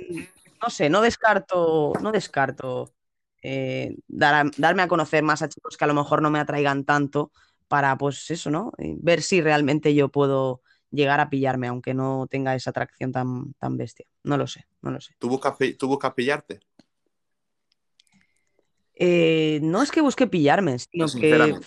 no 0.63 0.71
sé, 0.71 0.89
no 0.91 1.01
descarto, 1.03 1.93
no 2.01 2.13
descarto 2.13 2.95
eh, 3.43 3.97
dar 4.09 4.35
a- 4.47 4.51
darme 4.57 4.83
a 4.83 4.89
conocer 4.89 5.23
más 5.23 5.43
a 5.43 5.49
chicos 5.49 5.77
que 5.77 5.85
a 5.85 5.89
lo 5.89 5.95
mejor 5.95 6.23
no 6.23 6.31
me 6.31 6.39
atraigan 6.41 6.85
tanto 6.85 7.33
para, 7.69 7.97
pues 7.99 8.31
eso, 8.31 8.51
¿no? 8.51 8.73
Ver 8.79 9.23
si 9.23 9.41
realmente 9.41 9.95
yo 9.95 10.09
puedo 10.11 10.63
llegar 10.95 11.21
a 11.21 11.31
pillarme, 11.31 11.69
aunque 11.69 11.95
no 11.95 12.27
tenga 12.29 12.55
esa 12.55 12.71
atracción 12.71 13.13
tan, 13.13 13.55
tan 13.55 13.77
bestia. 13.77 14.07
No 14.23 14.37
lo 14.37 14.47
sé, 14.47 14.67
no 14.83 14.91
lo 14.91 15.01
sé. 15.01 15.15
¿Tú 15.19 15.29
buscas, 15.29 15.55
tú 15.79 15.89
buscas 15.89 16.15
pillarte? 16.15 16.61
Eh, 18.95 19.59
no 19.63 19.83
es 19.83 19.91
que 19.91 20.01
busque 20.01 20.27
pillarme, 20.27 20.79
sino 20.79 21.07
que 21.07 21.11
Sinceramente. 21.11 21.67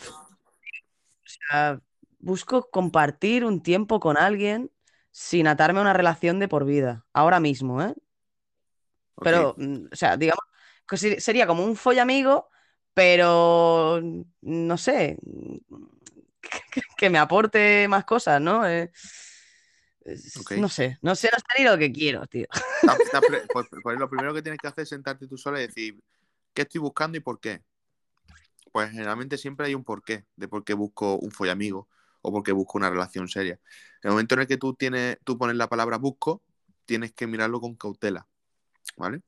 sea, 1.24 1.82
busco 2.20 2.70
compartir 2.70 3.44
un 3.44 3.62
tiempo 3.62 4.00
con 4.00 4.18
alguien 4.18 4.72
sin 5.12 5.48
atarme 5.48 5.80
a 5.80 5.82
una 5.82 5.94
relación 5.94 6.40
de 6.40 6.48
por 6.48 6.66
vida, 6.66 7.06
ahora 7.12 7.40
mismo, 7.40 7.82
¿eh? 7.82 7.94
Pero, 9.22 9.56
mm, 9.58 9.88
o 9.92 9.96
sea, 9.96 10.16
digamos 10.16 10.44
que 10.88 11.20
sería 11.20 11.48
como 11.48 11.66
un 11.66 11.76
follamigo, 11.76 12.50
pero 12.94 14.00
mm, 14.02 14.22
no 14.42 14.78
sé, 14.78 15.18
que, 16.50 16.82
que 16.98 17.10
me 17.10 17.18
aporte 17.20 17.88
más 17.88 18.06
cosas, 18.06 18.42
¿no? 18.42 18.68
Eh. 18.68 18.92
No 20.06 20.44
sé, 20.44 20.60
no 20.60 20.70
sé, 20.70 21.00
no 21.02 21.16
sé 21.16 21.30
ni 21.58 21.66
lo 21.66 21.78
que 21.78 21.92
quiero, 21.92 22.26
tío. 22.28 22.48
Está- 22.52 22.98
está 23.04 23.22
pre- 23.22 23.44
pues, 23.52 23.68
pues 23.84 24.00
lo 24.00 24.10
primero 24.10 24.34
que 24.34 24.42
tienes 24.42 24.60
que 24.60 24.68
hacer 24.68 24.84
es 24.84 24.90
sentarte 24.90 25.28
tú 25.28 25.38
sola 25.38 25.60
y 25.62 25.68
decir, 25.68 26.00
¿qué 26.54 26.62
estoy 26.62 26.80
buscando 26.80 27.18
y 27.18 27.22
por 27.22 27.40
qué? 27.40 27.62
Pues 28.72 28.92
generalmente 28.92 29.38
siempre 29.38 29.68
hay 29.68 29.76
un 29.76 29.84
porqué 29.84 30.26
de 30.36 30.48
por 30.48 30.64
qué 30.64 30.74
busco 30.74 31.18
un 31.18 31.32
follamigo 31.32 31.90
o 32.22 32.32
por 32.32 32.44
qué 32.44 32.52
busco 32.52 32.78
una 32.78 32.90
relación 32.90 33.28
seria. 33.28 33.60
En 34.02 34.10
el 34.10 34.12
momento 34.12 34.36
en 34.36 34.42
el 34.42 34.48
que 34.48 34.58
tú, 34.58 34.74
tienes, 34.76 35.18
tú 35.24 35.38
pones 35.38 35.56
la 35.56 35.68
palabra 35.68 35.98
busco, 35.98 36.42
tienes 36.86 37.12
que 37.12 37.28
mirarlo 37.28 37.60
con 37.60 37.76
cautela, 37.76 38.28
¿vale? 38.96 39.22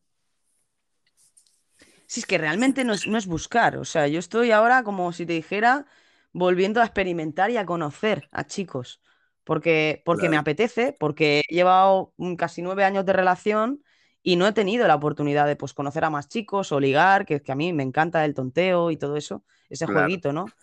Si 2.07 2.21
es 2.21 2.25
que 2.25 2.37
realmente 2.37 2.83
no 2.83 2.93
es, 2.93 3.05
no 3.07 3.17
es 3.17 3.27
buscar, 3.27 3.77
o 3.77 3.85
sea, 3.85 4.07
yo 4.07 4.19
estoy 4.19 4.51
ahora 4.51 4.83
como 4.83 5.11
si 5.13 5.25
te 5.25 5.33
dijera 5.33 5.85
volviendo 6.33 6.81
a 6.81 6.85
experimentar 6.85 7.51
y 7.51 7.57
a 7.57 7.65
conocer 7.65 8.27
a 8.31 8.45
chicos, 8.45 9.01
porque, 9.43 10.01
porque 10.05 10.29
me 10.29 10.37
apetece, 10.37 10.95
porque 10.99 11.41
he 11.49 11.53
llevado 11.55 12.13
mm, 12.17 12.35
casi 12.35 12.61
nueve 12.61 12.83
años 12.83 13.05
de 13.05 13.13
relación 13.13 13.83
y 14.21 14.35
no 14.35 14.47
he 14.47 14.53
tenido 14.53 14.87
la 14.87 14.95
oportunidad 14.95 15.47
de 15.47 15.55
pues, 15.55 15.73
conocer 15.73 16.03
a 16.05 16.09
más 16.09 16.27
chicos 16.29 16.71
o 16.71 16.79
ligar, 16.79 17.25
que, 17.25 17.41
que 17.41 17.51
a 17.51 17.55
mí 17.55 17.73
me 17.73 17.83
encanta 17.83 18.25
el 18.25 18.33
tonteo 18.33 18.91
y 18.91 18.97
todo 18.97 19.15
eso, 19.17 19.43
ese 19.69 19.85
Claro. 19.85 19.87
jueguito, 19.87 20.33
¿no? 20.33 20.53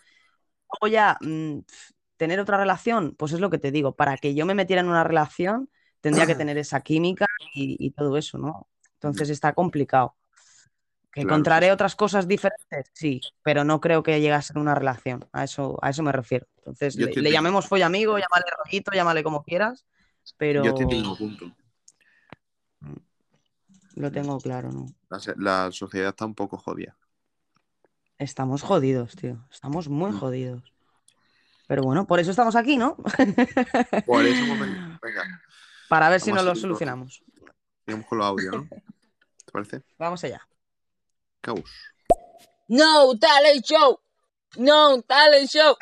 Luego 0.82 0.92
ya 0.92 1.18
mm, 1.20 1.60
tener 2.16 2.40
otra 2.40 2.58
relación, 2.58 3.14
pues 3.16 3.32
es 3.32 3.40
lo 3.40 3.50
que 3.50 3.58
te 3.58 3.70
digo, 3.72 3.96
para 3.96 4.18
que 4.18 4.34
yo 4.34 4.46
me 4.46 4.54
metiera 4.54 4.80
en 4.82 4.88
una 4.88 5.04
relación 5.04 5.70
tendría 6.00 6.26
que 6.26 6.36
tener 6.36 6.58
esa 6.58 6.80
química 6.82 7.26
y, 7.54 7.76
y 7.80 7.90
todo 7.92 8.16
eso, 8.16 8.38
¿no? 8.38 8.68
Entonces 8.94 9.30
está 9.30 9.54
complicado. 9.54 10.16
¿Que 11.16 11.22
Claro, 11.22 11.30
sí, 11.30 11.34
encontraré 11.34 11.72
otras 11.72 11.96
cosas 11.96 12.28
diferentes? 12.28 12.90
Sí, 12.92 13.22
pero 13.42 13.64
no 13.64 13.80
creo 13.80 14.02
que 14.02 14.20
llegue 14.20 14.34
a 14.34 14.42
ser 14.42 14.58
una 14.58 14.74
relación. 14.74 15.26
A 15.32 15.44
eso, 15.44 15.78
a 15.80 15.88
eso 15.88 16.02
me 16.02 16.12
refiero. 16.12 16.46
Entonces, 16.58 16.94
le, 16.94 17.32
llamemos 17.32 17.66
follamigo, 17.66 18.18
llámale 18.18 18.44
rollito, 18.62 18.92
llámale 18.92 19.22
como 19.22 19.42
quieras, 19.42 19.86
pero 20.36 20.62
Yo 20.62 20.74
el 20.76 20.86
mismo 20.86 21.16
punto. 21.16 21.50
lo 23.94 24.12
tengo 24.12 24.38
claro, 24.40 24.70
¿no? 24.70 24.88
La, 25.38 25.72
sociedad 25.72 26.10
está 26.10 26.26
un 26.26 26.34
poco 26.34 26.58
jodida. 26.58 26.94
Estamos 28.18 28.60
jodidos, 28.60 29.16
tío. 29.16 29.42
Estamos 29.50 29.88
muy 29.88 30.10
Mm. 30.10 30.18
jodidos. 30.18 30.74
Pero 31.66 31.82
bueno, 31.82 32.06
por 32.06 32.20
eso 32.20 32.30
estamos 32.30 32.56
aquí, 32.56 32.76
¿no? 32.76 32.98
Por 34.06 34.26
eso. 34.26 34.44
Venga, 35.00 35.40
Para 35.88 36.10
ver 36.10 36.20
si 36.20 36.30
nos 36.30 36.44
lo 36.44 36.54
solucionamos. 36.54 37.24
sigamos 37.86 38.06
con 38.06 38.18
los 38.18 38.26
audios, 38.26 38.54
¿no? 38.54 38.68
¿Te 38.68 39.52
parece? 39.52 39.82
Vamos 39.98 40.22
allá. 40.22 40.46
Caos. 41.46 41.70
No 42.66 43.16
talent 43.18 43.64
show. 43.64 44.00
No 44.58 45.00
talent 45.02 45.48
show. 45.48 45.76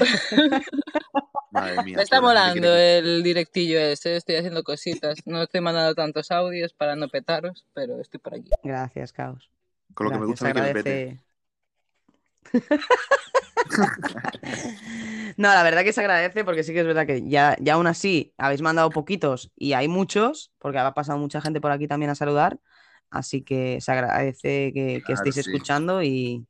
Madre 1.50 1.82
mía. 1.82 1.96
Me 1.96 2.02
está 2.02 2.20
molando 2.20 2.74
el 2.76 3.22
directillo 3.22 3.80
ese. 3.80 4.16
Estoy 4.16 4.36
haciendo 4.36 4.62
cositas. 4.62 5.18
No 5.24 5.42
estoy 5.42 5.62
mandando 5.62 5.94
tantos 5.94 6.30
audios 6.30 6.74
para 6.74 6.96
no 6.96 7.08
petaros, 7.08 7.64
pero 7.72 7.98
estoy 8.00 8.20
por 8.20 8.34
aquí. 8.34 8.50
Gracias, 8.62 9.12
Caos. 9.12 9.50
Con 9.94 10.06
lo 10.06 10.12
que 10.12 10.18
me 10.18 10.26
gusta 10.26 10.52
que 10.52 10.60
me 10.60 10.74
pete. 10.74 11.20
No, 15.36 15.48
la 15.48 15.64
verdad 15.64 15.82
que 15.82 15.92
se 15.92 16.00
agradece 16.00 16.44
porque 16.44 16.62
sí 16.62 16.72
que 16.72 16.80
es 16.80 16.86
verdad 16.86 17.06
que 17.06 17.28
ya, 17.28 17.56
ya 17.58 17.74
aún 17.74 17.88
así 17.88 18.32
habéis 18.38 18.62
mandado 18.62 18.90
poquitos 18.90 19.50
y 19.56 19.72
hay 19.72 19.88
muchos, 19.88 20.52
porque 20.58 20.78
ha 20.78 20.94
pasado 20.94 21.18
mucha 21.18 21.40
gente 21.40 21.60
por 21.60 21.72
aquí 21.72 21.88
también 21.88 22.10
a 22.10 22.14
saludar, 22.14 22.60
así 23.10 23.42
que 23.42 23.80
se 23.80 23.92
agradece 23.92 24.72
que, 24.72 25.02
estéis 25.08 25.34
sí. 25.34 25.40
escuchando 25.40 26.02
y 26.02 26.46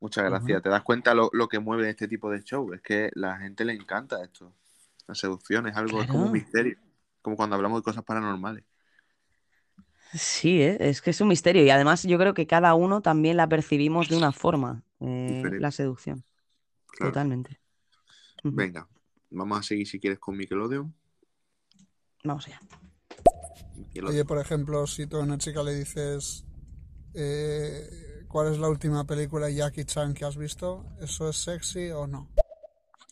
Muchas 0.00 0.24
gracias. 0.24 0.62
¿Te 0.62 0.68
das 0.68 0.82
cuenta 0.82 1.14
lo, 1.14 1.28
lo 1.32 1.48
que 1.48 1.58
mueve 1.58 1.90
este 1.90 2.06
tipo 2.06 2.30
de 2.30 2.42
show? 2.42 2.72
Es 2.72 2.80
que 2.80 3.10
la 3.14 3.36
gente 3.38 3.64
le 3.64 3.72
encanta 3.72 4.22
esto. 4.22 4.52
La 5.08 5.14
seducción 5.14 5.66
es 5.66 5.76
algo, 5.76 6.00
es 6.00 6.08
como 6.08 6.26
un 6.26 6.32
misterio. 6.32 6.78
Como 7.22 7.36
cuando 7.36 7.56
hablamos 7.56 7.80
de 7.80 7.82
cosas 7.82 8.04
paranormales. 8.04 8.64
sí, 10.14 10.62
¿eh? 10.62 10.76
es 10.80 11.02
que 11.02 11.10
es 11.10 11.20
un 11.20 11.28
misterio 11.28 11.64
y 11.64 11.70
además 11.70 12.04
yo 12.04 12.16
creo 12.18 12.32
que 12.32 12.46
cada 12.46 12.74
uno 12.74 13.02
también 13.02 13.36
la 13.36 13.48
percibimos 13.48 14.08
de 14.08 14.16
una 14.16 14.32
forma, 14.32 14.82
eh, 15.00 15.42
la 15.58 15.70
seducción, 15.70 16.24
Claro. 16.86 17.12
totalmente. 17.12 17.60
Venga, 18.44 18.88
vamos 19.30 19.58
a 19.58 19.62
seguir 19.62 19.86
si 19.86 19.98
quieres 19.98 20.18
con 20.18 20.38
Nickelodeon. 20.38 20.94
Vamos 22.22 22.46
allá. 22.46 22.60
Oye, 24.06 24.24
por 24.24 24.38
ejemplo, 24.38 24.86
si 24.86 25.06
tú 25.06 25.16
a 25.16 25.20
una 25.20 25.38
chica 25.38 25.62
le 25.62 25.74
dices 25.74 26.44
eh, 27.14 28.24
cuál 28.28 28.52
es 28.52 28.58
la 28.58 28.68
última 28.68 29.04
película 29.04 29.46
de 29.46 29.54
Jackie 29.54 29.84
Chan 29.84 30.14
que 30.14 30.24
has 30.24 30.36
visto, 30.36 30.86
¿eso 31.00 31.28
es 31.28 31.36
sexy 31.36 31.90
o 31.90 32.06
no? 32.06 32.30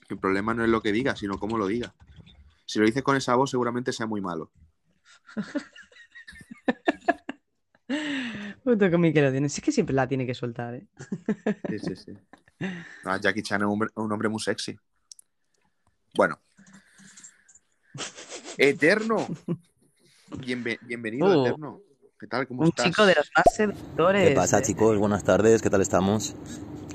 El 0.09 0.19
problema 0.19 0.55
no 0.55 0.63
es 0.65 0.71
lo 0.71 0.81
que 0.81 0.93
diga, 0.93 1.17
sino 1.17 1.39
cómo 1.39 1.59
lo 1.59 1.67
diga. 1.67 1.95
Si 2.65 2.79
lo 2.79 2.87
dices 2.87 3.03
con 3.03 3.17
esa 3.17 3.35
voz, 3.35 3.51
seguramente 3.51 3.93
sea 3.93 4.07
muy 4.07 4.21
malo. 4.21 4.53
Puto 8.65 8.91
con 8.91 9.01
Nickelodeon. 9.01 9.49
Sí 9.49 9.63
que 9.63 9.73
siempre 9.73 9.95
la 9.95 10.09
tiene 10.09 10.27
que 10.27 10.35
soltar, 10.35 10.75
¿eh? 10.75 10.89
Sí, 11.69 11.79
sí, 11.79 11.97
sí. 11.97 12.13
Ah, 13.05 13.19
Jackie 13.21 13.43
Chan 13.43 13.61
es 13.61 13.67
un 13.67 13.73
hombre, 13.73 13.91
un 13.95 14.11
hombre 14.11 14.29
muy 14.29 14.41
sexy. 14.41 14.77
Bueno. 16.15 16.41
Eterno. 18.59 19.27
Bienve- 20.31 20.79
bienvenido, 20.83 21.27
Uh, 21.43 21.47
Eterno. 21.47 21.81
¿Qué 22.19 22.27
tal? 22.27 22.47
¿Cómo 22.49 22.63
Un 22.63 22.69
estás? 22.69 22.87
chico 22.87 23.05
de 23.07 23.15
los 23.15 23.31
más 23.37 23.45
seductores. 23.55 24.29
¿Qué 24.31 24.35
pasa, 24.35 24.63
chicos? 24.63 24.99
Buenas 24.99 25.23
tardes, 25.23 25.61
¿qué 25.63 25.71
tal 25.71 25.83
estamos? 25.83 26.35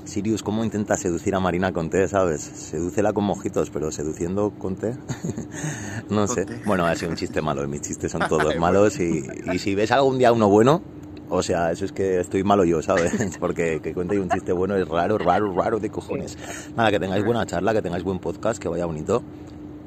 Sirius, 0.04 0.42
¿cómo 0.42 0.64
intenta 0.64 0.96
seducir 0.96 1.34
a 1.36 1.40
Marina 1.40 1.72
con 1.72 1.88
té, 1.88 2.08
sabes? 2.08 2.42
Sedúcela 2.42 3.12
con 3.12 3.24
mojitos, 3.24 3.70
pero 3.70 3.92
seduciendo 3.92 4.50
con 4.58 4.74
té. 4.76 4.96
no 6.10 6.26
Con 6.26 6.28
sé. 6.28 6.44
té. 6.44 6.60
Bueno, 6.66 6.84
ha 6.86 6.94
sido 6.96 7.10
un 7.12 7.16
chiste 7.16 7.40
malo, 7.40 7.66
mis 7.68 7.82
chistes 7.82 8.10
son 8.10 8.22
todos 8.28 8.56
malos 8.56 8.98
y, 8.98 9.24
y 9.52 9.58
si 9.60 9.74
ves 9.76 9.92
algún 9.92 10.18
día 10.18 10.32
uno 10.32 10.48
bueno, 10.48 10.82
o 11.28 11.40
sea, 11.42 11.70
eso 11.70 11.84
es 11.84 11.92
que 11.92 12.18
estoy 12.20 12.42
malo 12.42 12.64
yo, 12.64 12.82
¿sabes? 12.82 13.12
Porque 13.40 13.80
que 13.80 13.94
cuente 13.94 14.18
un 14.18 14.28
chiste 14.28 14.52
bueno 14.52 14.74
es 14.76 14.88
raro, 14.88 15.16
raro, 15.18 15.54
raro 15.54 15.78
de 15.78 15.88
cojones. 15.88 16.36
Nada, 16.76 16.90
que 16.90 16.98
tengáis 16.98 17.24
buena 17.24 17.46
charla, 17.46 17.72
que 17.72 17.80
tengáis 17.80 18.02
buen 18.02 18.18
podcast, 18.18 18.60
que 18.60 18.68
vaya 18.68 18.84
bonito. 18.86 19.22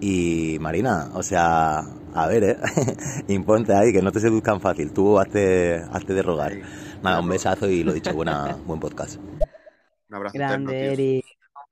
Y 0.02 0.58
Marina, 0.60 1.10
o 1.14 1.24
sea, 1.24 1.80
a 2.14 2.28
ver, 2.28 2.43
¿eh? 2.43 2.58
Imponte 3.28 3.74
ahí, 3.74 3.91
que 3.93 4.02
no 4.02 4.12
te 4.12 4.20
seduzcan 4.20 4.60
fácil. 4.62 4.91
Tú 4.93 5.18
hazte, 5.20 5.76
hazte 5.91 6.14
de 6.14 6.22
rogar. 6.22 6.54
Nada, 7.02 7.20
un 7.22 7.30
besazo 7.30 7.70
y 7.70 7.84
lo 7.84 7.93
dicho, 7.93 8.14
buena, 8.14 8.56
buen 8.66 8.80
podcast. 8.80 9.18
Un 9.18 10.16
abrazo 10.16 10.38
Grande. 10.38 10.93
Eric. 10.93 11.26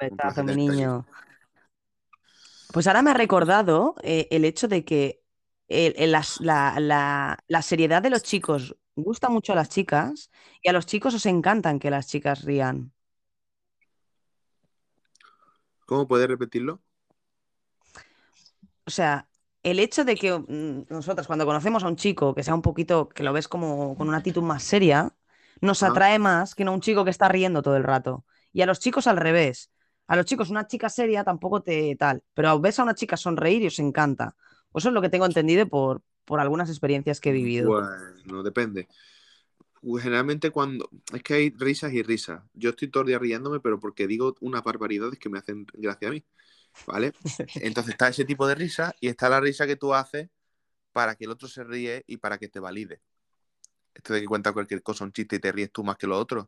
Un 0.09 0.17
besazo, 0.17 0.43
mi 0.43 0.55
niño. 0.55 1.05
Pues 2.71 2.87
ahora 2.87 3.01
me 3.01 3.11
ha 3.11 3.13
recordado 3.13 3.95
eh, 4.01 4.27
el 4.31 4.45
hecho 4.45 4.67
de 4.67 4.83
que 4.83 5.21
el- 5.67 5.93
el- 5.97 6.11
las- 6.11 6.39
la, 6.41 6.79
la- 6.79 7.37
la 7.47 7.61
seriedad 7.61 8.01
de 8.01 8.09
los 8.09 8.23
chicos 8.23 8.75
gusta 8.95 9.29
mucho 9.29 9.53
a 9.53 9.55
las 9.55 9.69
chicas 9.69 10.29
y 10.61 10.69
a 10.69 10.73
los 10.73 10.85
chicos 10.85 11.13
os 11.13 11.25
encantan 11.25 11.79
que 11.79 11.91
las 11.91 12.07
chicas 12.07 12.43
rían. 12.43 12.91
¿Cómo 15.85 16.07
puedes 16.07 16.27
repetirlo? 16.27 16.79
O 18.85 18.91
sea, 18.91 19.29
el 19.63 19.79
hecho 19.79 20.03
de 20.05 20.15
que 20.15 20.37
mm, 20.37 20.85
nosotras 20.89 21.27
cuando 21.27 21.45
conocemos 21.45 21.83
a 21.83 21.87
un 21.87 21.95
chico 21.95 22.33
que 22.35 22.43
sea 22.43 22.55
un 22.55 22.61
poquito, 22.61 23.09
que 23.09 23.23
lo 23.23 23.33
ves 23.33 23.47
como 23.47 23.95
con 23.97 24.07
una 24.09 24.17
actitud 24.17 24.41
más 24.43 24.63
seria, 24.63 25.13
nos 25.61 25.83
Ah. 25.83 25.87
atrae 25.89 26.19
más 26.19 26.55
que 26.55 26.65
no 26.65 26.73
un 26.73 26.81
chico 26.81 27.03
que 27.05 27.11
está 27.11 27.29
riendo 27.29 27.61
todo 27.61 27.77
el 27.77 27.83
rato. 27.83 28.25
Y 28.51 28.61
a 28.61 28.65
los 28.65 28.79
chicos 28.79 29.07
al 29.07 29.17
revés. 29.17 29.71
A 30.07 30.15
los 30.17 30.25
chicos 30.25 30.49
una 30.49 30.67
chica 30.67 30.89
seria 30.89 31.23
tampoco 31.23 31.61
te 31.63 31.95
tal, 31.95 32.23
pero 32.33 32.59
ves 32.59 32.77
a 32.79 32.83
una 32.83 32.93
chica 32.95 33.15
sonreír 33.17 33.61
y 33.63 33.67
os 33.67 33.79
encanta. 33.79 34.35
Eso 34.75 34.89
es 34.89 34.93
lo 34.93 35.01
que 35.01 35.09
tengo 35.09 35.25
entendido 35.25 35.67
por, 35.67 36.01
por 36.25 36.39
algunas 36.39 36.69
experiencias 36.69 37.19
que 37.21 37.29
he 37.29 37.33
vivido. 37.33 37.69
Bueno, 37.69 38.43
depende. 38.43 38.87
Pues 39.81 40.03
Generalmente 40.03 40.51
cuando... 40.51 40.89
Es 41.13 41.23
que 41.23 41.33
hay 41.35 41.49
risas 41.51 41.93
y 41.93 42.03
risas. 42.03 42.41
Yo 42.53 42.71
estoy 42.71 42.89
todo 42.89 43.01
el 43.03 43.07
día 43.07 43.19
riéndome, 43.19 43.59
pero 43.59 43.79
porque 43.79 44.07
digo 44.07 44.35
unas 44.41 44.63
barbaridades 44.63 45.19
que 45.19 45.29
me 45.29 45.39
hacen 45.39 45.65
gracia 45.73 46.07
a 46.09 46.11
mí. 46.11 46.23
¿Vale? 46.87 47.13
Entonces 47.55 47.91
está 47.93 48.07
ese 48.07 48.25
tipo 48.25 48.47
de 48.47 48.55
risa 48.55 48.93
y 48.99 49.07
está 49.07 49.29
la 49.29 49.39
risa 49.39 49.67
que 49.67 49.75
tú 49.75 49.93
haces 49.93 50.29
para 50.91 51.15
que 51.15 51.25
el 51.25 51.31
otro 51.31 51.47
se 51.47 51.63
ríe 51.63 52.03
y 52.07 52.17
para 52.17 52.37
que 52.37 52.47
te 52.47 52.59
valide. 52.59 53.01
Esto 53.93 54.13
de 54.13 54.21
que 54.21 54.27
cuenta 54.27 54.53
cualquier 54.53 54.81
cosa, 54.81 55.03
un 55.03 55.11
chiste 55.11 55.37
y 55.37 55.39
te 55.39 55.51
ríes 55.51 55.71
tú 55.71 55.83
más 55.83 55.97
que 55.97 56.07
los 56.07 56.19
otros, 56.19 56.47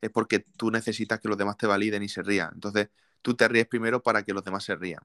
es 0.00 0.10
porque 0.10 0.40
tú 0.40 0.70
necesitas 0.70 1.20
que 1.20 1.28
los 1.28 1.38
demás 1.38 1.56
te 1.56 1.66
validen 1.66 2.02
y 2.02 2.08
se 2.08 2.22
rían. 2.22 2.50
Entonces 2.54 2.88
tú 3.22 3.34
te 3.34 3.48
ríes 3.48 3.66
primero 3.66 4.02
para 4.02 4.22
que 4.22 4.32
los 4.32 4.44
demás 4.44 4.64
se 4.64 4.76
rían. 4.76 5.00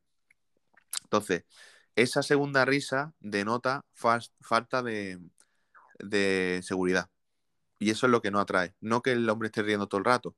Entonces, 1.04 1.44
esa 1.96 2.24
segunda 2.24 2.66
risa 2.66 3.14
denota 3.20 3.86
falta 3.94 4.82
de, 4.82 5.20
de 6.00 6.62
seguridad. 6.64 7.10
Y 7.80 7.90
eso 7.90 8.06
es 8.06 8.12
lo 8.12 8.22
que 8.22 8.32
no 8.32 8.40
atrae. 8.40 8.76
No 8.80 9.02
que 9.02 9.14
el 9.14 9.30
hombre 9.30 9.48
esté 9.48 9.64
riendo 9.64 9.88
todo 9.88 10.00
el 10.00 10.06
rato. 10.06 10.36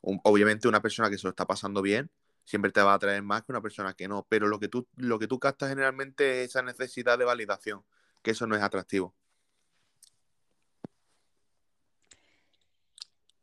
Obviamente 0.00 0.68
una 0.68 0.82
persona 0.82 1.10
que 1.10 1.18
se 1.18 1.24
lo 1.24 1.30
está 1.30 1.46
pasando 1.46 1.82
bien 1.82 2.10
siempre 2.52 2.70
te 2.70 2.82
va 2.82 2.92
a 2.92 2.96
atraer 2.96 3.22
más 3.22 3.42
que 3.44 3.50
una 3.52 3.62
persona 3.62 3.94
que 3.94 4.06
no. 4.08 4.26
Pero 4.28 4.46
lo 4.46 4.60
que 4.60 4.68
tú, 4.68 4.86
lo 4.96 5.18
que 5.18 5.26
tú 5.26 5.38
captas 5.38 5.70
generalmente 5.70 6.42
es 6.44 6.50
esa 6.50 6.60
necesidad 6.60 7.18
de 7.18 7.24
validación, 7.24 7.82
que 8.20 8.32
eso 8.32 8.46
no 8.46 8.54
es 8.54 8.60
atractivo. 8.62 9.14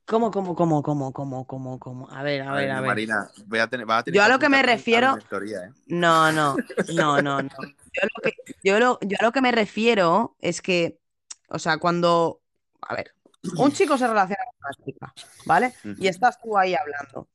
¿Cómo, 0.06 0.30
cómo, 0.30 0.54
cómo, 0.56 0.84
cómo, 0.84 1.12
cómo, 1.12 1.48
cómo, 1.48 1.80
cómo? 1.80 2.08
A 2.12 2.22
ver, 2.22 2.44
a 2.44 2.54
ver, 2.54 2.70
a 2.70 2.82
ver. 2.82 2.88
Marina, 2.88 3.32
voy 3.48 3.58
a 3.58 3.68
tener, 3.68 3.88
vas 3.88 4.02
a 4.02 4.04
tener 4.04 4.16
Yo 4.20 4.24
a 4.24 4.30
lo 4.30 4.38
que 4.38 4.48
me 4.50 4.62
refiero- 4.62 5.18
¿eh? 5.18 5.72
No, 5.88 6.32
no, 6.32 6.56
no, 6.94 7.20
no, 7.24 7.42
no. 7.42 7.50
Yo, 7.50 8.02
lo 8.04 8.22
que, 8.22 8.34
yo, 8.64 8.80
lo- 8.80 9.00
yo 9.02 9.18
a 9.20 9.24
lo 9.26 9.32
que 9.32 9.42
me 9.42 9.52
refiero 9.52 10.36
es 10.40 10.62
que, 10.62 11.00
o 11.48 11.58
sea, 11.58 11.78
cuando, 11.80 12.42
a 12.82 12.94
ver, 12.94 13.16
un 13.58 13.72
chico 13.72 13.98
se 13.98 14.08
relaciona 14.08 14.44
con 14.46 14.56
una 14.60 14.86
chica, 14.86 15.14
¿vale? 15.48 15.74
Y 15.98 16.08
estás 16.08 16.40
tú 16.40 16.56
ahí 16.56 16.76
hablando. 16.76 17.28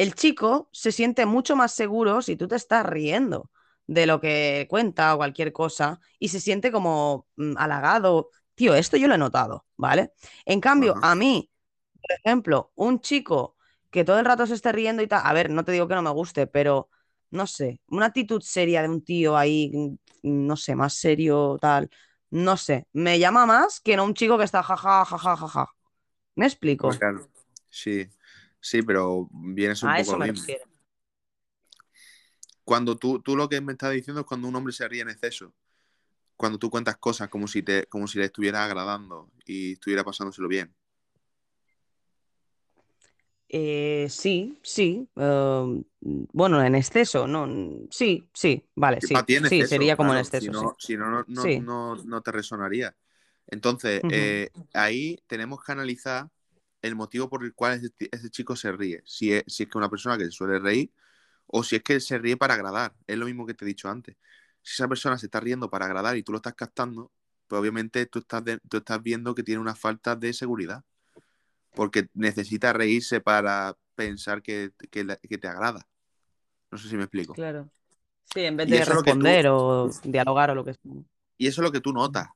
El 0.00 0.14
chico 0.14 0.70
se 0.72 0.92
siente 0.92 1.26
mucho 1.26 1.56
más 1.56 1.72
seguro 1.74 2.22
si 2.22 2.34
tú 2.34 2.48
te 2.48 2.56
estás 2.56 2.86
riendo 2.86 3.50
de 3.86 4.06
lo 4.06 4.18
que 4.18 4.66
cuenta 4.70 5.14
o 5.14 5.18
cualquier 5.18 5.52
cosa 5.52 6.00
y 6.18 6.28
se 6.28 6.40
siente 6.40 6.72
como 6.72 7.26
mm, 7.36 7.58
halagado. 7.58 8.30
Tío, 8.54 8.74
esto 8.74 8.96
yo 8.96 9.08
lo 9.08 9.14
he 9.16 9.18
notado, 9.18 9.66
¿vale? 9.76 10.12
En 10.46 10.58
cambio, 10.62 10.94
Ajá. 10.96 11.12
a 11.12 11.14
mí, 11.14 11.50
por 12.00 12.12
ejemplo, 12.12 12.72
un 12.76 13.00
chico 13.00 13.56
que 13.90 14.02
todo 14.02 14.18
el 14.18 14.24
rato 14.24 14.46
se 14.46 14.54
esté 14.54 14.72
riendo 14.72 15.02
y 15.02 15.06
tal, 15.06 15.20
a 15.22 15.34
ver, 15.34 15.50
no 15.50 15.64
te 15.66 15.72
digo 15.72 15.86
que 15.86 15.94
no 15.94 16.02
me 16.02 16.10
guste, 16.10 16.46
pero 16.46 16.88
no 17.30 17.46
sé, 17.46 17.82
una 17.88 18.06
actitud 18.06 18.40
seria 18.40 18.80
de 18.80 18.88
un 18.88 19.04
tío 19.04 19.36
ahí, 19.36 19.70
mm, 20.22 20.46
no 20.46 20.56
sé, 20.56 20.76
más 20.76 20.94
serio, 20.94 21.58
tal, 21.60 21.90
no 22.30 22.56
sé, 22.56 22.86
me 22.94 23.18
llama 23.18 23.44
más 23.44 23.80
que 23.80 23.96
no 23.96 24.04
un 24.06 24.14
chico 24.14 24.38
que 24.38 24.44
está 24.44 24.62
jaja, 24.62 25.04
jaja, 25.04 25.36
jaja. 25.36 25.66
¿Me 26.36 26.46
explico? 26.46 26.88
Pues 26.88 26.98
claro, 26.98 27.28
sí, 27.68 28.08
sí, 28.60 28.82
pero 28.82 29.28
vienes 29.32 29.82
un 29.82 29.90
A 29.90 29.96
poco 29.96 30.02
eso 30.02 30.18
me 30.18 30.26
refiero. 30.26 30.64
Cuando 32.64 32.96
tú, 32.96 33.20
tú 33.20 33.36
lo 33.36 33.48
que 33.48 33.60
me 33.60 33.72
estás 33.72 33.92
diciendo 33.92 34.20
es 34.20 34.26
cuando 34.26 34.46
un 34.48 34.54
hombre 34.54 34.72
se 34.72 34.86
ríe 34.86 35.02
en 35.02 35.08
exceso. 35.10 35.52
Cuando 36.36 36.58
tú 36.58 36.70
cuentas 36.70 36.96
cosas 36.96 37.28
como 37.28 37.48
si, 37.48 37.62
te, 37.62 37.86
como 37.86 38.06
si 38.06 38.18
le 38.18 38.26
estuviera 38.26 38.64
agradando 38.64 39.30
y 39.44 39.72
estuviera 39.72 40.04
pasándoselo 40.04 40.48
bien. 40.48 40.74
Eh, 43.52 44.06
sí, 44.08 44.56
sí. 44.62 45.08
eh, 45.16 45.82
bueno, 46.00 46.62
en 46.62 46.76
exceso, 46.76 47.26
no. 47.26 47.48
Sí, 47.90 48.28
sí, 48.32 48.64
vale, 48.76 49.00
sí. 49.00 49.14
Sí, 49.48 49.66
sería 49.66 49.96
como 49.96 50.14
en 50.14 50.20
exceso, 50.20 50.46
Si 50.46 50.46
sí. 50.46 50.52
no, 50.52 50.76
si 50.78 50.96
no, 50.96 51.10
no, 51.10 51.96
no, 51.96 51.96
Sí. 51.96 52.22
te 52.22 52.32
resonaría. 52.32 52.96
Entonces, 53.48 54.02
eh, 54.12 54.50
ahí 54.72 55.18
tenemos 55.26 55.64
que 55.64 55.72
analizar 55.72 56.30
el 56.82 56.96
motivo 56.96 57.28
por 57.28 57.44
el 57.44 57.54
cual 57.54 57.80
ese, 58.10 58.30
chico 58.30 58.56
se 58.56 58.72
ríe. 58.72 59.02
Si 59.04 59.32
es, 59.32 59.44
si 59.46 59.64
es 59.64 59.68
que 59.68 59.78
una 59.78 59.88
persona 59.90 60.16
que 60.16 60.24
se 60.24 60.30
suele 60.30 60.58
reír 60.58 60.92
o 61.46 61.62
si 61.62 61.76
es 61.76 61.82
que 61.82 62.00
se 62.00 62.18
ríe 62.18 62.36
para 62.36 62.54
agradar. 62.54 62.94
Es 63.06 63.18
lo 63.18 63.26
mismo 63.26 63.46
que 63.46 63.54
te 63.54 63.64
he 63.64 63.68
dicho 63.68 63.88
antes. 63.88 64.16
Si 64.62 64.74
esa 64.74 64.88
persona 64.88 65.18
se 65.18 65.26
está 65.26 65.40
riendo 65.40 65.68
para 65.70 65.86
agradar 65.86 66.16
y 66.16 66.22
tú 66.22 66.32
lo 66.32 66.38
estás 66.38 66.54
captando, 66.54 67.10
pues 67.46 67.60
obviamente 67.60 68.06
tú 68.06 68.20
estás, 68.20 68.44
de- 68.44 68.60
tú 68.68 68.78
estás 68.78 69.02
viendo 69.02 69.34
que 69.34 69.42
tiene 69.42 69.60
una 69.60 69.74
falta 69.74 70.16
de 70.16 70.32
seguridad. 70.32 70.84
Porque 71.74 72.08
necesita 72.14 72.72
reírse 72.72 73.20
para 73.20 73.76
pensar 73.94 74.42
que, 74.42 74.72
que 74.90 75.38
te 75.38 75.48
agrada. 75.48 75.86
No 76.70 76.78
sé 76.78 76.88
si 76.88 76.96
me 76.96 77.04
explico. 77.04 77.34
Claro. 77.34 77.68
Sí, 78.32 78.40
en 78.40 78.56
vez 78.56 78.68
de 78.68 78.80
tú- 78.84 78.92
responder 78.92 79.48
o 79.48 79.90
dialogar 80.04 80.50
o 80.50 80.54
lo 80.54 80.64
que 80.64 80.74
sea. 80.74 80.92
Y 81.36 81.46
eso 81.46 81.60
es 81.60 81.64
lo 81.64 81.72
que 81.72 81.80
tú 81.80 81.92
notas. 81.92 82.28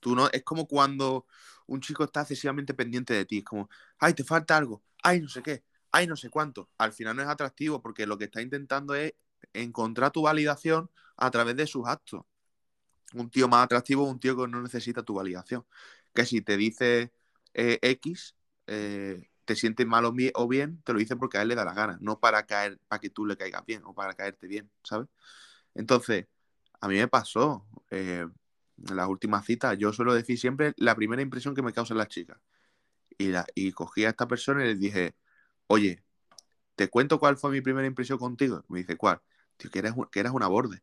Tú 0.00 0.16
no, 0.16 0.28
es 0.30 0.42
como 0.42 0.66
cuando 0.66 1.26
un 1.70 1.80
chico 1.82 2.04
está 2.04 2.22
excesivamente 2.22 2.74
pendiente 2.74 3.14
de 3.14 3.24
ti. 3.26 3.38
Es 3.40 3.44
como, 3.44 3.70
ay, 4.00 4.14
te 4.14 4.24
falta 4.24 4.56
algo, 4.58 4.82
ay, 5.02 5.20
no 5.22 5.28
sé 5.28 5.42
qué, 5.42 5.64
ay, 5.92 6.06
no 6.08 6.16
sé 6.16 6.30
cuánto. 6.30 6.70
Al 6.78 6.92
final 6.92 7.16
no 7.16 7.22
es 7.22 7.28
atractivo 7.28 7.82
porque 7.82 8.06
lo 8.06 8.18
que 8.18 8.24
está 8.26 8.42
intentando 8.42 8.94
es 8.96 9.14
encontrar 9.54 10.12
tu 10.12 10.22
validación 10.22 10.90
a 11.16 11.30
través 11.30 11.56
de 11.56 11.66
sus 11.66 11.86
actos. 11.88 12.22
Un 13.14 13.30
tío 13.30 13.48
más 13.48 13.64
atractivo 13.64 14.06
es 14.06 14.12
un 14.12 14.20
tío 14.20 14.36
que 14.36 14.46
no 14.48 14.62
necesita 14.62 15.02
tu 15.02 15.14
validación. 15.14 15.66
Que 16.14 16.24
si 16.26 16.42
te 16.42 16.56
dice 16.56 17.12
eh, 17.54 17.78
X, 17.82 18.36
eh, 18.68 19.28
te 19.44 19.56
sientes 19.56 19.86
mal 19.86 20.04
o 20.04 20.12
bi- 20.12 20.30
o 20.34 20.46
bien, 20.48 20.80
te 20.84 20.92
lo 20.92 20.98
dice 21.00 21.16
porque 21.16 21.38
a 21.38 21.42
él 21.42 21.48
le 21.48 21.54
da 21.56 21.64
la 21.64 21.74
gana, 21.74 21.98
no 22.00 22.20
para 22.20 22.46
caer, 22.46 22.78
para 22.88 23.00
que 23.00 23.10
tú 23.10 23.26
le 23.26 23.36
caigas 23.36 23.64
bien 23.66 23.82
o 23.84 23.94
para 23.94 24.14
caerte 24.14 24.46
bien, 24.46 24.70
¿sabes? 24.84 25.08
Entonces, 25.74 26.26
a 26.80 26.88
mí 26.88 26.96
me 26.96 27.08
pasó 27.08 27.66
eh, 27.90 28.26
en 28.88 28.96
las 28.96 29.08
últimas 29.08 29.44
citas. 29.44 29.76
Yo 29.78 29.92
suelo 29.92 30.14
decir 30.14 30.38
siempre 30.38 30.72
la 30.76 30.94
primera 30.94 31.22
impresión 31.22 31.54
que 31.54 31.62
me 31.62 31.72
causan 31.72 31.98
las 31.98 32.08
chicas. 32.08 32.38
Y, 33.18 33.28
la, 33.28 33.46
y 33.54 33.72
cogí 33.72 34.04
a 34.04 34.10
esta 34.10 34.26
persona 34.28 34.64
y 34.64 34.68
le 34.68 34.74
dije, 34.76 35.14
oye, 35.66 36.02
¿te 36.76 36.88
cuento 36.88 37.18
cuál 37.18 37.36
fue 37.36 37.50
mi 37.50 37.60
primera 37.60 37.86
impresión 37.86 38.18
contigo? 38.18 38.64
Me 38.68 38.78
dice, 38.80 38.96
¿cuál? 38.96 39.20
Tío, 39.56 39.70
que 39.70 39.80
eres, 39.80 39.92
un- 39.96 40.06
que 40.06 40.20
eras 40.20 40.32
una 40.32 40.46
borde. 40.48 40.82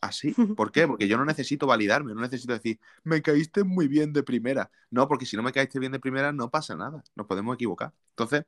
Así. 0.00 0.32
¿Por 0.56 0.72
qué? 0.72 0.86
Porque 0.86 1.08
yo 1.08 1.18
no 1.18 1.24
necesito 1.24 1.66
validarme, 1.66 2.14
no 2.14 2.20
necesito 2.22 2.52
decir, 2.52 2.78
me 3.04 3.20
caíste 3.22 3.64
muy 3.64 3.86
bien 3.88 4.12
de 4.12 4.22
primera. 4.22 4.70
No, 4.90 5.06
porque 5.08 5.26
si 5.26 5.36
no 5.36 5.42
me 5.42 5.52
caíste 5.52 5.78
bien 5.78 5.92
de 5.92 6.00
primera, 6.00 6.32
no 6.32 6.50
pasa 6.50 6.74
nada. 6.74 7.02
Nos 7.16 7.26
podemos 7.26 7.54
equivocar. 7.54 7.92
Entonces, 8.10 8.44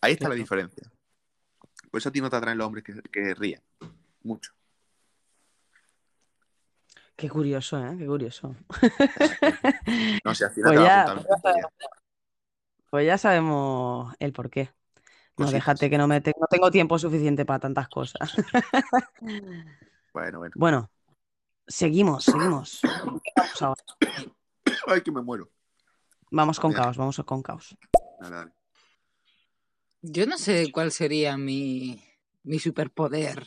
ahí 0.00 0.12
está 0.14 0.28
la 0.28 0.34
diferencia. 0.34 0.90
Por 1.90 1.98
eso 1.98 2.08
a 2.08 2.12
ti 2.12 2.20
no 2.20 2.30
te 2.30 2.36
atraen 2.36 2.58
los 2.58 2.66
hombres 2.66 2.84
que, 2.84 2.94
que 3.10 3.34
ríen. 3.34 3.60
Mucho. 4.22 4.52
Qué 7.16 7.28
curioso, 7.28 7.78
¿eh? 7.84 7.96
Qué 7.98 8.06
curioso. 8.06 8.54
No, 10.24 10.34
si 10.34 10.44
al 10.44 10.50
final 10.50 10.72
Pues 10.74 10.84
ya, 10.84 11.04
tontería. 11.04 11.68
pues 12.90 13.06
ya 13.06 13.18
sabemos 13.18 14.14
el 14.18 14.32
porqué. 14.32 14.70
No, 15.36 15.46
Cositas. 15.46 15.52
déjate 15.52 15.90
que 15.90 15.98
no 15.98 16.06
me 16.08 16.20
te- 16.20 16.32
no 16.40 16.46
tengo 16.48 16.70
tiempo 16.70 16.98
suficiente 16.98 17.44
para 17.44 17.58
tantas 17.60 17.88
cosas. 17.88 18.34
Bueno, 20.12 20.38
bueno. 20.38 20.52
Bueno, 20.56 20.90
seguimos, 21.66 22.24
seguimos. 22.24 22.78
¿Qué 22.82 23.32
vamos 23.36 23.62
ahora? 23.62 23.82
Ay, 24.86 25.00
que 25.02 25.10
me 25.10 25.20
muero. 25.22 25.50
Vamos 26.30 26.60
con 26.60 26.72
caos, 26.72 26.96
vamos 26.96 27.20
con 27.26 27.42
caos. 27.42 27.76
Dale, 28.20 28.36
dale. 28.36 28.52
Yo 30.02 30.26
no 30.26 30.38
sé 30.38 30.70
cuál 30.70 30.92
sería 30.92 31.36
mi, 31.36 32.00
mi 32.44 32.60
superpoder 32.60 33.44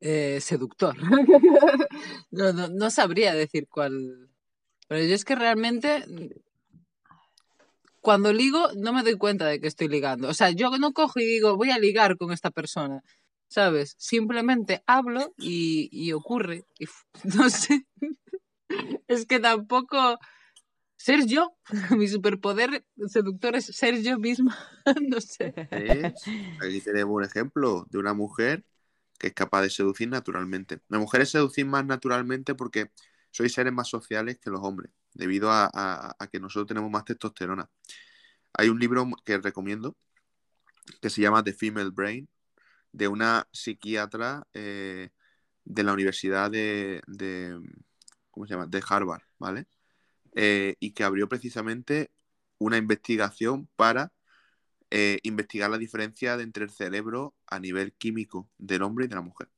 eh, 0.00 0.38
seductor. 0.40 0.96
no, 2.30 2.52
no, 2.52 2.68
no 2.68 2.90
sabría 2.90 3.34
decir 3.34 3.66
cuál. 3.68 4.30
Pero 4.88 5.04
yo 5.04 5.14
es 5.14 5.24
que 5.24 5.34
realmente 5.34 6.04
cuando 8.00 8.32
ligo 8.32 8.68
no 8.76 8.92
me 8.92 9.02
doy 9.02 9.16
cuenta 9.16 9.46
de 9.46 9.60
que 9.60 9.68
estoy 9.68 9.88
ligando. 9.88 10.28
O 10.28 10.34
sea, 10.34 10.50
yo 10.50 10.70
no 10.78 10.92
cojo 10.92 11.20
y 11.20 11.26
digo 11.26 11.56
voy 11.56 11.70
a 11.70 11.78
ligar 11.78 12.16
con 12.16 12.32
esta 12.32 12.50
persona. 12.50 13.02
¿Sabes? 13.48 13.94
Simplemente 13.98 14.82
hablo 14.86 15.34
y, 15.38 15.88
y 15.90 16.12
ocurre. 16.12 16.64
Y 16.78 16.86
no 17.36 17.50
sé. 17.50 17.86
es 19.08 19.26
que 19.26 19.40
tampoco. 19.40 20.18
Ser 20.96 21.26
yo. 21.26 21.56
Mi 21.96 22.08
superpoder 22.08 22.84
seductor 23.06 23.56
es 23.56 23.66
ser 23.66 24.02
yo 24.02 24.18
misma. 24.18 24.56
no 25.08 25.20
sé. 25.20 25.54
Aquí 26.60 26.80
tenemos 26.80 27.14
un 27.14 27.24
ejemplo 27.24 27.86
de 27.90 27.98
una 27.98 28.14
mujer 28.14 28.64
que 29.18 29.28
es 29.28 29.34
capaz 29.34 29.62
de 29.62 29.70
seducir 29.70 30.08
naturalmente. 30.08 30.80
Las 30.88 31.00
mujeres 31.00 31.30
seducen 31.30 31.68
más 31.68 31.84
naturalmente 31.84 32.54
porque 32.54 32.90
sois 33.30 33.52
seres 33.52 33.72
más 33.72 33.88
sociales 33.88 34.38
que 34.38 34.50
los 34.50 34.60
hombres, 34.62 34.92
debido 35.14 35.50
a, 35.50 36.16
que 36.32 36.40
nosotros 36.40 36.66
tenemos 36.68 36.90
más 36.90 37.04
testosterona. 37.04 37.68
Hay 38.54 38.68
un 38.68 38.78
libro 38.78 39.08
que 39.24 39.38
recomiendo 39.38 39.96
que 41.02 41.10
se 41.10 41.20
llama 41.20 41.44
The 41.44 41.52
Female 41.52 41.90
Brain, 41.90 42.28
de 42.92 43.08
una 43.08 43.46
psiquiatra 43.52 44.46
eh, 44.54 45.10
de 45.64 45.82
la 45.82 45.92
Universidad 45.92 46.50
de 46.50 47.02
Harvard, 48.88 49.22
¿vale? 49.38 49.66
Eh, 50.40 50.76
y 50.78 50.92
que 50.92 51.04
abrió 51.04 51.28
precisamente 51.28 52.12
una 52.58 52.76
investigación 52.76 53.68
para 53.76 54.12
eh, 54.90 55.18
investigar 55.22 55.70
la 55.70 55.78
diferencia 55.78 56.36
de 56.36 56.44
entre 56.44 56.64
el 56.64 56.70
cerebro 56.70 57.34
a 57.46 57.58
nivel 57.58 57.92
químico 57.92 58.48
del 58.58 58.82
hombre 58.82 59.04
y 59.04 59.08
de 59.08 59.14
la 59.14 59.20
mujer. 59.20 59.48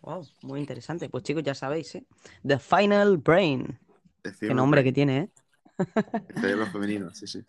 Wow, 0.00 0.26
muy 0.42 0.60
interesante. 0.60 1.08
Pues 1.08 1.24
chicos, 1.24 1.42
ya 1.42 1.54
sabéis, 1.54 1.94
¿eh? 1.94 2.06
The 2.46 2.58
Final 2.58 3.16
Brain. 3.18 3.78
The 4.22 4.32
Qué 4.38 4.54
nombre 4.54 4.82
que 4.84 4.90
brain, 4.90 4.94
tiene, 4.94 5.18
¿eh? 5.18 5.30
el 6.28 6.40
cerebro 6.40 6.66
femenino, 6.66 7.14
sí, 7.14 7.26
sí. 7.26 7.44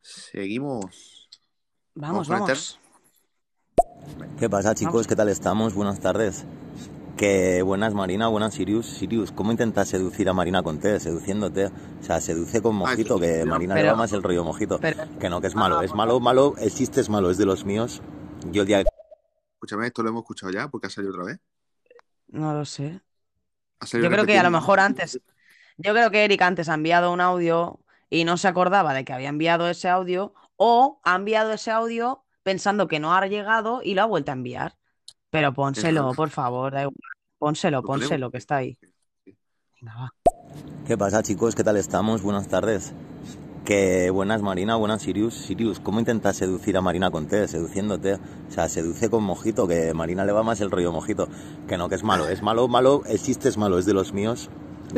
Seguimos. 0.00 1.28
Vamos, 1.94 2.28
vamos. 2.28 2.80
¿Qué 4.38 4.48
pasa, 4.48 4.74
chicos? 4.74 4.92
Vamos. 4.92 5.06
¿Qué 5.06 5.16
tal 5.16 5.28
estamos? 5.28 5.74
Buenas 5.74 6.00
tardes. 6.00 6.46
Que 7.20 7.60
buenas, 7.60 7.92
Marina, 7.92 8.28
buenas, 8.28 8.54
Sirius. 8.54 8.86
Sirius, 8.86 9.30
¿cómo 9.30 9.50
intentas 9.50 9.88
seducir 9.88 10.26
a 10.30 10.32
Marina 10.32 10.62
con 10.62 10.80
té? 10.80 10.98
Seduciéndote. 10.98 11.66
O 11.66 12.02
sea, 12.02 12.18
seduce 12.18 12.62
con 12.62 12.76
mojito, 12.76 13.16
Ay, 13.16 13.20
que 13.20 13.44
Marina 13.44 13.74
le 13.74 13.82
pero- 13.82 13.92
va 13.92 13.98
más 13.98 14.12
el 14.14 14.22
rollo 14.22 14.42
mojito. 14.42 14.78
pero- 14.80 15.04
Que 15.18 15.28
no, 15.28 15.42
que 15.42 15.48
es 15.48 15.54
malo. 15.54 15.82
Es 15.82 15.94
malo, 15.94 16.18
malo. 16.18 16.54
El 16.56 16.72
chiste 16.72 17.02
es 17.02 17.10
malo, 17.10 17.30
es 17.30 17.36
de 17.36 17.44
los 17.44 17.66
míos. 17.66 18.00
Yo 18.50 18.62
el 18.62 18.68
día 18.68 18.84
Escúchame, 19.52 19.88
esto 19.88 20.02
lo 20.02 20.08
hemos 20.08 20.22
escuchado 20.22 20.50
ya 20.50 20.68
porque 20.68 20.86
ha 20.86 20.90
salido 20.90 21.12
otra 21.12 21.26
vez. 21.26 21.40
No 22.28 22.54
lo 22.54 22.64
sé. 22.64 23.02
Yo 23.92 24.08
creo 24.08 24.24
que 24.24 24.38
a 24.38 24.42
lo 24.42 24.50
mejor 24.50 24.80
antes, 24.80 25.20
yo 25.76 25.92
creo 25.92 26.10
que 26.10 26.24
Eric 26.24 26.40
antes 26.40 26.70
ha 26.70 26.74
enviado 26.74 27.12
un 27.12 27.20
audio 27.20 27.80
y 28.08 28.24
no 28.24 28.38
se 28.38 28.48
acordaba 28.48 28.94
de 28.94 29.04
que 29.04 29.12
había 29.12 29.28
enviado 29.28 29.68
ese 29.68 29.90
audio 29.90 30.32
o 30.56 31.02
ha 31.04 31.16
enviado 31.16 31.52
ese 31.52 31.70
audio 31.70 32.24
pensando 32.42 32.88
que 32.88 32.98
no 32.98 33.12
ha 33.12 33.26
llegado 33.26 33.82
y 33.84 33.92
lo 33.92 34.00
ha 34.00 34.06
vuelto 34.06 34.30
a 34.30 34.34
enviar. 34.36 34.79
Pero 35.30 35.52
pónselo, 35.52 36.12
por 36.14 36.30
favor, 36.30 36.72
da 36.72 36.82
igual. 36.82 36.96
Pónselo, 37.38 37.82
pónselo, 37.82 38.30
que 38.30 38.38
está 38.38 38.56
ahí. 38.56 38.76
Venga, 39.80 39.94
va. 39.94 40.14
¿Qué 40.86 40.98
pasa, 40.98 41.22
chicos? 41.22 41.54
¿Qué 41.54 41.62
tal 41.62 41.76
estamos? 41.76 42.22
Buenas 42.22 42.48
tardes. 42.48 42.92
Que 43.64 44.10
buenas, 44.10 44.42
Marina, 44.42 44.74
buenas, 44.74 45.02
Sirius. 45.02 45.34
Sirius, 45.34 45.78
¿cómo 45.78 46.00
intentas 46.00 46.36
seducir 46.36 46.76
a 46.76 46.80
Marina 46.80 47.10
con 47.10 47.28
té? 47.28 47.46
Seduciéndote. 47.46 48.14
O 48.14 48.50
sea, 48.50 48.68
seduce 48.68 49.08
con 49.08 49.22
mojito, 49.22 49.68
que 49.68 49.94
Marina 49.94 50.24
le 50.24 50.32
va 50.32 50.42
más 50.42 50.60
el 50.60 50.70
rollo 50.70 50.90
mojito. 50.90 51.28
Que 51.68 51.78
no, 51.78 51.88
que 51.88 51.94
es 51.94 52.02
malo. 52.02 52.28
Es 52.28 52.42
malo, 52.42 52.66
malo. 52.66 53.02
El 53.06 53.20
chiste 53.20 53.48
es 53.48 53.56
malo, 53.56 53.78
es 53.78 53.86
de 53.86 53.94
los 53.94 54.12
míos. 54.12 54.50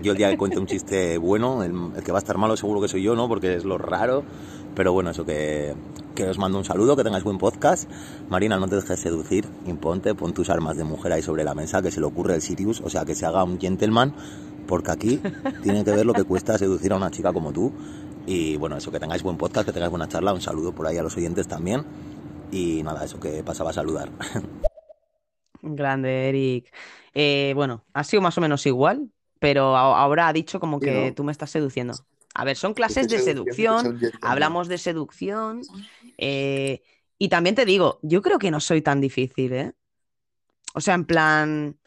Yo 0.02 0.12
el 0.12 0.18
día 0.18 0.30
que 0.30 0.38
cuente 0.38 0.58
un 0.58 0.66
chiste 0.66 1.18
bueno, 1.18 1.62
el, 1.62 1.72
el 1.94 2.02
que 2.02 2.12
va 2.12 2.18
a 2.18 2.20
estar 2.20 2.38
malo 2.38 2.56
seguro 2.56 2.80
que 2.80 2.88
soy 2.88 3.02
yo, 3.02 3.14
¿no? 3.14 3.28
Porque 3.28 3.54
es 3.54 3.64
lo 3.64 3.76
raro. 3.76 4.24
Pero 4.74 4.92
bueno, 4.92 5.10
eso 5.10 5.24
que, 5.24 5.74
que 6.14 6.26
os 6.26 6.38
mando 6.38 6.58
un 6.58 6.64
saludo, 6.64 6.96
que 6.96 7.04
tengáis 7.04 7.24
buen 7.24 7.38
podcast. 7.38 7.90
Marina, 8.28 8.58
no 8.58 8.68
te 8.68 8.76
dejes 8.76 9.00
seducir, 9.00 9.46
imponte, 9.66 10.14
pon 10.14 10.32
tus 10.32 10.50
armas 10.50 10.76
de 10.76 10.84
mujer 10.84 11.12
ahí 11.12 11.22
sobre 11.22 11.44
la 11.44 11.54
mesa, 11.54 11.82
que 11.82 11.90
se 11.90 12.00
le 12.00 12.06
ocurre 12.06 12.34
el 12.34 12.42
Sirius, 12.42 12.80
o 12.80 12.88
sea, 12.88 13.04
que 13.04 13.14
se 13.14 13.26
haga 13.26 13.44
un 13.44 13.60
gentleman, 13.60 14.14
porque 14.66 14.90
aquí 14.90 15.20
tiene 15.62 15.84
que 15.84 15.90
ver 15.90 16.06
lo 16.06 16.12
que 16.14 16.24
cuesta 16.24 16.56
seducir 16.58 16.92
a 16.92 16.96
una 16.96 17.10
chica 17.10 17.32
como 17.32 17.52
tú. 17.52 17.72
Y 18.26 18.56
bueno, 18.56 18.76
eso, 18.76 18.92
que 18.92 19.00
tengáis 19.00 19.22
buen 19.22 19.36
podcast, 19.36 19.66
que 19.66 19.72
tengáis 19.72 19.90
buena 19.90 20.08
charla, 20.08 20.32
un 20.32 20.40
saludo 20.40 20.72
por 20.72 20.86
ahí 20.86 20.96
a 20.96 21.02
los 21.02 21.16
oyentes 21.16 21.48
también. 21.48 21.84
Y 22.50 22.82
nada, 22.82 23.04
eso 23.04 23.18
que 23.18 23.42
pasaba 23.42 23.70
a 23.70 23.72
saludar. 23.72 24.10
Grande, 25.62 26.28
Eric. 26.28 26.72
Eh, 27.14 27.52
bueno, 27.54 27.84
ha 27.92 28.04
sido 28.04 28.22
más 28.22 28.36
o 28.38 28.40
menos 28.40 28.64
igual, 28.66 29.10
pero 29.38 29.76
ahora 29.76 30.28
ha 30.28 30.32
dicho 30.32 30.60
como 30.60 30.80
que 30.80 31.08
¿no? 31.08 31.14
tú 31.14 31.24
me 31.24 31.32
estás 31.32 31.50
seduciendo. 31.50 31.94
A 32.34 32.44
ver, 32.44 32.56
son 32.56 32.74
clases 32.74 33.08
de 33.08 33.18
seducción, 33.18 33.94
hablamos 34.20 34.68
de 34.68 34.78
seducción. 34.78 35.68
eh, 36.18 36.82
y 37.18 37.28
también 37.28 37.54
te 37.54 37.64
digo, 37.64 38.00
yo 38.02 38.22
creo 38.22 38.38
que 38.38 38.50
no 38.50 38.60
soy 38.60 38.82
tan 38.82 39.00
difícil, 39.00 39.52
¿eh? 39.52 39.72
O 40.74 40.80
sea, 40.80 40.94
en 40.94 41.04
plan. 41.06 41.78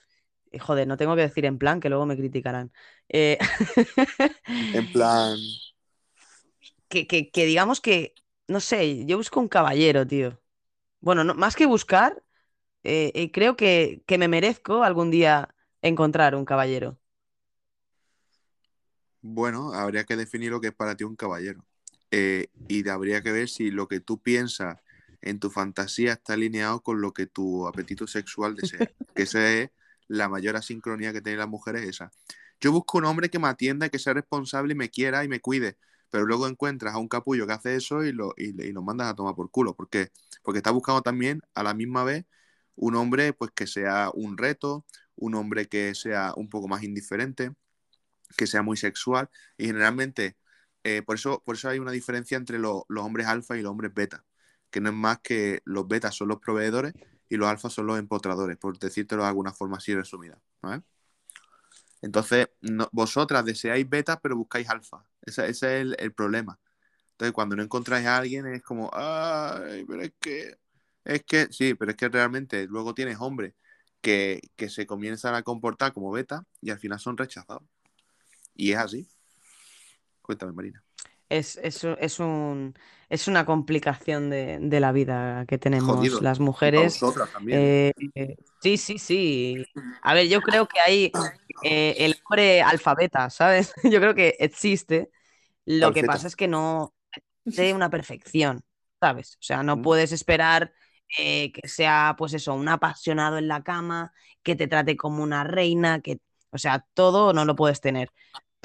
eh, 0.51 0.59
Joder, 0.59 0.87
no 0.87 0.97
tengo 0.97 1.15
que 1.15 1.23
decir 1.23 1.45
en 1.45 1.57
plan, 1.59 1.79
que 1.79 1.89
luego 1.89 2.05
me 2.05 2.17
criticarán. 2.17 2.71
Eh, 3.09 3.37
En 4.73 4.85
plan, 4.91 5.39
que, 6.89 7.07
que- 7.07 7.31
que 7.31 7.45
digamos 7.45 7.81
que, 7.81 8.15
no 8.47 8.59
sé, 8.59 9.05
yo 9.05 9.17
busco 9.17 9.39
un 9.39 9.47
caballero, 9.47 10.05
tío. 10.07 10.41
Bueno, 11.01 11.23
no- 11.23 11.35
más 11.35 11.55
que 11.55 11.65
buscar, 11.67 12.23
eh, 12.83 13.31
creo 13.33 13.57
que, 13.57 14.03
que 14.07 14.17
me 14.19 14.27
merezco 14.29 14.83
algún 14.83 15.11
día 15.11 15.55
encontrar 15.81 16.35
un 16.35 16.45
caballero. 16.45 16.99
Bueno, 19.33 19.73
habría 19.73 20.03
que 20.03 20.15
definir 20.15 20.51
lo 20.51 20.61
que 20.61 20.67
es 20.67 20.73
para 20.73 20.95
ti 20.95 21.03
un 21.03 21.15
caballero. 21.15 21.65
Eh, 22.11 22.47
y 22.67 22.87
habría 22.87 23.21
que 23.21 23.31
ver 23.31 23.49
si 23.49 23.71
lo 23.71 23.87
que 23.87 23.99
tú 23.99 24.21
piensas 24.21 24.77
en 25.21 25.39
tu 25.39 25.49
fantasía 25.49 26.13
está 26.13 26.33
alineado 26.33 26.81
con 26.81 27.01
lo 27.01 27.11
que 27.11 27.25
tu 27.25 27.67
apetito 27.67 28.05
sexual 28.05 28.55
desea. 28.55 28.91
Que 29.15 29.23
esa 29.23 29.51
es 29.51 29.71
la 30.07 30.29
mayor 30.29 30.55
asincronía 30.55 31.11
que 31.11 31.21
tienen 31.21 31.39
las 31.39 31.49
mujeres, 31.49 31.83
esa. 31.83 32.11
Yo 32.61 32.71
busco 32.71 32.99
un 32.99 33.05
hombre 33.05 33.29
que 33.29 33.39
me 33.39 33.47
atienda, 33.47 33.89
que 33.89 33.97
sea 33.97 34.13
responsable 34.13 34.73
y 34.73 34.75
me 34.75 34.89
quiera 34.89 35.23
y 35.23 35.27
me 35.27 35.39
cuide. 35.41 35.77
Pero 36.11 36.25
luego 36.25 36.47
encuentras 36.47 36.93
a 36.93 36.99
un 36.99 37.07
capullo 37.07 37.47
que 37.47 37.53
hace 37.53 37.75
eso 37.75 38.03
y 38.05 38.11
lo, 38.11 38.33
y, 38.37 38.49
y 38.63 38.71
lo 38.71 38.83
mandas 38.83 39.07
a 39.07 39.15
tomar 39.15 39.33
por 39.35 39.49
culo. 39.49 39.75
¿Por 39.75 39.89
qué? 39.89 40.11
Porque 40.43 40.59
está 40.59 40.69
buscando 40.69 41.01
también 41.01 41.41
a 41.55 41.63
la 41.63 41.73
misma 41.73 42.03
vez 42.03 42.25
un 42.75 42.95
hombre 42.95 43.33
pues 43.33 43.51
que 43.51 43.65
sea 43.65 44.11
un 44.13 44.37
reto, 44.37 44.85
un 45.15 45.33
hombre 45.33 45.67
que 45.67 45.95
sea 45.95 46.33
un 46.35 46.47
poco 46.49 46.67
más 46.67 46.83
indiferente, 46.83 47.51
que 48.37 48.47
sea 48.47 48.61
muy 48.63 48.77
sexual. 48.77 49.29
Y 49.57 49.65
generalmente, 49.67 50.37
eh, 50.83 51.01
por, 51.03 51.15
eso, 51.15 51.41
por 51.45 51.55
eso 51.55 51.69
hay 51.69 51.79
una 51.79 51.91
diferencia 51.91 52.37
entre 52.37 52.59
lo- 52.59 52.85
los 52.89 53.03
hombres 53.05 53.27
alfa 53.27 53.57
y 53.57 53.61
los 53.61 53.71
hombres 53.71 53.93
beta. 53.93 54.25
Que 54.71 54.81
no 54.81 54.89
es 54.89 54.95
más 54.95 55.19
que 55.21 55.61
los 55.65 55.87
betas 55.87 56.15
son 56.15 56.27
los 56.29 56.39
proveedores 56.39 56.93
y 57.29 57.37
los 57.37 57.47
alfas 57.49 57.73
son 57.73 57.87
los 57.87 57.99
empotradores, 57.99 58.57
por 58.57 58.77
decírtelo 58.79 59.23
de 59.23 59.29
alguna 59.29 59.53
forma 59.53 59.77
así 59.77 59.95
resumida. 59.95 60.39
¿vale? 60.61 60.83
Entonces, 62.01 62.47
vosotras 62.91 63.45
deseáis 63.45 63.89
beta, 63.89 64.19
pero 64.19 64.35
buscáis 64.37 64.69
alfa. 64.69 65.03
Ese, 65.21 65.47
ese 65.49 65.75
es 65.77 65.81
el, 65.81 65.95
el 65.99 66.13
problema. 66.13 66.59
Entonces, 67.13 67.33
cuando 67.33 67.55
no 67.55 67.63
encontráis 67.63 68.07
a 68.07 68.17
alguien, 68.17 68.47
es 68.47 68.63
como, 68.63 68.89
ay, 68.93 69.85
pero 69.87 70.01
es 70.03 70.13
que, 70.19 70.57
es 71.05 71.23
que, 71.25 71.47
sí, 71.51 71.75
pero 71.75 71.91
es 71.91 71.97
que 71.97 72.09
realmente 72.09 72.67
luego 72.67 72.93
tienes 72.95 73.17
hombres 73.19 73.55
que, 74.01 74.41
que 74.55 74.69
se 74.69 74.85
comienzan 74.87 75.35
a 75.35 75.43
comportar 75.43 75.93
como 75.93 76.11
beta 76.11 76.45
y 76.61 76.71
al 76.71 76.79
final 76.79 76.99
son 76.99 77.17
rechazados. 77.17 77.63
Y 78.55 78.71
es 78.71 78.77
así. 78.77 79.07
Cuéntame, 80.21 80.51
Marina. 80.53 80.83
Es, 81.29 81.57
es, 81.57 81.83
es 81.83 82.19
un, 82.19 82.75
es 83.09 83.27
una 83.27 83.45
complicación 83.45 84.29
de, 84.29 84.59
de 84.61 84.79
la 84.79 84.91
vida 84.91 85.45
que 85.47 85.57
tenemos 85.57 85.95
Jodido. 85.97 86.21
las 86.21 86.39
mujeres. 86.39 87.03
Eh, 87.49 87.91
eh, 88.15 88.35
sí, 88.61 88.77
sí, 88.77 88.99
sí. 88.99 89.65
A 90.01 90.13
ver, 90.13 90.27
yo 90.27 90.41
creo 90.43 90.67
que 90.67 90.79
hay 90.79 91.11
eh, 91.61 91.95
el 91.99 92.15
hombre 92.25 92.61
alfabeta, 92.61 93.29
¿sabes? 93.29 93.73
Yo 93.83 93.99
creo 93.99 94.13
que 94.15 94.35
existe. 94.39 95.09
Lo 95.65 95.93
que 95.93 96.03
pasa 96.05 96.27
es 96.27 96.35
que 96.35 96.47
no 96.47 96.93
de 97.45 97.73
una 97.73 97.89
perfección, 97.89 98.63
¿sabes? 99.01 99.35
O 99.35 99.43
sea, 99.43 99.63
no 99.63 99.77
Mm. 99.77 99.81
puedes 99.81 100.11
esperar 100.13 100.73
eh, 101.19 101.51
que 101.53 101.67
sea, 101.67 102.15
pues 102.17 102.33
eso, 102.33 102.53
un 102.55 102.67
apasionado 102.69 103.37
en 103.37 103.47
la 103.47 103.63
cama, 103.63 104.13
que 104.43 104.55
te 104.55 104.67
trate 104.67 104.97
como 104.97 105.23
una 105.23 105.43
reina, 105.43 106.01
que, 106.01 106.19
o 106.51 106.57
sea, 106.57 106.85
todo 106.93 107.33
no 107.33 107.45
lo 107.45 107.55
puedes 107.55 107.81
tener. 107.81 108.11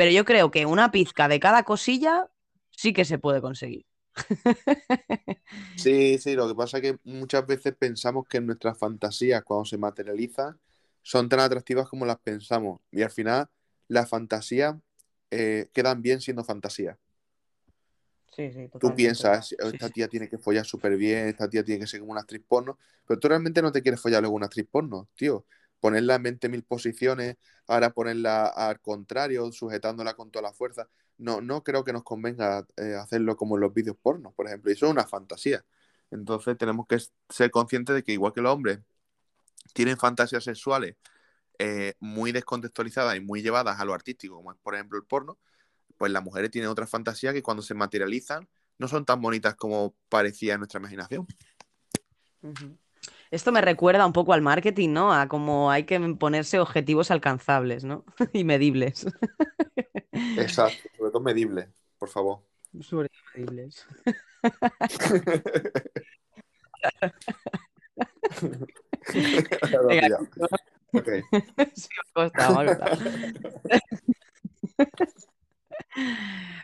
Pero 0.00 0.12
yo 0.12 0.24
creo 0.24 0.50
que 0.50 0.64
una 0.64 0.90
pizca 0.90 1.28
de 1.28 1.38
cada 1.40 1.62
cosilla 1.64 2.30
sí 2.70 2.94
que 2.94 3.04
se 3.04 3.18
puede 3.18 3.42
conseguir. 3.42 3.84
Sí, 5.74 6.18
sí, 6.18 6.34
lo 6.34 6.46
que 6.48 6.54
pasa 6.54 6.78
es 6.78 6.82
que 6.82 6.98
muchas 7.04 7.46
veces 7.46 7.74
pensamos 7.76 8.26
que 8.28 8.40
nuestras 8.40 8.78
fantasías 8.78 9.42
cuando 9.44 9.64
se 9.64 9.78
materializan 9.78 10.60
son 11.02 11.28
tan 11.28 11.40
atractivas 11.40 11.88
como 11.88 12.04
las 12.06 12.18
pensamos 12.20 12.80
y 12.90 13.02
al 13.02 13.10
final 13.10 13.48
las 13.88 14.08
fantasías 14.08 14.76
eh, 15.30 15.68
quedan 15.72 16.02
bien 16.02 16.20
siendo 16.20 16.44
fantasías. 16.44 16.98
Sí, 18.34 18.50
sí, 18.52 18.68
Tú 18.78 18.94
piensas, 18.94 19.52
esta 19.58 19.88
sí. 19.88 19.92
tía 19.92 20.08
tiene 20.08 20.28
que 20.28 20.38
follar 20.38 20.64
súper 20.64 20.96
bien, 20.96 21.28
esta 21.28 21.48
tía 21.50 21.62
tiene 21.62 21.80
que 21.80 21.86
ser 21.86 22.00
como 22.00 22.12
una 22.12 22.22
actriz 22.22 22.42
porno, 22.46 22.78
pero 23.06 23.20
tú 23.20 23.28
realmente 23.28 23.60
no 23.60 23.70
te 23.72 23.82
quieres 23.82 24.00
follar 24.00 24.22
luego 24.22 24.36
una 24.36 24.46
actriz 24.46 24.66
porno, 24.70 25.08
tío. 25.14 25.44
Ponerla 25.80 26.16
en 26.16 26.22
20 26.22 26.48
mil 26.48 26.62
posiciones, 26.62 27.36
ahora 27.66 27.90
ponerla 27.90 28.46
al 28.46 28.80
contrario, 28.80 29.50
sujetándola 29.52 30.14
con 30.14 30.30
toda 30.30 30.42
la 30.42 30.52
fuerza. 30.52 30.88
No, 31.18 31.40
no 31.40 31.62
creo 31.62 31.84
que 31.84 31.92
nos 31.92 32.04
convenga 32.04 32.66
eh, 32.76 32.94
hacerlo 32.94 33.36
como 33.36 33.56
en 33.56 33.62
los 33.62 33.74
vídeos 33.74 33.96
porno, 34.00 34.32
por 34.32 34.46
ejemplo. 34.46 34.70
Y 34.70 34.74
eso 34.74 34.86
es 34.86 34.92
una 34.92 35.06
fantasía. 35.06 35.64
Entonces 36.10 36.56
tenemos 36.58 36.86
que 36.86 36.98
ser 37.28 37.50
conscientes 37.50 37.94
de 37.94 38.02
que 38.02 38.12
igual 38.12 38.32
que 38.32 38.40
los 38.40 38.52
hombres 38.52 38.80
tienen 39.72 39.96
fantasías 39.96 40.44
sexuales 40.44 40.96
eh, 41.58 41.94
muy 42.00 42.32
descontextualizadas 42.32 43.16
y 43.16 43.20
muy 43.20 43.42
llevadas 43.42 43.78
a 43.78 43.84
lo 43.84 43.92
artístico, 43.92 44.36
como 44.36 44.50
es 44.50 44.58
por 44.58 44.74
ejemplo 44.74 44.98
el 44.98 45.04
porno, 45.04 45.38
pues 45.98 46.10
las 46.10 46.24
mujeres 46.24 46.50
tienen 46.50 46.70
otras 46.70 46.88
fantasías 46.88 47.34
que 47.34 47.42
cuando 47.42 47.62
se 47.62 47.74
materializan 47.74 48.48
no 48.78 48.88
son 48.88 49.04
tan 49.04 49.20
bonitas 49.20 49.54
como 49.56 49.94
parecía 50.08 50.54
en 50.54 50.60
nuestra 50.60 50.80
imaginación. 50.80 51.26
Esto 53.30 53.52
me 53.52 53.60
recuerda 53.60 54.06
un 54.06 54.12
poco 54.12 54.32
al 54.32 54.42
marketing, 54.42 54.88
¿no? 54.90 55.12
A 55.12 55.28
cómo 55.28 55.70
hay 55.70 55.84
que 55.84 56.00
ponerse 56.18 56.58
objetivos 56.58 57.10
alcanzables, 57.10 57.84
¿no? 57.84 58.04
Y 58.32 58.44
medibles. 58.44 59.06
Exacto, 60.12 60.88
sobre 60.96 61.10
todo 61.12 61.22
medible, 61.22 61.68
por 61.98 62.08
favor. 62.08 62.40
Sobre 62.80 63.08
todo 63.08 63.20
medibles. 63.34 63.86
Venga. 69.88 70.18
Sí, 70.92 70.98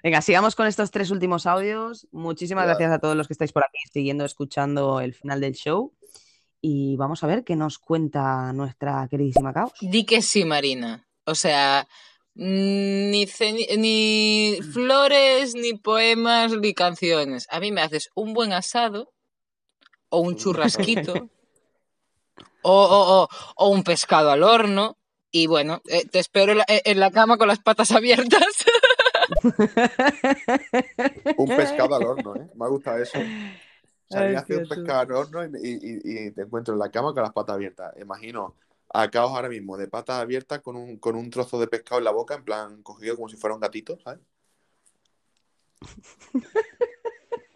me 0.02 0.10
me 0.10 0.22
sigamos 0.22 0.54
con 0.54 0.66
estos 0.66 0.90
tres 0.90 1.10
últimos 1.10 1.46
audios. 1.46 2.06
Muchísimas 2.12 2.66
gracias 2.66 2.92
a 2.92 2.98
todos 2.98 3.16
los 3.16 3.26
que 3.26 3.32
estáis 3.32 3.52
por 3.52 3.64
aquí 3.64 3.78
siguiendo, 3.92 4.24
escuchando 4.24 5.00
el 5.00 5.14
final 5.14 5.40
del 5.40 5.54
show. 5.54 5.92
Y 6.68 6.96
vamos 6.96 7.22
a 7.22 7.28
ver 7.28 7.44
qué 7.44 7.54
nos 7.54 7.78
cuenta 7.78 8.52
nuestra 8.52 9.06
queridísima 9.08 9.52
Caos. 9.52 9.70
Di 9.80 10.04
que 10.04 10.20
sí, 10.20 10.44
Marina. 10.44 11.06
O 11.24 11.36
sea, 11.36 11.86
mm, 12.34 13.10
ni, 13.10 13.24
ni 13.76 14.58
flores, 14.72 15.54
ni 15.54 15.74
poemas, 15.74 16.58
ni 16.58 16.74
canciones. 16.74 17.46
A 17.50 17.60
mí 17.60 17.70
me 17.70 17.82
haces 17.82 18.10
un 18.16 18.34
buen 18.34 18.52
asado, 18.52 19.12
o 20.08 20.18
un 20.18 20.34
churrasquito, 20.34 21.28
o, 22.62 22.72
o- 22.72 23.22
o- 23.22 23.28
o 23.54 23.68
un 23.68 23.84
pescado 23.84 24.32
al 24.32 24.42
horno. 24.42 24.98
Y 25.30 25.46
bueno, 25.46 25.82
eh, 25.86 26.04
te 26.10 26.18
espero 26.18 26.50
en 26.50 26.58
la, 26.58 26.64
en 26.68 26.98
la 26.98 27.12
cama 27.12 27.38
con 27.38 27.46
las 27.46 27.60
patas 27.60 27.92
abiertas. 27.92 28.42
Un 31.36 31.48
pescado 31.56 31.94
al 31.94 32.02
horno, 32.04 32.34
¿eh? 32.36 32.46
Me 32.56 32.64
ha 32.64 32.68
gustado 32.68 32.98
eso. 33.02 33.18
Hacer 34.10 34.58
un 34.58 34.68
pescado 34.68 35.00
al 35.00 35.12
horno 35.12 35.44
y, 35.44 35.68
y- 35.68 36.00
y- 36.04 36.26
y 36.28 36.30
te 36.30 36.42
encuentro 36.42 36.74
en 36.74 36.80
la 36.80 36.90
cama 36.90 37.12
con 37.12 37.22
las 37.22 37.32
patas 37.32 37.54
abiertas. 37.56 37.92
Imagino 38.00 38.54
a 38.92 39.10
Caos 39.10 39.32
ahora 39.32 39.48
mismo 39.48 39.76
de 39.76 39.88
patas 39.88 40.20
abiertas 40.20 40.60
con 40.60 40.76
un, 40.76 40.96
con 40.98 41.16
un 41.16 41.28
trozo 41.30 41.58
de 41.58 41.66
pescado 41.66 41.98
en 41.98 42.04
la 42.04 42.12
boca, 42.12 42.34
en 42.34 42.44
plan 42.44 42.82
cogido 42.82 43.16
como 43.16 43.28
si 43.28 43.36
fuera 43.36 43.54
un 43.54 43.60
gatito, 43.60 43.98
¿sabes? 44.00 44.20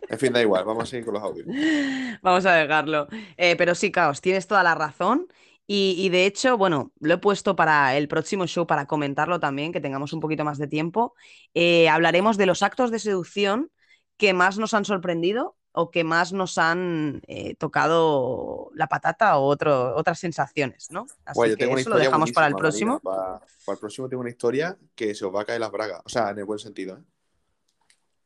En 0.08 0.18
fin, 0.18 0.32
da 0.32 0.42
igual, 0.42 0.64
vamos 0.64 0.82
a 0.84 0.86
seguir 0.86 1.04
con 1.04 1.14
los 1.14 1.22
audios. 1.22 1.46
Vamos 2.22 2.44
a 2.44 2.54
dejarlo. 2.54 3.06
Eh, 3.36 3.54
pero 3.56 3.74
sí, 3.76 3.92
Caos, 3.92 4.20
tienes 4.20 4.46
toda 4.48 4.62
la 4.64 4.74
razón. 4.74 5.28
Y, 5.68 5.94
y 5.98 6.08
de 6.08 6.26
hecho, 6.26 6.58
bueno, 6.58 6.90
lo 6.98 7.14
he 7.14 7.18
puesto 7.18 7.54
para 7.54 7.96
el 7.96 8.08
próximo 8.08 8.44
show 8.48 8.66
para 8.66 8.86
comentarlo 8.86 9.38
también, 9.38 9.72
que 9.72 9.80
tengamos 9.80 10.12
un 10.12 10.18
poquito 10.18 10.44
más 10.44 10.58
de 10.58 10.66
tiempo. 10.66 11.14
Eh, 11.54 11.88
hablaremos 11.88 12.36
de 12.36 12.46
los 12.46 12.64
actos 12.64 12.90
de 12.90 12.98
seducción 12.98 13.70
que 14.16 14.32
más 14.32 14.58
nos 14.58 14.74
han 14.74 14.84
sorprendido 14.84 15.56
o 15.72 15.90
que 15.90 16.04
más 16.04 16.32
nos 16.32 16.58
han 16.58 17.22
eh, 17.26 17.54
tocado 17.54 18.70
la 18.74 18.86
patata 18.88 19.38
o 19.38 19.44
otro, 19.44 19.94
otras 19.96 20.18
sensaciones, 20.18 20.90
¿no? 20.90 21.06
Así 21.24 21.36
Guay, 21.36 21.56
que 21.56 21.70
eso 21.72 21.90
lo 21.90 21.96
dejamos 21.96 22.32
para 22.32 22.48
el 22.48 22.54
próximo. 22.54 23.00
Para, 23.00 23.40
para 23.64 23.74
el 23.74 23.78
próximo 23.78 24.08
tengo 24.08 24.20
una 24.20 24.30
historia 24.30 24.76
que 24.94 25.14
se 25.14 25.24
os 25.24 25.34
va 25.34 25.42
a 25.42 25.44
caer 25.44 25.60
las 25.60 25.70
bragas. 25.70 26.00
O 26.04 26.08
sea, 26.08 26.30
en 26.30 26.38
el 26.38 26.44
buen 26.44 26.58
sentido, 26.58 26.96
¿eh? 26.96 27.02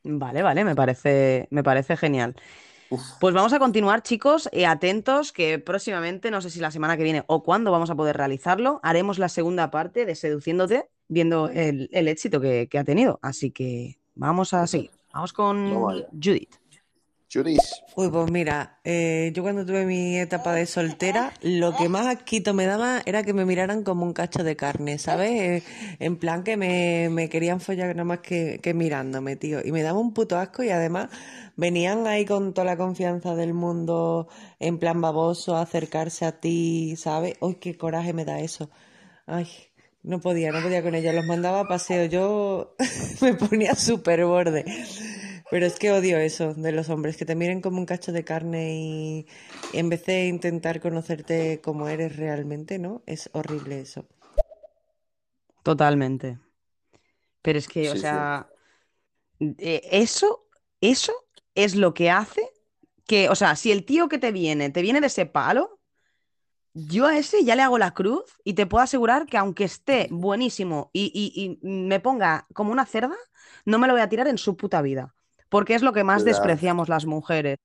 Vale, 0.05 0.43
vale, 0.43 0.65
me 0.65 0.77
parece, 0.77 1.49
me 1.51 1.63
parece 1.63 1.97
genial. 1.97 2.37
Uf. 2.91 3.01
Pues 3.21 3.35
vamos 3.35 3.55
a 3.55 3.59
continuar, 3.59 4.03
chicos, 4.03 4.51
y 4.53 4.65
atentos 4.65 5.33
que 5.33 5.59
próximamente, 5.59 6.31
no 6.31 6.43
sé 6.43 6.51
si 6.51 6.61
la 6.61 6.71
semana 6.71 6.99
que 6.99 7.05
viene 7.05 7.25
o 7.27 7.43
cuándo 7.43 7.73
vamos 7.73 7.89
a 7.89 7.95
poder 7.95 8.17
realizarlo, 8.19 8.81
haremos 8.83 9.19
la 9.19 9.31
segunda 9.31 9.71
parte 9.71 10.05
de 10.05 10.15
Seduciéndote 10.15 10.91
viendo 11.09 11.49
el, 11.49 11.89
el 11.93 12.09
éxito 12.09 12.41
que, 12.41 12.69
que 12.71 12.79
ha 12.79 12.85
tenido. 12.85 13.19
Así 13.23 13.51
que 13.51 13.99
vamos 14.15 14.53
a 14.53 14.67
seguir. 14.67 14.91
Vamos 15.15 15.33
con. 15.33 15.73
Judith. 16.13 16.57
Uy, 17.97 18.11
pues 18.11 18.31
mira, 18.31 18.79
eh, 18.85 19.33
yo 19.35 19.43
cuando 19.43 19.67
tuve 19.67 19.87
mi 19.87 20.19
etapa 20.19 20.53
de 20.53 20.67
soltera, 20.67 21.33
lo 21.43 21.75
que 21.77 21.89
más 21.89 22.07
asquito 22.07 22.55
me 22.55 22.67
daba 22.67 23.03
era 23.07 23.23
que 23.23 23.33
me 23.33 23.45
miraran 23.45 23.83
como 23.83 24.05
un 24.05 24.13
cacho 24.13 24.45
de 24.45 24.55
carne, 24.57 24.99
¿sabes? 24.99 25.31
Eh, 25.31 25.63
en 25.99 26.17
plan 26.17 26.45
que 26.45 26.57
me, 26.57 27.09
me 27.11 27.29
querían 27.29 27.61
follar 27.61 27.89
nada 27.89 28.05
más 28.05 28.21
que, 28.21 28.61
mirándome, 28.75 29.37
tío. 29.37 29.61
Y 29.65 29.73
me 29.73 29.83
daba 29.83 29.99
un 29.99 30.15
puto 30.15 30.39
asco 30.39 30.63
y 30.63 30.71
además 30.71 31.09
venían 31.57 32.07
ahí 32.07 32.25
con 32.25 32.55
toda 32.55 32.67
la 32.67 32.77
confianza 32.77 33.35
del 33.35 33.53
mundo, 33.53 34.29
en 34.61 34.79
plan 34.79 35.01
baboso, 35.01 35.57
acercarse 35.57 36.27
a 36.27 36.39
ti, 36.41 36.95
¿sabes? 36.97 37.35
Uy, 37.41 37.57
qué 37.57 37.77
coraje 37.77 38.13
me 38.13 38.25
da 38.25 38.41
eso. 38.41 38.71
Ay, 39.27 39.49
no 40.05 40.21
podía, 40.21 40.53
no 40.53 40.63
podía 40.63 40.83
con 40.83 40.95
ellos. 40.95 41.15
Los 41.15 41.27
mandaba 41.27 41.61
a 41.61 41.69
paseo. 41.69 42.05
Yo 42.05 42.77
me 43.23 43.35
ponía 43.35 43.75
súper 43.75 44.25
borde. 44.25 44.65
Pero 45.51 45.67
es 45.67 45.79
que 45.79 45.91
odio 45.93 46.19
eso 46.19 46.55
de 46.55 46.73
los 46.73 46.89
hombres, 46.91 47.17
que 47.17 47.25
te 47.27 47.35
miren 47.37 47.61
como 47.63 47.79
un 47.79 47.87
cacho 47.87 48.13
de 48.13 48.25
carne 48.25 48.75
y 48.77 49.27
en 49.71 49.89
vez 49.89 50.05
de 50.07 50.27
intentar 50.27 50.81
conocerte 50.81 51.61
como 51.63 51.89
eres 51.89 52.17
realmente, 52.17 52.79
¿no? 52.79 53.03
Es 53.07 53.31
horrible 53.33 53.81
eso. 53.81 54.07
Totalmente. 55.65 56.39
Pero 57.43 57.59
es 57.59 57.69
que, 57.69 57.91
o 57.91 57.97
Sí, 57.97 57.97
sea, 57.97 58.51
eh, 59.41 59.83
eso, 59.93 60.47
eso 60.81 61.13
es 61.55 61.75
lo 61.77 61.95
que 61.95 62.11
hace 62.11 62.43
que, 63.07 63.29
o 63.31 63.35
sea, 63.35 63.57
si 63.57 63.73
el 63.73 63.85
tío 63.85 64.09
que 64.09 64.19
te 64.19 64.33
viene, 64.33 64.71
te 64.71 64.83
viene 64.83 65.01
de 65.01 65.09
ese 65.09 65.27
palo, 65.27 65.81
yo 66.75 67.07
a 67.07 67.19
ese 67.19 67.45
ya 67.45 67.57
le 67.57 67.63
hago 67.63 67.79
la 67.79 67.95
cruz 67.95 68.25
y 68.45 68.55
te 68.55 68.67
puedo 68.67 68.83
asegurar 68.85 69.27
que 69.27 69.39
aunque 69.39 69.65
esté 69.65 70.09
buenísimo 70.11 70.91
y, 70.93 71.13
y- 71.15 71.61
y 71.63 71.69
me 71.69 72.01
ponga 72.01 72.47
como 72.55 72.73
una 72.73 72.87
cerda, 72.87 73.17
no 73.65 73.79
me 73.79 73.87
lo 73.89 73.95
voy 73.95 74.03
a 74.03 74.09
tirar 74.09 74.29
en 74.29 74.39
su 74.39 74.57
puta 74.57 74.83
vida. 74.83 75.15
Porque 75.55 75.77
es 75.77 75.83
lo 75.83 75.93
que 75.93 76.03
más 76.03 76.25
Claro. 76.25 76.37
despreciamos 76.37 76.89
las 76.89 77.07
mujeres. 77.07 77.59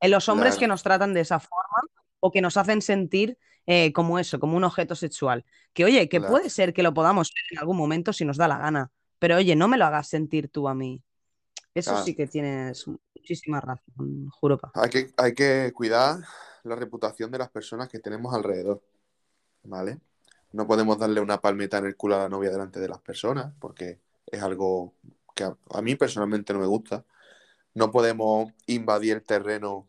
En 0.00 0.10
los 0.10 0.30
hombres 0.30 0.52
Claro. 0.54 0.60
que 0.60 0.68
nos 0.68 0.82
tratan 0.82 1.12
de 1.12 1.20
esa 1.20 1.38
forma 1.40 1.82
o 2.20 2.30
que 2.32 2.40
nos 2.40 2.56
hacen 2.56 2.80
sentir 2.80 3.36
eh, 3.66 3.92
como 3.92 4.18
eso, 4.18 4.40
como 4.40 4.56
un 4.56 4.64
objeto 4.64 4.94
sexual. 4.94 5.44
Que 5.74 5.84
oye, 5.84 6.08
que 6.08 6.18
Claro. 6.20 6.32
puede 6.32 6.48
ser 6.48 6.72
que 6.72 6.82
lo 6.82 6.94
podamos 6.94 7.28
ser 7.28 7.42
en 7.52 7.58
algún 7.58 7.76
momento 7.76 8.14
si 8.14 8.24
nos 8.24 8.38
da 8.38 8.48
la 8.48 8.56
gana. 8.56 8.90
Pero 9.18 9.36
oye, 9.36 9.54
no 9.56 9.68
me 9.68 9.76
lo 9.76 9.84
hagas 9.84 10.08
sentir 10.08 10.48
tú 10.48 10.68
a 10.68 10.74
mí. 10.74 11.02
Eso 11.74 11.90
Claro. 11.90 12.04
sí 12.06 12.14
que 12.14 12.26
tienes 12.26 12.86
muchísima 12.86 13.60
razón, 13.60 14.30
juro. 14.30 14.56
pa. 14.58 14.70
Hay 14.74 14.88
que, 14.88 15.10
hay 15.18 15.34
que 15.34 15.70
cuidar 15.74 16.20
la 16.62 16.76
reputación 16.76 17.30
de 17.30 17.36
las 17.38 17.50
personas 17.50 17.88
que 17.90 17.98
tenemos 17.98 18.34
alrededor, 18.34 18.82
¿vale? 19.64 19.98
No 20.52 20.66
podemos 20.66 20.96
darle 20.98 21.20
una 21.20 21.40
palmeta 21.42 21.76
en 21.78 21.86
el 21.86 21.96
culo 21.96 22.14
a 22.16 22.20
la 22.20 22.28
novia 22.30 22.50
delante 22.50 22.80
de 22.80 22.88
las 22.88 23.00
personas, 23.00 23.52
porque 23.58 23.98
es 24.26 24.42
algo 24.42 24.94
que 25.34 25.44
a, 25.44 25.54
a 25.74 25.82
mí 25.82 25.94
personalmente 25.94 26.52
no 26.54 26.60
me 26.60 26.66
gusta. 26.66 27.04
No 27.74 27.90
podemos 27.90 28.52
invadir 28.66 29.14
el 29.16 29.22
terreno 29.24 29.88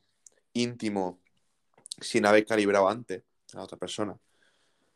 íntimo 0.53 1.19
sin 2.01 2.25
haber 2.25 2.45
calibrado 2.45 2.89
antes 2.89 3.23
a 3.53 3.61
otra 3.63 3.77
persona, 3.77 4.17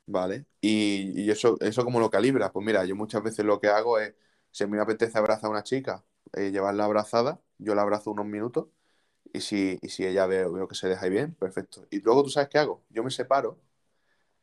¿vale? 0.08 0.46
Y, 0.62 1.30
eso, 1.32 1.58
eso 1.62 1.84
como 1.86 2.00
lo 2.00 2.10
calibra, 2.10 2.52
pues 2.52 2.66
mira, 2.66 2.86
yo 2.86 2.96
muchas 2.96 3.24
veces 3.24 3.46
lo 3.46 3.60
que 3.60 3.68
hago 3.70 4.00
es, 4.00 4.16
si 4.52 4.66
me 4.68 4.80
apetece 4.80 5.18
abrazar 5.18 5.48
a 5.48 5.52
una 5.52 5.64
chica, 5.64 6.04
eh, 6.34 6.52
llevarla 6.52 6.86
abrazada, 6.86 7.42
yo 7.58 7.76
la 7.76 7.84
abrazo 7.84 8.12
unos 8.12 8.26
minutos 8.26 8.68
y 9.34 9.42
si, 9.42 9.80
y 9.82 9.90
si 9.90 10.06
ella 10.06 10.28
veo, 10.28 10.54
veo 10.54 10.68
que 10.68 10.76
se 10.76 10.88
deja 10.90 11.08
bien, 11.10 11.36
perfecto. 11.36 11.88
Y 11.92 12.02
luego 12.02 12.24
tú 12.24 12.30
sabes 12.30 12.50
qué 12.50 12.60
hago. 12.60 12.84
Yo 12.90 13.04
me 13.04 13.12
separo, 13.12 13.60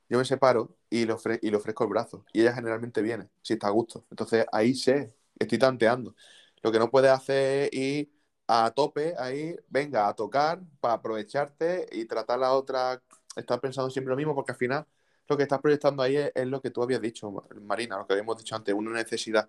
yo 0.08 0.18
me 0.18 0.24
separo 0.24 0.76
y 0.90 1.04
le, 1.06 1.14
y 1.42 1.50
le 1.50 1.56
ofrezco 1.56 1.84
el 1.84 1.90
brazo. 1.90 2.24
Y 2.32 2.42
ella 2.42 2.54
generalmente 2.54 3.02
viene, 3.02 3.28
si 3.42 3.54
está 3.54 3.68
a 3.68 3.70
gusto. 3.70 4.06
Entonces 4.10 4.46
ahí 4.52 4.74
sé, 4.74 5.14
estoy 5.38 5.58
tanteando. 5.58 6.14
Lo 6.62 6.72
que 6.72 6.78
no 6.78 6.90
puedes 6.90 7.10
hacer 7.10 7.68
es 7.72 7.78
ir 7.78 8.12
a 8.48 8.70
tope 8.72 9.14
ahí, 9.18 9.56
venga, 9.68 10.08
a 10.08 10.14
tocar 10.14 10.60
para 10.80 10.94
aprovecharte 10.94 11.86
y 11.92 12.04
tratar 12.06 12.38
a 12.38 12.40
la 12.42 12.52
otra. 12.52 13.02
Estás 13.36 13.60
pensando 13.60 13.90
siempre 13.90 14.10
lo 14.10 14.16
mismo 14.16 14.34
porque 14.34 14.52
al 14.52 14.58
final 14.58 14.86
lo 15.28 15.36
que 15.36 15.42
estás 15.44 15.60
proyectando 15.60 16.02
ahí 16.02 16.16
es, 16.16 16.32
es 16.34 16.46
lo 16.46 16.60
que 16.62 16.70
tú 16.70 16.82
habías 16.82 17.00
dicho, 17.00 17.30
Marina, 17.62 17.98
lo 17.98 18.06
que 18.06 18.14
habíamos 18.14 18.38
dicho 18.38 18.54
antes, 18.56 18.74
una 18.74 18.92
necesidad. 18.92 19.48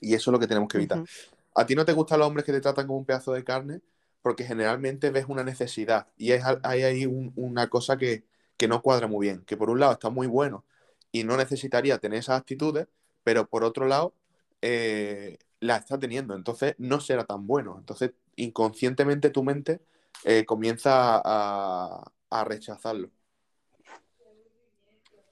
Y 0.00 0.14
eso 0.14 0.30
es 0.30 0.32
lo 0.32 0.38
que 0.38 0.46
tenemos 0.46 0.68
que 0.68 0.78
evitar. 0.78 1.02
A 1.54 1.66
ti 1.66 1.74
no 1.74 1.84
te 1.84 1.92
gustan 1.92 2.18
los 2.20 2.28
hombres 2.28 2.44
que 2.44 2.52
te 2.52 2.60
tratan 2.60 2.86
como 2.86 2.98
un 2.98 3.06
pedazo 3.06 3.32
de 3.32 3.44
carne 3.44 3.80
porque 4.22 4.44
generalmente 4.44 5.10
ves 5.10 5.26
una 5.28 5.44
necesidad 5.44 6.08
y 6.16 6.32
es, 6.32 6.42
hay 6.64 6.82
ahí 6.82 7.06
un- 7.06 7.32
una 7.36 7.68
cosa 7.68 7.96
que, 7.96 8.24
que 8.56 8.68
no 8.68 8.82
cuadra 8.82 9.06
muy 9.06 9.26
bien, 9.28 9.44
que 9.46 9.56
por 9.56 9.70
un 9.70 9.80
lado 9.80 9.92
está 9.92 10.10
muy 10.10 10.26
bueno 10.26 10.64
y 11.12 11.24
no 11.24 11.36
necesitaría 11.36 11.98
tener 11.98 12.18
esas 12.20 12.38
actitudes, 12.40 12.88
pero 13.24 13.48
por 13.48 13.64
otro 13.64 13.86
lado 13.86 14.14
eh, 14.62 15.38
la 15.60 15.76
está 15.76 15.98
teniendo, 15.98 16.34
entonces 16.34 16.74
no 16.78 17.00
será 17.00 17.24
tan 17.24 17.46
bueno. 17.46 17.76
Entonces 17.78 18.12
inconscientemente 18.36 19.30
tu 19.30 19.42
mente 19.42 19.80
eh, 20.24 20.44
comienza 20.44 21.20
a, 21.24 22.04
a 22.30 22.44
rechazarlo. 22.44 23.10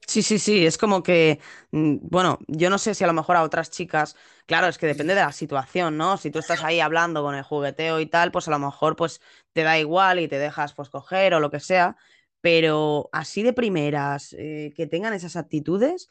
Sí, 0.07 0.23
sí, 0.23 0.39
sí, 0.39 0.67
es 0.67 0.77
como 0.77 1.03
que, 1.03 1.41
mm, 1.71 1.97
bueno, 2.03 2.39
yo 2.47 2.69
no 2.69 2.79
sé 2.79 2.95
si 2.95 3.05
a 3.05 3.07
lo 3.07 3.15
mejor 3.15 3.37
a 3.37 3.43
otras 3.43 3.71
chicas, 3.71 4.17
claro, 4.47 4.67
es 4.67 4.77
que 4.77 4.87
depende 4.87 5.15
de 5.15 5.21
la 5.23 5.33
situación, 5.33 5.97
¿no? 5.97 6.19
Si 6.19 6.31
tú 6.31 6.41
estás 6.41 6.63
ahí 6.63 6.81
hablando 6.81 7.23
con 7.23 7.35
el 7.35 7.43
jugueteo 7.43 8.01
y 8.01 8.07
tal, 8.07 8.31
pues 8.31 8.47
a 8.49 8.51
lo 8.51 8.59
mejor 8.59 8.97
pues 8.97 9.21
te 9.55 9.63
da 9.63 9.79
igual 9.79 10.21
y 10.21 10.29
te 10.29 10.39
dejas 10.39 10.75
pues 10.75 10.91
coger 10.91 11.33
o 11.35 11.41
lo 11.41 11.51
que 11.51 11.61
sea, 11.61 11.97
pero 12.43 13.09
así 13.13 13.43
de 13.43 13.55
primeras, 13.55 14.35
eh, 14.39 14.75
que 14.77 14.87
tengan 14.87 15.15
esas 15.15 15.37
actitudes, 15.37 16.11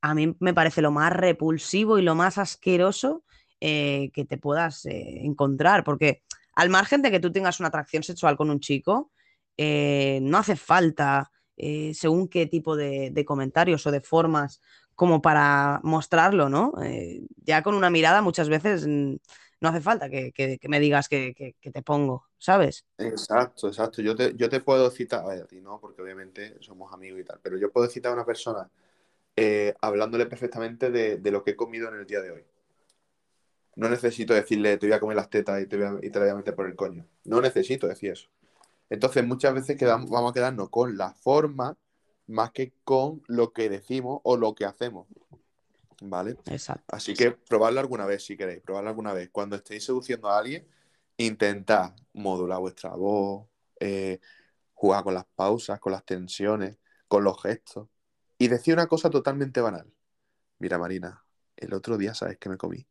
a 0.00 0.14
mí 0.14 0.34
me 0.40 0.54
parece 0.54 0.80
lo 0.80 0.90
más 0.90 1.12
repulsivo 1.12 1.98
y 1.98 2.02
lo 2.02 2.14
más 2.14 2.38
asqueroso 2.38 3.24
eh, 3.66 4.10
que 4.12 4.26
te 4.26 4.36
puedas 4.36 4.84
eh, 4.84 5.20
encontrar, 5.22 5.84
porque 5.84 6.22
al 6.54 6.68
margen 6.68 7.00
de 7.00 7.10
que 7.10 7.18
tú 7.18 7.32
tengas 7.32 7.60
una 7.60 7.68
atracción 7.68 8.02
sexual 8.02 8.36
con 8.36 8.50
un 8.50 8.60
chico, 8.60 9.10
eh, 9.56 10.18
no 10.20 10.36
hace 10.36 10.54
falta 10.54 11.30
según 11.56 12.28
qué 12.28 12.44
tipo 12.44 12.76
de, 12.76 13.24
comentarios 13.26 13.86
o 13.86 13.90
de 13.90 14.02
formas 14.02 14.60
como 14.94 15.22
para 15.22 15.80
mostrarlo, 15.82 16.50
¿no? 16.50 16.74
Ya 17.36 17.62
con 17.62 17.74
una 17.74 17.88
mirada 17.88 18.20
muchas 18.20 18.50
veces 18.50 18.86
mm, 18.86 19.14
no 19.60 19.68
hace 19.70 19.80
falta 19.80 20.10
que, 20.10 20.58
me 20.68 20.78
digas 20.78 21.08
que, 21.08 21.54
te 21.58 21.82
pongo, 21.82 22.26
¿sabes? 22.36 22.84
Exacto, 22.98 23.68
exacto. 23.68 24.02
Yo 24.02 24.14
te, 24.14 24.34
yo 24.36 24.50
te 24.50 24.60
puedo 24.60 24.90
citar, 24.90 25.24
a 25.30 25.46
ti 25.46 25.62
no, 25.62 25.80
porque 25.80 26.02
obviamente 26.02 26.58
somos 26.60 26.92
amigos 26.92 27.20
y 27.20 27.24
tal, 27.24 27.40
pero 27.42 27.56
yo 27.56 27.72
puedo 27.72 27.88
citar 27.88 28.10
a 28.10 28.14
una 28.16 28.26
persona 28.26 28.68
hablándole 29.80 30.26
perfectamente 30.26 30.90
de 30.90 31.30
lo 31.30 31.42
que 31.42 31.52
he 31.52 31.56
comido 31.56 31.88
en 31.88 32.00
el 32.00 32.06
día 32.06 32.20
de 32.20 32.30
hoy. 32.30 32.44
No 33.76 33.88
necesito 33.88 34.34
decirle, 34.34 34.76
te 34.78 34.86
voy 34.86 34.94
a 34.94 35.00
comer 35.00 35.16
las 35.16 35.30
tetas 35.30 35.62
y 35.62 35.66
te, 35.66 35.76
voy 35.76 35.86
a- 35.86 36.06
y 36.06 36.10
te 36.10 36.18
la 36.18 36.24
voy 36.26 36.32
a 36.32 36.36
meter 36.36 36.54
por 36.54 36.66
el 36.66 36.76
coño. 36.76 37.06
No 37.24 37.40
necesito 37.40 37.86
decir 37.88 38.12
eso. 38.12 38.28
Entonces, 38.90 39.24
muchas 39.26 39.54
veces 39.54 39.76
quedamos, 39.76 40.10
vamos 40.10 40.30
a 40.30 40.34
quedarnos 40.34 40.70
con 40.70 40.96
la 40.96 41.12
forma 41.14 41.76
más 42.26 42.52
que 42.52 42.72
con 42.84 43.22
lo 43.26 43.52
que 43.52 43.68
decimos 43.68 44.20
o 44.24 44.36
lo 44.36 44.54
que 44.54 44.64
hacemos. 44.64 45.06
¿Vale? 46.00 46.36
Exacto. 46.46 46.84
Así 46.88 47.14
que 47.14 47.32
probadlo 47.32 47.80
alguna 47.80 48.06
vez 48.06 48.24
si 48.24 48.36
queréis, 48.36 48.60
probadlo 48.62 48.90
alguna 48.90 49.12
vez. 49.12 49.30
Cuando 49.30 49.56
estéis 49.56 49.84
seduciendo 49.84 50.28
a 50.28 50.38
alguien, 50.38 50.66
intentad 51.16 51.94
modular 52.12 52.60
vuestra 52.60 52.90
voz, 52.90 53.46
eh, 53.80 54.20
jugar 54.74 55.04
con 55.04 55.14
las 55.14 55.24
pausas, 55.34 55.80
con 55.80 55.92
las 55.92 56.04
tensiones, 56.04 56.76
con 57.08 57.24
los 57.24 57.40
gestos. 57.42 57.88
Y 58.38 58.48
decir 58.48 58.74
una 58.74 58.86
cosa 58.86 59.10
totalmente 59.10 59.60
banal. 59.60 59.90
Mira, 60.58 60.78
Marina, 60.78 61.24
el 61.56 61.72
otro 61.74 61.96
día, 61.96 62.14
¿sabes 62.14 62.38
qué 62.38 62.48
me 62.48 62.56
comí? 62.56 62.86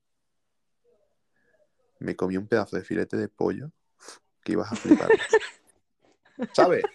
Me 2.03 2.15
comí 2.17 2.35
un 2.35 2.47
pedazo 2.47 2.75
de 2.75 2.83
filete 2.83 3.15
de 3.15 3.29
pollo 3.29 3.71
que 4.43 4.51
ibas 4.51 4.71
a 4.71 4.75
flipar. 4.75 5.09
¿Sabes? 6.53 6.85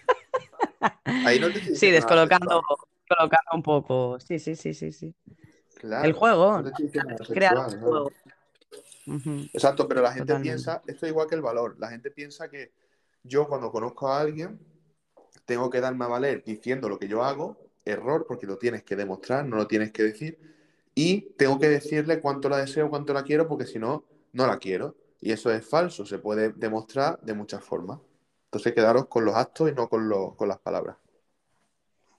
Ahí 1.24 1.40
no 1.40 1.50
te 1.50 1.74
Sí, 1.74 1.90
descolocando 1.90 2.62
colocando 3.08 3.50
un 3.54 3.62
poco. 3.62 4.20
Sí, 4.20 4.38
sí, 4.38 4.54
sí, 4.54 4.74
sí, 4.74 4.92
sí. 4.92 5.14
Claro, 5.76 6.06
El 6.06 6.12
juego, 6.12 6.60
no 6.60 6.70
crear 7.24 7.54
¿no? 7.54 7.80
juego. 7.80 8.12
Exacto, 9.54 9.88
pero 9.88 10.02
la 10.02 10.12
gente 10.12 10.26
Totalmente. 10.26 10.42
piensa, 10.42 10.82
esto 10.86 11.06
es 11.06 11.10
igual 11.10 11.26
que 11.26 11.34
el 11.36 11.42
valor, 11.42 11.76
la 11.78 11.88
gente 11.88 12.10
piensa 12.10 12.50
que 12.50 12.72
yo 13.22 13.48
cuando 13.48 13.72
conozco 13.72 14.08
a 14.08 14.20
alguien 14.20 14.60
tengo 15.46 15.70
que 15.70 15.80
darme 15.80 16.04
a 16.04 16.08
valer 16.08 16.44
diciendo 16.44 16.88
lo 16.90 16.98
que 16.98 17.08
yo 17.08 17.24
hago, 17.24 17.56
error, 17.86 18.26
porque 18.28 18.46
lo 18.46 18.58
tienes 18.58 18.82
que 18.82 18.96
demostrar, 18.96 19.46
no 19.46 19.56
lo 19.56 19.66
tienes 19.66 19.90
que 19.92 20.02
decir, 20.02 20.38
y 20.94 21.32
tengo 21.38 21.58
que 21.58 21.68
decirle 21.68 22.20
cuánto 22.20 22.50
la 22.50 22.58
deseo, 22.58 22.90
cuánto 22.90 23.14
la 23.14 23.22
quiero, 23.22 23.48
porque 23.48 23.64
si 23.64 23.78
no, 23.78 24.04
no 24.32 24.46
la 24.46 24.58
quiero. 24.58 24.96
Y 25.20 25.32
eso 25.32 25.50
es 25.52 25.66
falso, 25.68 26.06
se 26.06 26.18
puede 26.18 26.52
demostrar 26.52 27.20
de 27.22 27.34
muchas 27.34 27.64
formas. 27.64 28.00
Entonces 28.46 28.74
quedaros 28.74 29.06
con 29.08 29.24
los 29.24 29.34
actos 29.36 29.70
y 29.70 29.74
no 29.74 29.88
con, 29.88 30.08
los- 30.08 30.34
con 30.36 30.48
las 30.48 30.58
palabras. 30.58 30.96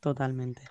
Totalmente. 0.01 0.61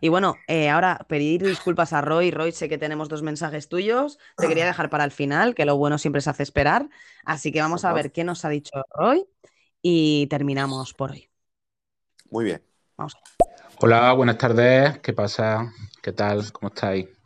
Y 0.00 0.10
bueno, 0.10 0.44
eh, 0.46 0.68
ahora 0.68 1.06
pedir 1.08 1.42
disculpas 1.42 1.94
a 1.94 2.02
Roy. 2.02 2.30
Roy, 2.30 2.52
sé 2.52 2.68
que 2.68 2.76
tenemos 2.76 3.08
dos 3.08 3.22
mensajes 3.22 3.68
tuyos. 3.68 4.18
Te 4.38 4.46
quería 4.46 4.66
dejar 4.66 4.90
para 4.90 5.04
el 5.04 5.10
final, 5.10 5.54
que 5.54 5.64
lo 5.64 5.78
bueno 5.78 5.96
siempre 5.96 6.20
se 6.20 6.28
hace 6.28 6.42
esperar. 6.42 6.90
Así 7.24 7.50
que 7.50 7.62
vamos 7.62 7.84
a 7.86 7.94
ver 7.94 8.12
qué 8.12 8.24
nos 8.24 8.44
ha 8.44 8.50
dicho 8.50 8.72
Roy 8.94 9.26
y 9.80 10.26
terminamos 10.26 10.92
por 10.92 11.12
hoy. 11.12 11.30
Muy 12.30 12.44
bien. 12.44 12.62
Vamos. 12.96 13.14
Hola, 13.80 14.12
buenas 14.14 14.38
tardes. 14.38 14.98
¿Qué 15.00 15.12
pasa? 15.12 15.72
¿Qué 16.02 16.12
tal? 16.12 16.50
¿Cómo 16.52 16.68
estáis? 16.74 17.23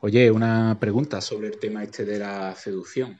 Oye, 0.00 0.30
una 0.30 0.76
pregunta 0.78 1.20
sobre 1.20 1.48
el 1.48 1.58
tema 1.58 1.82
este 1.82 2.04
de 2.04 2.18
la 2.18 2.54
seducción. 2.54 3.18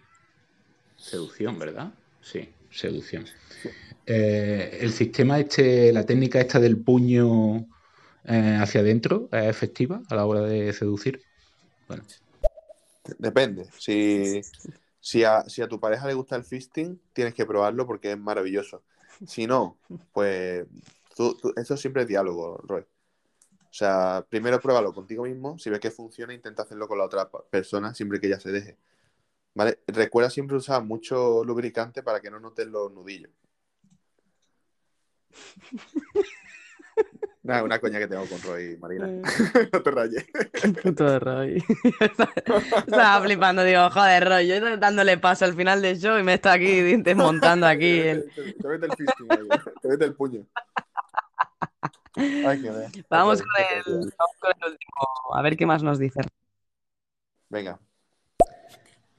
Seducción, 0.97 1.59
¿verdad? 1.59 1.93
Sí, 2.21 2.49
seducción. 2.71 3.25
Eh, 4.07 4.79
el 4.81 4.93
sistema 4.93 5.39
este, 5.41 5.93
la 5.93 6.07
técnica 6.07 6.41
esta 6.41 6.61
del 6.61 6.77
puño 6.79 7.67
eh, 8.25 8.59
hacia 8.61 8.81
adentro, 8.81 9.29
¿es 9.33 9.47
efectiva 9.47 10.03
a 10.09 10.15
la 10.15 10.25
hora 10.25 10.43
de 10.43 10.73
seducir? 10.73 11.21
Bueno, 11.89 12.05
Depende. 13.19 13.67
Si, 13.79 14.41
si, 15.01 15.25
a, 15.25 15.43
si 15.49 15.63
a 15.63 15.69
tu 15.69 15.81
pareja 15.81 16.07
le 16.07 16.15
gusta 16.15 16.37
el 16.37 16.45
fisting, 16.45 17.01
tienes 17.13 17.35
que 17.35 17.47
probarlo 17.47 17.87
porque 17.87 18.13
es 18.13 18.19
maravilloso. 18.19 18.83
Si 19.27 19.47
no, 19.47 19.79
pues 20.13 20.67
tú- 21.17 21.37
tú- 21.41 21.53
eso 21.57 21.77
siempre 21.77 22.03
es 22.03 22.09
diálogo, 22.09 22.59
Roy. 22.65 22.85
O 23.71 23.75
sea, 23.79 24.25
primero 24.29 24.61
pruébalo 24.61 24.93
contigo 24.95 25.25
mismo. 25.25 25.59
Si 25.59 25.69
ves 25.71 25.79
que 25.81 25.91
funciona, 25.91 26.33
intenta 26.33 26.63
hacerlo 26.63 26.89
con 26.89 26.99
la 26.99 27.05
otra 27.05 27.29
persona 27.51 27.93
siempre 27.95 28.19
que 28.21 28.27
ella 28.29 28.41
se 28.41 28.51
deje. 28.51 28.79
¿Vale? 29.55 29.81
Recuerda 29.87 30.31
siempre 30.31 30.57
usar 30.57 30.83
mucho 30.85 31.45
lubricante 31.45 32.03
para 32.03 32.21
que 32.21 32.31
no 32.31 32.41
notes 32.41 32.67
los 32.67 32.93
nudillos. 32.93 33.31
Nada, 37.43 37.63
una 37.63 37.79
coña 37.79 37.99
que 37.99 38.09
tengo 38.09 38.27
con 38.27 38.43
Roy, 38.43 38.77
Marina. 38.79 39.07
no 39.73 39.83
te 39.83 39.91
rayes. 39.91 40.27
Puto 40.83 41.19
Roy. 41.19 41.63
Estaba 42.87 43.23
flipando, 43.25 43.63
digo, 43.65 43.89
joder, 43.91 44.29
Roy, 44.29 44.49
yo 44.49 44.77
dándole 44.77 45.17
paso 45.19 45.45
al 45.47 45.55
final 45.55 45.81
del 45.81 45.99
show 45.99 46.19
y 46.19 46.23
me 46.23 46.35
está 46.35 46.53
aquí 46.53 46.83
desmontando 46.97 47.67
aquí. 47.67 48.01
el- 48.01 48.31
Te, 48.35 48.53
te 48.53 48.69
mete 48.69 48.87
el 48.87 48.93
fisting 48.97 49.29
ahí, 49.33 49.49
te 49.81 49.89
mete 49.89 50.05
el 50.05 50.15
puño. 50.15 50.45
Vamos 53.11 53.41
con 53.43 53.51
el, 53.59 53.85
vamos 54.19 54.37
con 54.41 54.51
el 54.63 54.73
último, 54.73 55.35
a 55.35 55.43
ver 55.43 55.57
qué 55.57 55.67
más 55.67 55.83
nos 55.83 55.99
dice. 55.99 56.21
Venga. 57.49 57.81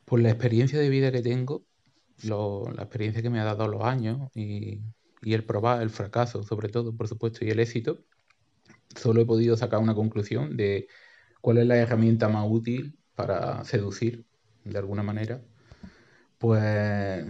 Por 0.05 0.19
la 0.21 0.29
experiencia 0.29 0.79
de 0.79 0.89
vida 0.89 1.11
que 1.11 1.21
tengo, 1.21 1.63
lo- 2.23 2.71
la 2.71 2.83
experiencia 2.83 3.21
que 3.21 3.29
me 3.29 3.39
ha 3.39 3.43
dado 3.45 3.67
los 3.67 3.83
años 3.83 4.29
y, 4.35 4.81
y 5.21 5.33
el 5.33 5.45
probar, 5.45 5.81
el 5.81 5.89
fracaso 5.89 6.43
sobre 6.43 6.69
todo, 6.69 6.95
por 6.95 7.07
supuesto, 7.07 7.45
y 7.45 7.49
el 7.49 7.59
éxito, 7.59 7.99
solo 8.95 9.21
he 9.21 9.25
podido 9.25 9.57
sacar 9.57 9.79
una 9.79 9.95
conclusión 9.95 10.57
de 10.57 10.87
cuál 11.41 11.59
es 11.59 11.67
la 11.67 11.77
herramienta 11.77 12.29
más 12.29 12.45
útil 12.49 12.97
para 13.15 13.63
seducir, 13.65 14.25
de 14.65 14.77
alguna 14.79 15.03
manera, 15.03 15.41
pues 16.37 17.25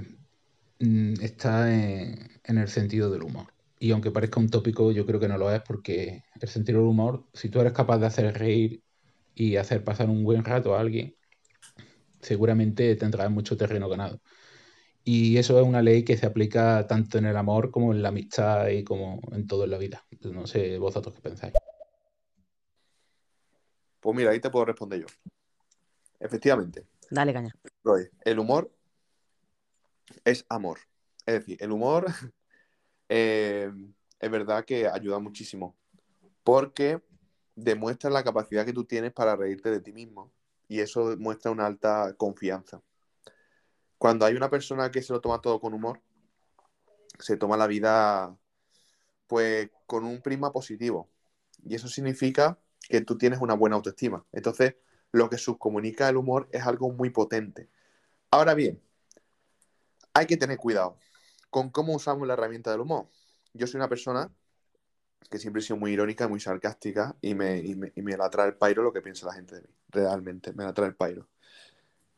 mm, 0.79 1.13
está 1.21 1.73
en, 1.73 2.29
en 2.43 2.57
el 2.57 2.67
sentido 2.69 3.09
del 3.11 3.23
humor. 3.23 3.53
Y 3.79 3.91
aunque 3.91 4.11
parezca 4.11 4.39
un 4.39 4.49
tópico, 4.49 4.91
yo 4.91 5.05
creo 5.05 5.19
que 5.19 5.29
no 5.29 5.37
lo 5.37 5.51
es 5.51 5.61
porque 5.61 6.23
el 6.39 6.49
sentido 6.49 6.79
del 6.79 6.89
humor, 6.89 7.25
si 7.33 7.49
tú 7.49 7.61
eres 7.61 7.73
capaz 7.73 7.97
de 7.97 8.07
hacer 8.07 8.37
reír 8.37 8.83
y 9.33 9.55
hacer 9.55 9.83
pasar 9.83 10.09
un 10.09 10.23
buen 10.23 10.43
rato 10.43 10.75
a 10.75 10.81
alguien, 10.81 11.15
seguramente 12.19 12.95
tendrás 12.95 13.31
mucho 13.31 13.55
terreno 13.55 13.87
ganado. 13.87 14.21
Y 15.05 15.37
eso 15.37 15.59
es 15.59 15.65
una 15.65 15.81
ley 15.81 16.03
que 16.03 16.17
se 16.17 16.25
aplica 16.25 16.85
tanto 16.87 17.17
en 17.17 17.25
el 17.25 17.37
amor 17.37 17.71
como 17.71 17.93
en 17.93 18.03
la 18.03 18.09
amistad 18.09 18.67
y 18.67 18.83
como 18.83 19.21
en 19.31 19.47
todo 19.47 19.63
en 19.63 19.71
la 19.71 19.77
vida. 19.77 20.05
No 20.21 20.45
sé 20.45 20.77
vosotros 20.77 21.15
qué 21.15 21.21
pensáis. 21.21 21.53
Pues 24.01 24.15
mira, 24.15 24.31
ahí 24.31 24.39
te 24.39 24.49
puedo 24.49 24.65
responder 24.65 25.01
yo. 25.01 25.07
Efectivamente, 26.19 26.85
Dale, 27.09 27.33
caña. 27.33 27.53
El 28.23 28.39
humor 28.39 28.71
es 30.23 30.45
amor. 30.49 30.79
Es 31.25 31.35
decir, 31.35 31.57
el 31.59 31.71
humor 31.71 32.05
eh, 33.09 33.71
es 34.19 34.31
verdad 34.31 34.63
que 34.65 34.87
ayuda 34.87 35.19
muchísimo 35.19 35.75
porque 36.43 37.01
demuestra 37.55 38.09
la 38.09 38.23
capacidad 38.23 38.65
que 38.65 38.73
tú 38.73 38.85
tienes 38.85 39.11
para 39.11 39.35
reírte 39.35 39.69
de 39.71 39.81
ti 39.81 39.91
mismo 39.91 40.31
y 40.67 40.79
eso 40.79 41.15
muestra 41.17 41.51
una 41.51 41.65
alta 41.65 42.13
confianza. 42.15 42.81
Cuando 43.97 44.25
hay 44.25 44.35
una 44.35 44.49
persona 44.49 44.91
que 44.91 45.01
se 45.01 45.11
lo 45.11 45.19
toma 45.19 45.41
todo 45.41 45.59
con 45.59 45.73
humor, 45.73 46.01
se 47.19 47.35
toma 47.35 47.57
la 47.57 47.67
vida 47.67 48.37
pues 49.27 49.69
con 49.85 50.05
un 50.05 50.21
prisma 50.21 50.51
positivo 50.51 51.09
y 51.65 51.75
eso 51.75 51.87
significa 51.87 52.57
que 52.87 53.01
tú 53.01 53.17
tienes 53.17 53.39
una 53.41 53.55
buena 53.55 53.75
autoestima. 53.75 54.25
Entonces, 54.31 54.75
lo 55.11 55.29
que 55.29 55.37
subcomunica 55.37 56.07
el 56.07 56.17
humor 56.17 56.47
es 56.51 56.65
algo 56.65 56.91
muy 56.91 57.09
potente. 57.09 57.69
Ahora 58.31 58.53
bien, 58.53 58.81
hay 60.13 60.25
que 60.27 60.37
tener 60.37 60.57
cuidado 60.57 60.97
con 61.49 61.69
cómo 61.69 61.93
usamos 61.93 62.27
la 62.27 62.33
herramienta 62.33 62.71
del 62.71 62.81
humor. 62.81 63.07
Yo 63.53 63.67
soy 63.67 63.77
una 63.79 63.89
persona 63.89 64.31
que 65.29 65.37
siempre 65.37 65.61
he 65.61 65.63
sido 65.63 65.77
muy 65.77 65.91
irónica, 65.91 66.27
muy 66.27 66.39
sarcástica 66.39 67.15
y 67.21 67.35
me, 67.35 67.59
y 67.59 67.75
me, 67.75 67.91
y 67.95 68.01
me 68.01 68.17
la 68.17 68.29
trae 68.29 68.47
el 68.47 68.55
pairo 68.57 68.83
lo 68.83 68.93
que 68.93 69.01
piensa 69.01 69.25
la 69.25 69.33
gente 69.33 69.55
de 69.55 69.61
mí. 69.61 69.75
Realmente, 69.89 70.53
me 70.53 70.63
la 70.63 70.73
trae 70.73 70.89
el 70.89 70.95
pairo. 70.95 71.27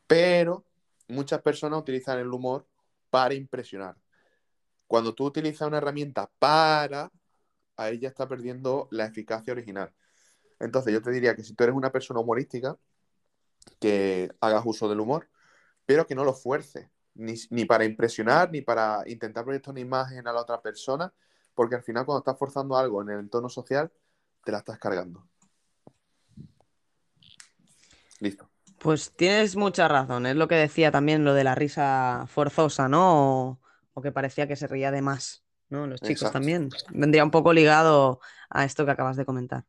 Pero 0.06 0.64
muchas 1.08 1.42
personas 1.42 1.80
utilizan 1.80 2.18
el 2.18 2.28
humor 2.28 2.66
para 3.10 3.34
impresionar. 3.34 3.96
Cuando 4.86 5.14
tú 5.14 5.24
utilizas 5.24 5.68
una 5.68 5.78
herramienta 5.78 6.30
para, 6.38 7.10
ahí 7.76 7.98
ya 7.98 8.08
está 8.08 8.28
perdiendo 8.28 8.88
la 8.90 9.06
eficacia 9.06 9.52
original. 9.52 9.92
Entonces 10.60 10.92
yo 10.92 11.02
te 11.02 11.10
diría 11.10 11.34
que 11.34 11.42
si 11.42 11.54
tú 11.54 11.64
eres 11.64 11.74
una 11.74 11.90
persona 11.90 12.20
humorística, 12.20 12.78
que 13.80 14.30
hagas 14.40 14.62
uso 14.64 14.88
del 14.88 15.00
humor, 15.00 15.28
pero 15.86 16.06
que 16.06 16.14
no 16.14 16.24
lo 16.24 16.34
fuerces, 16.34 16.88
ni, 17.14 17.34
ni 17.50 17.64
para 17.64 17.84
impresionar, 17.84 18.50
ni 18.50 18.62
para 18.62 19.02
intentar 19.06 19.44
proyectar 19.44 19.72
una 19.72 19.80
imagen 19.80 20.26
a 20.26 20.32
la 20.32 20.40
otra 20.40 20.60
persona, 20.60 21.12
porque 21.54 21.76
al 21.76 21.82
final 21.82 22.04
cuando 22.04 22.20
estás 22.20 22.38
forzando 22.38 22.76
algo 22.76 23.02
en 23.02 23.10
el 23.10 23.20
entorno 23.20 23.48
social, 23.48 23.90
te 24.44 24.52
la 24.52 24.58
estás 24.58 24.78
cargando. 24.78 25.26
Listo. 28.20 28.48
Pues 28.78 29.12
tienes 29.14 29.56
mucha 29.56 29.86
razón, 29.88 30.26
es 30.26 30.36
lo 30.36 30.48
que 30.48 30.56
decía 30.56 30.90
también 30.90 31.24
lo 31.24 31.34
de 31.34 31.44
la 31.44 31.54
risa 31.54 32.24
forzosa, 32.28 32.88
¿no? 32.88 33.48
O, 33.48 33.60
o 33.94 34.02
que 34.02 34.12
parecía 34.12 34.48
que 34.48 34.56
se 34.56 34.66
reía 34.66 34.90
de 34.90 35.02
más, 35.02 35.44
¿no? 35.68 35.86
Los 35.86 36.00
chicos 36.00 36.22
Exacto. 36.22 36.38
también. 36.38 36.70
Vendría 36.90 37.24
un 37.24 37.30
poco 37.30 37.52
ligado 37.52 38.20
a 38.50 38.64
esto 38.64 38.84
que 38.84 38.90
acabas 38.90 39.16
de 39.16 39.24
comentar. 39.24 39.64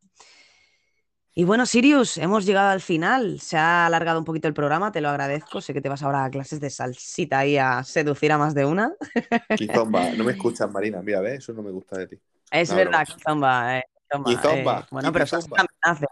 Y 1.36 1.46
bueno, 1.46 1.66
Sirius, 1.66 2.18
hemos 2.20 2.46
llegado 2.46 2.70
al 2.70 2.82
final. 2.82 3.40
Se 3.40 3.58
ha 3.58 3.88
alargado 3.88 4.20
un 4.20 4.26
poquito 4.26 4.48
el 4.48 4.54
programa, 4.54 4.92
te 4.92 5.02
lo 5.02 5.10
agradezco. 5.10 5.62
Sé 5.62 5.74
que 5.74 5.82
te 5.82 5.90
vas 5.90 6.04
ahora 6.04 6.26
a 6.26 6.30
clases 6.30 6.60
de 6.60 6.70
salsita 6.70 7.46
y 7.46 7.58
a 7.58 7.84
seducir 7.84 8.32
a 8.32 8.38
más 8.38 8.54
de 8.54 8.66
una. 8.66 8.94
Kizomba, 9.58 10.12
no 10.16 10.24
me 10.24 10.32
escuchas, 10.34 10.72
Marina. 10.72 11.02
Mira, 11.02 11.22
¿ves? 11.22 11.40
Eso 11.40 11.54
no 11.54 11.64
me 11.64 11.72
gusta 11.72 11.98
de 11.98 12.08
ti. 12.08 12.20
Es 12.52 12.70
No, 12.70 12.76
verdad, 12.76 13.04
broma. 13.04 13.16
Kizomba. 13.16 13.78
eh, 13.80 13.84
Kizomba, 14.24 14.80
eh, 14.80 14.86
bueno, 14.92 15.12
pero 15.12 15.26
salsa 15.26 15.48
Kitizumba. 15.48 15.58
también 15.58 15.80
hace. 15.82 16.06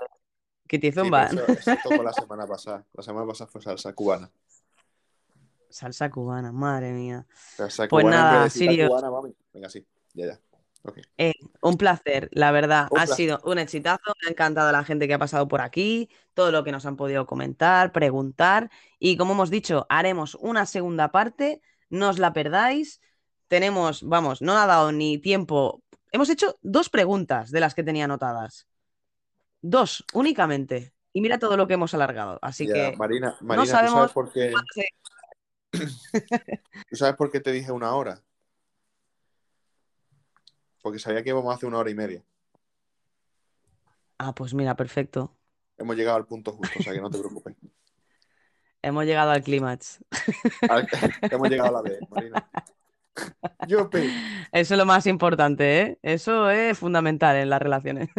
Sí, 0.94 1.08
eso, 1.18 1.56
eso 1.56 1.78
tocó 1.84 2.04
la 2.04 2.14
semana 2.14 2.48
pasada. 2.48 2.84
La 2.94 3.04
semana 3.04 3.28
pasada 3.28 3.50
fue 3.52 3.62
salsa 3.62 3.94
cubana. 3.94 4.32
Salsa 5.70 6.10
cubana, 6.10 6.52
madre 6.52 6.92
mía. 6.94 7.26
Salsa 7.58 7.88
Pues 7.88 8.04
cubana 8.04 8.24
nada, 8.24 8.50
Sirius. 8.50 8.90
cubana, 8.90 9.12
mami. 9.12 9.36
Venga, 9.54 9.70
sí. 9.70 9.86
Ya, 10.14 10.26
ya. 10.28 10.40
Eh, 11.18 11.34
un 11.62 11.78
placer, 11.78 12.30
la 12.32 12.52
verdad. 12.52 12.88
Un 12.92 13.00
ha 13.00 13.06
placer. 13.06 13.16
sido 13.16 13.40
un 13.44 13.60
exitazo. 13.60 14.14
Me 14.22 14.28
ha 14.28 14.32
encantado 14.32 14.72
la 14.72 14.84
gente 14.84 15.08
que 15.08 15.14
ha 15.14 15.20
pasado 15.20 15.48
por 15.48 15.62
aquí, 15.62 16.10
todo 16.34 16.52
lo 16.52 16.64
que 16.64 16.72
nos 16.72 16.86
han 16.86 16.96
podido 16.98 17.26
comentar, 17.26 17.92
preguntar. 17.92 18.70
Y 19.00 19.18
como 19.18 19.34
hemos 19.34 19.50
dicho, 19.50 19.86
haremos 19.90 20.36
una 20.36 20.66
segunda 20.66 21.12
parte. 21.12 21.62
No 21.90 22.10
os 22.10 22.20
la 22.20 22.34
perdáis. 22.34 23.02
Tenemos, 23.48 24.04
vamos, 24.04 24.42
no 24.42 24.58
ha 24.58 24.66
dado 24.66 24.92
ni 24.92 25.18
tiempo. 25.18 25.84
Hemos 26.12 26.30
hecho 26.30 26.58
dos 26.62 26.90
preguntas 26.90 27.52
de 27.52 27.60
las 27.60 27.76
que 27.76 27.84
tenía 27.84 28.06
anotadas. 28.06 28.68
Dos, 29.62 30.04
únicamente. 30.14 30.94
Y 31.14 31.22
mira 31.22 31.38
todo 31.38 31.58
lo 31.58 31.68
que 31.68 31.74
hemos 31.74 31.94
alargado. 31.94 32.40
Así 32.42 32.66
que 32.66 32.96
Marina, 32.98 33.38
no 33.42 33.48
Marina, 33.48 33.64
¿tú 33.66 33.70
sabemos. 33.70 34.00
sabes 34.00 34.14
por 34.14 34.32
qué? 34.32 34.54
¿Tú 36.90 36.96
sabes 36.96 37.16
por 37.16 37.32
qué 37.32 37.40
te 37.40 37.52
dije 37.52 37.72
una 37.72 37.94
hora? 37.96 38.22
Porque 40.82 41.00
sabía 41.00 41.24
que 41.24 41.30
íbamos 41.30 41.52
a 41.52 41.56
hacer 41.56 41.68
una 41.68 41.78
hora 41.78 41.90
y 41.90 41.96
media. 41.96 42.24
Ah, 44.18 44.34
pues 44.34 44.54
mira, 44.54 44.76
perfecto. 44.76 45.36
Hemos 45.78 45.96
llegado 45.96 46.18
al 46.18 46.26
punto 46.26 46.52
justo, 46.52 46.80
o 46.80 46.84
sea 46.84 46.94
que 46.94 47.02
no 47.02 47.10
te 47.10 47.20
preocupes. 47.20 47.56
Hemos 48.84 49.06
llegado 49.06 49.32
al 49.32 49.44
clímax. 49.44 50.00
Hemos 51.32 51.50
llegado 51.50 51.70
a 51.70 51.72
la 51.72 51.82
vez, 51.82 52.00
Marina. 52.10 52.50
Yupi. 53.68 54.10
Eso 54.52 54.74
es 54.74 54.78
lo 54.78 54.86
más 54.86 55.06
importante, 55.06 55.82
¿eh? 55.82 56.00
Eso 56.02 56.50
es 56.50 56.78
fundamental 56.78 57.36
en 57.36 57.50
las 57.50 57.62
relaciones. 57.62 58.10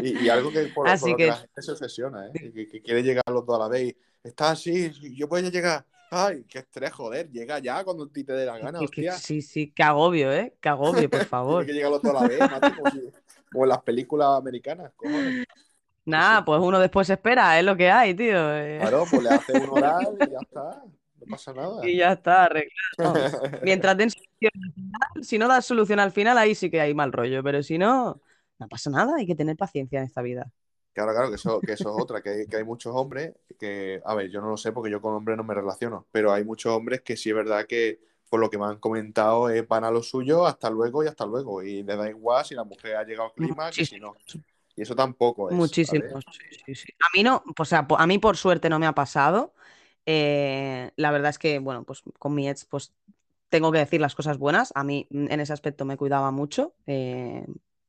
Y, 0.00 0.24
y 0.24 0.28
algo 0.28 0.50
que 0.50 0.66
por, 0.66 0.88
lo 0.88 1.16
que 1.16 1.26
la 1.26 1.36
gente 1.36 1.62
se 1.62 1.72
obsesiona, 1.72 2.28
¿eh? 2.28 2.32
Que, 2.32 2.68
que 2.68 2.82
quiere 2.82 3.02
llegar 3.02 3.24
los 3.28 3.44
dos 3.44 3.56
a 3.56 3.64
la 3.64 3.68
vez. 3.68 3.94
y, 3.94 3.96
Está 4.22 4.50
así, 4.50 4.92
yo 5.14 5.28
puedo 5.28 5.48
llegar. 5.48 5.84
Ay, 6.10 6.44
qué 6.48 6.60
estrés, 6.60 6.92
joder. 6.92 7.30
Llega 7.30 7.58
ya 7.58 7.84
cuando 7.84 8.04
a 8.04 8.08
ti 8.08 8.24
te 8.24 8.32
dé 8.32 8.46
la 8.46 8.58
gana, 8.58 8.78
Que- 8.80 8.86
que- 8.86 9.02
hostia. 9.02 9.12
sí, 9.12 9.42
sí, 9.42 9.72
qué 9.74 9.82
agobio, 9.82 10.32
¿eh? 10.32 10.54
Qué 10.60 10.68
agobio, 10.68 11.10
por 11.10 11.20
Tiene 11.20 11.28
favor. 11.28 11.66
que 11.66 11.72
llegar 11.72 11.90
los 11.90 12.02
dos 12.02 12.10
a 12.16 12.20
la 12.22 12.26
vez, 12.26 12.50
macho, 12.50 12.74
como, 12.74 12.90
si- 12.90 13.00
como 13.52 13.64
en 13.64 13.68
las 13.70 13.82
películas 13.82 14.28
americanas. 14.38 14.92
Nada, 16.04 16.44
pues 16.44 16.60
uno 16.62 16.78
después 16.78 17.10
espera, 17.10 17.58
es 17.58 17.64
lo 17.64 17.76
que 17.76 17.90
hay, 17.90 18.14
tío. 18.14 18.54
eh. 18.56 18.78
Claro, 18.78 19.04
pues 19.10 19.24
le 19.24 19.30
haces 19.30 19.56
un 19.56 19.70
oral 19.70 20.14
y 20.20 20.30
ya 20.30 20.38
está. 20.40 20.84
No 21.18 21.26
pasa 21.28 21.52
nada. 21.52 21.82
Y 21.84 21.96
ya 21.98 22.12
está, 22.12 22.44
arreglado. 22.44 23.28
Mientras 23.62 23.96
den 23.96 24.10
solución 24.10 24.50
al 24.54 24.72
final, 24.72 25.24
si 25.24 25.38
no 25.38 25.48
das 25.48 25.66
solución 25.66 25.98
al 25.98 26.12
final, 26.12 26.38
ahí 26.38 26.54
sí 26.54 26.70
que 26.70 26.80
hay 26.80 26.94
mal 26.94 27.12
rollo, 27.12 27.42
pero 27.42 27.62
si 27.62 27.78
no, 27.78 28.20
no 28.58 28.68
pasa 28.68 28.90
nada, 28.90 29.16
hay 29.16 29.26
que 29.26 29.34
tener 29.34 29.56
paciencia 29.56 29.98
en 29.98 30.04
esta 30.06 30.22
vida. 30.22 30.50
Claro, 30.96 31.12
claro, 31.12 31.28
que 31.28 31.34
eso, 31.34 31.60
que 31.60 31.72
eso 31.72 31.90
es 31.90 32.02
otra, 32.02 32.22
que 32.22 32.30
hay, 32.30 32.46
que 32.46 32.56
hay 32.56 32.64
muchos 32.64 32.90
hombres 32.96 33.34
que, 33.58 34.00
a 34.02 34.14
ver, 34.14 34.30
yo 34.30 34.40
no 34.40 34.48
lo 34.48 34.56
sé 34.56 34.72
porque 34.72 34.90
yo 34.90 35.02
con 35.02 35.12
hombres 35.12 35.36
no 35.36 35.44
me 35.44 35.52
relaciono, 35.52 36.06
pero 36.10 36.32
hay 36.32 36.42
muchos 36.42 36.72
hombres 36.72 37.02
que 37.02 37.18
sí 37.18 37.28
es 37.28 37.36
verdad 37.36 37.66
que, 37.66 38.00
por 38.30 38.40
lo 38.40 38.48
que 38.48 38.56
me 38.56 38.64
han 38.64 38.78
comentado, 38.78 39.50
es 39.50 39.68
van 39.68 39.84
a 39.84 39.90
lo 39.90 40.02
suyo, 40.02 40.46
hasta 40.46 40.70
luego 40.70 41.04
y 41.04 41.08
hasta 41.08 41.26
luego. 41.26 41.62
Y 41.62 41.82
le 41.82 41.96
da 41.96 42.08
igual 42.08 42.46
si 42.46 42.54
la 42.54 42.64
mujer 42.64 42.96
ha 42.96 43.04
llegado 43.04 43.28
al 43.28 43.34
clima 43.34 43.70
que 43.70 43.84
si 43.84 44.00
no. 44.00 44.14
Y 44.74 44.80
eso 44.80 44.96
tampoco 44.96 45.50
es. 45.50 45.54
Muchísimos, 45.54 46.10
¿vale? 46.10 46.24
sí, 46.32 46.60
sí, 46.64 46.74
sí. 46.74 46.92
A 46.98 47.14
mí 47.14 47.22
no, 47.22 47.44
o 47.58 47.64
sea, 47.66 47.86
a 47.86 48.06
mí 48.06 48.18
por 48.18 48.38
suerte 48.38 48.70
no 48.70 48.78
me 48.78 48.86
ha 48.86 48.94
pasado. 48.94 49.52
Eh, 50.06 50.92
la 50.96 51.10
verdad 51.10 51.28
es 51.28 51.38
que, 51.38 51.58
bueno, 51.58 51.84
pues 51.84 52.02
con 52.18 52.34
mi 52.34 52.48
ex, 52.48 52.64
pues 52.64 52.94
tengo 53.50 53.70
que 53.70 53.80
decir 53.80 54.00
las 54.00 54.14
cosas 54.14 54.38
buenas. 54.38 54.72
A 54.74 54.82
mí 54.82 55.06
en 55.10 55.40
ese 55.40 55.52
aspecto 55.52 55.84
me 55.84 55.98
cuidaba 55.98 56.30
mucho 56.30 56.72
eh, 56.86 57.44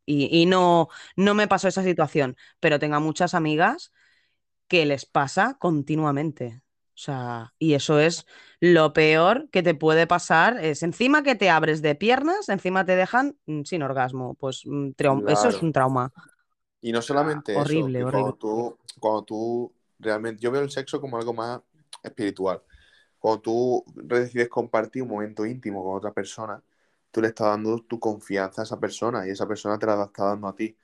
y, 0.07 0.41
y 0.41 0.47
no, 0.47 0.89
no 1.15 1.35
me 1.35 1.47
pasó 1.47 1.67
esa 1.67 1.83
situación, 1.83 2.35
pero 2.59 2.79
tengo 2.79 2.99
muchas 2.99 3.35
amigas 3.35 3.91
que 4.67 4.85
les 4.85 5.05
pasa 5.05 5.57
continuamente. 5.59 6.61
O 6.97 6.99
sea, 6.99 7.53
y 7.59 7.75
eso 7.75 7.99
es 7.99 8.25
lo 8.59 8.91
peor 8.91 9.49
que 9.51 9.61
te 9.61 9.75
puede 9.75 10.07
pasar. 10.07 10.57
Es 10.63 10.81
encima 10.81 11.21
que 11.21 11.35
te 11.35 11.49
abres 11.51 11.83
de 11.83 11.93
piernas, 11.93 12.49
encima 12.49 12.85
te 12.85 12.95
dejan 12.95 13.37
mm, 13.45 13.63
sin 13.63 13.83
orgasmo. 13.83 14.33
Pues 14.33 14.63
mm, 14.65 14.89
eso 15.27 15.49
es 15.49 15.61
un 15.61 15.71
trauma. 15.71 16.11
Y 16.81 16.91
no 16.91 17.01
solamente 17.01 17.53
eso, 17.53 17.61
horrible, 17.61 18.03
horrible. 18.03 18.23
cuando 18.23 18.35
tú, 18.35 18.77
cuando 18.99 19.23
tú 19.23 19.73
realmente, 19.99 20.41
yo 20.41 20.51
veo 20.51 20.61
el 20.61 20.71
sexo 20.71 20.99
como 20.99 21.17
algo 21.17 21.33
más 21.33 21.61
espiritual. 22.01 22.61
Cuando 23.19 23.41
tú 23.41 23.85
decides 23.95 24.49
compartir 24.49 25.03
un 25.03 25.09
momento 25.09 25.45
íntimo 25.45 25.83
con 25.83 25.97
otra 25.97 26.11
persona, 26.13 26.61
tú 27.17 27.21
le 27.21 27.29
estás 27.29 27.47
dando 27.47 27.79
tu 27.79 27.99
confianza 27.99 28.61
a 28.61 28.63
esa 28.63 28.79
persona 28.79 29.25
y 29.25 29.31
esa 29.31 29.47
persona 29.47 29.79
te 29.79 29.87
la 29.87 30.03
está 30.03 30.25
dando 30.25 30.47
a 30.47 30.55
ti. 30.55 30.77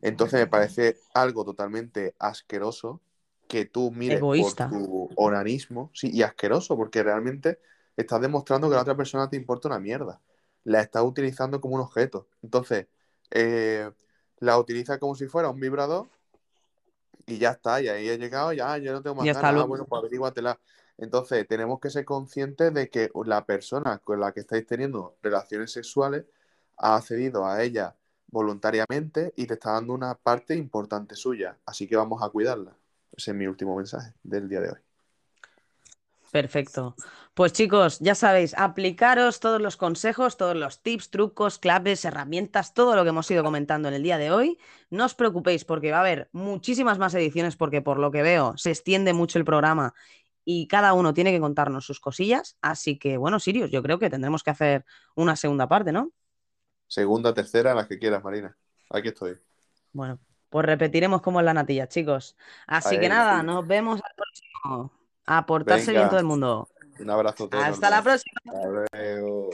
Entonces 0.00 0.38
me 0.38 0.46
parece 0.46 1.00
algo 1.14 1.44
totalmente 1.44 2.14
asqueroso 2.20 3.00
que 3.48 3.64
tú 3.64 3.90
mires 3.90 4.18
Egoísta. 4.18 4.70
por 4.70 4.78
tu 4.78 5.10
onanismo, 5.16 5.90
sí, 5.92 6.12
y 6.12 6.22
asqueroso, 6.22 6.76
porque 6.76 7.02
realmente 7.02 7.58
estás 7.96 8.20
demostrando 8.20 8.68
que 8.68 8.76
la 8.76 8.82
otra 8.82 8.96
persona 8.96 9.28
te 9.28 9.36
importa 9.36 9.66
una 9.66 9.80
mierda. 9.80 10.20
La 10.62 10.80
estás 10.80 11.02
utilizando 11.02 11.60
como 11.60 11.74
un 11.74 11.80
objeto. 11.80 12.28
Entonces, 12.40 12.86
eh, 13.32 13.90
la 14.38 14.60
utiliza 14.60 15.00
como 15.00 15.16
si 15.16 15.26
fuera 15.26 15.50
un 15.50 15.58
vibrador 15.58 16.06
y 17.26 17.38
ya 17.38 17.50
está, 17.50 17.82
y 17.82 17.88
ahí 17.88 18.08
he 18.08 18.16
llegado, 18.16 18.52
ya, 18.52 18.78
yo 18.78 18.92
no 18.92 19.02
tengo 19.02 19.16
más 19.16 19.26
Ya 19.26 19.32
ah, 19.32 19.64
bueno, 19.64 19.86
pues 19.86 19.98
averíguatela. 19.98 20.56
Entonces, 20.98 21.46
tenemos 21.46 21.78
que 21.80 21.90
ser 21.90 22.04
conscientes 22.04 22.74
de 22.74 22.90
que 22.90 23.10
la 23.24 23.44
persona 23.46 23.98
con 23.98 24.20
la 24.20 24.32
que 24.32 24.40
estáis 24.40 24.66
teniendo 24.66 25.16
relaciones 25.22 25.72
sexuales 25.72 26.24
ha 26.76 26.96
accedido 26.96 27.46
a 27.46 27.62
ella 27.62 27.94
voluntariamente 28.26 29.32
y 29.36 29.46
te 29.46 29.54
está 29.54 29.72
dando 29.72 29.94
una 29.94 30.14
parte 30.14 30.54
importante 30.54 31.14
suya. 31.14 31.56
Así 31.64 31.86
que 31.86 31.96
vamos 31.96 32.22
a 32.22 32.28
cuidarla. 32.28 32.76
Ese 33.16 33.30
es 33.30 33.36
mi 33.36 33.46
último 33.46 33.76
mensaje 33.76 34.12
del 34.22 34.48
día 34.48 34.60
de 34.60 34.70
hoy. 34.70 34.78
Perfecto. 36.30 36.94
Pues 37.32 37.52
chicos, 37.54 38.00
ya 38.00 38.14
sabéis, 38.14 38.54
aplicaros 38.58 39.40
todos 39.40 39.62
los 39.62 39.78
consejos, 39.78 40.36
todos 40.36 40.56
los 40.56 40.82
tips, 40.82 41.10
trucos, 41.10 41.58
claves, 41.58 42.04
herramientas, 42.04 42.74
todo 42.74 42.96
lo 42.96 43.02
que 43.02 43.10
hemos 43.10 43.30
ido 43.30 43.42
comentando 43.42 43.88
en 43.88 43.94
el 43.94 44.02
día 44.02 44.18
de 44.18 44.30
hoy. 44.30 44.58
No 44.90 45.06
os 45.06 45.14
preocupéis 45.14 45.64
porque 45.64 45.90
va 45.90 45.98
a 45.98 46.00
haber 46.00 46.28
muchísimas 46.32 46.98
más 46.98 47.14
ediciones 47.14 47.56
porque 47.56 47.80
por 47.80 47.98
lo 47.98 48.10
que 48.10 48.22
veo 48.22 48.56
se 48.58 48.70
extiende 48.70 49.14
mucho 49.14 49.38
el 49.38 49.46
programa 49.46 49.94
y 50.50 50.66
cada 50.66 50.94
uno 50.94 51.12
tiene 51.12 51.30
que 51.30 51.40
contarnos 51.40 51.84
sus 51.84 52.00
cosillas. 52.00 52.56
Así 52.62 52.98
que 52.98 53.18
bueno, 53.18 53.38
Sirius, 53.38 53.70
yo 53.70 53.82
creo 53.82 53.98
que 53.98 54.08
tendremos 54.08 54.42
que 54.42 54.48
hacer 54.48 54.86
una 55.14 55.36
segunda 55.36 55.68
parte, 55.68 55.92
¿no? 55.92 56.10
Segunda, 56.86 57.34
tercera, 57.34 57.74
las 57.74 57.86
que 57.86 57.98
quieras, 57.98 58.24
Marina. 58.24 58.56
Aquí 58.88 59.08
estoy. 59.08 59.36
Bueno, 59.92 60.18
pues 60.48 60.64
repetiremos 60.64 61.20
como 61.20 61.40
es 61.40 61.44
la 61.44 61.52
natilla, 61.52 61.86
chicos. 61.86 62.34
Así 62.66 62.94
Ahí, 62.94 63.00
que 63.02 63.10
nada, 63.10 63.42
nos 63.42 63.66
vemos 63.66 64.00
al 64.02 64.14
próximo. 64.16 64.90
A 65.26 65.44
portarse 65.44 65.88
Venga. 65.88 66.00
bien 66.00 66.08
todo 66.08 66.20
el 66.20 66.24
mundo. 66.24 66.70
Un 66.98 67.10
abrazo 67.10 67.44
a 67.44 67.50
todos. 67.50 67.64
Hasta 67.64 67.90
la 67.90 68.02
próxima. 68.02 68.40
Hasta 68.46 68.68
luego. 68.68 69.50